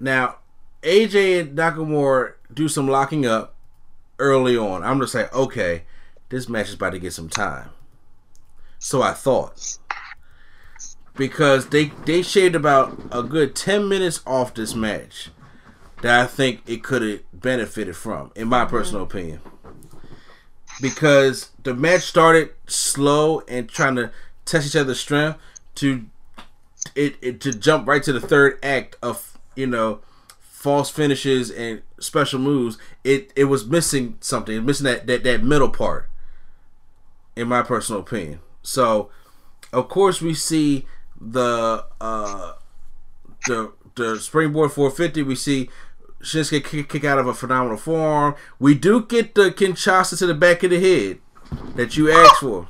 Now, 0.01 0.37
AJ 0.81 1.41
and 1.41 1.57
Nakamura 1.57 2.33
do 2.53 2.67
some 2.67 2.87
locking 2.87 3.25
up 3.25 3.55
early 4.17 4.57
on. 4.57 4.83
I'm 4.83 4.99
just 4.99 5.13
like, 5.13 5.33
okay, 5.33 5.83
this 6.29 6.49
match 6.49 6.69
is 6.69 6.73
about 6.73 6.91
to 6.91 6.99
get 6.99 7.13
some 7.13 7.29
time. 7.29 7.69
So 8.79 9.01
I 9.01 9.13
thought. 9.13 9.77
Because 11.19 11.69
they 11.69 11.91
they 12.05 12.23
shaved 12.23 12.55
about 12.55 12.99
a 13.11 13.21
good 13.21 13.55
ten 13.55 13.87
minutes 13.87 14.21
off 14.25 14.55
this 14.55 14.73
match 14.73 15.29
that 16.01 16.19
I 16.19 16.25
think 16.25 16.61
it 16.65 16.81
could 16.81 17.01
have 17.01 17.19
benefited 17.33 17.95
from, 17.95 18.31
in 18.35 18.47
my 18.47 18.61
mm-hmm. 18.61 18.69
personal 18.69 19.03
opinion. 19.03 19.41
Because 20.81 21.49
the 21.61 21.73
match 21.73 22.03
started 22.03 22.51
slow 22.67 23.41
and 23.49 23.67
trying 23.67 23.95
to 23.97 24.11
test 24.45 24.67
each 24.67 24.75
other's 24.77 24.99
strength 24.99 25.37
to 25.75 26.05
it, 26.95 27.17
it 27.21 27.41
to 27.41 27.51
jump 27.51 27.87
right 27.87 28.01
to 28.03 28.13
the 28.13 28.21
third 28.21 28.57
act 28.63 28.95
of 29.03 29.37
you 29.55 29.67
know 29.67 29.99
false 30.39 30.89
finishes 30.89 31.51
and 31.51 31.81
special 31.99 32.39
moves 32.39 32.77
it 33.03 33.31
it 33.35 33.45
was 33.45 33.65
missing 33.65 34.17
something 34.19 34.55
was 34.55 34.81
missing 34.81 34.85
that, 34.85 35.07
that 35.07 35.23
that 35.23 35.43
middle 35.43 35.69
part 35.69 36.09
in 37.35 37.47
my 37.47 37.61
personal 37.61 38.01
opinion. 38.01 38.39
So 38.63 39.09
of 39.71 39.87
course 39.87 40.21
we 40.21 40.33
see 40.33 40.85
the 41.19 41.85
uh 41.99 42.53
the 43.47 43.73
the 43.95 44.19
springboard 44.19 44.71
450 44.71 45.23
we 45.23 45.35
see 45.35 45.69
Shinsuke 46.21 46.63
kick, 46.65 46.89
kick 46.89 47.03
out 47.05 47.17
of 47.17 47.27
a 47.27 47.33
phenomenal 47.33 47.77
forearm. 47.77 48.35
We 48.59 48.75
do 48.75 49.05
get 49.05 49.35
the 49.35 49.51
Kinshasa 49.51 50.17
to 50.19 50.25
the 50.25 50.33
back 50.33 50.63
of 50.63 50.71
the 50.71 50.79
head 50.79 51.19
that 51.75 51.95
you 51.95 52.11
asked 52.11 52.41
for. 52.41 52.67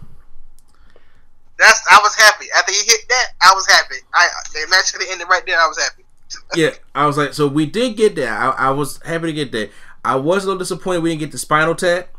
That's 1.58 1.82
I 1.91 2.00
was 2.02 2.16
happy 2.16 2.45
after 2.56 2.72
he 2.72 2.78
hit 2.78 3.02
that. 3.10 3.26
I 3.41 3.54
was 3.54 3.68
happy. 3.68 3.95
I 4.14 4.28
the 4.54 4.68
match 4.70 4.93
could 4.93 5.02
have 5.02 5.12
ended 5.12 5.28
right 5.30 5.43
there. 5.45 5.60
I 5.60 5.68
was 5.68 5.78
happy. 5.78 6.04
Yeah, 6.56 6.72
I 6.93 7.08
was 7.08 7.18
like, 7.18 7.34
so 7.34 7.47
we 7.47 7.66
did 7.66 7.97
get 7.97 8.16
that. 8.18 8.30
I, 8.30 8.68
I 8.68 8.70
was 8.70 9.02
happy 9.02 9.26
to 9.28 9.34
get 9.34 9.52
that. 9.54 9.72
I 10.06 10.16
was 10.16 10.43
a 10.43 10.47
little 10.47 10.60
disappointed 10.60 11.02
we 11.02 11.10
didn't 11.10 11.22
get 11.22 11.32
the 11.32 11.39
spinal 11.39 11.74
tap. 11.74 12.10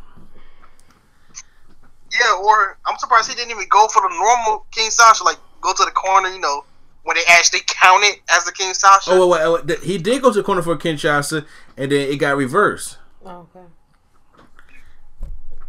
Yeah, 2.12 2.37
or 2.43 2.76
I'm 2.87 2.99
surprised 2.99 3.28
he 3.28 3.37
didn't 3.37 3.53
even 3.53 3.68
go 3.68 3.87
for 3.87 4.03
the 4.03 4.09
normal 4.09 4.66
Kinshasa, 4.72 5.24
like 5.24 5.39
go 5.61 5.73
to 5.73 5.85
the 5.85 5.91
corner, 5.91 6.29
you 6.29 6.41
know, 6.41 6.65
when 7.03 7.17
they 7.17 7.23
actually 7.29 7.61
count 7.67 8.05
it 8.05 8.21
as 8.35 8.45
the 8.45 8.53
Kinshasa. 8.53 9.09
Oh, 9.09 9.27
wait, 9.27 9.43
wait, 9.49 9.65
wait, 9.67 9.79
he 9.85 9.99
did 9.99 10.23
go 10.23 10.31
to 10.33 10.39
the 10.39 10.43
corner 10.45 10.63
for 10.63 10.73
a 10.75 10.79
Kinshasa, 10.79 11.45
and 11.77 11.91
then 11.93 12.11
it 12.11 12.17
got 12.17 12.37
reversed. 12.37 12.99
Oh, 13.25 13.47
okay. 13.55 13.67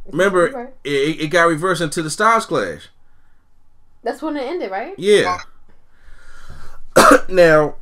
Remember, 0.08 0.50
Right. 0.52 0.74
it, 0.84 1.22
it 1.22 1.28
got 1.28 1.44
reversed 1.44 1.82
into 1.82 2.02
the 2.02 2.10
Styles 2.10 2.46
Clash. 2.46 2.90
That's 4.04 4.22
when 4.22 4.36
it 4.36 4.44
ended, 4.44 4.72
right? 4.72 4.96
Yeah. 4.98 5.38
now, 7.30 7.76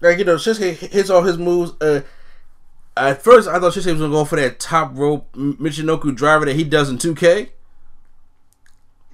like 0.00 0.18
you 0.18 0.24
know, 0.24 0.36
Shinsuke 0.36 0.76
hits 0.76 1.10
all 1.10 1.22
his 1.22 1.36
moves. 1.38 1.72
Uh, 1.80 2.00
at 2.96 3.22
first, 3.22 3.46
I 3.48 3.60
thought 3.60 3.74
Shinsuke 3.74 3.92
was 3.92 4.00
gonna 4.00 4.12
go 4.12 4.24
for 4.24 4.36
that 4.36 4.58
top 4.58 4.92
rope 4.94 5.28
M- 5.36 5.56
Michinoku 5.60 6.14
driver 6.16 6.46
that 6.46 6.56
he 6.56 6.64
does 6.64 6.88
in 6.88 6.96
2K. 6.98 7.50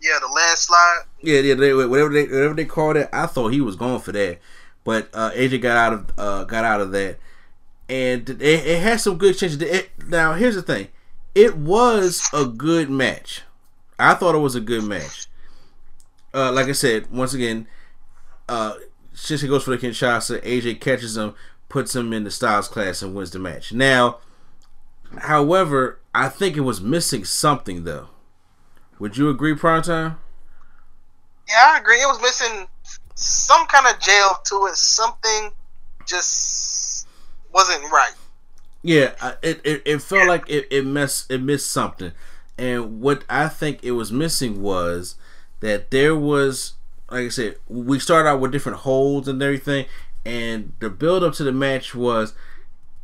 yeah, 0.00 0.18
the 0.20 0.28
landslide. 0.28 1.00
Yeah, 1.26 1.40
yeah, 1.40 1.54
they, 1.54 1.74
whatever 1.74 2.12
they 2.12 2.24
whatever 2.24 2.54
they 2.54 2.64
called 2.64 2.96
it. 2.96 3.08
I 3.12 3.26
thought 3.26 3.48
he 3.48 3.60
was 3.60 3.74
going 3.74 4.00
for 4.00 4.12
that, 4.12 4.38
but 4.84 5.08
uh, 5.12 5.32
AJ 5.32 5.60
got 5.60 5.76
out 5.76 5.92
of 5.92 6.12
uh, 6.16 6.44
got 6.44 6.64
out 6.64 6.80
of 6.80 6.92
that, 6.92 7.18
and 7.88 8.30
it, 8.30 8.40
it 8.40 8.80
had 8.80 9.00
some 9.00 9.18
good 9.18 9.36
changes. 9.36 9.60
It, 9.60 9.90
now, 10.06 10.34
here's 10.34 10.54
the 10.54 10.62
thing: 10.62 10.86
it 11.34 11.56
was 11.56 12.22
a 12.32 12.46
good 12.46 12.88
match. 12.88 13.42
I 13.98 14.14
thought 14.14 14.36
it 14.36 14.38
was 14.38 14.54
a 14.54 14.60
good 14.60 14.84
match. 14.84 15.26
Uh, 16.32 16.52
like 16.52 16.68
I 16.68 16.72
said, 16.72 17.10
once 17.10 17.34
again, 17.34 17.66
uh, 18.48 18.74
Shinsuke 19.12 19.48
goes 19.48 19.64
for 19.64 19.76
the 19.76 19.78
Kinshasa. 19.78 20.40
AJ 20.42 20.80
catches 20.80 21.16
him, 21.16 21.34
puts 21.68 21.96
him 21.96 22.12
in 22.12 22.22
the 22.22 22.30
Styles 22.30 22.68
Clash, 22.68 23.02
and 23.02 23.16
wins 23.16 23.32
the 23.32 23.40
match. 23.40 23.72
Now, 23.72 24.18
however, 25.18 25.98
I 26.14 26.28
think 26.28 26.56
it 26.56 26.60
was 26.60 26.80
missing 26.80 27.24
something 27.24 27.82
though. 27.82 28.10
Would 29.00 29.16
you 29.16 29.28
agree, 29.28 29.54
Prime 29.56 29.82
Time? 29.82 30.18
Yeah, 31.48 31.74
I 31.74 31.78
agree. 31.78 31.96
It 31.96 32.06
was 32.06 32.20
missing 32.20 32.66
some 33.14 33.66
kind 33.66 33.86
of 33.86 34.00
jail 34.00 34.40
to 34.44 34.66
it. 34.66 34.76
Something 34.76 35.52
just 36.06 37.06
wasn't 37.52 37.82
right. 37.90 38.14
Yeah, 38.82 39.34
it, 39.42 39.60
it, 39.64 39.82
it 39.84 40.02
felt 40.02 40.28
like 40.28 40.48
it, 40.48 40.68
it 40.70 40.86
messed 40.86 41.30
it 41.30 41.42
missed 41.42 41.72
something, 41.72 42.12
and 42.56 43.00
what 43.00 43.24
I 43.28 43.48
think 43.48 43.82
it 43.82 43.92
was 43.92 44.12
missing 44.12 44.62
was 44.62 45.16
that 45.58 45.90
there 45.90 46.14
was, 46.14 46.74
like 47.10 47.26
I 47.26 47.28
said, 47.30 47.56
we 47.68 47.98
started 47.98 48.28
out 48.28 48.38
with 48.40 48.52
different 48.52 48.78
holds 48.78 49.26
and 49.26 49.42
everything, 49.42 49.86
and 50.24 50.72
the 50.78 50.88
build 50.88 51.24
up 51.24 51.34
to 51.34 51.42
the 51.42 51.50
match 51.50 51.96
was 51.96 52.34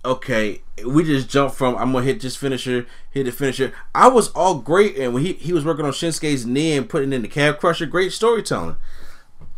okay. 0.05 0.63
We 0.85 1.05
just 1.05 1.29
jumped 1.29 1.57
from 1.57 1.77
I'm 1.77 1.93
gonna 1.93 2.05
hit 2.05 2.21
this 2.21 2.37
finisher, 2.37 2.87
hit 3.11 3.25
the 3.25 3.33
finisher. 3.33 3.73
I 3.95 4.09
was 4.09 4.29
all 4.29 4.57
great, 4.57 4.97
and 4.97 5.15
when 5.15 5.25
he 5.25 5.35
he 5.35 5.53
was 5.53 5.65
working 5.65 5.85
on 5.85 5.93
Shinsuke's 5.93 6.47
knee 6.47 6.77
and 6.77 6.89
putting 6.89 7.13
in 7.13 7.23
the 7.23 7.29
calf 7.29 7.59
crusher, 7.59 7.87
great 7.87 8.13
storytelling. 8.13 8.77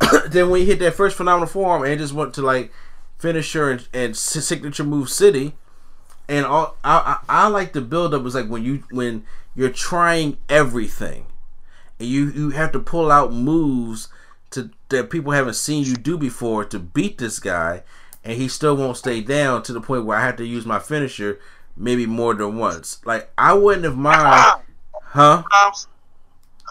then 0.28 0.50
when 0.50 0.60
he 0.60 0.66
hit 0.66 0.78
that 0.80 0.94
first 0.94 1.16
phenomenal 1.16 1.46
forearm 1.46 1.84
and 1.84 2.00
just 2.00 2.12
went 2.12 2.34
to 2.34 2.42
like 2.42 2.72
finisher 3.18 3.70
and, 3.70 3.88
and 3.92 4.16
signature 4.16 4.84
move 4.84 5.08
city 5.08 5.54
and 6.28 6.46
all 6.46 6.76
I, 6.84 7.18
I 7.28 7.44
I 7.44 7.48
like 7.48 7.72
the 7.72 7.80
build 7.80 8.14
up 8.14 8.22
was 8.22 8.34
like 8.34 8.48
when 8.48 8.62
you 8.62 8.84
when 8.90 9.24
you're 9.54 9.70
trying 9.70 10.38
everything 10.48 11.26
and 11.98 12.08
you 12.08 12.30
you 12.30 12.50
have 12.50 12.72
to 12.72 12.80
pull 12.80 13.10
out 13.12 13.32
moves 13.32 14.08
to 14.50 14.70
that 14.88 15.10
people 15.10 15.32
haven't 15.32 15.54
seen 15.54 15.84
you 15.84 15.96
do 15.96 16.16
before 16.16 16.64
to 16.64 16.78
beat 16.78 17.18
this 17.18 17.38
guy 17.38 17.82
and 18.24 18.40
he 18.40 18.48
still 18.48 18.76
won't 18.76 18.96
stay 18.96 19.20
down 19.20 19.62
to 19.64 19.72
the 19.72 19.80
point 19.80 20.04
where 20.04 20.18
I 20.18 20.24
have 20.24 20.36
to 20.36 20.46
use 20.46 20.64
my 20.66 20.78
finisher 20.78 21.38
maybe 21.76 22.06
more 22.06 22.34
than 22.34 22.56
once 22.56 23.04
like 23.04 23.30
I 23.36 23.54
wouldn't 23.54 23.84
have 23.84 23.96
mind 23.96 24.20
ah. 24.22 24.60
huh 25.02 25.42
Times. 25.52 25.88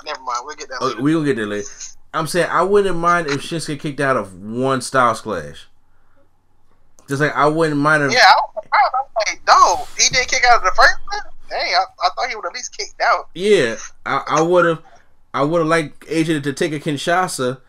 Never 0.05 0.19
mind. 0.21 0.39
We'll 0.43 0.55
get 0.55 0.67
that 0.69 0.79
Oh, 0.81 1.01
we 1.01 1.13
gonna 1.13 1.25
get 1.25 1.35
there 1.35 1.47
later 1.47 1.67
I'm 2.13 2.27
saying 2.27 2.49
I 2.49 2.63
wouldn't 2.63 2.97
mind 2.97 3.27
if 3.27 3.41
Shinsuke 3.41 3.79
kicked 3.79 3.99
out 3.99 4.17
of 4.17 4.41
one 4.41 4.81
Styles 4.81 5.21
Clash 5.21 5.67
just 7.07 7.21
like 7.21 7.35
I 7.35 7.47
wouldn't 7.47 7.79
mind 7.79 8.03
if 8.03 8.13
Yeah, 8.13 8.19
I 8.19 8.35
was 8.39 8.63
surprised. 8.63 8.93
I 8.93 9.01
was 9.01 9.27
like, 9.27 9.41
no, 9.47 9.87
he 9.97 10.09
didn't 10.09 10.29
kick 10.29 10.43
out 10.45 10.57
of 10.57 10.63
the 10.63 10.71
first 10.71 10.95
one. 11.11 11.19
Dang, 11.49 11.59
I, 11.59 11.83
I 12.03 12.09
thought 12.15 12.29
he 12.29 12.35
would 12.35 12.45
at 12.45 12.53
least 12.53 12.77
kicked 12.77 13.01
out. 13.01 13.29
Yeah, 13.35 13.75
I, 14.05 14.23
I 14.27 14.41
would 14.41 14.65
have, 14.65 14.81
I 15.33 15.43
would 15.43 15.59
have 15.59 15.67
liked 15.67 16.07
AJ 16.07 16.43
to 16.43 16.53
take 16.53 16.71
a 16.71 16.79
Kinshasa 16.79 17.59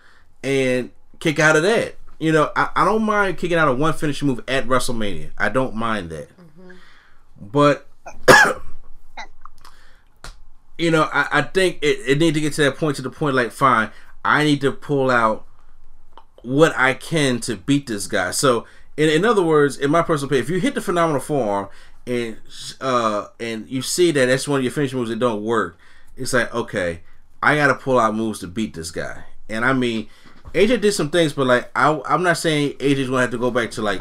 and 0.43 0.91
kick 1.19 1.39
out 1.39 1.57
of 1.57 1.63
that. 1.65 1.97
You 2.19 2.33
know, 2.33 2.51
I, 2.55 2.71
I 2.77 2.85
don't 2.85 3.03
mind 3.03 3.39
kicking 3.39 3.57
out 3.57 3.69
of 3.69 3.79
one 3.79 3.93
finishing 3.93 4.29
move 4.29 4.43
at 4.49 4.67
WrestleMania. 4.67 5.31
I 5.37 5.49
don't 5.49 5.75
mind 5.75 6.11
that. 6.11 6.29
But 7.41 7.89
you 10.79 10.91
know, 10.91 11.09
I, 11.13 11.29
I 11.31 11.43
think 11.43 11.79
it, 11.83 11.99
it 12.07 12.19
need 12.19 12.35
to 12.35 12.41
get 12.41 12.53
to 12.55 12.63
that 12.65 12.77
point 12.77 12.97
to 12.97 13.03
the 13.03 13.11
point 13.11 13.35
like, 13.35 13.51
fine, 13.51 13.91
I 14.25 14.45
need 14.45 14.61
to 14.63 14.73
pull 14.73 15.11
out 15.11 15.47
what 16.43 16.77
I 16.77 16.95
can 16.95 17.41
to 17.41 17.57
beat 17.57 17.87
this 17.87 18.07
guy. 18.07 18.31
So, 18.31 18.67
in, 18.97 19.09
in 19.09 19.25
other 19.25 19.43
words, 19.43 19.77
in 19.77 19.91
my 19.91 20.03
personal 20.03 20.29
opinion, 20.29 20.45
if 20.45 20.51
you 20.51 20.61
hit 20.61 20.75
the 20.75 20.81
phenomenal 20.81 21.21
forearm 21.21 21.69
and 22.07 22.37
uh 22.83 23.29
and 23.41 23.67
you 23.67 23.81
see 23.81 24.11
that 24.11 24.27
that's 24.27 24.47
one 24.47 24.61
of 24.61 24.65
your 24.65 24.71
finishing 24.71 24.99
moves 24.99 25.11
that 25.11 25.19
don't 25.19 25.43
work, 25.43 25.79
it's 26.17 26.33
like 26.33 26.55
okay, 26.55 27.01
I 27.43 27.57
got 27.57 27.69
to 27.69 27.75
pull 27.75 27.99
out 27.99 28.15
moves 28.15 28.41
to 28.41 28.47
beat 28.47 28.75
this 28.75 28.91
guy. 28.91 29.25
And 29.49 29.65
I 29.65 29.73
mean, 29.73 30.09
AJ 30.55 30.81
did 30.81 30.93
some 30.93 31.11
things, 31.11 31.33
but 31.33 31.47
like 31.47 31.71
I, 31.77 32.01
I'm 32.07 32.23
not 32.23 32.39
saying 32.39 32.75
AJ's 32.75 33.09
gonna 33.09 33.23
have 33.23 33.33
to 33.33 33.39
go 33.39 33.51
back 33.51 33.73
to 33.73 33.83
like 33.83 34.01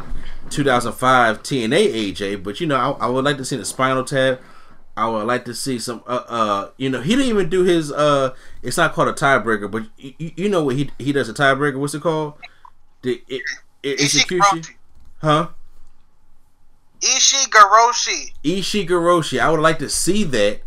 2005 0.51 1.41
TNA 1.41 2.14
AJ, 2.14 2.43
but 2.43 2.62
you 2.62 2.68
know, 2.68 2.76
I, 2.76 3.06
I 3.06 3.10
would 3.10 3.26
like 3.26 3.38
to 3.38 3.45
see 3.45 3.58
the 3.58 3.66
spinal 3.66 4.04
tap. 4.04 4.39
I 4.95 5.10
would 5.10 5.26
like 5.26 5.45
to 5.45 5.56
see 5.56 5.80
some. 5.80 6.04
Uh, 6.06 6.24
uh, 6.28 6.70
you 6.78 6.89
know, 6.89 7.01
he 7.01 7.16
didn't 7.16 7.30
even 7.30 7.49
do 7.49 7.64
his. 7.64 7.91
Uh, 7.91 8.36
it's 8.62 8.78
not 8.78 8.93
called 8.93 9.08
a 9.08 9.14
tiebreaker, 9.14 9.70
but 9.70 9.84
you, 9.97 10.32
you 10.36 10.49
know 10.49 10.64
what 10.64 10.76
he 10.76 10.91
he 10.99 11.12
does 11.12 11.28
a 11.28 11.34
tiebreaker. 11.34 11.80
What's 11.80 11.95
it 11.95 12.04
called? 12.04 12.36
The 13.01 13.24
it, 13.28 13.41
it, 13.82 13.99
execution, 13.99 14.62
huh? 15.18 15.49
Ushigoroshi. 17.01 18.34
Ishii 18.43 18.88
Garoshi. 18.88 19.39
I 19.39 19.49
would 19.49 19.60
like 19.60 19.80
to 19.80 19.89
see 19.89 20.24
that, 20.26 20.62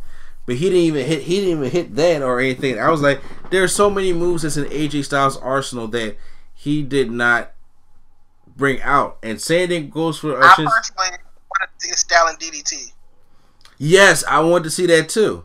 but 0.47 0.57
he 0.57 0.67
didn't 0.67 0.79
even 0.79 1.07
hit. 1.07 1.23
He 1.23 1.41
didn't 1.41 1.59
even 1.59 1.71
hit 1.71 1.95
that 1.97 2.23
or 2.23 2.41
anything. 2.41 2.79
I 2.79 2.89
was 2.91 3.03
like, 3.03 3.21
there 3.51 3.63
are 3.63 3.69
so 3.69 3.91
many 3.91 4.13
moves 4.13 4.43
that's 4.43 4.57
in 4.57 4.65
AJ 4.67 5.05
Styles' 5.05 5.37
arsenal 5.37 5.89
that 5.89 6.17
he 6.55 6.83
did 6.83 7.11
not 7.11 7.53
bring 8.57 8.81
out. 8.83 9.19
And 9.23 9.41
same 9.41 9.69
thing 9.69 9.91
goes 9.91 10.19
for. 10.19 10.41
Uh, 10.41 10.47
I 10.47 10.49
personally 10.55 10.71
want 10.71 11.71
to 11.79 11.87
see 11.87 11.91
a 11.91 11.97
Stalin 11.97 12.37
DDT. 12.37 12.93
Yes, 13.79 14.25
I 14.25 14.41
want 14.41 14.65
to 14.65 14.71
see 14.71 14.87
that 14.87 15.09
too. 15.09 15.45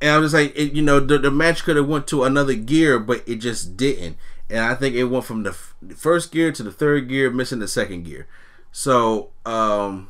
And 0.00 0.10
I 0.10 0.18
was 0.18 0.32
like, 0.34 0.52
it, 0.56 0.72
you 0.72 0.82
know, 0.82 1.00
the, 1.00 1.18
the 1.18 1.30
match 1.30 1.64
could 1.64 1.76
have 1.76 1.88
went 1.88 2.06
to 2.08 2.24
another 2.24 2.54
gear, 2.54 2.98
but 2.98 3.22
it 3.26 3.36
just 3.36 3.76
didn't. 3.76 4.16
And 4.48 4.60
I 4.60 4.74
think 4.74 4.94
it 4.94 5.04
went 5.04 5.24
from 5.24 5.42
the 5.42 5.50
f- 5.50 5.74
first 5.96 6.30
gear 6.30 6.52
to 6.52 6.62
the 6.62 6.70
third 6.70 7.08
gear, 7.08 7.30
missing 7.30 7.58
the 7.58 7.68
second 7.68 8.04
gear. 8.04 8.26
So, 8.72 9.30
um, 9.44 10.08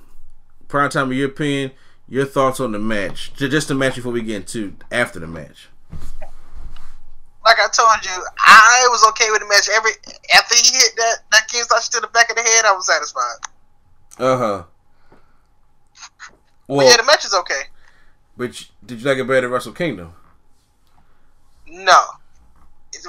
prime 0.68 0.90
time, 0.90 1.12
in 1.12 1.70
your 2.08 2.24
thoughts 2.24 2.60
on 2.60 2.72
the 2.72 2.78
match, 2.78 3.32
Ju- 3.34 3.48
just 3.48 3.68
the 3.68 3.74
match 3.74 3.96
before 3.96 4.12
we 4.12 4.22
get 4.22 4.36
into 4.36 4.74
after 4.92 5.18
the 5.20 5.26
match. 5.26 5.68
Like 7.44 7.58
I 7.60 7.68
told 7.72 8.04
you, 8.04 8.24
I 8.44 8.86
was 8.90 9.04
okay 9.10 9.30
with 9.30 9.40
the 9.40 9.46
match. 9.48 9.68
Every 9.72 9.92
after 10.34 10.54
he 10.56 10.62
hit 10.76 10.96
that 10.96 11.16
that 11.32 11.48
King 11.48 11.62
Slash 11.62 11.88
to 11.90 12.00
the 12.00 12.08
back 12.08 12.28
of 12.30 12.36
the 12.36 12.42
head, 12.42 12.64
I 12.64 12.72
was 12.72 12.86
satisfied. 12.86 13.36
Uh 14.18 14.36
huh. 14.38 14.62
But 16.68 16.74
Well, 16.74 16.90
yeah, 16.90 16.96
the 16.96 17.04
match 17.04 17.24
is 17.24 17.34
okay. 17.34 17.62
but 18.36 18.50
did 18.84 19.00
you 19.00 19.06
like 19.06 19.18
it 19.18 19.26
better 19.28 19.42
than 19.42 19.50
Wrestle 19.50 19.72
Kingdom? 19.72 20.12
No, 21.68 22.02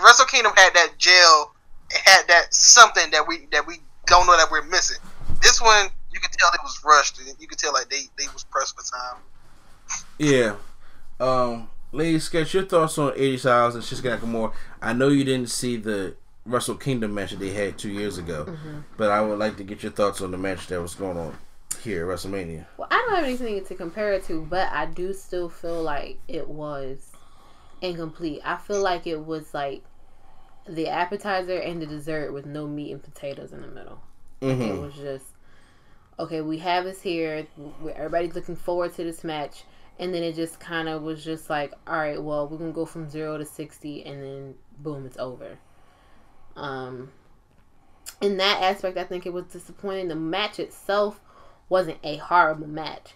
Wrestle 0.04 0.26
Kingdom 0.28 0.52
had 0.56 0.74
that 0.76 0.94
gel. 1.00 1.54
It 1.90 2.02
had 2.06 2.28
that 2.28 2.54
something 2.54 3.10
that 3.12 3.28
we 3.28 3.48
that 3.52 3.66
we 3.66 3.78
don't 4.06 4.28
know 4.28 4.38
that 4.38 4.52
we're 4.52 4.64
missing. 4.64 4.98
This 5.42 5.60
one, 5.62 5.88
you 6.18 6.22
could 6.22 6.38
tell 6.38 6.50
it 6.54 6.60
was 6.64 6.82
rushed. 6.84 7.20
You 7.40 7.48
could 7.48 7.58
tell 7.60 7.74
like 7.74 7.90
they 7.90 8.02
they 8.18 8.26
was 8.34 8.44
pressed 8.44 8.76
for 8.76 8.84
time. 8.84 9.22
Yeah. 10.18 10.56
Um, 11.20 11.70
Lady 11.92 12.20
Sketch, 12.20 12.54
your 12.54 12.64
thoughts 12.64 12.98
on 12.98 13.14
AJ 13.14 13.40
Styles 13.40 13.76
and 13.76 13.84
Shinsuke 13.84 14.20
Nakamura? 14.20 14.54
I 14.82 14.94
know 14.94 15.08
you 15.08 15.24
didn't 15.24 15.50
see 15.50 15.78
the 15.78 16.16
Wrestle 16.46 16.76
Kingdom 16.76 17.14
match 17.14 17.32
that 17.32 17.40
they 17.40 17.52
had 17.52 17.78
two 17.78 17.90
years 17.90 18.18
ago, 18.18 18.56
but 18.98 19.12
I 19.12 19.22
would 19.22 19.40
like 19.40 19.58
to 19.58 19.64
get 19.64 19.84
your 19.84 19.92
thoughts 19.92 20.22
on 20.22 20.32
the 20.32 20.38
match 20.38 20.68
that 20.68 20.82
was 20.82 20.96
going 20.96 21.18
on 21.18 21.38
here 21.82 22.10
at 22.10 22.18
WrestleMania. 22.18 22.66
Well, 22.78 22.88
I 22.92 22.96
don't 22.96 23.16
have 23.16 23.24
anything 23.24 23.64
to 23.64 23.76
compare 23.76 24.14
it 24.14 24.26
to, 24.26 24.46
but 24.50 24.72
I 24.72 24.86
do 24.86 25.14
still 25.14 25.50
feel 25.50 25.82
like 25.82 26.20
it 26.28 26.48
was 26.48 27.12
incomplete. 27.82 28.42
I 28.44 28.58
feel 28.58 28.82
like 28.82 29.08
it 29.08 29.26
was 29.26 29.54
like 29.54 29.84
the 30.68 30.88
appetizer 30.90 31.58
and 31.58 31.82
the 31.82 31.86
dessert 31.86 32.34
with 32.34 32.46
no 32.46 32.68
meat 32.68 32.92
and 32.92 33.02
potatoes 33.04 33.54
in 33.54 33.62
the 33.62 33.68
middle. 33.68 34.02
Like, 34.42 34.60
It 34.60 34.80
was 34.80 34.94
just 34.94 35.26
okay. 36.20 36.42
We 36.42 36.58
have 36.60 36.86
us 36.86 37.02
here. 37.02 37.48
everybody's 37.96 38.36
looking 38.36 38.56
forward 38.56 38.94
to 38.96 39.04
this 39.04 39.24
match, 39.24 39.64
and 40.00 40.14
then 40.14 40.24
it 40.24 40.36
just 40.36 40.60
kind 40.60 40.88
of 40.88 41.02
was 41.04 41.24
just 41.24 41.50
like, 41.50 41.74
all 41.88 41.98
right, 41.98 42.22
well, 42.22 42.48
we're 42.48 42.58
gonna 42.58 42.72
go 42.72 42.86
from 42.86 43.10
zero 43.10 43.38
to 43.38 43.46
sixty, 43.46 44.06
and 44.06 44.24
then 44.24 44.56
boom, 44.80 45.06
it's 45.06 45.18
over. 45.18 45.58
Um, 46.56 47.12
in 48.22 48.38
that 48.38 48.62
aspect, 48.62 48.98
I 48.98 49.04
think 49.04 49.26
it 49.26 49.34
was 49.34 49.46
disappointing. 49.46 50.08
The 50.08 50.16
match 50.16 50.60
itself 50.60 51.20
wasn't 51.70 52.00
a 52.04 52.18
horrible 52.18 52.68
match, 52.68 53.14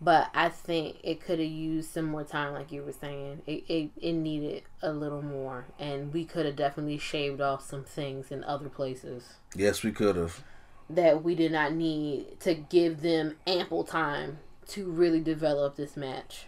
but 0.00 0.28
I 0.34 0.48
think 0.48 0.96
it 1.04 1.20
could 1.20 1.38
have 1.38 1.48
used 1.48 1.92
some 1.92 2.06
more 2.06 2.24
time, 2.24 2.54
like 2.54 2.72
you 2.72 2.82
were 2.82 2.92
saying. 2.92 3.42
It, 3.46 3.64
it 3.68 3.90
it 3.96 4.12
needed 4.12 4.64
a 4.82 4.92
little 4.92 5.22
more, 5.22 5.66
and 5.78 6.12
we 6.12 6.24
could 6.24 6.46
have 6.46 6.56
definitely 6.56 6.98
shaved 6.98 7.40
off 7.40 7.64
some 7.64 7.84
things 7.84 8.30
in 8.32 8.42
other 8.44 8.68
places 8.68 9.34
Yes, 9.54 9.82
we 9.82 9.92
could 9.92 10.16
have. 10.16 10.42
That 10.94 11.22
we 11.22 11.34
did 11.34 11.52
not 11.52 11.72
need 11.72 12.40
to 12.40 12.54
give 12.54 13.00
them 13.02 13.36
ample 13.46 13.84
time 13.84 14.38
to 14.68 14.90
really 14.90 15.20
develop 15.20 15.76
this 15.76 15.96
match. 15.96 16.46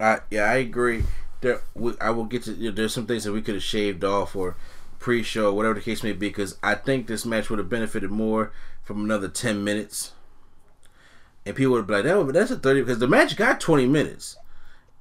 I 0.00 0.20
yeah, 0.30 0.44
I 0.44 0.56
agree. 0.56 1.04
There, 1.40 1.62
we, 1.74 1.92
I 2.00 2.10
will 2.10 2.24
get 2.24 2.44
to. 2.44 2.52
You 2.52 2.70
know, 2.70 2.74
there's 2.74 2.94
some 2.94 3.06
things 3.06 3.24
that 3.24 3.32
we 3.32 3.42
could 3.42 3.54
have 3.54 3.62
shaved 3.62 4.02
off 4.04 4.34
or 4.34 4.56
pre-show, 4.98 5.52
whatever 5.52 5.74
the 5.74 5.80
case 5.82 6.02
may 6.02 6.12
be, 6.12 6.28
because 6.28 6.56
I 6.62 6.74
think 6.74 7.06
this 7.06 7.24
match 7.26 7.50
would 7.50 7.58
have 7.58 7.68
benefited 7.68 8.10
more 8.10 8.52
from 8.82 9.04
another 9.04 9.28
ten 9.28 9.62
minutes. 9.62 10.12
And 11.46 11.54
people 11.54 11.74
would 11.74 11.86
be 11.86 11.92
like, 11.92 12.04
"That, 12.04 12.24
would- 12.24 12.34
that's 12.34 12.50
a 12.50 12.56
thirty 12.58 12.80
because 12.80 12.98
the 12.98 13.06
match 13.06 13.36
got 13.36 13.60
twenty 13.60 13.86
minutes, 13.86 14.36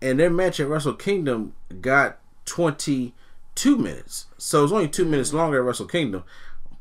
and 0.02 0.20
their 0.20 0.30
match 0.30 0.60
at 0.60 0.68
Wrestle 0.68 0.94
Kingdom 0.94 1.54
got 1.82 2.20
twenty-two 2.46 3.78
minutes. 3.78 4.28
So 4.38 4.60
it 4.60 4.64
was 4.64 4.74
only 4.74 4.90
two 4.90 5.06
minutes 5.06 5.34
longer 5.34 5.58
at 5.60 5.64
Wrestle 5.64 5.88
Kingdom. 5.88 6.24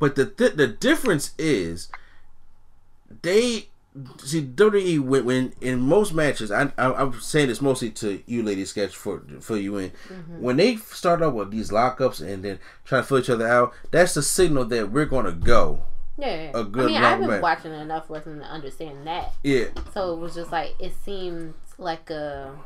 But 0.03 0.17
the 0.17 0.27
th- 0.27 0.55
the 0.55 0.67
difference 0.67 1.31
is 1.39 1.87
they 3.23 3.69
see 4.19 4.43
WWE 4.43 4.99
when, 4.99 5.25
when 5.25 5.53
in 5.61 5.79
most 5.79 6.13
matches, 6.13 6.51
I, 6.51 6.73
I 6.77 6.93
I'm 6.93 7.21
saying 7.21 7.47
this 7.47 7.61
mostly 7.63 7.91
to 7.91 8.21
you, 8.27 8.43
lady 8.43 8.65
sketch 8.65 8.97
for 8.97 9.23
for 9.39 9.57
you 9.57 9.77
in 9.79 9.91
when 10.41 10.57
they 10.57 10.75
start 10.75 11.23
up 11.23 11.35
with 11.35 11.53
these 11.53 11.71
lockups 11.71 12.21
and 12.21 12.45
then 12.45 12.59
try 12.85 12.99
to 12.99 13.05
fill 13.05 13.21
each 13.21 13.31
other 13.31 13.47
out. 13.47 13.75
That's 13.93 14.15
the 14.15 14.23
signal 14.23 14.65
that 14.65 14.91
we're 14.91 15.07
gonna 15.07 15.31
go. 15.55 15.85
Yeah, 16.19 16.51
A 16.53 16.65
good 16.65 16.87
I 16.91 16.95
mean, 16.95 17.05
I've 17.05 17.21
been 17.21 17.31
match. 17.31 17.43
watching 17.43 17.73
enough 17.73 18.07
wrestling 18.11 18.41
to 18.41 18.45
understand 18.45 19.07
that. 19.07 19.35
Yeah, 19.45 19.67
So 19.95 20.15
it 20.15 20.19
was 20.19 20.35
just 20.35 20.51
like 20.51 20.75
it 20.81 20.95
seemed 21.05 21.55
like 21.79 22.11
a 22.11 22.57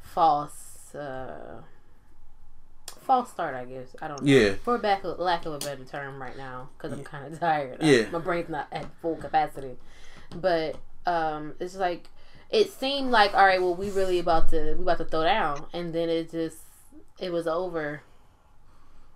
false, 0.00 0.94
uh, 0.94 1.62
false 3.04 3.30
start. 3.30 3.54
I 3.54 3.64
guess 3.64 3.94
I 4.02 4.08
don't 4.08 4.22
know. 4.22 4.32
Yeah. 4.32 4.54
For 4.64 4.78
back 4.78 5.02
lack 5.04 5.46
of 5.46 5.52
a 5.54 5.58
better 5.58 5.84
term, 5.84 6.20
right 6.20 6.36
now 6.36 6.68
because 6.76 6.92
I'm 6.92 7.04
kind 7.04 7.32
of 7.32 7.38
tired. 7.48 7.78
Yeah. 7.80 8.08
my 8.10 8.18
brain's 8.18 8.48
not 8.48 8.68
at 8.72 8.86
full 9.00 9.16
capacity. 9.16 9.76
But 10.34 10.76
um, 11.06 11.54
it's 11.60 11.76
like 11.76 12.08
it 12.50 12.70
seemed 12.72 13.10
like 13.10 13.34
all 13.34 13.44
right. 13.46 13.60
Well, 13.60 13.74
we 13.74 13.90
really 13.90 14.18
about 14.18 14.48
to 14.50 14.74
we 14.76 14.82
about 14.82 14.98
to 14.98 15.04
throw 15.04 15.24
down, 15.24 15.66
and 15.72 15.92
then 15.94 16.08
it 16.08 16.30
just 16.30 16.58
it 17.20 17.30
was 17.32 17.46
over. 17.46 18.02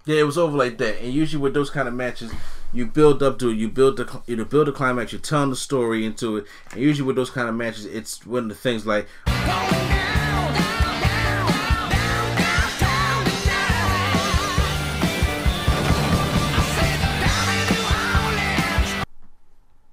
yeah, 0.07 0.21
it 0.21 0.25
was 0.25 0.39
over 0.39 0.57
like 0.57 0.79
that. 0.79 1.03
And 1.03 1.13
usually 1.13 1.43
with 1.43 1.55
those 1.55 1.71
kind 1.71 1.89
of 1.89 1.95
matches, 1.95 2.33
you 2.73 2.87
build 2.87 3.23
up 3.23 3.39
to 3.41 3.51
it. 3.51 3.57
You 3.57 3.69
build 3.69 3.97
the 3.97 4.23
you 4.27 4.37
know, 4.37 4.45
build 4.45 4.69
the 4.69 4.73
climax. 4.73 5.13
You're 5.13 5.21
telling 5.21 5.51
the 5.51 5.57
story 5.57 6.07
into 6.07 6.37
it. 6.37 6.47
And 6.73 6.81
usually 6.81 7.07
with 7.07 7.17
those 7.17 7.31
kind 7.31 7.49
of 7.49 7.55
matches, 7.55 7.85
it's 7.87 8.25
one 8.27 8.45
of 8.45 8.49
the 8.51 8.55
things 8.55 8.87
like 8.87 9.09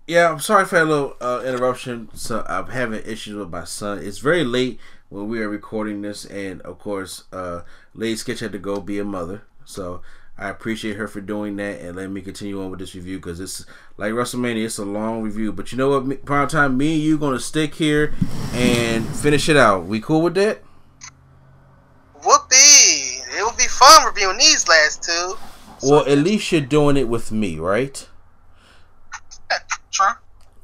Yeah, 0.07 0.31
I'm 0.31 0.39
sorry 0.39 0.65
for 0.65 0.75
that 0.75 0.85
little 0.85 1.15
uh, 1.19 1.41
interruption. 1.45 2.09
So 2.13 2.45
I'm 2.47 2.67
having 2.67 3.01
issues 3.05 3.35
with 3.35 3.49
my 3.49 3.63
son. 3.63 3.99
It's 3.99 4.19
very 4.19 4.43
late 4.43 4.79
when 5.09 5.27
we 5.27 5.39
are 5.41 5.49
recording 5.49 6.01
this, 6.01 6.25
and 6.25 6.61
of 6.61 6.77
course, 6.79 7.23
uh, 7.33 7.61
Lady 7.93 8.15
Sketch 8.15 8.39
had 8.39 8.51
to 8.51 8.59
go 8.59 8.79
be 8.79 8.99
a 8.99 9.03
mother. 9.03 9.43
So 9.65 10.01
I 10.37 10.49
appreciate 10.49 10.97
her 10.97 11.07
for 11.07 11.21
doing 11.21 11.55
that, 11.55 11.79
and 11.81 11.95
let 11.95 12.11
me 12.11 12.21
continue 12.21 12.61
on 12.61 12.69
with 12.69 12.79
this 12.79 12.93
review 12.93 13.17
because 13.17 13.39
it's 13.39 13.65
like 13.97 14.13
WrestleMania. 14.13 14.65
It's 14.65 14.77
a 14.77 14.85
long 14.85 15.23
review, 15.23 15.51
but 15.51 15.71
you 15.71 15.77
know 15.77 15.89
what? 15.89 16.05
Me- 16.05 16.17
Prime 16.17 16.47
time, 16.47 16.77
me 16.77 16.93
and 16.93 17.01
you 17.01 17.17
gonna 17.17 17.39
stick 17.39 17.73
here 17.75 18.13
and 18.53 19.07
finish 19.07 19.49
it 19.49 19.57
out. 19.57 19.85
We 19.85 19.99
cool 20.01 20.21
with 20.21 20.35
that? 20.35 20.61
Whoopee! 22.23 23.21
It 23.37 23.43
would 23.43 23.57
be 23.57 23.67
fun 23.67 24.05
reviewing 24.05 24.37
these 24.37 24.67
last 24.67 25.03
two. 25.03 25.35
Well, 25.81 26.05
at 26.07 26.19
least 26.19 26.51
you're 26.51 26.61
doing 26.61 26.95
it 26.97 27.07
with 27.07 27.31
me, 27.31 27.57
right? 27.57 28.07
True. 29.95 30.07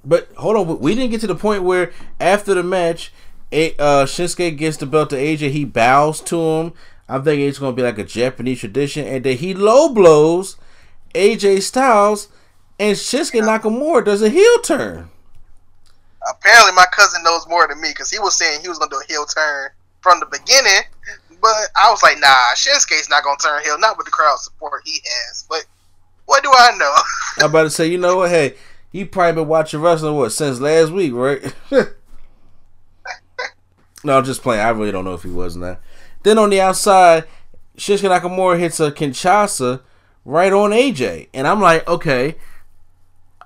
But 0.03 0.29
hold 0.35 0.57
on, 0.57 0.79
we 0.79 0.93
didn't 0.93 1.11
get 1.11 1.21
to 1.21 1.27
the 1.27 1.35
point 1.35 1.63
where 1.63 1.93
after 2.19 2.53
the 2.53 2.63
match, 2.63 3.13
A- 3.53 3.75
uh, 3.77 4.05
Shinsuke 4.05 4.57
gets 4.57 4.77
the 4.77 4.85
belt 4.85 5.11
to 5.11 5.15
AJ. 5.15 5.51
He 5.51 5.63
bows 5.63 6.19
to 6.21 6.37
him. 6.37 6.73
I'm 7.07 7.23
thinking 7.23 7.47
it's 7.47 7.59
gonna 7.59 7.75
be 7.75 7.81
like 7.81 7.97
a 7.97 8.03
Japanese 8.03 8.59
tradition, 8.59 9.07
and 9.07 9.23
then 9.23 9.37
he 9.37 9.53
low 9.53 9.89
blows 9.89 10.57
AJ 11.15 11.61
Styles, 11.61 12.27
and 12.77 12.97
Shinsuke 12.97 13.41
Nakamura 13.41 14.03
does 14.03 14.21
a 14.21 14.29
heel 14.29 14.57
turn. 14.63 15.09
Apparently, 16.29 16.73
my 16.73 16.85
cousin 16.91 17.23
knows 17.23 17.47
more 17.47 17.67
than 17.67 17.79
me 17.79 17.89
because 17.89 18.11
he 18.11 18.19
was 18.19 18.35
saying 18.35 18.61
he 18.61 18.67
was 18.67 18.79
gonna 18.79 18.91
do 18.91 19.01
a 19.01 19.11
heel 19.11 19.25
turn 19.25 19.69
from 20.01 20.19
the 20.19 20.25
beginning, 20.25 20.81
but 21.41 21.55
I 21.75 21.89
was 21.89 22.03
like, 22.03 22.19
nah, 22.19 22.53
Shinsuke's 22.55 23.09
not 23.09 23.23
gonna 23.23 23.37
turn 23.37 23.63
heel, 23.63 23.79
not 23.79 23.97
with 23.97 24.05
the 24.05 24.11
crowd 24.11 24.39
support 24.39 24.81
he 24.83 24.99
has. 25.05 25.45
But 25.47 25.65
what 26.25 26.43
do 26.43 26.49
I 26.51 26.75
know? 26.77 26.95
I'm 27.43 27.49
about 27.49 27.63
to 27.63 27.69
say, 27.69 27.87
you 27.87 27.97
know 27.97 28.17
what? 28.17 28.29
Hey, 28.29 28.55
he 28.91 29.05
probably 29.05 29.41
been 29.41 29.47
watching 29.47 29.81
wrestling 29.81 30.15
what 30.15 30.31
since 30.31 30.59
last 30.59 30.91
week, 30.91 31.13
right? 31.13 31.53
no, 34.03 34.17
I'm 34.17 34.23
just 34.25 34.41
playing. 34.41 34.61
I 34.61 34.69
really 34.69 34.91
don't 34.91 35.05
know 35.05 35.13
if 35.13 35.23
he 35.23 35.29
was 35.29 35.55
or 35.55 35.59
not. 35.59 35.81
Then 36.23 36.37
on 36.37 36.49
the 36.49 36.61
outside, 36.61 37.25
Shinsuke 37.77 38.09
Nakamura 38.19 38.59
hits 38.59 38.79
a 38.79 38.91
Kinshasa 38.91 39.81
right 40.25 40.51
on 40.53 40.71
AJ, 40.71 41.29
and 41.33 41.47
I'm 41.47 41.61
like, 41.61 41.87
okay, 41.87 42.35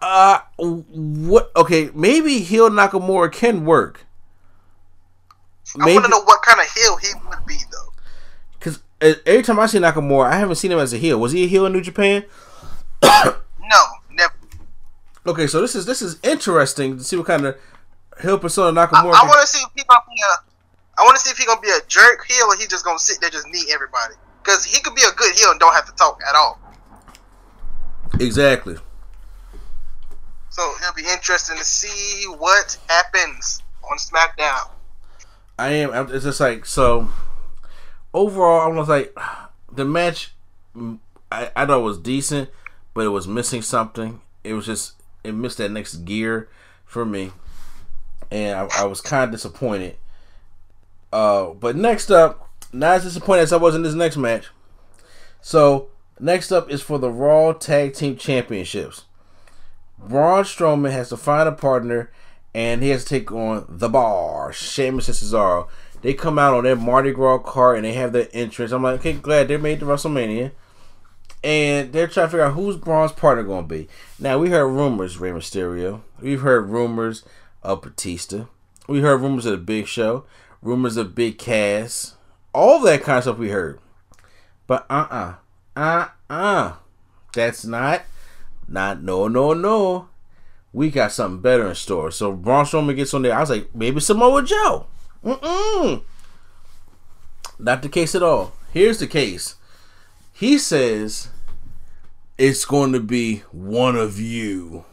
Uh, 0.01 0.39
what? 0.57 1.51
Okay, 1.55 1.89
maybe 1.95 2.39
heel 2.39 2.69
Nakamura 2.69 3.31
can 3.31 3.65
work. 3.65 4.05
I 5.79 5.85
want 5.93 6.05
to 6.05 6.11
know 6.11 6.21
what 6.21 6.41
kind 6.41 6.59
of 6.59 6.67
heel 6.73 6.97
he 6.97 7.07
would 7.29 7.45
be 7.45 7.57
though. 7.71 7.91
because 8.59 8.79
every 9.25 9.41
time 9.43 9.59
I 9.59 9.65
see 9.65 9.79
Nakamura, 9.79 10.27
I 10.31 10.37
haven't 10.37 10.55
seen 10.55 10.71
him 10.71 10.79
as 10.79 10.93
a 10.93 10.97
heel. 10.97 11.19
Was 11.19 11.31
he 11.31 11.43
a 11.45 11.47
heel 11.47 11.65
in 11.65 11.73
New 11.73 11.81
Japan? 11.81 12.23
No. 13.03 13.83
Okay, 15.27 15.47
so 15.47 15.59
this 15.61 15.75
is 15.75 15.85
this 15.85 16.01
is 16.01 16.19
interesting 16.23 16.97
to 16.97 17.03
see 17.03 17.17
what 17.17 17.25
kind 17.25 17.45
of 17.45 17.57
heel 18.21 18.37
persona 18.37 18.71
Nakamura. 18.79 19.13
I 19.13 19.19
can- 19.19 19.27
want 19.27 19.41
to 19.41 19.47
see 19.47 19.63
if 19.63 19.71
he 19.75 19.83
gonna 19.87 20.01
be 20.07 20.21
a. 20.21 20.51
I 20.97 21.03
want 21.03 21.15
to 21.17 21.21
see 21.21 21.29
if 21.31 21.37
he 21.37 21.45
gonna 21.45 21.59
be 21.61 21.69
a 21.69 21.79
jerk 21.87 22.25
heel 22.27 22.45
or 22.47 22.55
he 22.55 22.67
just 22.67 22.85
gonna 22.85 22.99
sit 22.99 23.19
there 23.21 23.29
just 23.29 23.47
knee 23.47 23.65
everybody. 23.73 24.13
Because 24.43 24.63
he 24.63 24.79
could 24.81 24.93
be 24.95 25.01
a 25.01 25.11
good 25.11 25.33
heel 25.35 25.49
and 25.51 25.59
don't 25.59 25.73
have 25.73 25.85
to 25.87 25.91
talk 25.93 26.19
at 26.27 26.35
all. 26.35 26.59
exactly. 28.19 28.77
So 30.51 30.73
it'll 30.81 30.93
be 30.93 31.01
interesting 31.11 31.57
to 31.57 31.63
see 31.65 32.25
what 32.37 32.77
happens 32.87 33.61
on 33.83 33.97
SmackDown. 33.97 34.69
I 35.59 35.69
am. 35.69 35.91
I'm, 35.91 36.13
it's 36.13 36.23
just 36.23 36.39
like 36.39 36.65
so. 36.65 37.09
Overall, 38.13 38.61
I 38.61 38.67
was 38.67 38.87
like, 38.87 39.17
the 39.71 39.83
match. 39.83 40.33
I, 41.31 41.51
I 41.55 41.65
thought 41.65 41.79
it 41.79 41.83
was 41.83 41.97
decent, 41.97 42.49
but 42.93 43.05
it 43.05 43.09
was 43.09 43.27
missing 43.27 43.61
something. 43.61 44.21
It 44.45 44.53
was 44.53 44.65
just 44.65 44.93
it 45.25 45.33
missed 45.33 45.57
that 45.57 45.71
next 45.71 45.97
gear 46.05 46.49
for 46.85 47.05
me, 47.05 47.31
and 48.31 48.57
I, 48.57 48.81
I 48.81 48.85
was 48.85 49.01
kind 49.01 49.23
of 49.25 49.31
disappointed. 49.31 49.97
Uh, 51.11 51.51
but 51.51 51.75
next 51.75 52.11
up, 52.11 52.49
not 52.71 52.97
as 52.97 53.03
disappointed 53.03 53.41
as 53.41 53.53
I 53.53 53.57
was 53.57 53.75
in 53.75 53.83
this 53.83 53.93
next 53.93 54.17
match. 54.17 54.47
So 55.41 55.89
next 56.19 56.51
up 56.51 56.69
is 56.69 56.81
for 56.81 56.97
the 56.97 57.09
Raw 57.09 57.53
Tag 57.53 57.93
Team 57.93 58.17
Championships. 58.17 59.05
Braun 59.97 60.43
Strowman 60.43 60.91
has 60.91 61.09
to 61.09 61.17
find 61.17 61.47
a 61.47 61.53
partner, 61.53 62.11
and 62.53 62.83
he 62.83 62.89
has 62.89 63.03
to 63.03 63.09
take 63.09 63.31
on 63.31 63.65
the 63.69 63.89
Bar, 63.89 64.51
Sheamus 64.53 65.07
and 65.07 65.17
Cesaro. 65.17 65.67
They 66.01 66.13
come 66.13 66.37
out 66.37 66.53
on 66.53 66.65
their 66.65 66.75
Mardi 66.75 67.11
Gras 67.11 67.39
cart 67.39 67.77
and 67.77 67.85
they 67.85 67.93
have 67.93 68.13
their 68.13 68.27
entrance. 68.31 68.71
I'm 68.71 68.83
like, 68.83 68.99
okay, 68.99 69.13
glad 69.13 69.47
they 69.47 69.57
made 69.57 69.79
the 69.79 69.87
WrestleMania, 69.87 70.51
and 71.45 71.93
they're 71.93 72.07
trying 72.07 72.25
to 72.25 72.31
figure 72.31 72.43
out 72.43 72.55
who's 72.55 72.75
Braun's 72.75 73.11
partner 73.11 73.43
going 73.43 73.67
to 73.67 73.75
be. 73.75 73.87
Now 74.17 74.39
we 74.39 74.49
heard 74.49 74.65
rumors, 74.65 75.19
Rey 75.19 75.29
Mysterio. 75.29 76.01
We've 76.19 76.41
heard 76.41 76.69
rumors 76.69 77.23
of 77.61 77.83
Batista. 77.83 78.45
We 78.87 79.01
heard 79.01 79.21
rumors 79.21 79.45
of 79.45 79.51
the 79.51 79.57
Big 79.59 79.85
Show, 79.85 80.25
rumors 80.63 80.97
of 80.97 81.13
Big 81.13 81.37
Cass, 81.37 82.15
all 82.51 82.79
that 82.81 83.03
kind 83.03 83.19
of 83.19 83.23
stuff 83.25 83.37
we 83.37 83.51
heard. 83.51 83.79
But 84.65 84.87
uh 84.89 85.05
uh 85.11 85.33
uh 85.75 86.07
uh, 86.31 86.73
that's 87.31 87.63
not 87.63 88.01
not 88.67 89.03
no 89.03 89.27
no 89.27 89.53
no. 89.53 90.09
We 90.73 90.89
got 90.89 91.11
something 91.11 91.41
better 91.41 91.67
in 91.67 91.75
store. 91.75 92.09
So 92.09 92.31
Braun 92.31 92.65
Strowman 92.65 92.95
gets 92.95 93.13
on 93.13 93.21
there. 93.21 93.35
I 93.35 93.41
was 93.41 93.51
like, 93.51 93.73
maybe 93.75 93.99
Samoa 93.99 94.41
Joe. 94.43 94.87
Mm-mm. 95.23 96.01
Not 97.59 97.83
the 97.83 97.89
case 97.89 98.15
at 98.15 98.23
all. 98.23 98.53
Here's 98.73 98.97
the 98.97 99.07
case. 99.07 99.55
He 100.33 100.57
says 100.57 101.29
it's 102.37 102.65
going 102.65 102.93
to 102.93 102.99
be 102.99 103.43
one 103.51 103.95
of 103.95 104.19
you. 104.19 104.85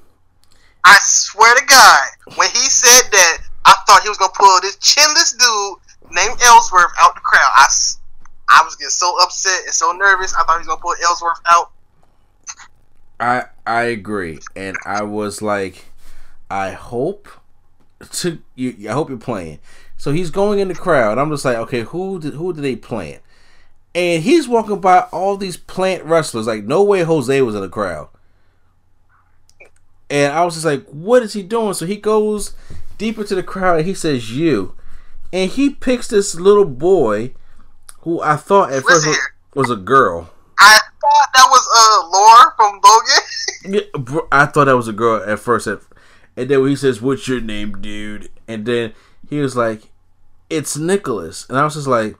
I 0.84 0.98
swear 1.00 1.54
to 1.54 1.64
God, 1.64 2.08
when 2.36 2.48
he 2.50 2.68
said 2.68 3.10
that, 3.10 3.38
I 3.64 3.74
thought 3.86 4.02
he 4.02 4.08
was 4.08 4.18
gonna 4.18 4.32
pull 4.34 4.60
this 4.60 4.76
chinless 4.78 5.38
dude 5.38 6.12
named 6.12 6.40
Ellsworth 6.44 6.92
out 7.00 7.14
the 7.14 7.20
crowd. 7.20 7.50
I, 7.54 7.68
I 8.50 8.62
was 8.64 8.74
getting 8.76 8.90
so 8.90 9.16
upset 9.22 9.62
and 9.64 9.72
so 9.72 9.92
nervous. 9.92 10.34
I 10.34 10.42
thought 10.42 10.54
he 10.54 10.58
was 10.58 10.66
gonna 10.66 10.80
pull 10.80 10.94
Ellsworth 11.02 11.40
out. 11.48 11.70
I 13.20 13.44
I 13.66 13.82
agree, 13.84 14.40
and 14.56 14.76
I 14.84 15.02
was 15.02 15.40
like, 15.40 15.84
I 16.50 16.72
hope 16.72 17.28
to 18.10 18.42
you. 18.56 18.90
I 18.90 18.92
hope 18.92 19.08
you're 19.08 19.18
playing. 19.18 19.60
So 19.96 20.10
he's 20.10 20.30
going 20.30 20.58
in 20.58 20.66
the 20.66 20.74
crowd. 20.74 21.18
I'm 21.18 21.30
just 21.30 21.44
like, 21.44 21.56
okay, 21.58 21.82
who 21.82 22.18
did 22.18 22.34
who 22.34 22.52
did 22.52 22.62
they 22.64 22.74
plant? 22.74 23.22
And 23.94 24.22
he's 24.22 24.48
walking 24.48 24.80
by 24.80 25.00
all 25.12 25.36
these 25.36 25.56
plant 25.56 26.04
wrestlers. 26.04 26.46
Like, 26.46 26.64
no 26.64 26.82
way 26.82 27.02
Jose 27.02 27.42
was 27.42 27.54
in 27.54 27.60
the 27.60 27.68
crowd. 27.68 28.08
And 30.08 30.32
I 30.32 30.44
was 30.44 30.54
just 30.54 30.66
like, 30.66 30.86
what 30.86 31.22
is 31.22 31.32
he 31.32 31.42
doing? 31.42 31.74
So 31.74 31.86
he 31.86 31.96
goes 31.96 32.54
deeper 32.98 33.24
to 33.24 33.34
the 33.34 33.42
crowd 33.42 33.78
and 33.78 33.86
he 33.86 33.94
says, 33.94 34.30
you. 34.30 34.74
And 35.32 35.50
he 35.50 35.70
picks 35.70 36.08
this 36.08 36.34
little 36.34 36.66
boy 36.66 37.32
who 38.00 38.20
I 38.20 38.36
thought 38.36 38.72
at 38.72 38.82
first 38.82 39.06
Listen 39.06 39.22
was, 39.54 39.68
was 39.68 39.70
a 39.70 39.80
girl. 39.80 40.30
I 40.58 40.78
thought 41.00 41.28
that 41.34 41.46
was 41.48 41.68
uh 41.76 42.08
Laura 42.12 42.52
from 42.56 42.80
Logan. 42.84 43.18
Yeah, 43.64 43.96
bro, 43.96 44.26
I 44.32 44.46
thought 44.46 44.64
that 44.64 44.76
was 44.76 44.88
a 44.88 44.92
girl 44.92 45.22
at 45.24 45.38
first, 45.38 45.68
at, 45.68 45.78
and 46.36 46.50
then 46.50 46.66
he 46.66 46.74
says, 46.74 47.00
"What's 47.00 47.28
your 47.28 47.40
name, 47.40 47.80
dude?" 47.80 48.28
and 48.48 48.66
then 48.66 48.92
he 49.30 49.38
was 49.38 49.56
like, 49.56 49.90
"It's 50.50 50.76
Nicholas," 50.76 51.46
and 51.48 51.56
I 51.56 51.62
was 51.62 51.74
just 51.74 51.86
like, 51.86 52.16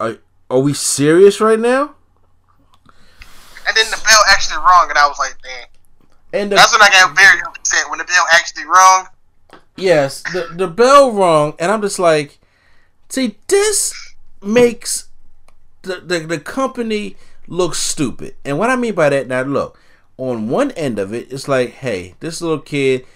"Are, 0.00 0.18
are 0.50 0.60
we 0.60 0.74
serious 0.74 1.40
right 1.40 1.58
now?" 1.58 1.94
and 3.66 3.76
then 3.76 3.90
the 3.90 4.02
bell 4.04 4.22
actually 4.28 4.58
rung, 4.58 4.86
and 4.88 4.98
I 4.98 5.06
was 5.06 5.18
like, 5.18 5.36
"Damn." 5.42 5.68
And 6.32 6.52
the, 6.52 6.56
That's 6.56 6.72
when 6.72 6.82
I 6.82 6.90
got 6.90 7.14
very 7.14 7.40
upset 7.42 7.88
when 7.90 7.98
the 7.98 8.04
bell 8.04 8.24
actually 8.32 8.64
rung. 8.64 9.08
yes, 9.76 10.22
the 10.32 10.48
the 10.54 10.68
bell 10.68 11.12
rung, 11.12 11.54
and 11.58 11.70
I'm 11.70 11.82
just 11.82 11.98
like, 11.98 12.38
"See, 13.08 13.36
this 13.48 14.14
makes 14.42 15.08
the 15.82 15.96
the, 15.96 16.20
the 16.20 16.38
company 16.40 17.16
look 17.46 17.74
stupid." 17.74 18.34
And 18.44 18.58
what 18.58 18.70
I 18.70 18.76
mean 18.76 18.94
by 18.94 19.10
that, 19.10 19.28
now 19.28 19.42
look, 19.42 19.78
on 20.16 20.48
one 20.48 20.70
end 20.72 20.98
of 20.98 21.12
it, 21.12 21.32
it's 21.32 21.48
like, 21.48 21.70
"Hey, 21.70 22.14
this 22.20 22.40
little 22.40 22.60
kid." 22.60 23.06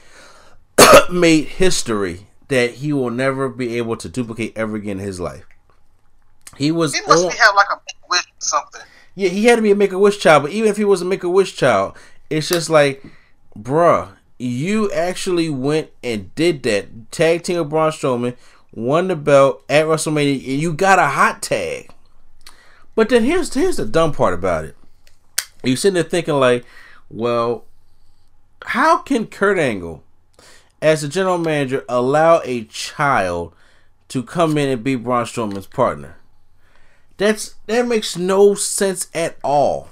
made 1.10 1.46
history 1.46 2.26
that 2.48 2.74
he 2.74 2.92
will 2.92 3.10
never 3.10 3.48
be 3.48 3.76
able 3.78 3.96
to 3.96 4.08
duplicate 4.08 4.52
ever 4.56 4.76
again 4.76 4.98
in 4.98 5.04
his 5.04 5.18
life. 5.18 5.44
He 6.56 6.70
was 6.72 6.94
He 6.94 7.00
must 7.06 7.24
on- 7.24 7.30
have 7.30 7.54
like 7.54 7.66
a 7.70 7.80
wish 8.08 8.20
or 8.22 8.24
something. 8.38 8.82
yeah, 9.14 9.28
he 9.28 9.44
had 9.46 9.56
to 9.56 9.62
be 9.62 9.70
a 9.70 9.74
make 9.74 9.92
a 9.92 9.98
wish 9.98 10.18
child, 10.18 10.44
but 10.44 10.52
even 10.52 10.70
if 10.70 10.76
he 10.76 10.84
was 10.84 11.02
a 11.02 11.04
make 11.04 11.22
a 11.22 11.28
wish 11.28 11.56
child, 11.56 11.96
it's 12.30 12.48
just 12.48 12.70
like, 12.70 13.04
bruh, 13.58 14.10
you 14.38 14.90
actually 14.92 15.48
went 15.50 15.90
and 16.02 16.34
did 16.34 16.62
that. 16.64 17.10
Tag 17.10 17.42
team 17.42 17.58
with 17.58 17.70
Braun 17.70 17.90
Strowman, 17.92 18.36
won 18.74 19.08
the 19.08 19.16
belt 19.16 19.62
at 19.68 19.86
WrestleMania, 19.86 20.34
and 20.36 20.60
you 20.60 20.72
got 20.72 20.98
a 20.98 21.06
hot 21.06 21.42
tag. 21.42 21.90
But 22.94 23.08
then 23.10 23.24
here's 23.24 23.52
here's 23.54 23.76
the 23.76 23.84
dumb 23.86 24.12
part 24.12 24.34
about 24.34 24.64
it. 24.64 24.76
You 25.62 25.76
sitting 25.76 25.94
there 25.94 26.02
thinking 26.02 26.34
like, 26.40 26.64
well, 27.10 27.64
how 28.64 28.98
can 28.98 29.26
Kurt 29.26 29.58
Angle, 29.58 30.02
as 30.82 31.02
the 31.02 31.08
general 31.08 31.38
manager, 31.38 31.84
allow 31.88 32.40
a 32.44 32.64
child 32.64 33.54
to 34.08 34.22
come 34.22 34.56
in 34.58 34.68
and 34.68 34.84
be 34.84 34.94
Braun 34.96 35.24
Strowman's 35.24 35.66
partner? 35.66 36.15
That's 37.16 37.54
that 37.66 37.86
makes 37.86 38.16
no 38.16 38.54
sense 38.54 39.08
at 39.14 39.36
all. 39.42 39.88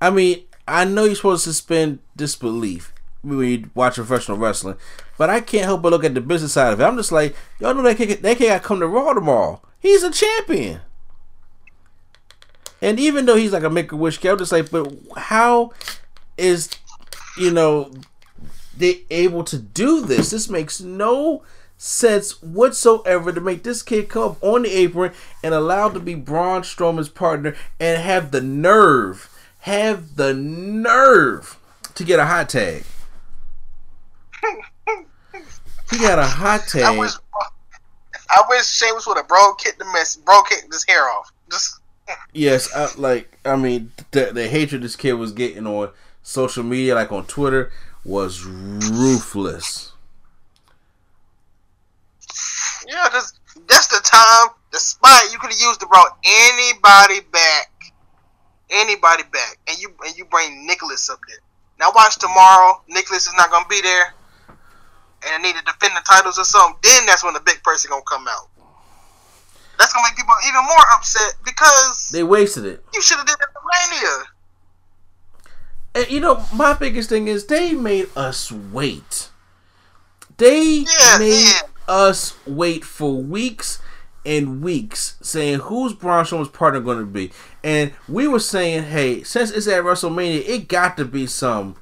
I 0.00 0.10
mean, 0.10 0.44
I 0.66 0.84
know 0.84 1.04
you're 1.04 1.14
supposed 1.14 1.44
to 1.44 1.50
suspend 1.52 1.98
disbelief 2.16 2.92
when 3.22 3.40
you 3.40 3.70
watch 3.74 3.94
professional 3.94 4.38
wrestling, 4.38 4.76
but 5.18 5.30
I 5.30 5.40
can't 5.40 5.64
help 5.64 5.82
but 5.82 5.90
look 5.90 6.04
at 6.04 6.14
the 6.14 6.20
business 6.20 6.52
side 6.52 6.72
of 6.72 6.80
it. 6.80 6.84
I'm 6.84 6.96
just 6.96 7.12
like, 7.12 7.36
y'all 7.58 7.74
know 7.74 7.82
that 7.82 7.96
kid, 7.96 8.22
that 8.22 8.38
kid 8.38 8.48
got 8.48 8.62
come 8.62 8.80
to 8.80 8.86
Raw 8.86 9.12
tomorrow. 9.12 9.60
He's 9.78 10.02
a 10.02 10.10
champion. 10.10 10.80
And 12.80 12.98
even 13.00 13.24
though 13.26 13.36
he's 13.36 13.52
like 13.52 13.62
a 13.62 13.70
make 13.70 13.92
a 13.92 13.96
wish 13.96 14.18
kid, 14.18 14.32
I'm 14.32 14.38
just 14.38 14.52
like, 14.52 14.70
but 14.70 14.92
how 15.16 15.72
is 16.36 16.70
you 17.38 17.50
know 17.50 17.92
they 18.76 19.02
able 19.10 19.44
to 19.44 19.58
do 19.58 20.02
this? 20.02 20.30
This 20.30 20.48
makes 20.48 20.80
no 20.80 21.42
sense 21.76 22.42
whatsoever 22.42 23.32
to 23.32 23.40
make 23.40 23.62
this 23.62 23.82
kid 23.82 24.08
come 24.08 24.22
up 24.32 24.42
on 24.42 24.62
the 24.62 24.70
apron 24.70 25.12
and 25.42 25.54
allowed 25.54 25.94
to 25.94 26.00
be 26.00 26.14
Braun 26.14 26.62
Strowman's 26.62 27.08
partner 27.08 27.54
and 27.78 28.00
have 28.02 28.30
the 28.30 28.40
nerve, 28.40 29.28
have 29.60 30.16
the 30.16 30.32
nerve 30.34 31.58
to 31.94 32.04
get 32.04 32.18
a 32.18 32.26
hot 32.26 32.48
tag. 32.48 32.84
He 35.90 35.98
got 35.98 36.18
a 36.18 36.26
hot 36.26 36.62
I 36.74 36.78
tag. 36.78 36.98
wish, 36.98 37.12
I 38.30 38.42
wish 38.48 38.66
Sheamus 38.66 39.06
would 39.06 39.16
have 39.16 39.28
brogue 39.28 39.58
kicked 39.58 39.78
the 39.78 39.84
mess, 39.86 40.16
brogue 40.16 40.46
kicked 40.48 40.72
his 40.72 40.84
hair 40.86 41.08
off. 41.08 41.30
Just 41.50 41.80
Yes, 42.32 42.74
I, 42.74 42.88
like 42.96 43.38
I 43.44 43.56
mean, 43.56 43.92
the, 44.10 44.30
the 44.32 44.48
hatred 44.48 44.82
this 44.82 44.96
kid 44.96 45.14
was 45.14 45.32
getting 45.32 45.66
on 45.66 45.90
social 46.22 46.62
media, 46.62 46.94
like 46.94 47.10
on 47.12 47.24
Twitter, 47.26 47.72
was 48.04 48.44
ruthless. 48.44 49.92
Yeah, 52.86 53.08
because 53.08 53.32
that's 53.68 53.88
the 53.88 54.00
time, 54.04 54.48
the 54.72 54.78
spot 54.78 55.22
you 55.32 55.38
could 55.38 55.50
have 55.50 55.60
used 55.60 55.80
to 55.80 55.86
brought 55.86 56.16
anybody 56.24 57.20
back, 57.32 57.70
anybody 58.70 59.22
back, 59.32 59.58
and 59.68 59.78
you 59.78 59.94
and 60.06 60.16
you 60.16 60.24
bring 60.26 60.66
Nicholas 60.66 61.08
up 61.10 61.20
there. 61.28 61.38
Now 61.78 61.90
watch 61.94 62.16
tomorrow, 62.18 62.82
Nicholas 62.88 63.26
is 63.26 63.34
not 63.36 63.50
gonna 63.50 63.66
be 63.68 63.80
there, 63.82 64.14
and 65.26 65.44
they 65.44 65.48
need 65.52 65.56
to 65.58 65.64
defend 65.64 65.96
the 65.96 66.02
titles 66.08 66.38
or 66.38 66.44
something. 66.44 66.78
Then 66.82 67.06
that's 67.06 67.24
when 67.24 67.34
the 67.34 67.40
big 67.40 67.62
person 67.62 67.90
gonna 67.90 68.02
come 68.08 68.26
out. 68.28 68.48
That's 69.78 69.92
gonna 69.92 70.06
make 70.08 70.16
people 70.16 70.34
even 70.48 70.64
more 70.64 70.84
upset 70.94 71.34
because 71.44 72.08
They 72.12 72.22
wasted 72.22 72.64
it. 72.64 72.84
you 72.94 73.02
should 73.02 73.18
have 73.18 73.26
did 73.26 73.36
that 73.38 73.48
at 73.48 73.90
Mania. 73.90 74.24
And, 75.96 76.10
you 76.10 76.20
know, 76.20 76.44
my 76.52 76.72
biggest 76.74 77.08
thing 77.08 77.28
is 77.28 77.46
they 77.46 77.72
made 77.72 78.08
us 78.16 78.50
wait. 78.50 79.30
They 80.38 80.78
Yeah, 80.78 81.18
made 81.18 81.44
yeah. 81.44 81.60
Us 81.88 82.36
wait 82.46 82.84
for 82.84 83.14
weeks 83.14 83.80
and 84.26 84.62
weeks 84.62 85.16
saying 85.20 85.60
who's 85.60 85.92
Braun 85.92 86.24
Strowman's 86.24 86.48
partner 86.48 86.80
going 86.80 86.98
to 86.98 87.04
be. 87.04 87.30
And 87.62 87.92
we 88.08 88.26
were 88.26 88.40
saying, 88.40 88.84
hey, 88.84 89.22
since 89.22 89.50
it's 89.50 89.66
at 89.68 89.82
WrestleMania, 89.84 90.46
it 90.48 90.68
got 90.68 90.96
to 90.96 91.04
be 91.04 91.26
some 91.26 91.76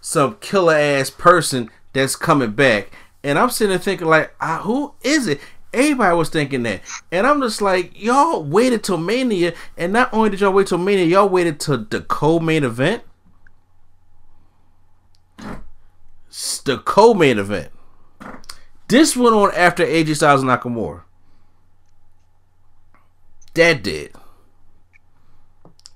some 0.00 0.36
killer 0.40 0.74
ass 0.74 1.10
person 1.10 1.68
that's 1.92 2.14
coming 2.14 2.52
back. 2.52 2.92
And 3.24 3.38
I'm 3.38 3.50
sitting 3.50 3.70
there 3.70 3.78
thinking, 3.78 4.06
like, 4.06 4.32
who 4.40 4.94
is 5.02 5.26
it? 5.26 5.40
Everybody 5.72 6.16
was 6.16 6.28
thinking 6.28 6.62
that. 6.62 6.82
And 7.10 7.26
I'm 7.26 7.40
just 7.40 7.60
like, 7.60 8.00
y'all 8.00 8.44
waited 8.44 8.84
till 8.84 8.98
Mania. 8.98 9.52
And 9.76 9.92
not 9.92 10.14
only 10.14 10.30
did 10.30 10.40
y'all 10.40 10.52
wait 10.52 10.68
till 10.68 10.78
Mania, 10.78 11.04
y'all 11.04 11.28
waited 11.28 11.58
till 11.58 11.84
the 11.84 12.02
co 12.02 12.38
main 12.38 12.62
event. 12.62 13.02
The 16.64 16.78
co 16.78 17.14
main 17.14 17.38
event. 17.38 17.72
This 18.88 19.16
went 19.16 19.34
on 19.34 19.52
after 19.54 19.84
AJ 19.84 20.16
Styles 20.16 20.42
and 20.42 20.50
Nakamura. 20.50 21.02
That 23.54 23.82
did. 23.82 24.12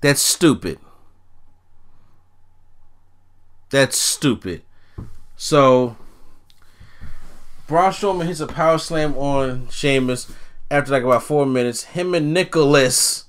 That's 0.01 0.21
stupid. 0.21 0.79
That's 3.69 3.97
stupid. 3.97 4.63
So, 5.37 5.95
Braun 7.67 7.91
Strowman 7.91 8.25
hits 8.25 8.41
a 8.41 8.47
power 8.47 8.77
slam 8.77 9.15
on 9.15 9.69
Sheamus 9.69 10.31
after 10.69 10.91
like 10.91 11.03
about 11.03 11.23
four 11.23 11.45
minutes. 11.45 11.83
Him 11.83 12.13
and 12.13 12.33
Nicholas 12.33 13.25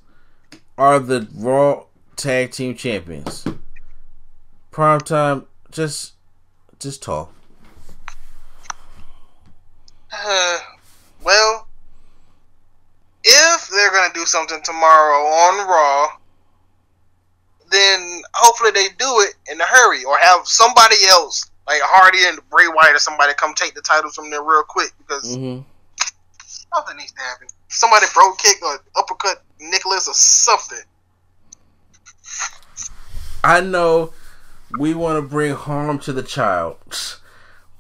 are 0.77 0.99
the 0.99 1.29
Raw 1.35 1.85
Tag 2.17 2.51
Team 2.51 2.75
Champions. 2.75 3.47
Prime 4.71 5.01
time, 5.01 5.47
just, 5.71 6.15
just 6.81 7.03
talk. 7.03 7.33
Uh, 10.35 10.59
well, 11.23 11.67
if 13.23 13.69
they're 13.69 13.91
gonna 13.93 14.15
do 14.15 14.25
something 14.25 14.61
tomorrow 14.63 15.27
on 15.27 15.69
Raw, 15.69 16.09
then 17.71 18.23
hopefully 18.35 18.71
they 18.71 18.89
do 18.99 19.21
it 19.21 19.35
in 19.51 19.61
a 19.61 19.67
hurry, 19.67 20.05
or 20.05 20.17
have 20.19 20.47
somebody 20.47 20.97
else 21.11 21.51
like 21.67 21.81
Hardy 21.83 22.25
and 22.27 22.39
Bray 22.51 22.67
Wyatt 22.75 22.97
or 22.97 22.99
somebody 22.99 23.35
come 23.35 23.55
take 23.55 23.75
the 23.75 23.83
titles 23.83 24.15
from 24.15 24.31
there 24.31 24.43
real 24.43 24.63
quick 24.67 24.93
because 24.99 25.37
Mm-hmm. 25.37 25.63
something 26.75 26.97
needs 26.97 27.13
to 27.13 27.21
happen. 27.21 27.47
Somebody 27.69 28.07
brogue 28.15 28.39
kick 28.39 28.57
or 28.65 28.79
uppercut 28.97 29.43
Nicholas 29.61 30.09
or 30.09 30.15
something. 30.15 30.79
I 33.45 33.61
know 33.61 34.13
we 34.79 34.95
want 34.95 35.23
to 35.23 35.23
bring 35.29 35.55
harm 35.55 35.99
to 36.01 36.13
the 36.13 36.23
child, 36.23 36.77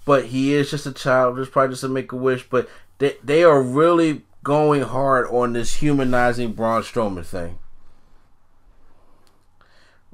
but 0.04 0.26
he 0.26 0.54
is 0.54 0.70
just 0.70 0.86
a 0.86 0.92
child. 0.92 1.36
Just 1.36 1.52
probably 1.52 1.72
just 1.74 1.84
a 1.84 1.88
make 1.88 2.12
a 2.12 2.16
wish. 2.16 2.48
But 2.48 2.68
they 2.98 3.16
they 3.22 3.44
are 3.44 3.60
really 3.62 4.22
going 4.42 4.82
hard 4.82 5.26
on 5.28 5.52
this 5.52 5.76
humanizing 5.76 6.52
Braun 6.52 6.82
Strowman 6.82 7.24
thing. 7.24 7.58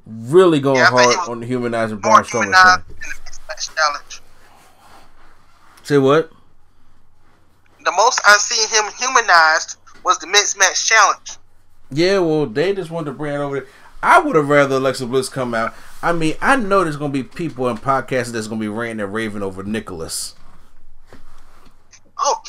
Really 0.05 0.59
going 0.59 0.77
Yeah, 0.77 0.85
hard 0.85 1.29
on 1.29 1.39
the 1.41 1.45
humanizing 1.45 1.97
Braun 1.97 2.23
Strowman 2.23 2.51
thing. 2.53 2.95
in 2.95 2.95
the 3.01 3.15
mixed 3.25 3.41
match 3.47 3.69
challenge. 3.75 4.21
Say 5.83 5.97
what? 5.97 6.31
The 7.85 7.91
most 7.95 8.21
I've 8.27 8.39
seen 8.41 8.67
him 8.69 8.91
humanized 8.99 9.77
was 10.03 10.17
the 10.19 10.27
mixed 10.27 10.57
match 10.57 10.85
challenge. 10.87 11.37
Yeah, 11.91 12.19
well, 12.19 12.45
they 12.45 12.73
just 12.73 12.91
wanted 12.91 13.05
to 13.05 13.11
bring 13.13 13.33
it 13.33 13.37
over. 13.37 13.61
there. 13.61 13.69
I 14.01 14.19
would 14.19 14.35
have 14.35 14.47
rather 14.49 14.75
Alexa 14.77 15.05
Bliss 15.07 15.29
come 15.29 15.53
out. 15.53 15.73
I 16.01 16.13
mean, 16.13 16.35
I 16.41 16.55
know 16.55 16.83
there's 16.83 16.97
gonna 16.97 17.11
be 17.11 17.23
people 17.23 17.67
in 17.69 17.77
podcasts 17.77 18.31
that's 18.31 18.47
gonna 18.47 18.61
be 18.61 18.67
ranting 18.69 19.03
and 19.03 19.13
raving 19.13 19.43
over 19.43 19.63
Nicholas. 19.63 20.35
Oh, 22.17 22.41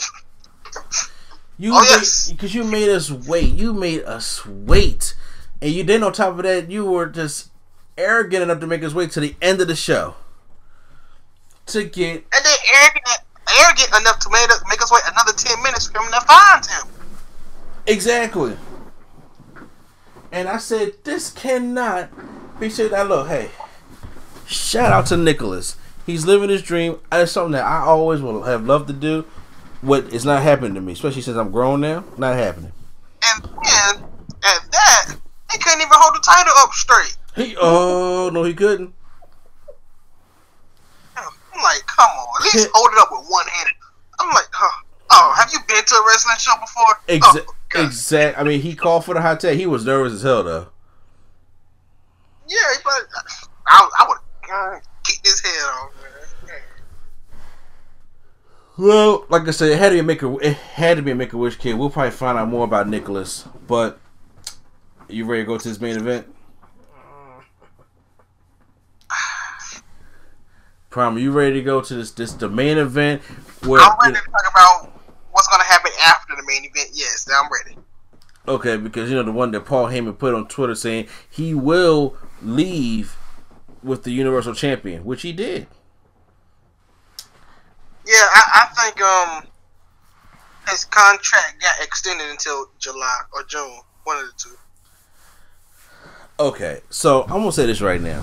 You 1.59 1.73
Oh, 1.75 1.83
yes. 1.83 2.31
because 2.31 2.55
you 2.55 2.65
made 2.65 2.89
us 2.89 3.11
wait. 3.11 3.53
You 3.55 3.73
made 3.73 4.05
us 4.05 4.47
wait, 4.47 5.15
and 5.61 5.71
you 5.73 5.83
then 5.85 6.03
on 6.03 6.13
top 6.13 6.37
of 6.39 6.43
that, 6.45 6.71
you 6.71 6.85
were 6.85 7.07
just 7.07 7.51
arrogant 7.99 8.43
enough 8.43 8.61
to 8.61 8.67
make 8.67 8.83
us 8.83 8.95
wait 8.95 9.11
to 9.13 9.21
the 9.21 9.35
end 9.43 9.61
of 9.61 9.69
the 9.69 9.77
show 9.77 10.15
to 11.67 11.85
get 11.85 12.25
and 12.33 12.45
then 12.45 12.57
arrogant, 12.75 13.07
arrogant 13.61 13.89
enough 14.01 14.19
to 14.21 14.31
make 14.31 14.49
us, 14.51 14.63
make 14.69 14.81
us 14.83 14.91
wait 14.91 15.03
another 15.11 15.33
ten 15.33 15.61
minutes 15.63 15.89
for 15.89 16.01
him 16.01 16.11
to 16.13 16.21
find 16.23 16.65
him. 16.67 16.89
exactly. 17.87 18.57
And 20.33 20.49
I 20.49 20.59
said, 20.59 20.93
this 21.05 21.31
cannot 21.33 22.09
said. 22.69 22.93
Now 22.93 23.05
look, 23.05 23.29
hey, 23.29 23.51
shout 24.47 24.93
out 24.93 25.07
to 25.07 25.17
Nicholas. 25.17 25.77
He's 26.05 26.27
living 26.27 26.49
his 26.51 26.63
dream. 26.63 26.99
Uh, 27.13 27.19
it's 27.19 27.33
something 27.33 27.53
that 27.53 27.65
I 27.65 27.81
always 27.81 28.21
will 28.21 28.43
have 28.43 28.65
loved 28.67 28.89
to 28.89 28.93
do. 28.93 29.25
What 29.81 30.13
is 30.13 30.25
not 30.25 30.43
happening 30.43 30.75
to 30.75 30.81
me, 30.81 30.93
especially 30.93 31.23
since 31.23 31.37
I'm 31.37 31.51
grown 31.51 31.81
now. 31.81 32.05
Not 32.19 32.37
happening. 32.37 32.73
And 33.23 33.45
then 33.45 34.05
at 34.43 34.73
that, 34.73 35.17
he 35.53 35.59
couldn't 35.59 35.81
even 35.81 35.93
hold 35.93 36.15
the 36.15 36.21
title 36.21 36.53
up 36.59 36.73
straight. 36.73 37.17
He 37.37 37.57
oh 37.59 38.31
no, 38.33 38.45
he 38.45 38.53
couldn't. 38.55 38.93
I'm 41.17 41.63
like, 41.63 41.87
come 41.87 42.09
on, 42.09 42.29
at 42.41 42.55
least 42.55 42.69
hold 42.75 42.91
it 42.93 42.99
up 43.01 43.09
with 43.11 43.27
one 43.29 43.47
hand. 43.47 43.69
I'm 44.19 44.29
like, 44.35 44.49
huh. 44.53 44.85
Oh, 45.13 45.35
have 45.37 45.51
you 45.53 45.59
been 45.67 45.85
to 45.85 45.95
a 45.95 46.07
wrestling 46.07 46.37
show 46.39 46.53
before? 46.61 46.99
Exa- 47.09 47.47
oh, 47.77 47.85
exact. 47.85 48.39
I 48.39 48.45
mean, 48.45 48.61
he 48.61 48.75
called 48.77 49.05
for 49.05 49.15
the 49.15 49.21
hot 49.21 49.41
tag. 49.41 49.57
He 49.57 49.67
was 49.67 49.85
nervous 49.85 50.13
as 50.13 50.23
hell, 50.23 50.45
though. 50.45 50.69
Yeah, 52.51 52.59
but 52.85 53.07
I, 53.69 53.89
I 54.01 54.07
would 54.09 54.19
kick 55.05 55.21
his 55.25 55.41
head 55.41 55.63
off, 55.67 55.93
man. 56.03 56.11
Well, 58.77 59.25
like 59.29 59.47
I 59.47 59.53
said, 59.53 59.71
it 59.71 59.79
had 59.79 59.91
to 59.91 59.95
be 59.95 60.01
a 60.01 60.03
make 60.03 60.23
a 60.23 60.37
it 60.39 60.57
had 60.57 60.97
to 60.97 61.03
be 61.03 61.13
a 61.13 61.15
make 61.15 61.33
a 61.33 61.37
wish 61.37 61.57
kid. 61.57 61.75
We'll 61.75 61.91
probably 61.91 62.11
find 62.11 62.37
out 62.37 62.49
more 62.49 62.65
about 62.65 62.89
Nicholas. 62.89 63.45
But 63.69 64.01
you 65.09 65.27
ready 65.27 65.43
to 65.43 65.47
go 65.47 65.59
to 65.59 65.69
this 65.69 65.81
main 65.81 65.97
event? 65.97 66.27
Prom, 70.91 71.19
you 71.19 71.31
ready 71.31 71.55
to 71.55 71.63
go 71.63 71.81
to 71.83 71.95
this 71.95 72.11
this 72.11 72.33
the 72.33 72.49
main 72.49 72.79
event? 72.79 73.23
Where 73.65 73.81
I'm 73.81 73.97
ready 74.03 74.15
to 74.15 74.23
talk 74.23 74.51
about 74.51 74.93
what's 75.31 75.47
gonna 75.49 75.63
happen 75.63 75.93
after 76.05 76.35
the 76.35 76.43
main 76.47 76.65
event. 76.65 76.91
Yes, 76.95 77.29
I'm 77.31 77.49
ready. 77.53 77.77
okay, 78.49 78.77
because 78.77 79.09
you 79.09 79.15
know 79.15 79.23
the 79.23 79.31
one 79.31 79.53
that 79.53 79.67
Paul 79.67 79.87
Heyman 79.87 80.19
put 80.19 80.35
on 80.35 80.49
Twitter 80.49 80.75
saying 80.75 81.07
he 81.29 81.55
will 81.55 82.17
leave 82.43 83.17
with 83.83 84.05
the 84.05 84.11
Universal 84.13 84.55
Champion, 84.55 85.05
which 85.05 85.23
he 85.23 85.33
did. 85.33 85.67
Yeah, 88.07 88.15
I, 88.15 88.43
I 88.55 88.83
think 88.83 89.01
um 89.03 89.47
his 90.69 90.85
contract 90.85 91.61
got 91.61 91.83
extended 91.83 92.29
until 92.31 92.71
July 92.79 93.21
or 93.33 93.43
June, 93.45 93.81
one 94.05 94.19
of 94.19 94.25
the 94.25 94.33
two. 94.37 94.57
Okay, 96.39 96.81
so 96.89 97.23
I'm 97.25 97.29
gonna 97.29 97.53
say 97.53 97.67
this 97.67 97.81
right 97.81 98.01
now. 98.01 98.23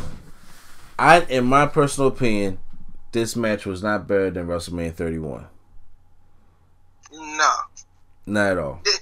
I, 0.97 1.21
in 1.21 1.45
my 1.45 1.67
personal 1.67 2.07
opinion, 2.09 2.57
this 3.11 3.35
match 3.35 3.65
was 3.65 3.83
not 3.83 4.07
better 4.07 4.31
than 4.31 4.47
WrestleMania 4.47 4.93
31. 4.93 5.45
No, 7.11 7.51
Not 8.25 8.51
at 8.51 8.57
all. 8.57 8.81
This 8.83 8.99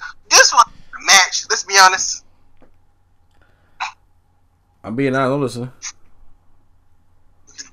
was 0.53 0.65
the 0.91 1.05
match. 1.05 1.45
Let's 1.49 1.63
be 1.63 1.77
honest. 1.81 2.24
I'm 4.85 4.95
being 4.95 5.15
honest. 5.15 5.33
I'm 5.33 5.41
listening. 5.41 5.71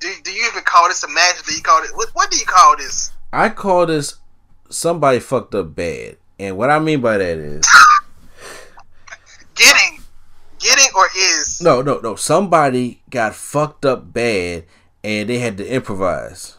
Do, 0.00 0.12
do 0.24 0.32
you 0.32 0.46
even 0.50 0.62
call 0.64 0.88
this 0.88 1.02
a 1.04 1.08
match? 1.08 1.42
Do 1.46 1.54
you 1.54 1.62
call 1.62 1.82
it 1.82 1.90
what? 1.94 2.08
What 2.14 2.30
do 2.30 2.38
you 2.38 2.46
call 2.46 2.76
this? 2.78 3.12
I 3.32 3.50
call 3.50 3.84
this 3.86 4.16
somebody 4.70 5.20
fucked 5.20 5.54
up 5.54 5.74
bad, 5.74 6.16
and 6.38 6.56
what 6.56 6.70
I 6.70 6.78
mean 6.78 7.02
by 7.02 7.18
that 7.18 7.36
is 7.36 7.64
Getting, 9.54 10.00
getting 10.58 10.88
or 10.96 11.04
is? 11.14 11.60
no, 11.60 11.82
no, 11.82 12.00
no. 12.00 12.14
Somebody 12.16 13.02
got 13.10 13.34
fucked 13.34 13.84
up 13.84 14.10
bad, 14.14 14.64
and 15.04 15.28
they 15.28 15.38
had 15.38 15.58
to 15.58 15.68
improvise. 15.68 16.56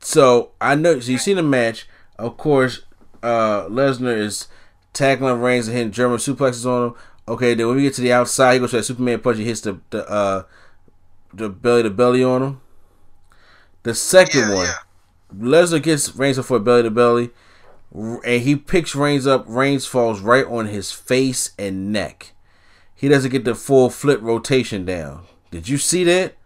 So 0.00 0.52
I 0.62 0.74
know. 0.76 0.98
So 1.00 1.12
you 1.12 1.18
seen 1.18 1.36
the 1.36 1.42
match. 1.42 1.86
Of 2.18 2.38
course, 2.38 2.82
uh, 3.22 3.66
Lesnar 3.66 4.16
is 4.16 4.48
tackling 4.94 5.40
Reigns 5.40 5.68
and 5.68 5.76
hitting 5.76 5.92
German 5.92 6.18
suplexes 6.18 6.64
on 6.64 6.88
him. 6.88 6.94
Okay, 7.28 7.54
then 7.54 7.66
when 7.68 7.76
we 7.76 7.82
get 7.82 7.94
to 7.94 8.02
the 8.02 8.12
outside, 8.12 8.54
he 8.54 8.60
goes 8.60 8.70
for 8.70 8.78
that 8.78 8.84
Superman 8.84 9.20
punch. 9.20 9.38
He 9.38 9.44
hits 9.44 9.60
the 9.62 9.80
the 9.90 10.08
uh, 10.10 10.44
the 11.34 11.48
belly 11.50 11.84
to 11.84 11.90
belly 11.90 12.24
on 12.24 12.42
him. 12.42 12.60
The 13.82 13.94
second 13.94 14.48
Yeah, 14.48 14.54
one, 14.54 14.66
yeah. 14.66 14.74
Lesnar 15.34 15.82
gets 15.82 16.14
Reigns 16.16 16.38
up 16.38 16.46
for 16.46 16.56
a 16.56 16.60
belly 16.60 16.84
to 16.84 16.90
belly, 16.90 17.30
and 17.94 18.42
he 18.42 18.56
picks 18.56 18.94
Reigns 18.94 19.26
up. 19.26 19.44
Reigns 19.48 19.86
falls 19.86 20.20
right 20.20 20.46
on 20.46 20.66
his 20.66 20.92
face 20.92 21.52
and 21.58 21.92
neck. 21.92 22.34
He 22.94 23.08
doesn't 23.08 23.30
get 23.32 23.44
the 23.44 23.54
full 23.54 23.90
flip 23.90 24.20
rotation 24.22 24.84
down. 24.84 25.26
Did 25.50 25.68
you 25.68 25.78
see 25.78 26.04
that? 26.04 26.36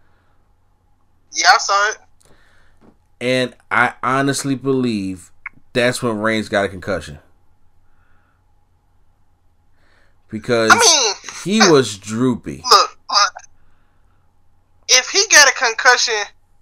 Yeah, 1.33 1.49
I 1.53 1.57
saw 1.57 1.89
it. 1.89 1.97
And 3.19 3.55
I 3.71 3.93
honestly 4.03 4.55
believe 4.55 5.31
that's 5.73 6.03
when 6.03 6.19
Reigns 6.19 6.49
got 6.49 6.65
a 6.65 6.69
concussion. 6.69 7.19
Because 10.33 10.71
I 10.73 10.79
mean, 10.79 11.13
he 11.43 11.71
was 11.71 11.95
droopy. 11.95 12.63
look, 12.67 12.97
look. 13.07 13.33
If 14.89 15.07
he 15.11 15.23
got 15.29 15.47
a 15.47 15.53
concussion, 15.53 16.15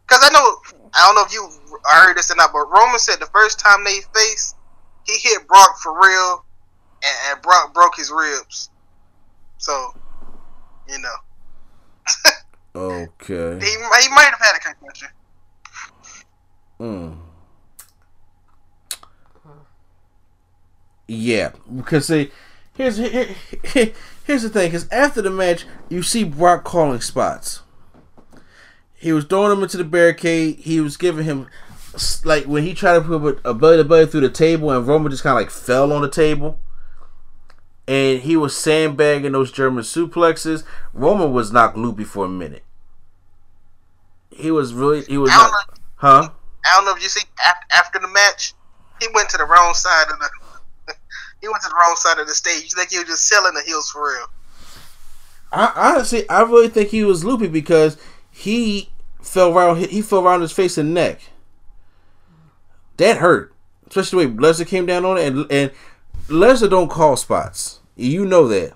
because 0.05 0.19
I 0.21 0.29
know 0.33 0.57
I 0.93 1.05
don't 1.07 1.15
know 1.15 1.23
if 1.23 1.31
you 1.31 1.49
heard 1.85 2.17
this 2.17 2.29
or 2.29 2.35
not, 2.35 2.51
but 2.51 2.69
Roman 2.69 2.99
said 2.99 3.21
the 3.21 3.27
first 3.27 3.59
time 3.59 3.85
they 3.85 3.99
faced, 4.13 4.57
he 5.05 5.13
hit 5.19 5.47
Brock 5.47 5.77
for 5.81 5.97
real, 5.97 6.43
and, 7.01 7.15
and 7.29 7.41
Brock 7.41 7.73
broke 7.73 7.95
his 7.95 8.11
ribs. 8.11 8.69
So, 9.57 9.93
you 10.89 10.99
know, 10.99 11.15
Okay. 12.75 13.57
he 13.65 13.71
he 13.71 14.09
might 14.09 14.31
have 14.31 14.41
had 14.41 14.57
a 14.57 14.59
concussion. 14.59 15.07
Mm. 16.81 17.17
Yeah, 21.07 21.51
because 21.73 22.07
see, 22.07 22.31
here's 22.81 22.97
here, 22.97 23.35
here- 23.63 23.93
here's 24.23 24.43
the 24.43 24.49
thing. 24.49 24.67
Because 24.69 24.87
after 24.91 25.21
the 25.21 25.29
match, 25.29 25.65
you 25.89 26.01
see 26.03 26.23
Brock 26.23 26.63
calling 26.63 27.01
spots. 27.01 27.61
He 28.93 29.11
was 29.11 29.25
throwing 29.25 29.51
him 29.51 29.63
into 29.63 29.77
the 29.77 29.83
barricade. 29.83 30.57
He 30.59 30.79
was 30.79 30.95
giving 30.97 31.25
him 31.25 31.47
like 32.23 32.45
when 32.45 32.63
he 32.63 32.73
tried 32.73 32.93
to 32.93 33.19
put 33.19 33.41
a 33.43 33.53
belly 33.53 33.77
to 33.77 33.83
belly 33.83 34.05
through 34.05 34.21
the 34.21 34.29
table, 34.29 34.69
and 34.71 34.87
Roman 34.87 35.11
just 35.11 35.23
kind 35.23 35.37
of 35.37 35.41
like 35.41 35.51
fell 35.51 35.91
on 35.91 36.01
the 36.01 36.09
table. 36.09 36.59
And 37.87 38.21
he 38.21 38.37
was 38.37 38.55
sandbagging 38.55 39.31
those 39.31 39.51
German 39.51 39.83
suplexes. 39.83 40.63
Roman 40.93 41.33
was 41.33 41.51
knocked 41.51 41.75
loopy 41.77 42.03
for 42.03 42.25
a 42.25 42.29
minute. 42.29 42.63
He 44.29 44.51
was 44.51 44.73
really 44.73 45.01
he 45.03 45.17
was 45.17 45.31
don't 45.31 45.51
know. 45.51 45.57
huh? 45.95 46.29
I 46.63 46.75
don't 46.75 46.85
know 46.85 46.95
if 46.95 47.01
you 47.01 47.09
see 47.09 47.25
af- 47.45 47.65
after 47.73 47.99
the 47.99 48.07
match, 48.07 48.53
he 49.01 49.07
went 49.15 49.29
to 49.31 49.37
the 49.37 49.45
wrong 49.45 49.73
side 49.73 50.05
of 50.11 50.19
the. 50.19 50.29
He 51.41 51.47
went 51.47 51.61
to 51.63 51.69
the 51.69 51.75
wrong 51.75 51.95
side 51.95 52.19
of 52.19 52.27
the 52.27 52.33
stage. 52.33 52.63
You 52.63 52.77
think 52.77 52.91
he 52.91 52.99
was 52.99 53.07
just 53.07 53.27
selling 53.27 53.53
the 53.53 53.61
heels 53.61 53.89
for 53.89 54.03
real? 54.03 54.27
I 55.51 55.73
honestly, 55.75 56.29
I 56.29 56.43
really 56.43 56.69
think 56.69 56.89
he 56.89 57.03
was 57.03 57.25
loopy 57.25 57.47
because 57.47 57.97
he 58.29 58.89
fell 59.21 59.55
around. 59.55 59.77
He 59.77 60.01
fell 60.01 60.25
around 60.25 60.41
his 60.41 60.51
face 60.51 60.77
and 60.77 60.93
neck. 60.93 61.21
That 62.97 63.17
hurt, 63.17 63.53
especially 63.87 64.25
the 64.25 64.31
way 64.33 64.37
Lesnar 64.37 64.67
came 64.67 64.85
down 64.85 65.03
on 65.03 65.17
it, 65.17 65.27
and 65.27 65.51
and 65.51 65.71
Lesnar 66.27 66.69
don't 66.69 66.89
call 66.89 67.17
spots. 67.17 67.79
You 67.95 68.25
know 68.25 68.47
that. 68.47 68.73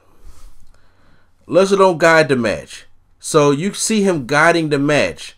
Lesnar 1.47 1.77
don't 1.77 1.99
guide 1.99 2.27
the 2.27 2.35
match, 2.35 2.85
so 3.19 3.51
you 3.51 3.73
see 3.73 4.01
him 4.01 4.25
guiding 4.25 4.69
the 4.69 4.79
match 4.79 5.37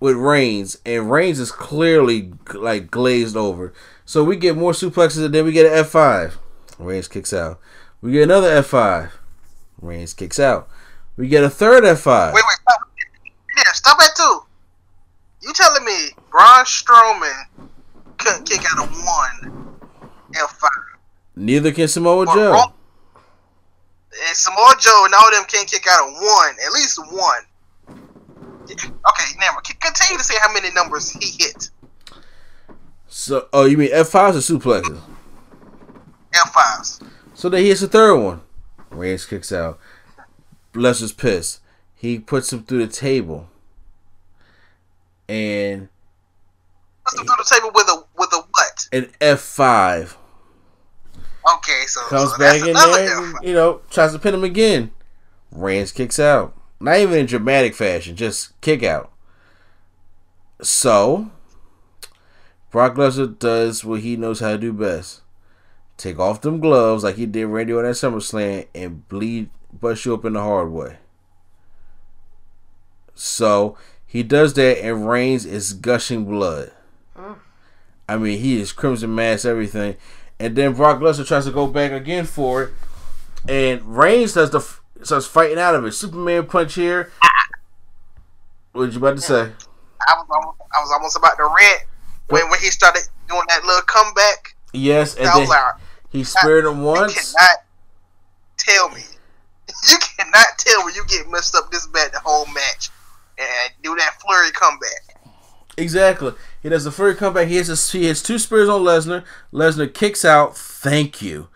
with 0.00 0.16
Reigns, 0.16 0.78
and 0.86 1.10
Reigns 1.10 1.38
is 1.38 1.52
clearly 1.52 2.32
like 2.54 2.90
glazed 2.90 3.36
over. 3.36 3.72
So 4.08 4.24
we 4.24 4.36
get 4.36 4.56
more 4.56 4.72
suplexes, 4.72 5.22
and 5.22 5.34
then 5.34 5.44
we 5.44 5.52
get 5.52 5.66
an 5.66 5.78
F 5.80 5.90
five. 5.90 6.38
Reigns 6.78 7.08
kicks 7.08 7.34
out. 7.34 7.60
We 8.00 8.12
get 8.12 8.22
another 8.22 8.48
F 8.48 8.68
five. 8.68 9.12
Reigns 9.82 10.14
kicks 10.14 10.40
out. 10.40 10.66
We 11.18 11.28
get 11.28 11.44
a 11.44 11.50
third 11.50 11.84
F5. 11.84 12.32
Wait, 12.32 12.42
wait, 12.42 12.58
stop. 12.62 12.88
Yeah, 13.54 13.72
stop 13.72 14.00
at 14.00 14.16
two. 14.16 14.40
You 15.42 15.52
telling 15.52 15.84
me 15.84 16.08
Braun 16.30 16.64
Strowman 16.64 17.48
couldn't 18.16 18.48
kick 18.48 18.62
out 18.72 18.88
of 18.88 18.90
one 18.96 19.76
F 20.34 20.52
five? 20.52 20.70
Neither 21.36 21.70
can 21.70 21.86
Samoa 21.86 22.24
But 22.24 22.34
Joe. 22.34 22.52
Ro- 22.52 22.72
and 24.26 24.36
Samoa 24.36 24.74
Joe 24.80 25.02
and 25.04 25.12
all 25.12 25.28
of 25.28 25.34
them 25.34 25.44
can't 25.48 25.68
kick 25.70 25.84
out 25.86 26.08
of 26.08 26.14
one, 26.14 26.54
at 26.64 26.72
least 26.72 26.98
one. 27.12 27.42
Okay, 28.70 29.38
never. 29.38 29.60
Continue 29.60 30.16
to 30.16 30.24
say 30.24 30.36
how 30.40 30.50
many 30.50 30.70
numbers 30.72 31.10
he 31.10 31.44
hit. 31.44 31.68
So, 33.08 33.48
oh, 33.52 33.64
you 33.64 33.76
mean 33.76 33.90
F5s 33.90 34.52
or 34.52 34.58
suplexes? 34.58 35.00
F 36.34 36.52
fives. 36.52 37.00
So 37.34 37.48
then 37.48 37.62
he 37.62 37.68
hits 37.68 37.80
the 37.80 37.88
third 37.88 38.16
one. 38.16 38.42
Reigns 38.90 39.24
kicks 39.26 39.50
out. 39.50 39.78
Lesnar's 40.74 41.12
pissed. 41.12 41.60
He 41.94 42.18
puts 42.18 42.52
him 42.52 42.62
through 42.62 42.86
the 42.86 42.92
table. 42.92 43.48
And 45.28 45.88
Puts 47.04 47.20
him 47.20 47.26
through 47.26 47.36
the 47.36 47.54
table 47.54 47.70
with 47.74 47.88
a 47.88 48.04
with 48.16 48.32
a 48.32 48.36
what? 48.36 48.88
an 48.92 49.10
F5 49.20 50.16
Okay, 51.56 51.84
so, 51.86 52.00
comes 52.08 52.32
so 52.32 52.38
back 52.38 52.60
in 52.60 52.74
there, 52.74 53.18
and, 53.18 53.34
you 53.42 53.54
know, 53.54 53.80
tries 53.90 54.12
to 54.12 54.18
pin 54.18 54.34
him 54.34 54.44
again. 54.44 54.90
Reigns 55.50 55.92
kicks 55.92 56.18
out. 56.18 56.54
Not 56.78 56.98
even 56.98 57.18
in 57.18 57.26
dramatic 57.26 57.74
fashion, 57.74 58.16
just 58.16 58.58
kick 58.60 58.82
out. 58.82 59.10
So, 60.60 61.30
Brock 62.70 62.94
Lesnar 62.96 63.38
does 63.38 63.84
what 63.84 64.00
he 64.00 64.16
knows 64.16 64.40
how 64.40 64.52
to 64.52 64.58
do 64.58 64.72
best. 64.72 65.22
Take 65.96 66.18
off 66.18 66.40
them 66.40 66.60
gloves 66.60 67.02
like 67.02 67.16
he 67.16 67.26
did 67.26 67.46
Randy 67.46 67.72
on 67.72 67.82
that 67.82 67.96
SummerSlam 67.96 68.66
and 68.74 69.08
bleed, 69.08 69.50
bust 69.72 70.04
you 70.04 70.14
up 70.14 70.24
in 70.24 70.34
the 70.34 70.40
hard 70.40 70.70
way. 70.70 70.98
So, 73.14 73.76
he 74.06 74.22
does 74.22 74.54
that 74.54 74.84
and 74.84 75.08
Reigns 75.08 75.44
is 75.44 75.72
gushing 75.72 76.24
blood. 76.24 76.72
I 78.08 78.16
mean, 78.16 78.38
he 78.38 78.60
is 78.60 78.72
crimson 78.72 79.14
mask, 79.14 79.44
everything. 79.44 79.96
And 80.38 80.54
then 80.56 80.74
Brock 80.74 81.00
Lesnar 81.00 81.26
tries 81.26 81.46
to 81.46 81.50
go 81.50 81.66
back 81.66 81.92
again 81.92 82.24
for 82.24 82.62
it. 82.64 82.72
And 83.48 83.82
Reigns 83.96 84.34
does 84.34 84.50
the 84.50 84.60
starts 85.02 85.26
fighting 85.26 85.58
out 85.58 85.74
of 85.74 85.84
it. 85.84 85.92
Superman 85.92 86.46
punch 86.46 86.74
here. 86.74 87.12
What 88.72 88.92
you 88.92 88.98
about 88.98 89.16
to 89.16 89.22
say? 89.22 89.52
I 90.06 90.14
was 90.14 90.26
almost, 90.30 90.58
I 90.60 90.80
was 90.80 90.92
almost 90.92 91.16
about 91.16 91.36
to 91.36 91.44
rant 91.44 91.82
when 92.28 92.48
when 92.50 92.60
he 92.60 92.66
started 92.66 93.02
doing 93.28 93.42
that 93.48 93.64
little 93.64 93.82
comeback. 93.82 94.54
Yes, 94.72 95.14
and 95.16 95.26
then 95.26 95.48
like, 95.48 95.74
he 96.10 96.24
spared 96.24 96.64
him 96.64 96.82
once. 96.82 97.14
you 97.16 97.22
cannot 97.22 97.64
tell 98.58 98.88
me, 98.90 99.02
you 99.90 99.98
cannot 100.16 100.46
tell 100.58 100.86
me 100.86 100.92
you 100.94 101.04
get 101.06 101.28
messed 101.30 101.54
up 101.54 101.70
this 101.70 101.86
bad 101.86 102.12
the 102.12 102.20
whole 102.20 102.46
match 102.46 102.90
and 103.38 103.72
do 103.82 103.94
that 103.96 104.20
flurry 104.20 104.50
comeback. 104.52 105.18
Exactly. 105.76 106.32
He 106.60 106.68
does 106.68 106.84
the 106.84 106.90
flurry 106.90 107.14
comeback. 107.14 107.48
He 107.48 107.56
has 107.56 107.68
a, 107.94 107.98
he 107.98 108.06
has 108.06 108.22
two 108.22 108.38
spears 108.38 108.68
on 108.68 108.82
Lesnar. 108.82 109.24
Lesnar 109.52 109.92
kicks 109.92 110.24
out. 110.24 110.56
Thank 110.56 111.22
you. 111.22 111.48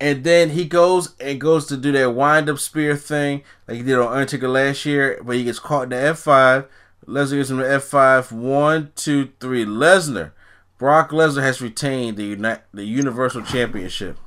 And 0.00 0.24
then 0.24 0.50
he 0.50 0.66
goes 0.66 1.14
and 1.20 1.40
goes 1.40 1.64
to 1.66 1.76
do 1.76 1.92
that 1.92 2.12
wind 2.12 2.50
up 2.50 2.58
spear 2.58 2.96
thing 2.96 3.44
like 3.66 3.78
he 3.78 3.82
did 3.82 3.98
on 3.98 4.12
Undertaker 4.12 4.48
last 4.48 4.84
year, 4.84 5.22
but 5.24 5.36
he 5.36 5.44
gets 5.44 5.58
caught 5.58 5.84
in 5.84 5.88
the 5.90 5.96
F5. 5.96 6.66
Lesnar 7.06 7.30
gives 7.36 7.50
him 7.50 7.58
the 7.58 7.64
F5. 7.64 8.32
One, 8.32 8.92
two, 8.96 9.30
three. 9.40 9.64
Lesnar. 9.64 10.32
Brock 10.78 11.10
Lesnar 11.10 11.42
has 11.42 11.62
retained 11.62 12.16
the 12.16 12.24
uni- 12.24 12.62
the 12.74 12.84
Universal 12.84 13.42
Championship. 13.42 14.18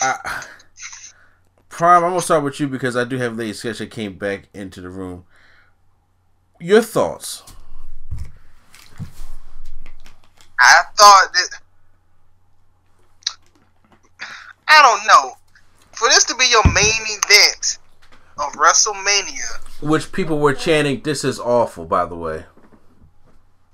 I, 0.00 0.44
Prime, 1.68 2.04
I'm 2.04 2.10
gonna 2.10 2.22
start 2.22 2.44
with 2.44 2.60
you 2.60 2.68
because 2.68 2.96
I 2.96 3.04
do 3.04 3.16
have 3.18 3.36
Lady 3.36 3.52
Sketch 3.52 3.78
that 3.78 3.90
came 3.90 4.16
back 4.16 4.48
into 4.54 4.80
the 4.80 4.88
room. 4.88 5.24
Your 6.58 6.82
thoughts? 6.82 7.42
I 10.58 10.82
thought 10.96 11.32
that 11.32 11.60
I 14.68 14.82
don't 14.82 15.06
know 15.06 15.36
for 15.92 16.08
this 16.08 16.24
to 16.24 16.34
be 16.36 16.46
your 16.50 16.64
main 16.72 17.02
event 17.06 17.78
of 18.40 18.54
WrestleMania. 18.54 19.82
Which 19.82 20.12
people 20.12 20.38
were 20.38 20.54
chanting, 20.54 21.02
"This 21.02 21.24
is 21.24 21.38
awful." 21.38 21.84
By 21.84 22.06
the 22.06 22.16
way, 22.16 22.44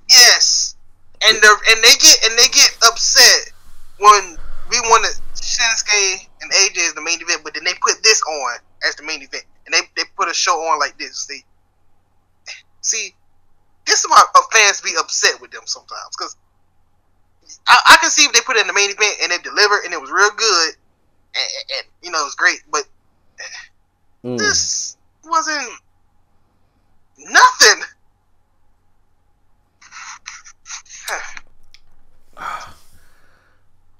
Yes, 0.09 0.77
and 1.27 1.37
the 1.39 1.57
and 1.71 1.83
they 1.83 1.95
get 1.99 2.25
and 2.25 2.39
they 2.39 2.49
get 2.49 2.77
upset 2.87 3.53
when 3.99 4.39
we 4.71 4.81
wanted 4.81 5.17
Shinsuke 5.35 6.29
and 6.41 6.53
AJ 6.53 6.87
as 6.87 6.95
the 6.95 7.03
main 7.03 7.21
event, 7.21 7.43
but 7.43 7.55
then 7.55 7.65
they 7.65 7.75
put 7.81 8.03
this 8.03 8.23
on 8.23 8.59
as 8.87 8.95
the 8.97 9.03
main 9.03 9.23
event, 9.23 9.45
and 9.65 9.75
they 9.75 9.81
they 9.97 10.03
put 10.17 10.29
a 10.29 10.35
show 10.35 10.53
on 10.53 10.79
like 10.79 10.97
this. 10.99 11.27
See, 11.27 11.45
see, 12.83 13.15
this 13.87 14.01
is 14.05 14.11
why 14.11 14.23
fans 14.53 14.81
be 14.81 14.95
upset 14.99 15.41
with 15.41 15.51
them 15.51 15.63
sometimes 15.65 16.15
because 16.17 16.37
I, 17.67 17.79
I 17.89 17.97
can 18.01 18.11
see 18.11 18.25
if 18.25 18.33
they 18.33 18.41
put 18.41 18.57
it 18.57 18.61
in 18.61 18.67
the 18.69 18.73
main 18.73 18.91
event 18.91 19.17
and 19.23 19.33
it 19.33 19.43
delivered 19.43 19.83
and 19.85 19.93
it 19.93 20.01
was 20.01 20.11
real 20.11 20.31
good, 20.37 20.75
and, 21.35 21.47
and, 21.47 21.65
and 21.79 21.87
you 22.03 22.11
know 22.13 22.21
it 22.21 22.25
was 22.25 22.37
great, 22.37 22.63
but 22.71 22.85
Mm. 24.27 24.39
this 24.39 24.97
wasn't 25.25 25.71
nothing. 27.17 27.83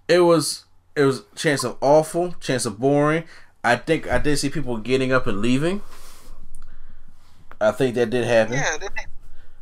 it 0.09 0.19
was 0.19 0.65
it 0.97 1.05
was 1.05 1.23
chance 1.37 1.63
of 1.63 1.77
awful, 1.81 2.33
chance 2.41 2.67
of 2.67 2.81
boring. 2.81 3.23
I 3.63 3.77
think 3.77 4.11
I 4.11 4.19
did 4.19 4.37
see 4.39 4.51
people 4.51 4.79
getting 4.79 5.13
up 5.13 5.29
and 5.29 5.41
leaving. 5.41 5.83
I 7.61 7.71
think 7.71 7.95
that 7.95 8.11
did 8.11 8.25
happen. 8.25 8.55
Yeah, 8.55 8.79
they, 8.79 8.89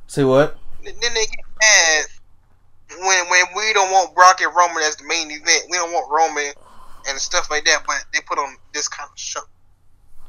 Say 0.06 0.24
what? 0.24 0.56
then 0.82 0.94
they 0.98 1.26
get 1.26 1.44
mad 1.60 2.06
when 3.00 3.28
when 3.28 3.44
we 3.54 3.70
don't 3.74 3.90
want 3.90 4.14
Brock 4.14 4.40
and 4.40 4.56
Roman 4.56 4.82
as 4.82 4.96
the 4.96 5.04
main 5.04 5.30
event. 5.30 5.66
We 5.70 5.76
don't 5.76 5.92
want 5.92 6.10
Roman 6.10 6.54
and 7.06 7.18
stuff 7.18 7.50
like 7.50 7.66
that, 7.66 7.82
but 7.86 8.02
they 8.14 8.20
put 8.26 8.38
on 8.38 8.56
this 8.72 8.88
kind 8.88 9.10
of 9.12 9.18
show. 9.18 9.40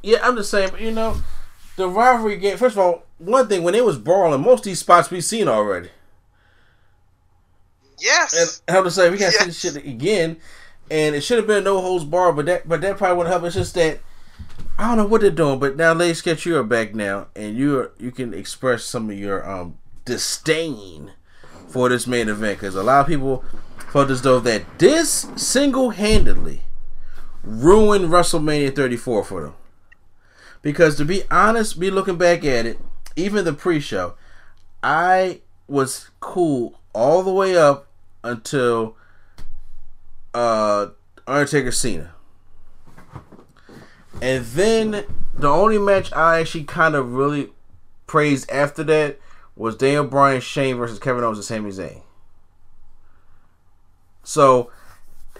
Yeah, 0.06 0.18
I'm 0.22 0.36
just 0.36 0.50
saying. 0.52 0.68
But 0.70 0.80
you 0.80 0.92
know, 0.92 1.16
the 1.74 1.88
rivalry 1.88 2.36
game. 2.36 2.56
First 2.56 2.76
of 2.76 2.78
all, 2.78 3.02
one 3.18 3.48
thing 3.48 3.64
when 3.64 3.74
it 3.74 3.84
was 3.84 3.98
brawling, 3.98 4.40
most 4.40 4.60
of 4.60 4.64
these 4.66 4.78
spots 4.78 5.10
we've 5.10 5.24
seen 5.24 5.48
already. 5.48 5.90
Yes. 7.98 8.62
And 8.68 8.76
I'm 8.76 8.84
just 8.84 8.94
saying 8.96 9.10
we 9.12 9.18
gotta 9.18 9.32
Yes. 9.32 9.40
see 9.40 9.46
this 9.46 9.58
shit 9.74 9.84
again. 9.84 10.36
And 10.90 11.16
it 11.16 11.22
should 11.22 11.38
have 11.38 11.46
been 11.48 11.64
no 11.64 11.80
holds 11.80 12.04
bar, 12.04 12.32
but 12.32 12.46
that 12.46 12.68
but 12.68 12.80
that 12.82 12.98
probably 12.98 13.16
wouldn't 13.16 13.32
help. 13.32 13.44
It's 13.44 13.56
just 13.56 13.74
that 13.74 13.98
I 14.78 14.86
don't 14.88 14.96
know 14.98 15.06
what 15.06 15.22
they're 15.22 15.30
doing, 15.30 15.58
but 15.58 15.76
now 15.76 15.92
Lady 15.92 16.14
Sketch, 16.14 16.46
you 16.46 16.56
are 16.56 16.62
back 16.62 16.94
now, 16.94 17.26
and 17.34 17.56
you 17.56 17.78
are 17.80 17.92
you 17.98 18.12
can 18.12 18.32
express 18.32 18.84
some 18.84 19.10
of 19.10 19.18
your 19.18 19.48
um 19.48 19.78
disdain 20.04 21.12
for 21.68 21.88
this 21.88 22.06
main 22.06 22.28
event 22.28 22.60
because 22.60 22.76
a 22.76 22.82
lot 22.84 23.00
of 23.00 23.06
people 23.08 23.42
felt 23.92 24.10
as 24.10 24.22
though 24.22 24.38
that 24.38 24.78
this 24.78 25.26
single 25.34 25.90
handedly 25.90 26.62
ruined 27.42 28.04
WrestleMania 28.10 28.72
34 28.76 29.24
for 29.24 29.42
them. 29.42 29.54
Because 30.66 30.96
to 30.96 31.04
be 31.04 31.22
honest, 31.30 31.78
be 31.78 31.92
looking 31.92 32.16
back 32.16 32.44
at 32.44 32.66
it, 32.66 32.80
even 33.14 33.44
the 33.44 33.52
pre-show, 33.52 34.14
I 34.82 35.42
was 35.68 36.10
cool 36.18 36.80
all 36.92 37.22
the 37.22 37.32
way 37.32 37.56
up 37.56 37.86
until 38.24 38.96
uh 40.34 40.88
Undertaker 41.24 41.70
Cena. 41.70 42.14
And 44.20 44.44
then 44.44 45.04
the 45.32 45.48
only 45.48 45.78
match 45.78 46.12
I 46.12 46.40
actually 46.40 46.64
kind 46.64 46.96
of 46.96 47.12
really 47.12 47.52
praised 48.08 48.50
after 48.50 48.82
that 48.82 49.20
was 49.54 49.76
Daniel 49.76 50.02
Bryan 50.02 50.40
Shane 50.40 50.78
versus 50.78 50.98
Kevin 50.98 51.22
Owens 51.22 51.38
and 51.38 51.44
Sami 51.44 51.70
Zayn. 51.70 52.02
So 54.24 54.72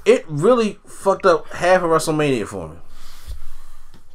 it 0.05 0.25
really 0.29 0.79
fucked 0.87 1.27
up 1.27 1.49
half 1.49 1.83
of 1.83 1.91
WrestleMania 1.91 2.47
for 2.47 2.69
me. 2.69 2.77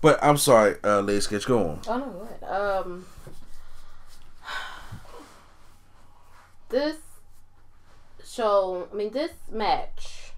But 0.02 0.18
I'm 0.24 0.38
sorry, 0.38 0.76
uh, 0.84 1.02
Lady 1.02 1.22
Sketch, 1.22 1.46
go 1.46 1.60
on. 1.60 1.82
Oh 1.88 1.98
no, 1.98 2.06
what? 2.06 2.52
Um, 2.52 3.06
this 6.70 6.98
show, 8.28 8.88
I 8.92 8.96
mean, 8.96 9.12
this 9.12 9.32
match 9.52 10.32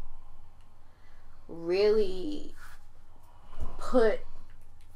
really 1.48 2.54
put 3.78 4.20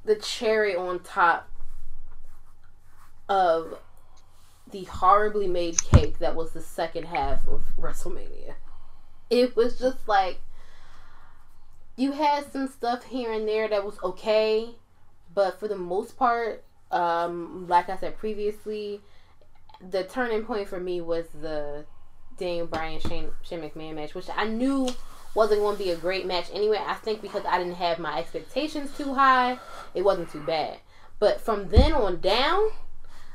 the 0.04 0.16
cherry 0.16 0.76
on 0.76 1.00
top 1.00 1.50
of 3.30 3.80
the 4.70 4.84
horribly 4.86 5.48
made 5.48 5.82
cake 5.82 6.20
that 6.20 6.36
was 6.36 6.52
the 6.52 6.62
second 6.62 7.06
half 7.06 7.48
of 7.48 7.64
WrestleMania. 7.80 8.56
It 9.30 9.56
was 9.56 9.80
just 9.80 10.08
like 10.08 10.40
you 11.98 12.12
had 12.12 12.52
some 12.54 12.68
stuff 12.68 13.04
here 13.04 13.34
and 13.34 13.48
there 13.48 13.68
that 13.68 13.84
was 13.84 13.98
okay, 14.04 14.70
but 15.34 15.60
for 15.60 15.68
the 15.68 15.76
most 15.76 16.16
part, 16.16 16.64
um, 16.92 17.68
like 17.68 17.90
I 17.90 17.98
said 17.98 18.18
previously, 18.18 19.02
the 19.90 20.04
turning 20.04 20.46
point 20.46 20.68
for 20.68 20.80
me 20.80 21.02
was 21.02 21.26
the 21.42 21.86
Daniel 22.38 22.68
Bryan 22.68 23.02
Shane, 23.02 23.32
Shane 23.44 23.62
McMahon 23.62 23.96
match, 23.96 24.14
which 24.14 24.28
I 24.34 24.46
knew 24.46 24.88
wasn't 25.34 25.62
going 25.62 25.76
to 25.76 25.84
be 25.84 25.90
a 25.90 25.96
great 25.96 26.26
match 26.26 26.50
anyway. 26.54 26.80
I 26.86 26.94
think 26.94 27.22
because 27.22 27.46
I 27.46 27.58
didn't 27.58 27.76
have 27.76 28.00
my 28.00 28.20
expectations 28.20 28.96
too 28.96 29.16
high, 29.16 29.58
it 29.94 30.04
wasn't 30.04 30.32
too 30.32 30.42
bad. 30.42 30.78
But 31.20 31.42
from 31.42 31.70
then 31.70 31.94
on 31.94 32.22
down, 32.22 32.70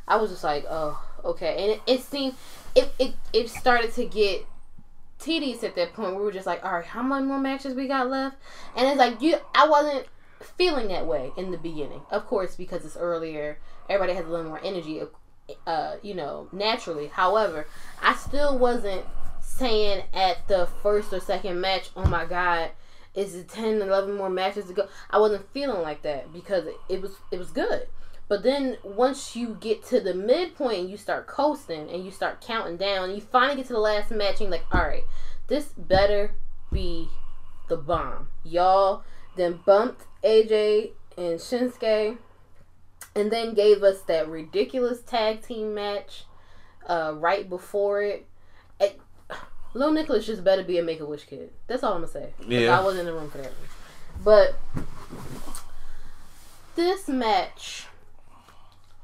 I 0.07 0.17
was 0.17 0.31
just 0.31 0.45
like, 0.45 0.65
oh, 0.69 1.03
okay. 1.25 1.57
And 1.59 1.71
it, 1.73 1.81
it 1.87 2.03
seemed, 2.03 2.35
it, 2.77 2.93
it, 2.99 3.15
it 3.33 3.51
started 3.51 3.93
to 3.95 4.05
get 4.05 4.47
tedious 5.23 5.63
at 5.65 5.75
that 5.77 5.95
point. 5.95 6.17
We 6.17 6.23
were 6.23 6.33
just 6.33 6.47
like, 6.47 6.65
all 6.65 6.73
right, 6.73 6.85
how 6.85 7.03
many 7.03 7.27
more 7.27 7.39
matches 7.39 7.75
we 7.75 7.89
got 7.89 8.09
left? 8.09 8.37
And 8.77 8.89
it's 8.89 8.99
like, 8.99 9.21
you, 9.23 9.37
I 9.55 9.69
wasn't 9.69 10.07
feeling 10.43 10.89
that 10.89 11.07
way 11.07 11.33
in 11.37 11.51
the 11.51 11.59
beginning. 11.59 12.03
Of 12.11 12.27
course, 12.27 12.57
because 12.57 12.85
it's 12.85 12.97
earlier, 12.97 13.59
everybody 13.89 14.15
has 14.17 14.27
a 14.27 14.29
little 14.29 14.47
more 14.47 14.61
energy, 14.63 15.03
uh, 15.67 15.97
you 16.03 16.15
know, 16.15 16.49
naturally. 16.53 17.09
However, 17.09 17.67
I 18.03 18.15
still 18.15 18.59
wasn't 18.59 19.05
saying 19.41 20.05
at 20.13 20.49
the 20.49 20.67
first 20.83 21.13
or 21.13 21.21
second 21.21 21.61
match, 21.61 21.91
oh 21.97 22.07
my 22.07 22.25
god, 22.25 22.71
is 23.15 23.35
it 23.35 23.49
10, 23.49 23.83
11 23.83 24.15
more 24.15 24.31
matches 24.31 24.67
to 24.67 24.73
go? 24.73 24.89
I 25.11 25.19
wasn't 25.19 25.51
feeling 25.53 25.83
like 25.83 26.03
that 26.03 26.33
because 26.33 26.67
it 26.89 27.03
was 27.03 27.13
it 27.31 27.39
was 27.39 27.51
good. 27.51 27.87
But 28.33 28.45
then 28.45 28.79
once 28.83 29.37
you 29.37 29.59
get 29.61 29.85
to 29.89 30.01
the 30.01 30.15
midpoint 30.15 30.79
and 30.79 30.91
you 30.91 30.97
start 30.97 31.27
coasting 31.27 31.91
and 31.91 32.03
you 32.03 32.11
start 32.11 32.41
counting 32.41 32.79
down, 32.79 33.11
and 33.11 33.15
you 33.15 33.21
finally 33.21 33.57
get 33.57 33.67
to 33.67 33.75
the 33.75 33.79
last 33.79 34.11
match 34.11 34.41
and 34.41 34.41
you're 34.41 34.51
like, 34.53 34.65
all 34.73 34.81
right, 34.81 35.03
this 35.49 35.67
better 35.77 36.35
be 36.73 37.11
the 37.69 37.77
bomb. 37.77 38.29
Y'all 38.43 39.05
then 39.37 39.61
bumped 39.67 40.07
AJ 40.25 40.93
and 41.19 41.41
Shinsuke 41.41 42.17
and 43.15 43.31
then 43.31 43.53
gave 43.53 43.83
us 43.83 44.01
that 44.01 44.27
ridiculous 44.29 45.03
tag 45.03 45.43
team 45.43 45.75
match 45.75 46.25
uh, 46.87 47.13
right 47.15 47.47
before 47.51 48.01
it. 48.03 48.27
it 48.81 48.99
Lil 49.75 49.93
Nicholas 49.93 50.25
just 50.25 50.43
better 50.43 50.63
be 50.63 50.79
a 50.79 50.83
Make 50.83 51.01
a 51.01 51.05
Wish 51.05 51.25
kid. 51.27 51.51
That's 51.67 51.83
all 51.83 51.93
I'm 51.93 52.01
gonna 52.01 52.11
say. 52.11 52.33
Yeah. 52.49 52.81
I 52.81 52.83
wasn't 52.83 53.01
in 53.01 53.07
the 53.09 53.13
room 53.13 53.29
for 53.29 53.37
that. 53.37 53.53
But 54.25 54.59
this 56.77 57.09
match 57.09 57.89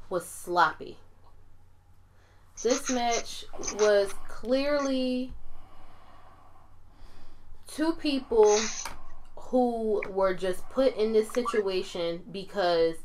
was 0.09 0.27
sloppy. 0.27 0.97
This 2.61 2.89
match 2.89 3.45
was 3.79 4.13
clearly 4.27 5.33
two 7.67 7.93
people 7.93 8.59
who 9.37 10.01
were 10.09 10.33
just 10.33 10.67
put 10.69 10.95
in 10.97 11.13
this 11.13 11.31
situation 11.31 12.21
because 12.31 12.95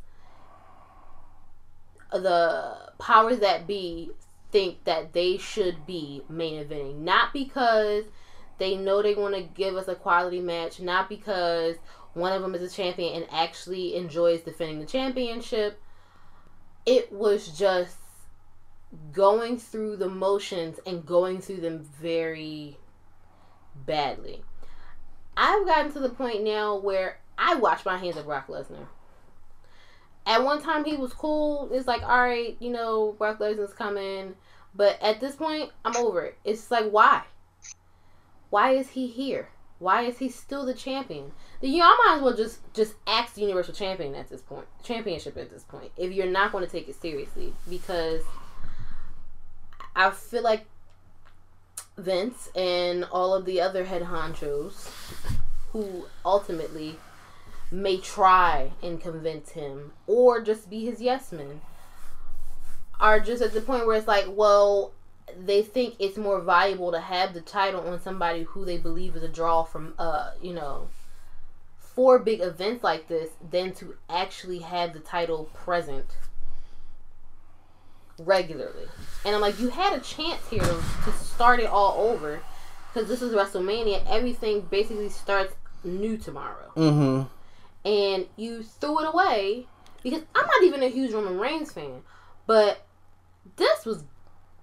the 2.13 2.93
powers 2.99 3.41
that 3.41 3.67
be 3.67 4.11
think 4.51 4.85
that 4.85 5.13
they 5.13 5.37
should 5.37 5.85
be 5.87 6.23
main 6.29 6.65
eventing. 6.65 7.01
Not 7.01 7.33
because 7.33 8.05
they 8.59 8.77
know 8.77 9.03
they 9.03 9.15
want 9.15 9.35
to 9.35 9.43
give 9.43 9.75
us 9.75 9.89
a 9.89 9.95
quality 9.95 10.41
match, 10.41 10.81
not 10.81 11.09
because 11.09 11.77
one 12.13 12.33
of 12.33 12.43
them 12.43 12.55
is 12.55 12.63
a 12.63 12.75
champion 12.75 13.15
and 13.15 13.27
actually 13.33 13.97
enjoys 13.97 14.43
defending 14.43 14.79
the 14.79 14.87
championship. 14.87 15.81
It 16.87 17.13
was 17.13 17.49
just 17.49 17.97
going 19.13 19.59
through 19.59 19.97
the 19.97 20.09
motions 20.09 20.79
and 20.87 21.05
going 21.05 21.41
through 21.41 21.61
them 21.61 21.89
very 22.01 22.79
badly. 23.87 24.43
I've 25.37 25.67
gotten 25.67 25.93
to 25.93 26.01
the 26.01 26.11
point 26.11 26.45
now 26.45 26.77
where 26.77 27.19
I 27.37 27.57
wash 27.57 27.85
my 27.85 27.99
hands 27.99 28.17
of 28.17 28.27
Brock 28.27 28.47
Lesnar. 28.49 28.87
At 30.27 30.45
one 30.45 30.63
time, 30.63 30.85
he 30.85 30.97
was 30.97 31.13
cool. 31.13 31.69
It's 31.73 31.87
like, 31.87 32.03
all 32.03 32.21
right, 32.21 32.57
you 32.61 32.71
know, 32.71 33.13
Brock 33.19 33.39
Lesnar's 33.39 33.75
coming. 33.75 34.35
But 34.75 35.01
at 35.03 35.21
this 35.21 35.37
point, 35.37 35.71
I'm 35.85 35.97
over 35.97 36.23
it. 36.23 36.39
It's 36.45 36.71
like, 36.71 36.91
why? 36.91 37.23
Why 38.51 38.73
is 38.73 38.91
he 38.91 39.07
here? 39.07 39.49
Why 39.85 40.05
is 40.05 40.17
he 40.17 40.31
still 40.31 40.65
the 40.65 40.73
champion? 40.73 41.33
Then 41.61 41.73
y'all 41.73 41.95
might 42.07 42.15
as 42.17 42.23
well 42.23 42.35
just 42.35 42.61
just 42.73 42.95
ask 43.07 43.35
the 43.35 43.43
Universal 43.43 43.75
Champion 43.75 44.15
at 44.15 44.31
this 44.31 44.41
point, 44.41 44.65
championship 44.83 45.37
at 45.37 45.51
this 45.51 45.63
point, 45.63 45.91
if 45.99 46.11
you're 46.11 46.25
not 46.25 46.53
going 46.53 46.65
to 46.65 46.73
take 46.73 46.89
it 46.89 46.99
seriously, 46.99 47.53
because 47.69 48.23
I 49.95 50.09
feel 50.11 50.43
like 50.43 50.65
Vince 51.99 52.49
and 52.57 53.05
all 53.13 53.35
of 53.35 53.45
the 53.45 53.61
other 53.61 53.85
head 53.85 54.05
honchos 54.05 54.89
who 55.73 56.07
ultimately 56.25 56.97
may 57.71 57.99
try 57.99 58.71
and 58.83 58.99
convince 58.99 59.51
him 59.51 59.93
or 60.07 60.41
just 60.41 60.71
be 60.71 60.87
his 60.87 61.03
yes 61.03 61.31
men 61.31 61.61
are 62.99 63.21
just 63.21 63.43
at 63.43 63.53
the 63.53 63.61
point 63.61 63.87
where 63.87 63.99
it's 63.99 64.09
like, 64.09 64.25
well, 64.29 64.93
they 65.39 65.63
think 65.63 65.95
it's 65.99 66.17
more 66.17 66.41
valuable 66.41 66.93
to 66.93 67.01
have 67.01 67.35
the 67.35 67.41
title 67.41 67.87
on 67.89 68.01
somebody 68.01 68.43
who 68.43 68.65
they 68.65 68.79
believe 68.79 69.17
is 69.17 69.23
a 69.23 69.29
draw 69.29 69.63
from, 69.63 69.95
uh, 69.99 70.31
you 70.43 70.53
know, 70.53 70.89
for 71.79 72.19
big 72.19 72.41
events 72.41 72.83
like 72.83 73.09
this 73.09 73.31
than 73.51 73.73
to 73.73 73.95
actually 74.09 74.59
have 74.59 74.93
the 74.93 75.01
title 75.01 75.45
present 75.55 76.07
regularly. 78.19 78.87
And 79.25 79.35
I'm 79.35 79.41
like, 79.41 79.59
you 79.59 79.69
had 79.69 79.93
a 79.93 80.01
chance 80.01 80.47
here 80.49 80.63
to, 80.63 81.13
start 81.13 81.59
it 81.59 81.67
all 81.67 82.09
over 82.11 82.41
because 82.93 83.09
this 83.09 83.21
is 83.21 83.35
WrestleMania. 83.35 84.05
Everything 84.09 84.61
basically 84.61 85.09
starts 85.09 85.55
new 85.83 86.17
tomorrow. 86.17 86.71
Mm-hmm. 86.77 87.89
And 87.89 88.27
you 88.37 88.63
threw 88.63 89.01
it 89.01 89.09
away 89.13 89.67
because 90.03 90.23
I'm 90.35 90.47
not 90.47 90.63
even 90.63 90.83
a 90.83 90.89
huge 90.89 91.13
Roman 91.13 91.39
Reigns 91.39 91.73
fan, 91.73 92.03
but 92.47 92.87
this 93.57 93.85
was 93.85 94.05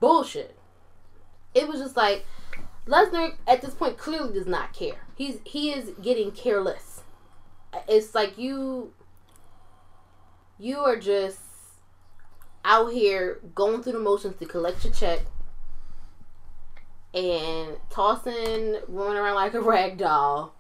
bullshit. 0.02 0.58
It 1.56 1.70
was 1.70 1.80
just 1.80 1.96
like 1.96 2.26
Lesnar 2.86 3.36
at 3.48 3.62
this 3.62 3.74
point 3.74 3.98
clearly 3.98 4.34
does 4.34 4.48
not 4.48 4.74
care. 4.74 5.08
He's 5.16 5.40
he 5.46 5.72
is 5.72 5.92
getting 6.02 6.32
careless. 6.32 7.04
It's 7.88 8.14
like 8.14 8.38
you 8.38 8.94
you 10.60 10.80
are 10.80 10.98
just 10.98 11.40
out 12.66 12.92
here 12.92 13.40
going 13.56 13.82
through 13.82 13.94
the 13.94 14.00
motions 14.00 14.36
to 14.38 14.46
collect 14.46 14.84
your 14.84 14.94
check 14.94 15.20
and 17.14 17.78
tossing, 17.90 18.78
running 18.88 19.18
around 19.18 19.36
like 19.36 19.54
a 19.54 19.62
rag 19.62 19.98
doll, 19.98 20.54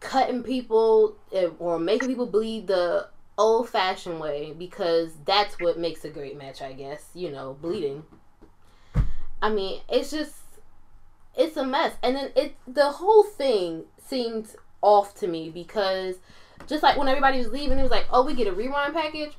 cutting 0.00 0.42
people 0.42 1.16
eh, 1.32 1.48
or 1.58 1.78
making 1.78 2.08
people 2.08 2.26
bleed 2.26 2.66
the 2.66 3.08
old 3.36 3.68
fashioned 3.68 4.20
way 4.20 4.54
because 4.56 5.12
that's 5.24 5.58
what 5.60 5.78
makes 5.78 6.04
a 6.04 6.10
great 6.10 6.36
match, 6.36 6.62
I 6.62 6.72
guess. 6.72 7.08
You 7.14 7.30
know, 7.30 7.56
bleeding. 7.60 8.04
I 9.42 9.50
mean, 9.50 9.80
it's 9.88 10.10
just 10.10 10.34
it's 11.36 11.56
a 11.56 11.66
mess. 11.66 11.94
And 12.02 12.16
then 12.16 12.30
it 12.36 12.56
the 12.66 12.92
whole 12.92 13.24
thing 13.24 13.84
seemed 14.06 14.54
off 14.82 15.14
to 15.16 15.26
me 15.26 15.50
because 15.50 16.16
just 16.66 16.82
like 16.82 16.96
when 16.96 17.08
everybody 17.08 17.38
was 17.38 17.48
leaving, 17.48 17.78
it 17.78 17.82
was 17.82 17.90
like, 17.90 18.06
oh, 18.10 18.24
we 18.24 18.34
get 18.34 18.46
a 18.46 18.52
rewind 18.52 18.94
package. 18.94 19.32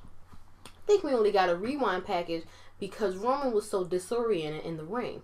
I 0.65 0.87
think 0.87 1.03
we 1.03 1.13
only 1.13 1.31
got 1.31 1.49
a 1.49 1.55
rewind 1.55 2.05
package 2.05 2.43
because 2.79 3.15
Roman 3.15 3.53
was 3.53 3.69
so 3.69 3.83
disoriented 3.83 4.65
in 4.65 4.77
the 4.77 4.83
ring. 4.83 5.21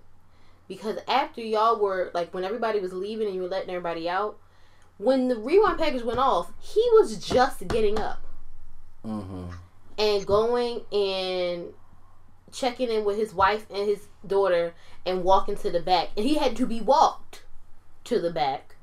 Because 0.67 0.97
after 1.07 1.41
y'all 1.41 1.79
were 1.79 2.11
like 2.13 2.33
when 2.33 2.45
everybody 2.45 2.79
was 2.79 2.93
leaving 2.93 3.27
and 3.27 3.35
you 3.35 3.41
were 3.41 3.47
letting 3.49 3.69
everybody 3.69 4.07
out, 4.07 4.37
when 4.97 5.27
the 5.27 5.35
rewind 5.35 5.77
package 5.77 6.03
went 6.03 6.19
off, 6.19 6.53
he 6.59 6.83
was 6.93 7.17
just 7.17 7.67
getting 7.67 7.99
up 7.99 8.23
Mm-hmm. 9.05 9.45
and 9.97 10.25
going 10.25 10.81
and 10.91 11.73
checking 12.51 12.89
in 12.89 13.03
with 13.03 13.17
his 13.17 13.33
wife 13.33 13.65
and 13.69 13.87
his 13.87 14.07
daughter 14.25 14.73
and 15.05 15.23
walking 15.23 15.55
to 15.57 15.71
the 15.71 15.79
back. 15.79 16.09
And 16.15 16.25
he 16.25 16.35
had 16.35 16.55
to 16.57 16.65
be 16.65 16.81
walked 16.81 17.43
to 18.05 18.19
the 18.19 18.31
back 18.31 18.75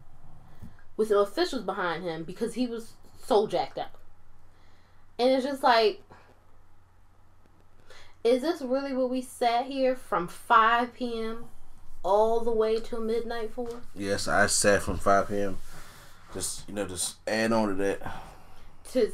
with 0.96 1.08
some 1.08 1.18
officials 1.18 1.62
behind 1.62 2.02
him 2.02 2.24
because 2.24 2.54
he 2.54 2.66
was 2.66 2.92
so 3.22 3.46
jacked 3.46 3.78
up. 3.78 3.96
And 5.18 5.30
it's 5.30 5.44
just 5.44 5.62
like, 5.62 6.02
is 8.24 8.42
this 8.42 8.60
really 8.60 8.92
what 8.92 9.10
we 9.10 9.20
sat 9.22 9.66
here 9.66 9.94
from 9.94 10.28
5 10.28 10.94
p.m. 10.94 11.44
all 12.02 12.40
the 12.40 12.50
way 12.52 12.80
till 12.80 13.00
midnight 13.00 13.52
for? 13.52 13.68
Yes, 13.94 14.28
I 14.28 14.46
sat 14.46 14.82
from 14.82 14.98
5 14.98 15.28
p.m. 15.28 15.58
Just 16.34 16.68
you 16.68 16.74
know, 16.74 16.86
just 16.86 17.16
add 17.26 17.52
on 17.52 17.68
to 17.68 17.74
that. 17.74 18.00
to 18.92 19.10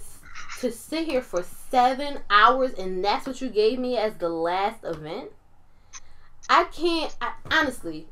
to 0.65 0.73
sit 0.73 1.07
here 1.07 1.21
for 1.21 1.43
seven 1.43 2.19
hours 2.31 2.73
and 2.73 3.05
that's 3.05 3.27
what 3.27 3.43
you 3.43 3.51
gave 3.51 3.79
me 3.79 3.99
as 3.99 4.15
the 4.15 4.31
last 4.31 4.83
event? 4.83 5.31
I 6.49 6.65
can't 6.65 7.15
I 7.21 7.33
honestly 7.51 8.07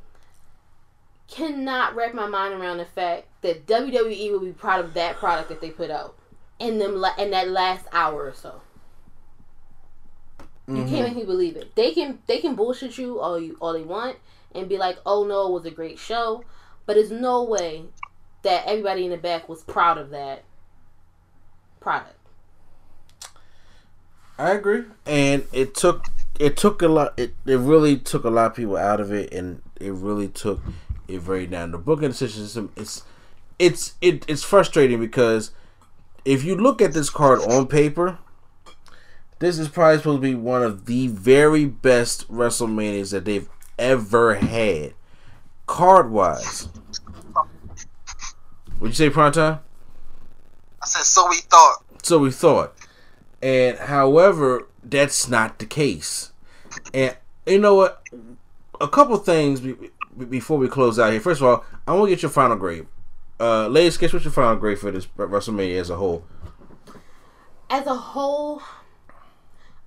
cannot 1.28 1.96
wrap 1.96 2.12
my 2.12 2.26
mind 2.26 2.52
around 2.52 2.76
the 2.76 2.84
fact 2.84 3.28
that 3.40 3.66
wwe 3.66 4.30
will 4.30 4.40
be 4.40 4.52
proud 4.52 4.84
of 4.84 4.92
that 4.92 5.16
product 5.16 5.48
that 5.48 5.62
they 5.62 5.70
put 5.70 5.90
out 5.90 6.14
in 6.58 6.78
them 6.78 7.02
in 7.18 7.30
that 7.30 7.48
last 7.48 7.86
hour 7.90 8.26
or 8.26 8.34
so. 8.34 8.60
You 10.68 10.74
can't 10.74 10.88
mm-hmm. 10.88 11.02
make 11.04 11.16
me 11.16 11.24
believe 11.24 11.56
it. 11.56 11.74
They 11.74 11.92
can 11.92 12.18
they 12.26 12.38
can 12.38 12.54
bullshit 12.54 12.98
you 12.98 13.18
all 13.18 13.40
you 13.40 13.56
all 13.60 13.72
they 13.72 13.82
want 13.82 14.18
and 14.54 14.68
be 14.68 14.76
like 14.76 14.98
oh 15.06 15.24
no 15.24 15.46
it 15.46 15.52
was 15.52 15.64
a 15.64 15.70
great 15.70 15.98
show. 15.98 16.44
But 16.84 16.96
there's 16.96 17.10
no 17.10 17.44
way 17.44 17.84
that 18.42 18.66
everybody 18.66 19.06
in 19.06 19.10
the 19.10 19.16
back 19.16 19.48
was 19.48 19.62
proud 19.62 19.96
of 19.96 20.10
that 20.10 20.44
product 21.80 22.16
I 24.42 24.54
agree, 24.54 24.82
and 25.06 25.46
it 25.52 25.72
took 25.76 26.06
it 26.40 26.56
took 26.56 26.82
a 26.82 26.88
lot. 26.88 27.14
It, 27.16 27.32
it 27.46 27.58
really 27.58 27.96
took 27.96 28.24
a 28.24 28.28
lot 28.28 28.46
of 28.46 28.56
people 28.56 28.76
out 28.76 28.98
of 28.98 29.12
it, 29.12 29.32
and 29.32 29.62
it 29.80 29.92
really 29.92 30.26
took 30.26 30.60
it 31.06 31.20
very 31.20 31.46
down. 31.46 31.70
The 31.70 31.78
booking 31.78 32.08
decision 32.08 32.42
system 32.42 32.72
it's 32.74 33.04
it's 33.60 33.94
it, 34.00 34.24
it's 34.26 34.42
frustrating 34.42 34.98
because 34.98 35.52
if 36.24 36.42
you 36.42 36.56
look 36.56 36.82
at 36.82 36.92
this 36.92 37.08
card 37.08 37.38
on 37.42 37.68
paper, 37.68 38.18
this 39.38 39.60
is 39.60 39.68
probably 39.68 39.98
supposed 39.98 40.22
to 40.22 40.28
be 40.28 40.34
one 40.34 40.64
of 40.64 40.86
the 40.86 41.06
very 41.06 41.64
best 41.64 42.28
WrestleManias 42.28 43.12
that 43.12 43.24
they've 43.24 43.48
ever 43.78 44.34
had, 44.34 44.94
card 45.68 46.10
wise. 46.10 46.68
Would 48.80 48.88
you 48.88 48.94
say 48.94 49.08
prime 49.08 49.30
time? 49.30 49.60
I 50.82 50.86
said, 50.86 51.04
so 51.04 51.28
we 51.28 51.36
thought. 51.36 51.84
So 52.02 52.18
we 52.18 52.32
thought. 52.32 52.74
And 53.42 53.78
however, 53.78 54.68
that's 54.82 55.28
not 55.28 55.58
the 55.58 55.66
case. 55.66 56.32
And 56.94 57.16
you 57.46 57.58
know 57.58 57.74
what? 57.74 58.02
A 58.80 58.88
couple 58.88 59.16
things 59.18 59.60
be, 59.60 59.74
be- 60.16 60.24
before 60.24 60.58
we 60.58 60.68
close 60.68 60.98
out 60.98 61.12
here. 61.12 61.20
First 61.20 61.40
of 61.40 61.46
all, 61.46 61.64
I 61.86 61.92
want 61.92 62.06
to 62.06 62.10
get 62.10 62.22
your 62.22 62.30
final 62.30 62.56
grade. 62.56 62.86
Uh, 63.40 63.66
ladies, 63.66 63.96
guess 63.96 64.12
what's 64.12 64.24
your 64.24 64.32
final 64.32 64.56
grade 64.56 64.78
for 64.78 64.90
this 64.90 65.06
WrestleMania 65.06 65.80
as 65.80 65.90
a 65.90 65.96
whole? 65.96 66.24
as 67.72 67.86
a 67.86 67.94
whole, 67.94 68.60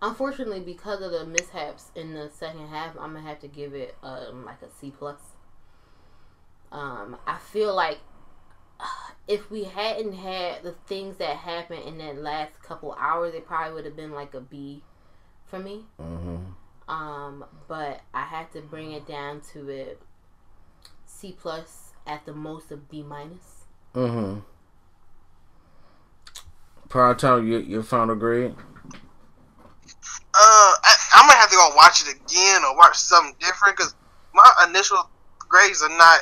unfortunately, 0.02 0.60
because 0.60 1.02
of 1.02 1.11
the 1.11 1.23
mishaps 1.23 1.91
in 1.94 2.15
the 2.15 2.32
second 2.32 2.68
half, 2.68 2.98
I'm 2.99 3.14
gonna 3.14 3.22
have 3.22 3.40
to 3.41 3.48
give 3.48 3.76
it 3.76 3.95
um, 4.02 4.44
like 4.44 4.61
a 4.64 4.69
C 4.72 4.90
plus. 4.90 5.19
Um, 6.72 7.15
I 7.27 7.38
feel 7.38 7.76
like 7.76 7.99
if 9.28 9.50
we 9.50 9.64
hadn't 9.64 10.14
had 10.14 10.64
the 10.64 10.74
things 10.88 11.18
that 11.18 11.38
happened 11.38 11.84
in 11.84 11.98
that 11.98 12.22
last 12.22 12.62
couple 12.62 12.96
hours, 13.00 13.34
it 13.34 13.46
probably 13.46 13.74
would 13.74 13.86
have 13.86 13.96
been 13.96 14.12
like 14.12 14.34
a 14.34 14.42
B 14.42 14.84
for 15.46 15.60
me. 15.60 15.86
Mm-hmm. 16.00 16.38
Um, 16.88 17.46
but 17.68 18.02
I 18.14 18.24
had 18.24 18.52
to 18.54 18.62
bring 18.62 18.92
it 18.92 19.08
down 19.08 19.42
to 19.54 19.70
it 19.70 20.00
C 21.06 21.36
plus 21.40 21.94
at 22.06 22.26
the 22.26 22.34
most 22.34 22.72
of 22.72 22.90
B 22.90 23.02
minus. 23.02 23.66
Mm-hmm. 23.96 24.42
Prime 26.90 27.16
time, 27.16 27.48
your, 27.48 27.62
your 27.62 27.84
final 27.84 28.16
grade? 28.16 28.54
Uh, 30.38 30.74
I, 30.84 30.96
I'm 31.16 31.28
gonna 31.28 31.40
have 31.40 31.50
to 31.50 31.56
go 31.56 31.72
watch 31.76 32.04
it 32.08 32.16
again 32.16 32.64
or 32.64 32.76
watch 32.78 32.98
something 32.98 33.36
different 33.40 33.78
because 33.78 33.96
my 34.34 34.50
initial 34.68 35.10
grades 35.40 35.82
are 35.82 35.90
not. 35.90 36.20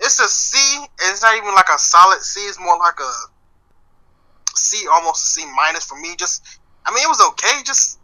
It's 0.00 0.20
a 0.20 0.28
C. 0.28 0.86
It's 1.00 1.22
not 1.22 1.36
even 1.36 1.54
like 1.54 1.68
a 1.74 1.78
solid 1.78 2.20
C. 2.20 2.40
It's 2.40 2.58
more 2.58 2.78
like 2.78 2.98
a 3.00 3.12
C, 4.54 4.86
almost 4.92 5.24
a 5.24 5.40
C 5.40 5.46
minus 5.56 5.84
for 5.84 5.98
me. 6.00 6.14
Just, 6.16 6.44
I 6.84 6.90
mean, 6.92 7.02
it 7.02 7.08
was 7.08 7.20
okay. 7.30 7.62
Just 7.64 7.98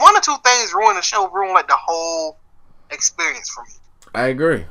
one 0.00 0.16
or 0.16 0.20
two 0.20 0.36
things 0.44 0.72
ruined 0.72 0.98
the 0.98 1.02
show, 1.02 1.28
ruined 1.30 1.54
like 1.54 1.68
the 1.68 1.76
whole 1.76 2.38
experience 2.90 3.50
for 3.50 3.62
me. 3.64 3.70
I 4.14 4.26
agree. 4.28 4.66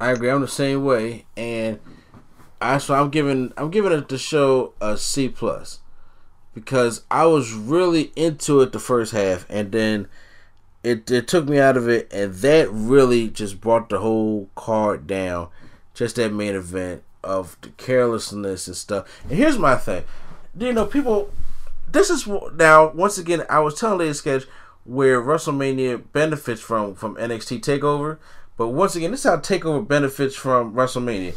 I 0.00 0.10
agree. 0.10 0.30
I'm 0.30 0.40
the 0.40 0.48
same 0.48 0.84
way, 0.84 1.26
and 1.36 1.78
I 2.60 2.78
so 2.78 2.94
I'm 2.94 3.10
giving 3.10 3.52
I'm 3.56 3.70
giving 3.70 3.92
it 3.92 4.08
the 4.08 4.18
show 4.18 4.74
a 4.80 4.96
C 4.98 5.28
plus 5.28 5.78
because 6.54 7.04
I 7.10 7.26
was 7.26 7.52
really 7.52 8.12
into 8.16 8.60
it 8.62 8.72
the 8.72 8.80
first 8.80 9.12
half, 9.12 9.46
and 9.48 9.70
then 9.70 10.08
it 10.82 11.10
it 11.10 11.28
took 11.28 11.48
me 11.48 11.58
out 11.58 11.76
of 11.76 11.88
it, 11.88 12.12
and 12.12 12.34
that 12.34 12.70
really 12.70 13.28
just 13.28 13.60
brought 13.60 13.88
the 13.88 13.98
whole 13.98 14.48
card 14.54 15.06
down. 15.06 15.48
Just 15.94 16.16
that 16.16 16.32
main 16.32 16.54
event 16.54 17.02
of 17.22 17.56
the 17.60 17.68
carelessness 17.70 18.66
and 18.66 18.76
stuff. 18.76 19.06
And 19.28 19.32
here's 19.32 19.58
my 19.58 19.76
thing, 19.76 20.04
you 20.58 20.72
know, 20.72 20.86
people. 20.86 21.30
This 21.90 22.08
is 22.08 22.26
now 22.26 22.88
once 22.92 23.18
again 23.18 23.44
I 23.50 23.60
was 23.60 23.78
telling 23.78 23.98
Lady 23.98 24.14
Sketch 24.14 24.44
where 24.84 25.20
WrestleMania 25.22 26.02
benefits 26.12 26.60
from 26.60 26.94
from 26.94 27.16
NXT 27.16 27.60
Takeover, 27.60 28.18
but 28.56 28.68
once 28.68 28.96
again 28.96 29.10
this 29.10 29.24
is 29.24 29.30
how 29.30 29.36
Takeover 29.36 29.86
benefits 29.86 30.34
from 30.34 30.74
WrestleMania. 30.74 31.34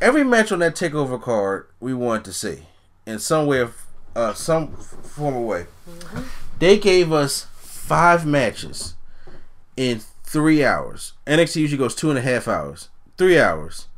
Every 0.00 0.24
match 0.24 0.52
on 0.52 0.60
that 0.60 0.76
Takeover 0.76 1.20
card 1.20 1.66
we 1.80 1.92
wanted 1.92 2.24
to 2.26 2.32
see 2.32 2.62
in 3.04 3.18
some 3.18 3.46
way 3.46 3.60
of 3.60 3.84
uh, 4.14 4.32
some 4.32 4.74
form 4.76 5.36
of 5.36 5.42
way. 5.42 5.66
They 6.58 6.78
gave 6.78 7.12
us 7.12 7.46
five 7.90 8.24
matches 8.24 8.94
in 9.76 10.00
three 10.22 10.64
hours. 10.64 11.14
NXT 11.26 11.56
usually 11.56 11.76
goes 11.76 11.92
two 11.92 12.08
and 12.08 12.16
a 12.20 12.22
half 12.22 12.46
hours, 12.46 12.88
three 13.18 13.36
hours. 13.36 13.88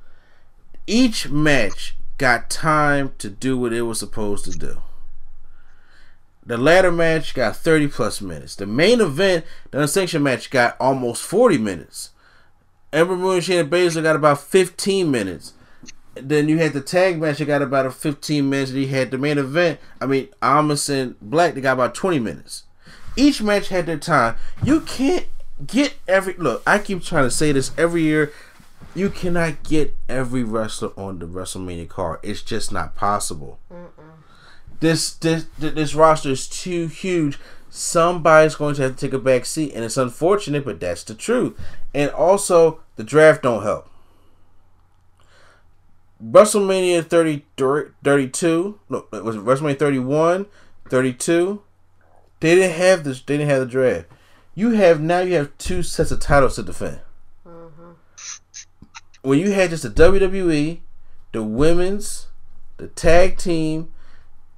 Each 0.87 1.29
match 1.29 1.95
got 2.17 2.49
time 2.49 3.13
to 3.19 3.29
do 3.29 3.59
what 3.59 3.75
it 3.75 3.83
was 3.83 3.99
supposed 3.99 4.47
to 4.47 4.59
do. 4.59 4.81
The 6.47 6.57
ladder 6.57 6.91
match 6.91 7.35
got 7.35 7.55
30 7.55 7.89
plus 7.89 8.23
minutes. 8.23 8.57
The 8.57 8.67
main 8.67 9.03
event, 9.03 9.45
the 9.71 9.83
unsanctioned 9.83 10.25
match, 10.25 10.49
got 10.49 10.75
almost 10.81 11.23
40 11.23 11.59
minutes. 11.59 12.13
Ember 12.95 13.15
Moon 13.15 13.35
and 13.35 13.43
Shayna 13.43 13.69
Baszler 13.69 14.03
got 14.03 14.17
about 14.17 14.41
15 14.41 15.11
minutes. 15.11 15.53
Then 16.15 16.49
you 16.49 16.57
had 16.57 16.73
the 16.73 16.81
tag 16.81 17.21
match, 17.21 17.43
it 17.43 17.45
got 17.45 17.61
about 17.61 17.85
a 17.85 17.91
15 17.91 18.49
minutes. 18.49 18.71
And 18.71 18.81
you 18.81 18.89
had 18.89 19.11
the 19.11 19.19
main 19.19 19.37
event, 19.37 19.81
I 20.01 20.07
mean, 20.07 20.29
Almas 20.41 20.89
and 20.89 21.21
Black, 21.21 21.53
they 21.53 21.61
got 21.61 21.75
about 21.75 21.95
20 21.95 22.19
minutes. 22.21 22.65
Each 23.17 23.43
match 23.43 23.69
had 23.69 23.87
their 23.87 23.99
time. 23.99 24.37
You 24.63 24.81
can't 24.81 25.27
get 25.67 25.95
every. 26.09 26.35
Look, 26.35 26.63
I 26.67 26.79
keep 26.79 27.03
trying 27.03 27.25
to 27.25 27.31
say 27.31 27.53
this 27.53 27.71
every 27.77 28.03
year. 28.03 28.33
You 28.95 29.09
cannot 29.09 29.63
get 29.63 29.95
every 30.09 30.43
wrestler 30.43 30.91
on 30.97 31.19
the 31.19 31.27
WrestleMania 31.27 31.89
card. 31.89 32.21
It's 32.23 32.43
just 32.43 32.73
not 32.73 32.95
possible 32.95 33.59
this 34.83 35.15
this 35.15 35.47
this 35.59 35.95
roster 35.95 36.31
is 36.31 36.47
too 36.47 36.89
huge. 36.89 37.39
Somebody's 37.71 38.57
going 38.57 38.75
to 38.75 38.83
have 38.83 38.97
to 38.97 39.07
take 39.07 39.15
a 39.15 39.19
back 39.19 39.47
seat, 39.47 39.73
and 39.73 39.83
it's 39.83 39.97
unfortunate, 39.97 40.67
but 40.67 40.79
that's 40.79 41.05
the 41.05 41.15
truth. 41.15 41.59
And 41.95 42.11
also, 42.11 42.81
the 42.97 43.05
draft 43.05 43.45
don't 43.45 43.63
help. 43.63 43.89
WrestleMania 46.23 47.07
30, 47.07 47.45
32, 48.05 48.79
no, 48.91 49.07
it 49.13 49.25
was 49.25 49.37
WrestleMania 49.37 49.79
31, 49.79 50.47
32. 50.91 51.63
They 52.43 52.57
didn't 52.57 52.77
have 52.77 53.05
this. 53.05 53.23
They 53.23 53.37
didn't 53.37 53.51
have 53.51 53.61
the 53.61 53.67
draft. 53.67 54.07
You 54.57 54.71
have 54.71 55.01
now. 55.01 55.21
You 55.21 55.35
have 55.35 55.57
two 55.59 55.85
sets 55.85 56.11
of 56.11 56.19
titles 56.19 56.57
to 56.57 56.65
defend. 56.65 56.99
Mm-hmm. 57.47 57.93
When 59.23 59.39
you 59.39 59.53
had 59.53 59.71
just 59.71 59.85
the 59.85 59.91
WWE, 59.91 60.81
the 61.31 61.45
women's, 61.45 62.27
the 62.79 62.89
tag 62.89 63.39
team, 63.39 63.93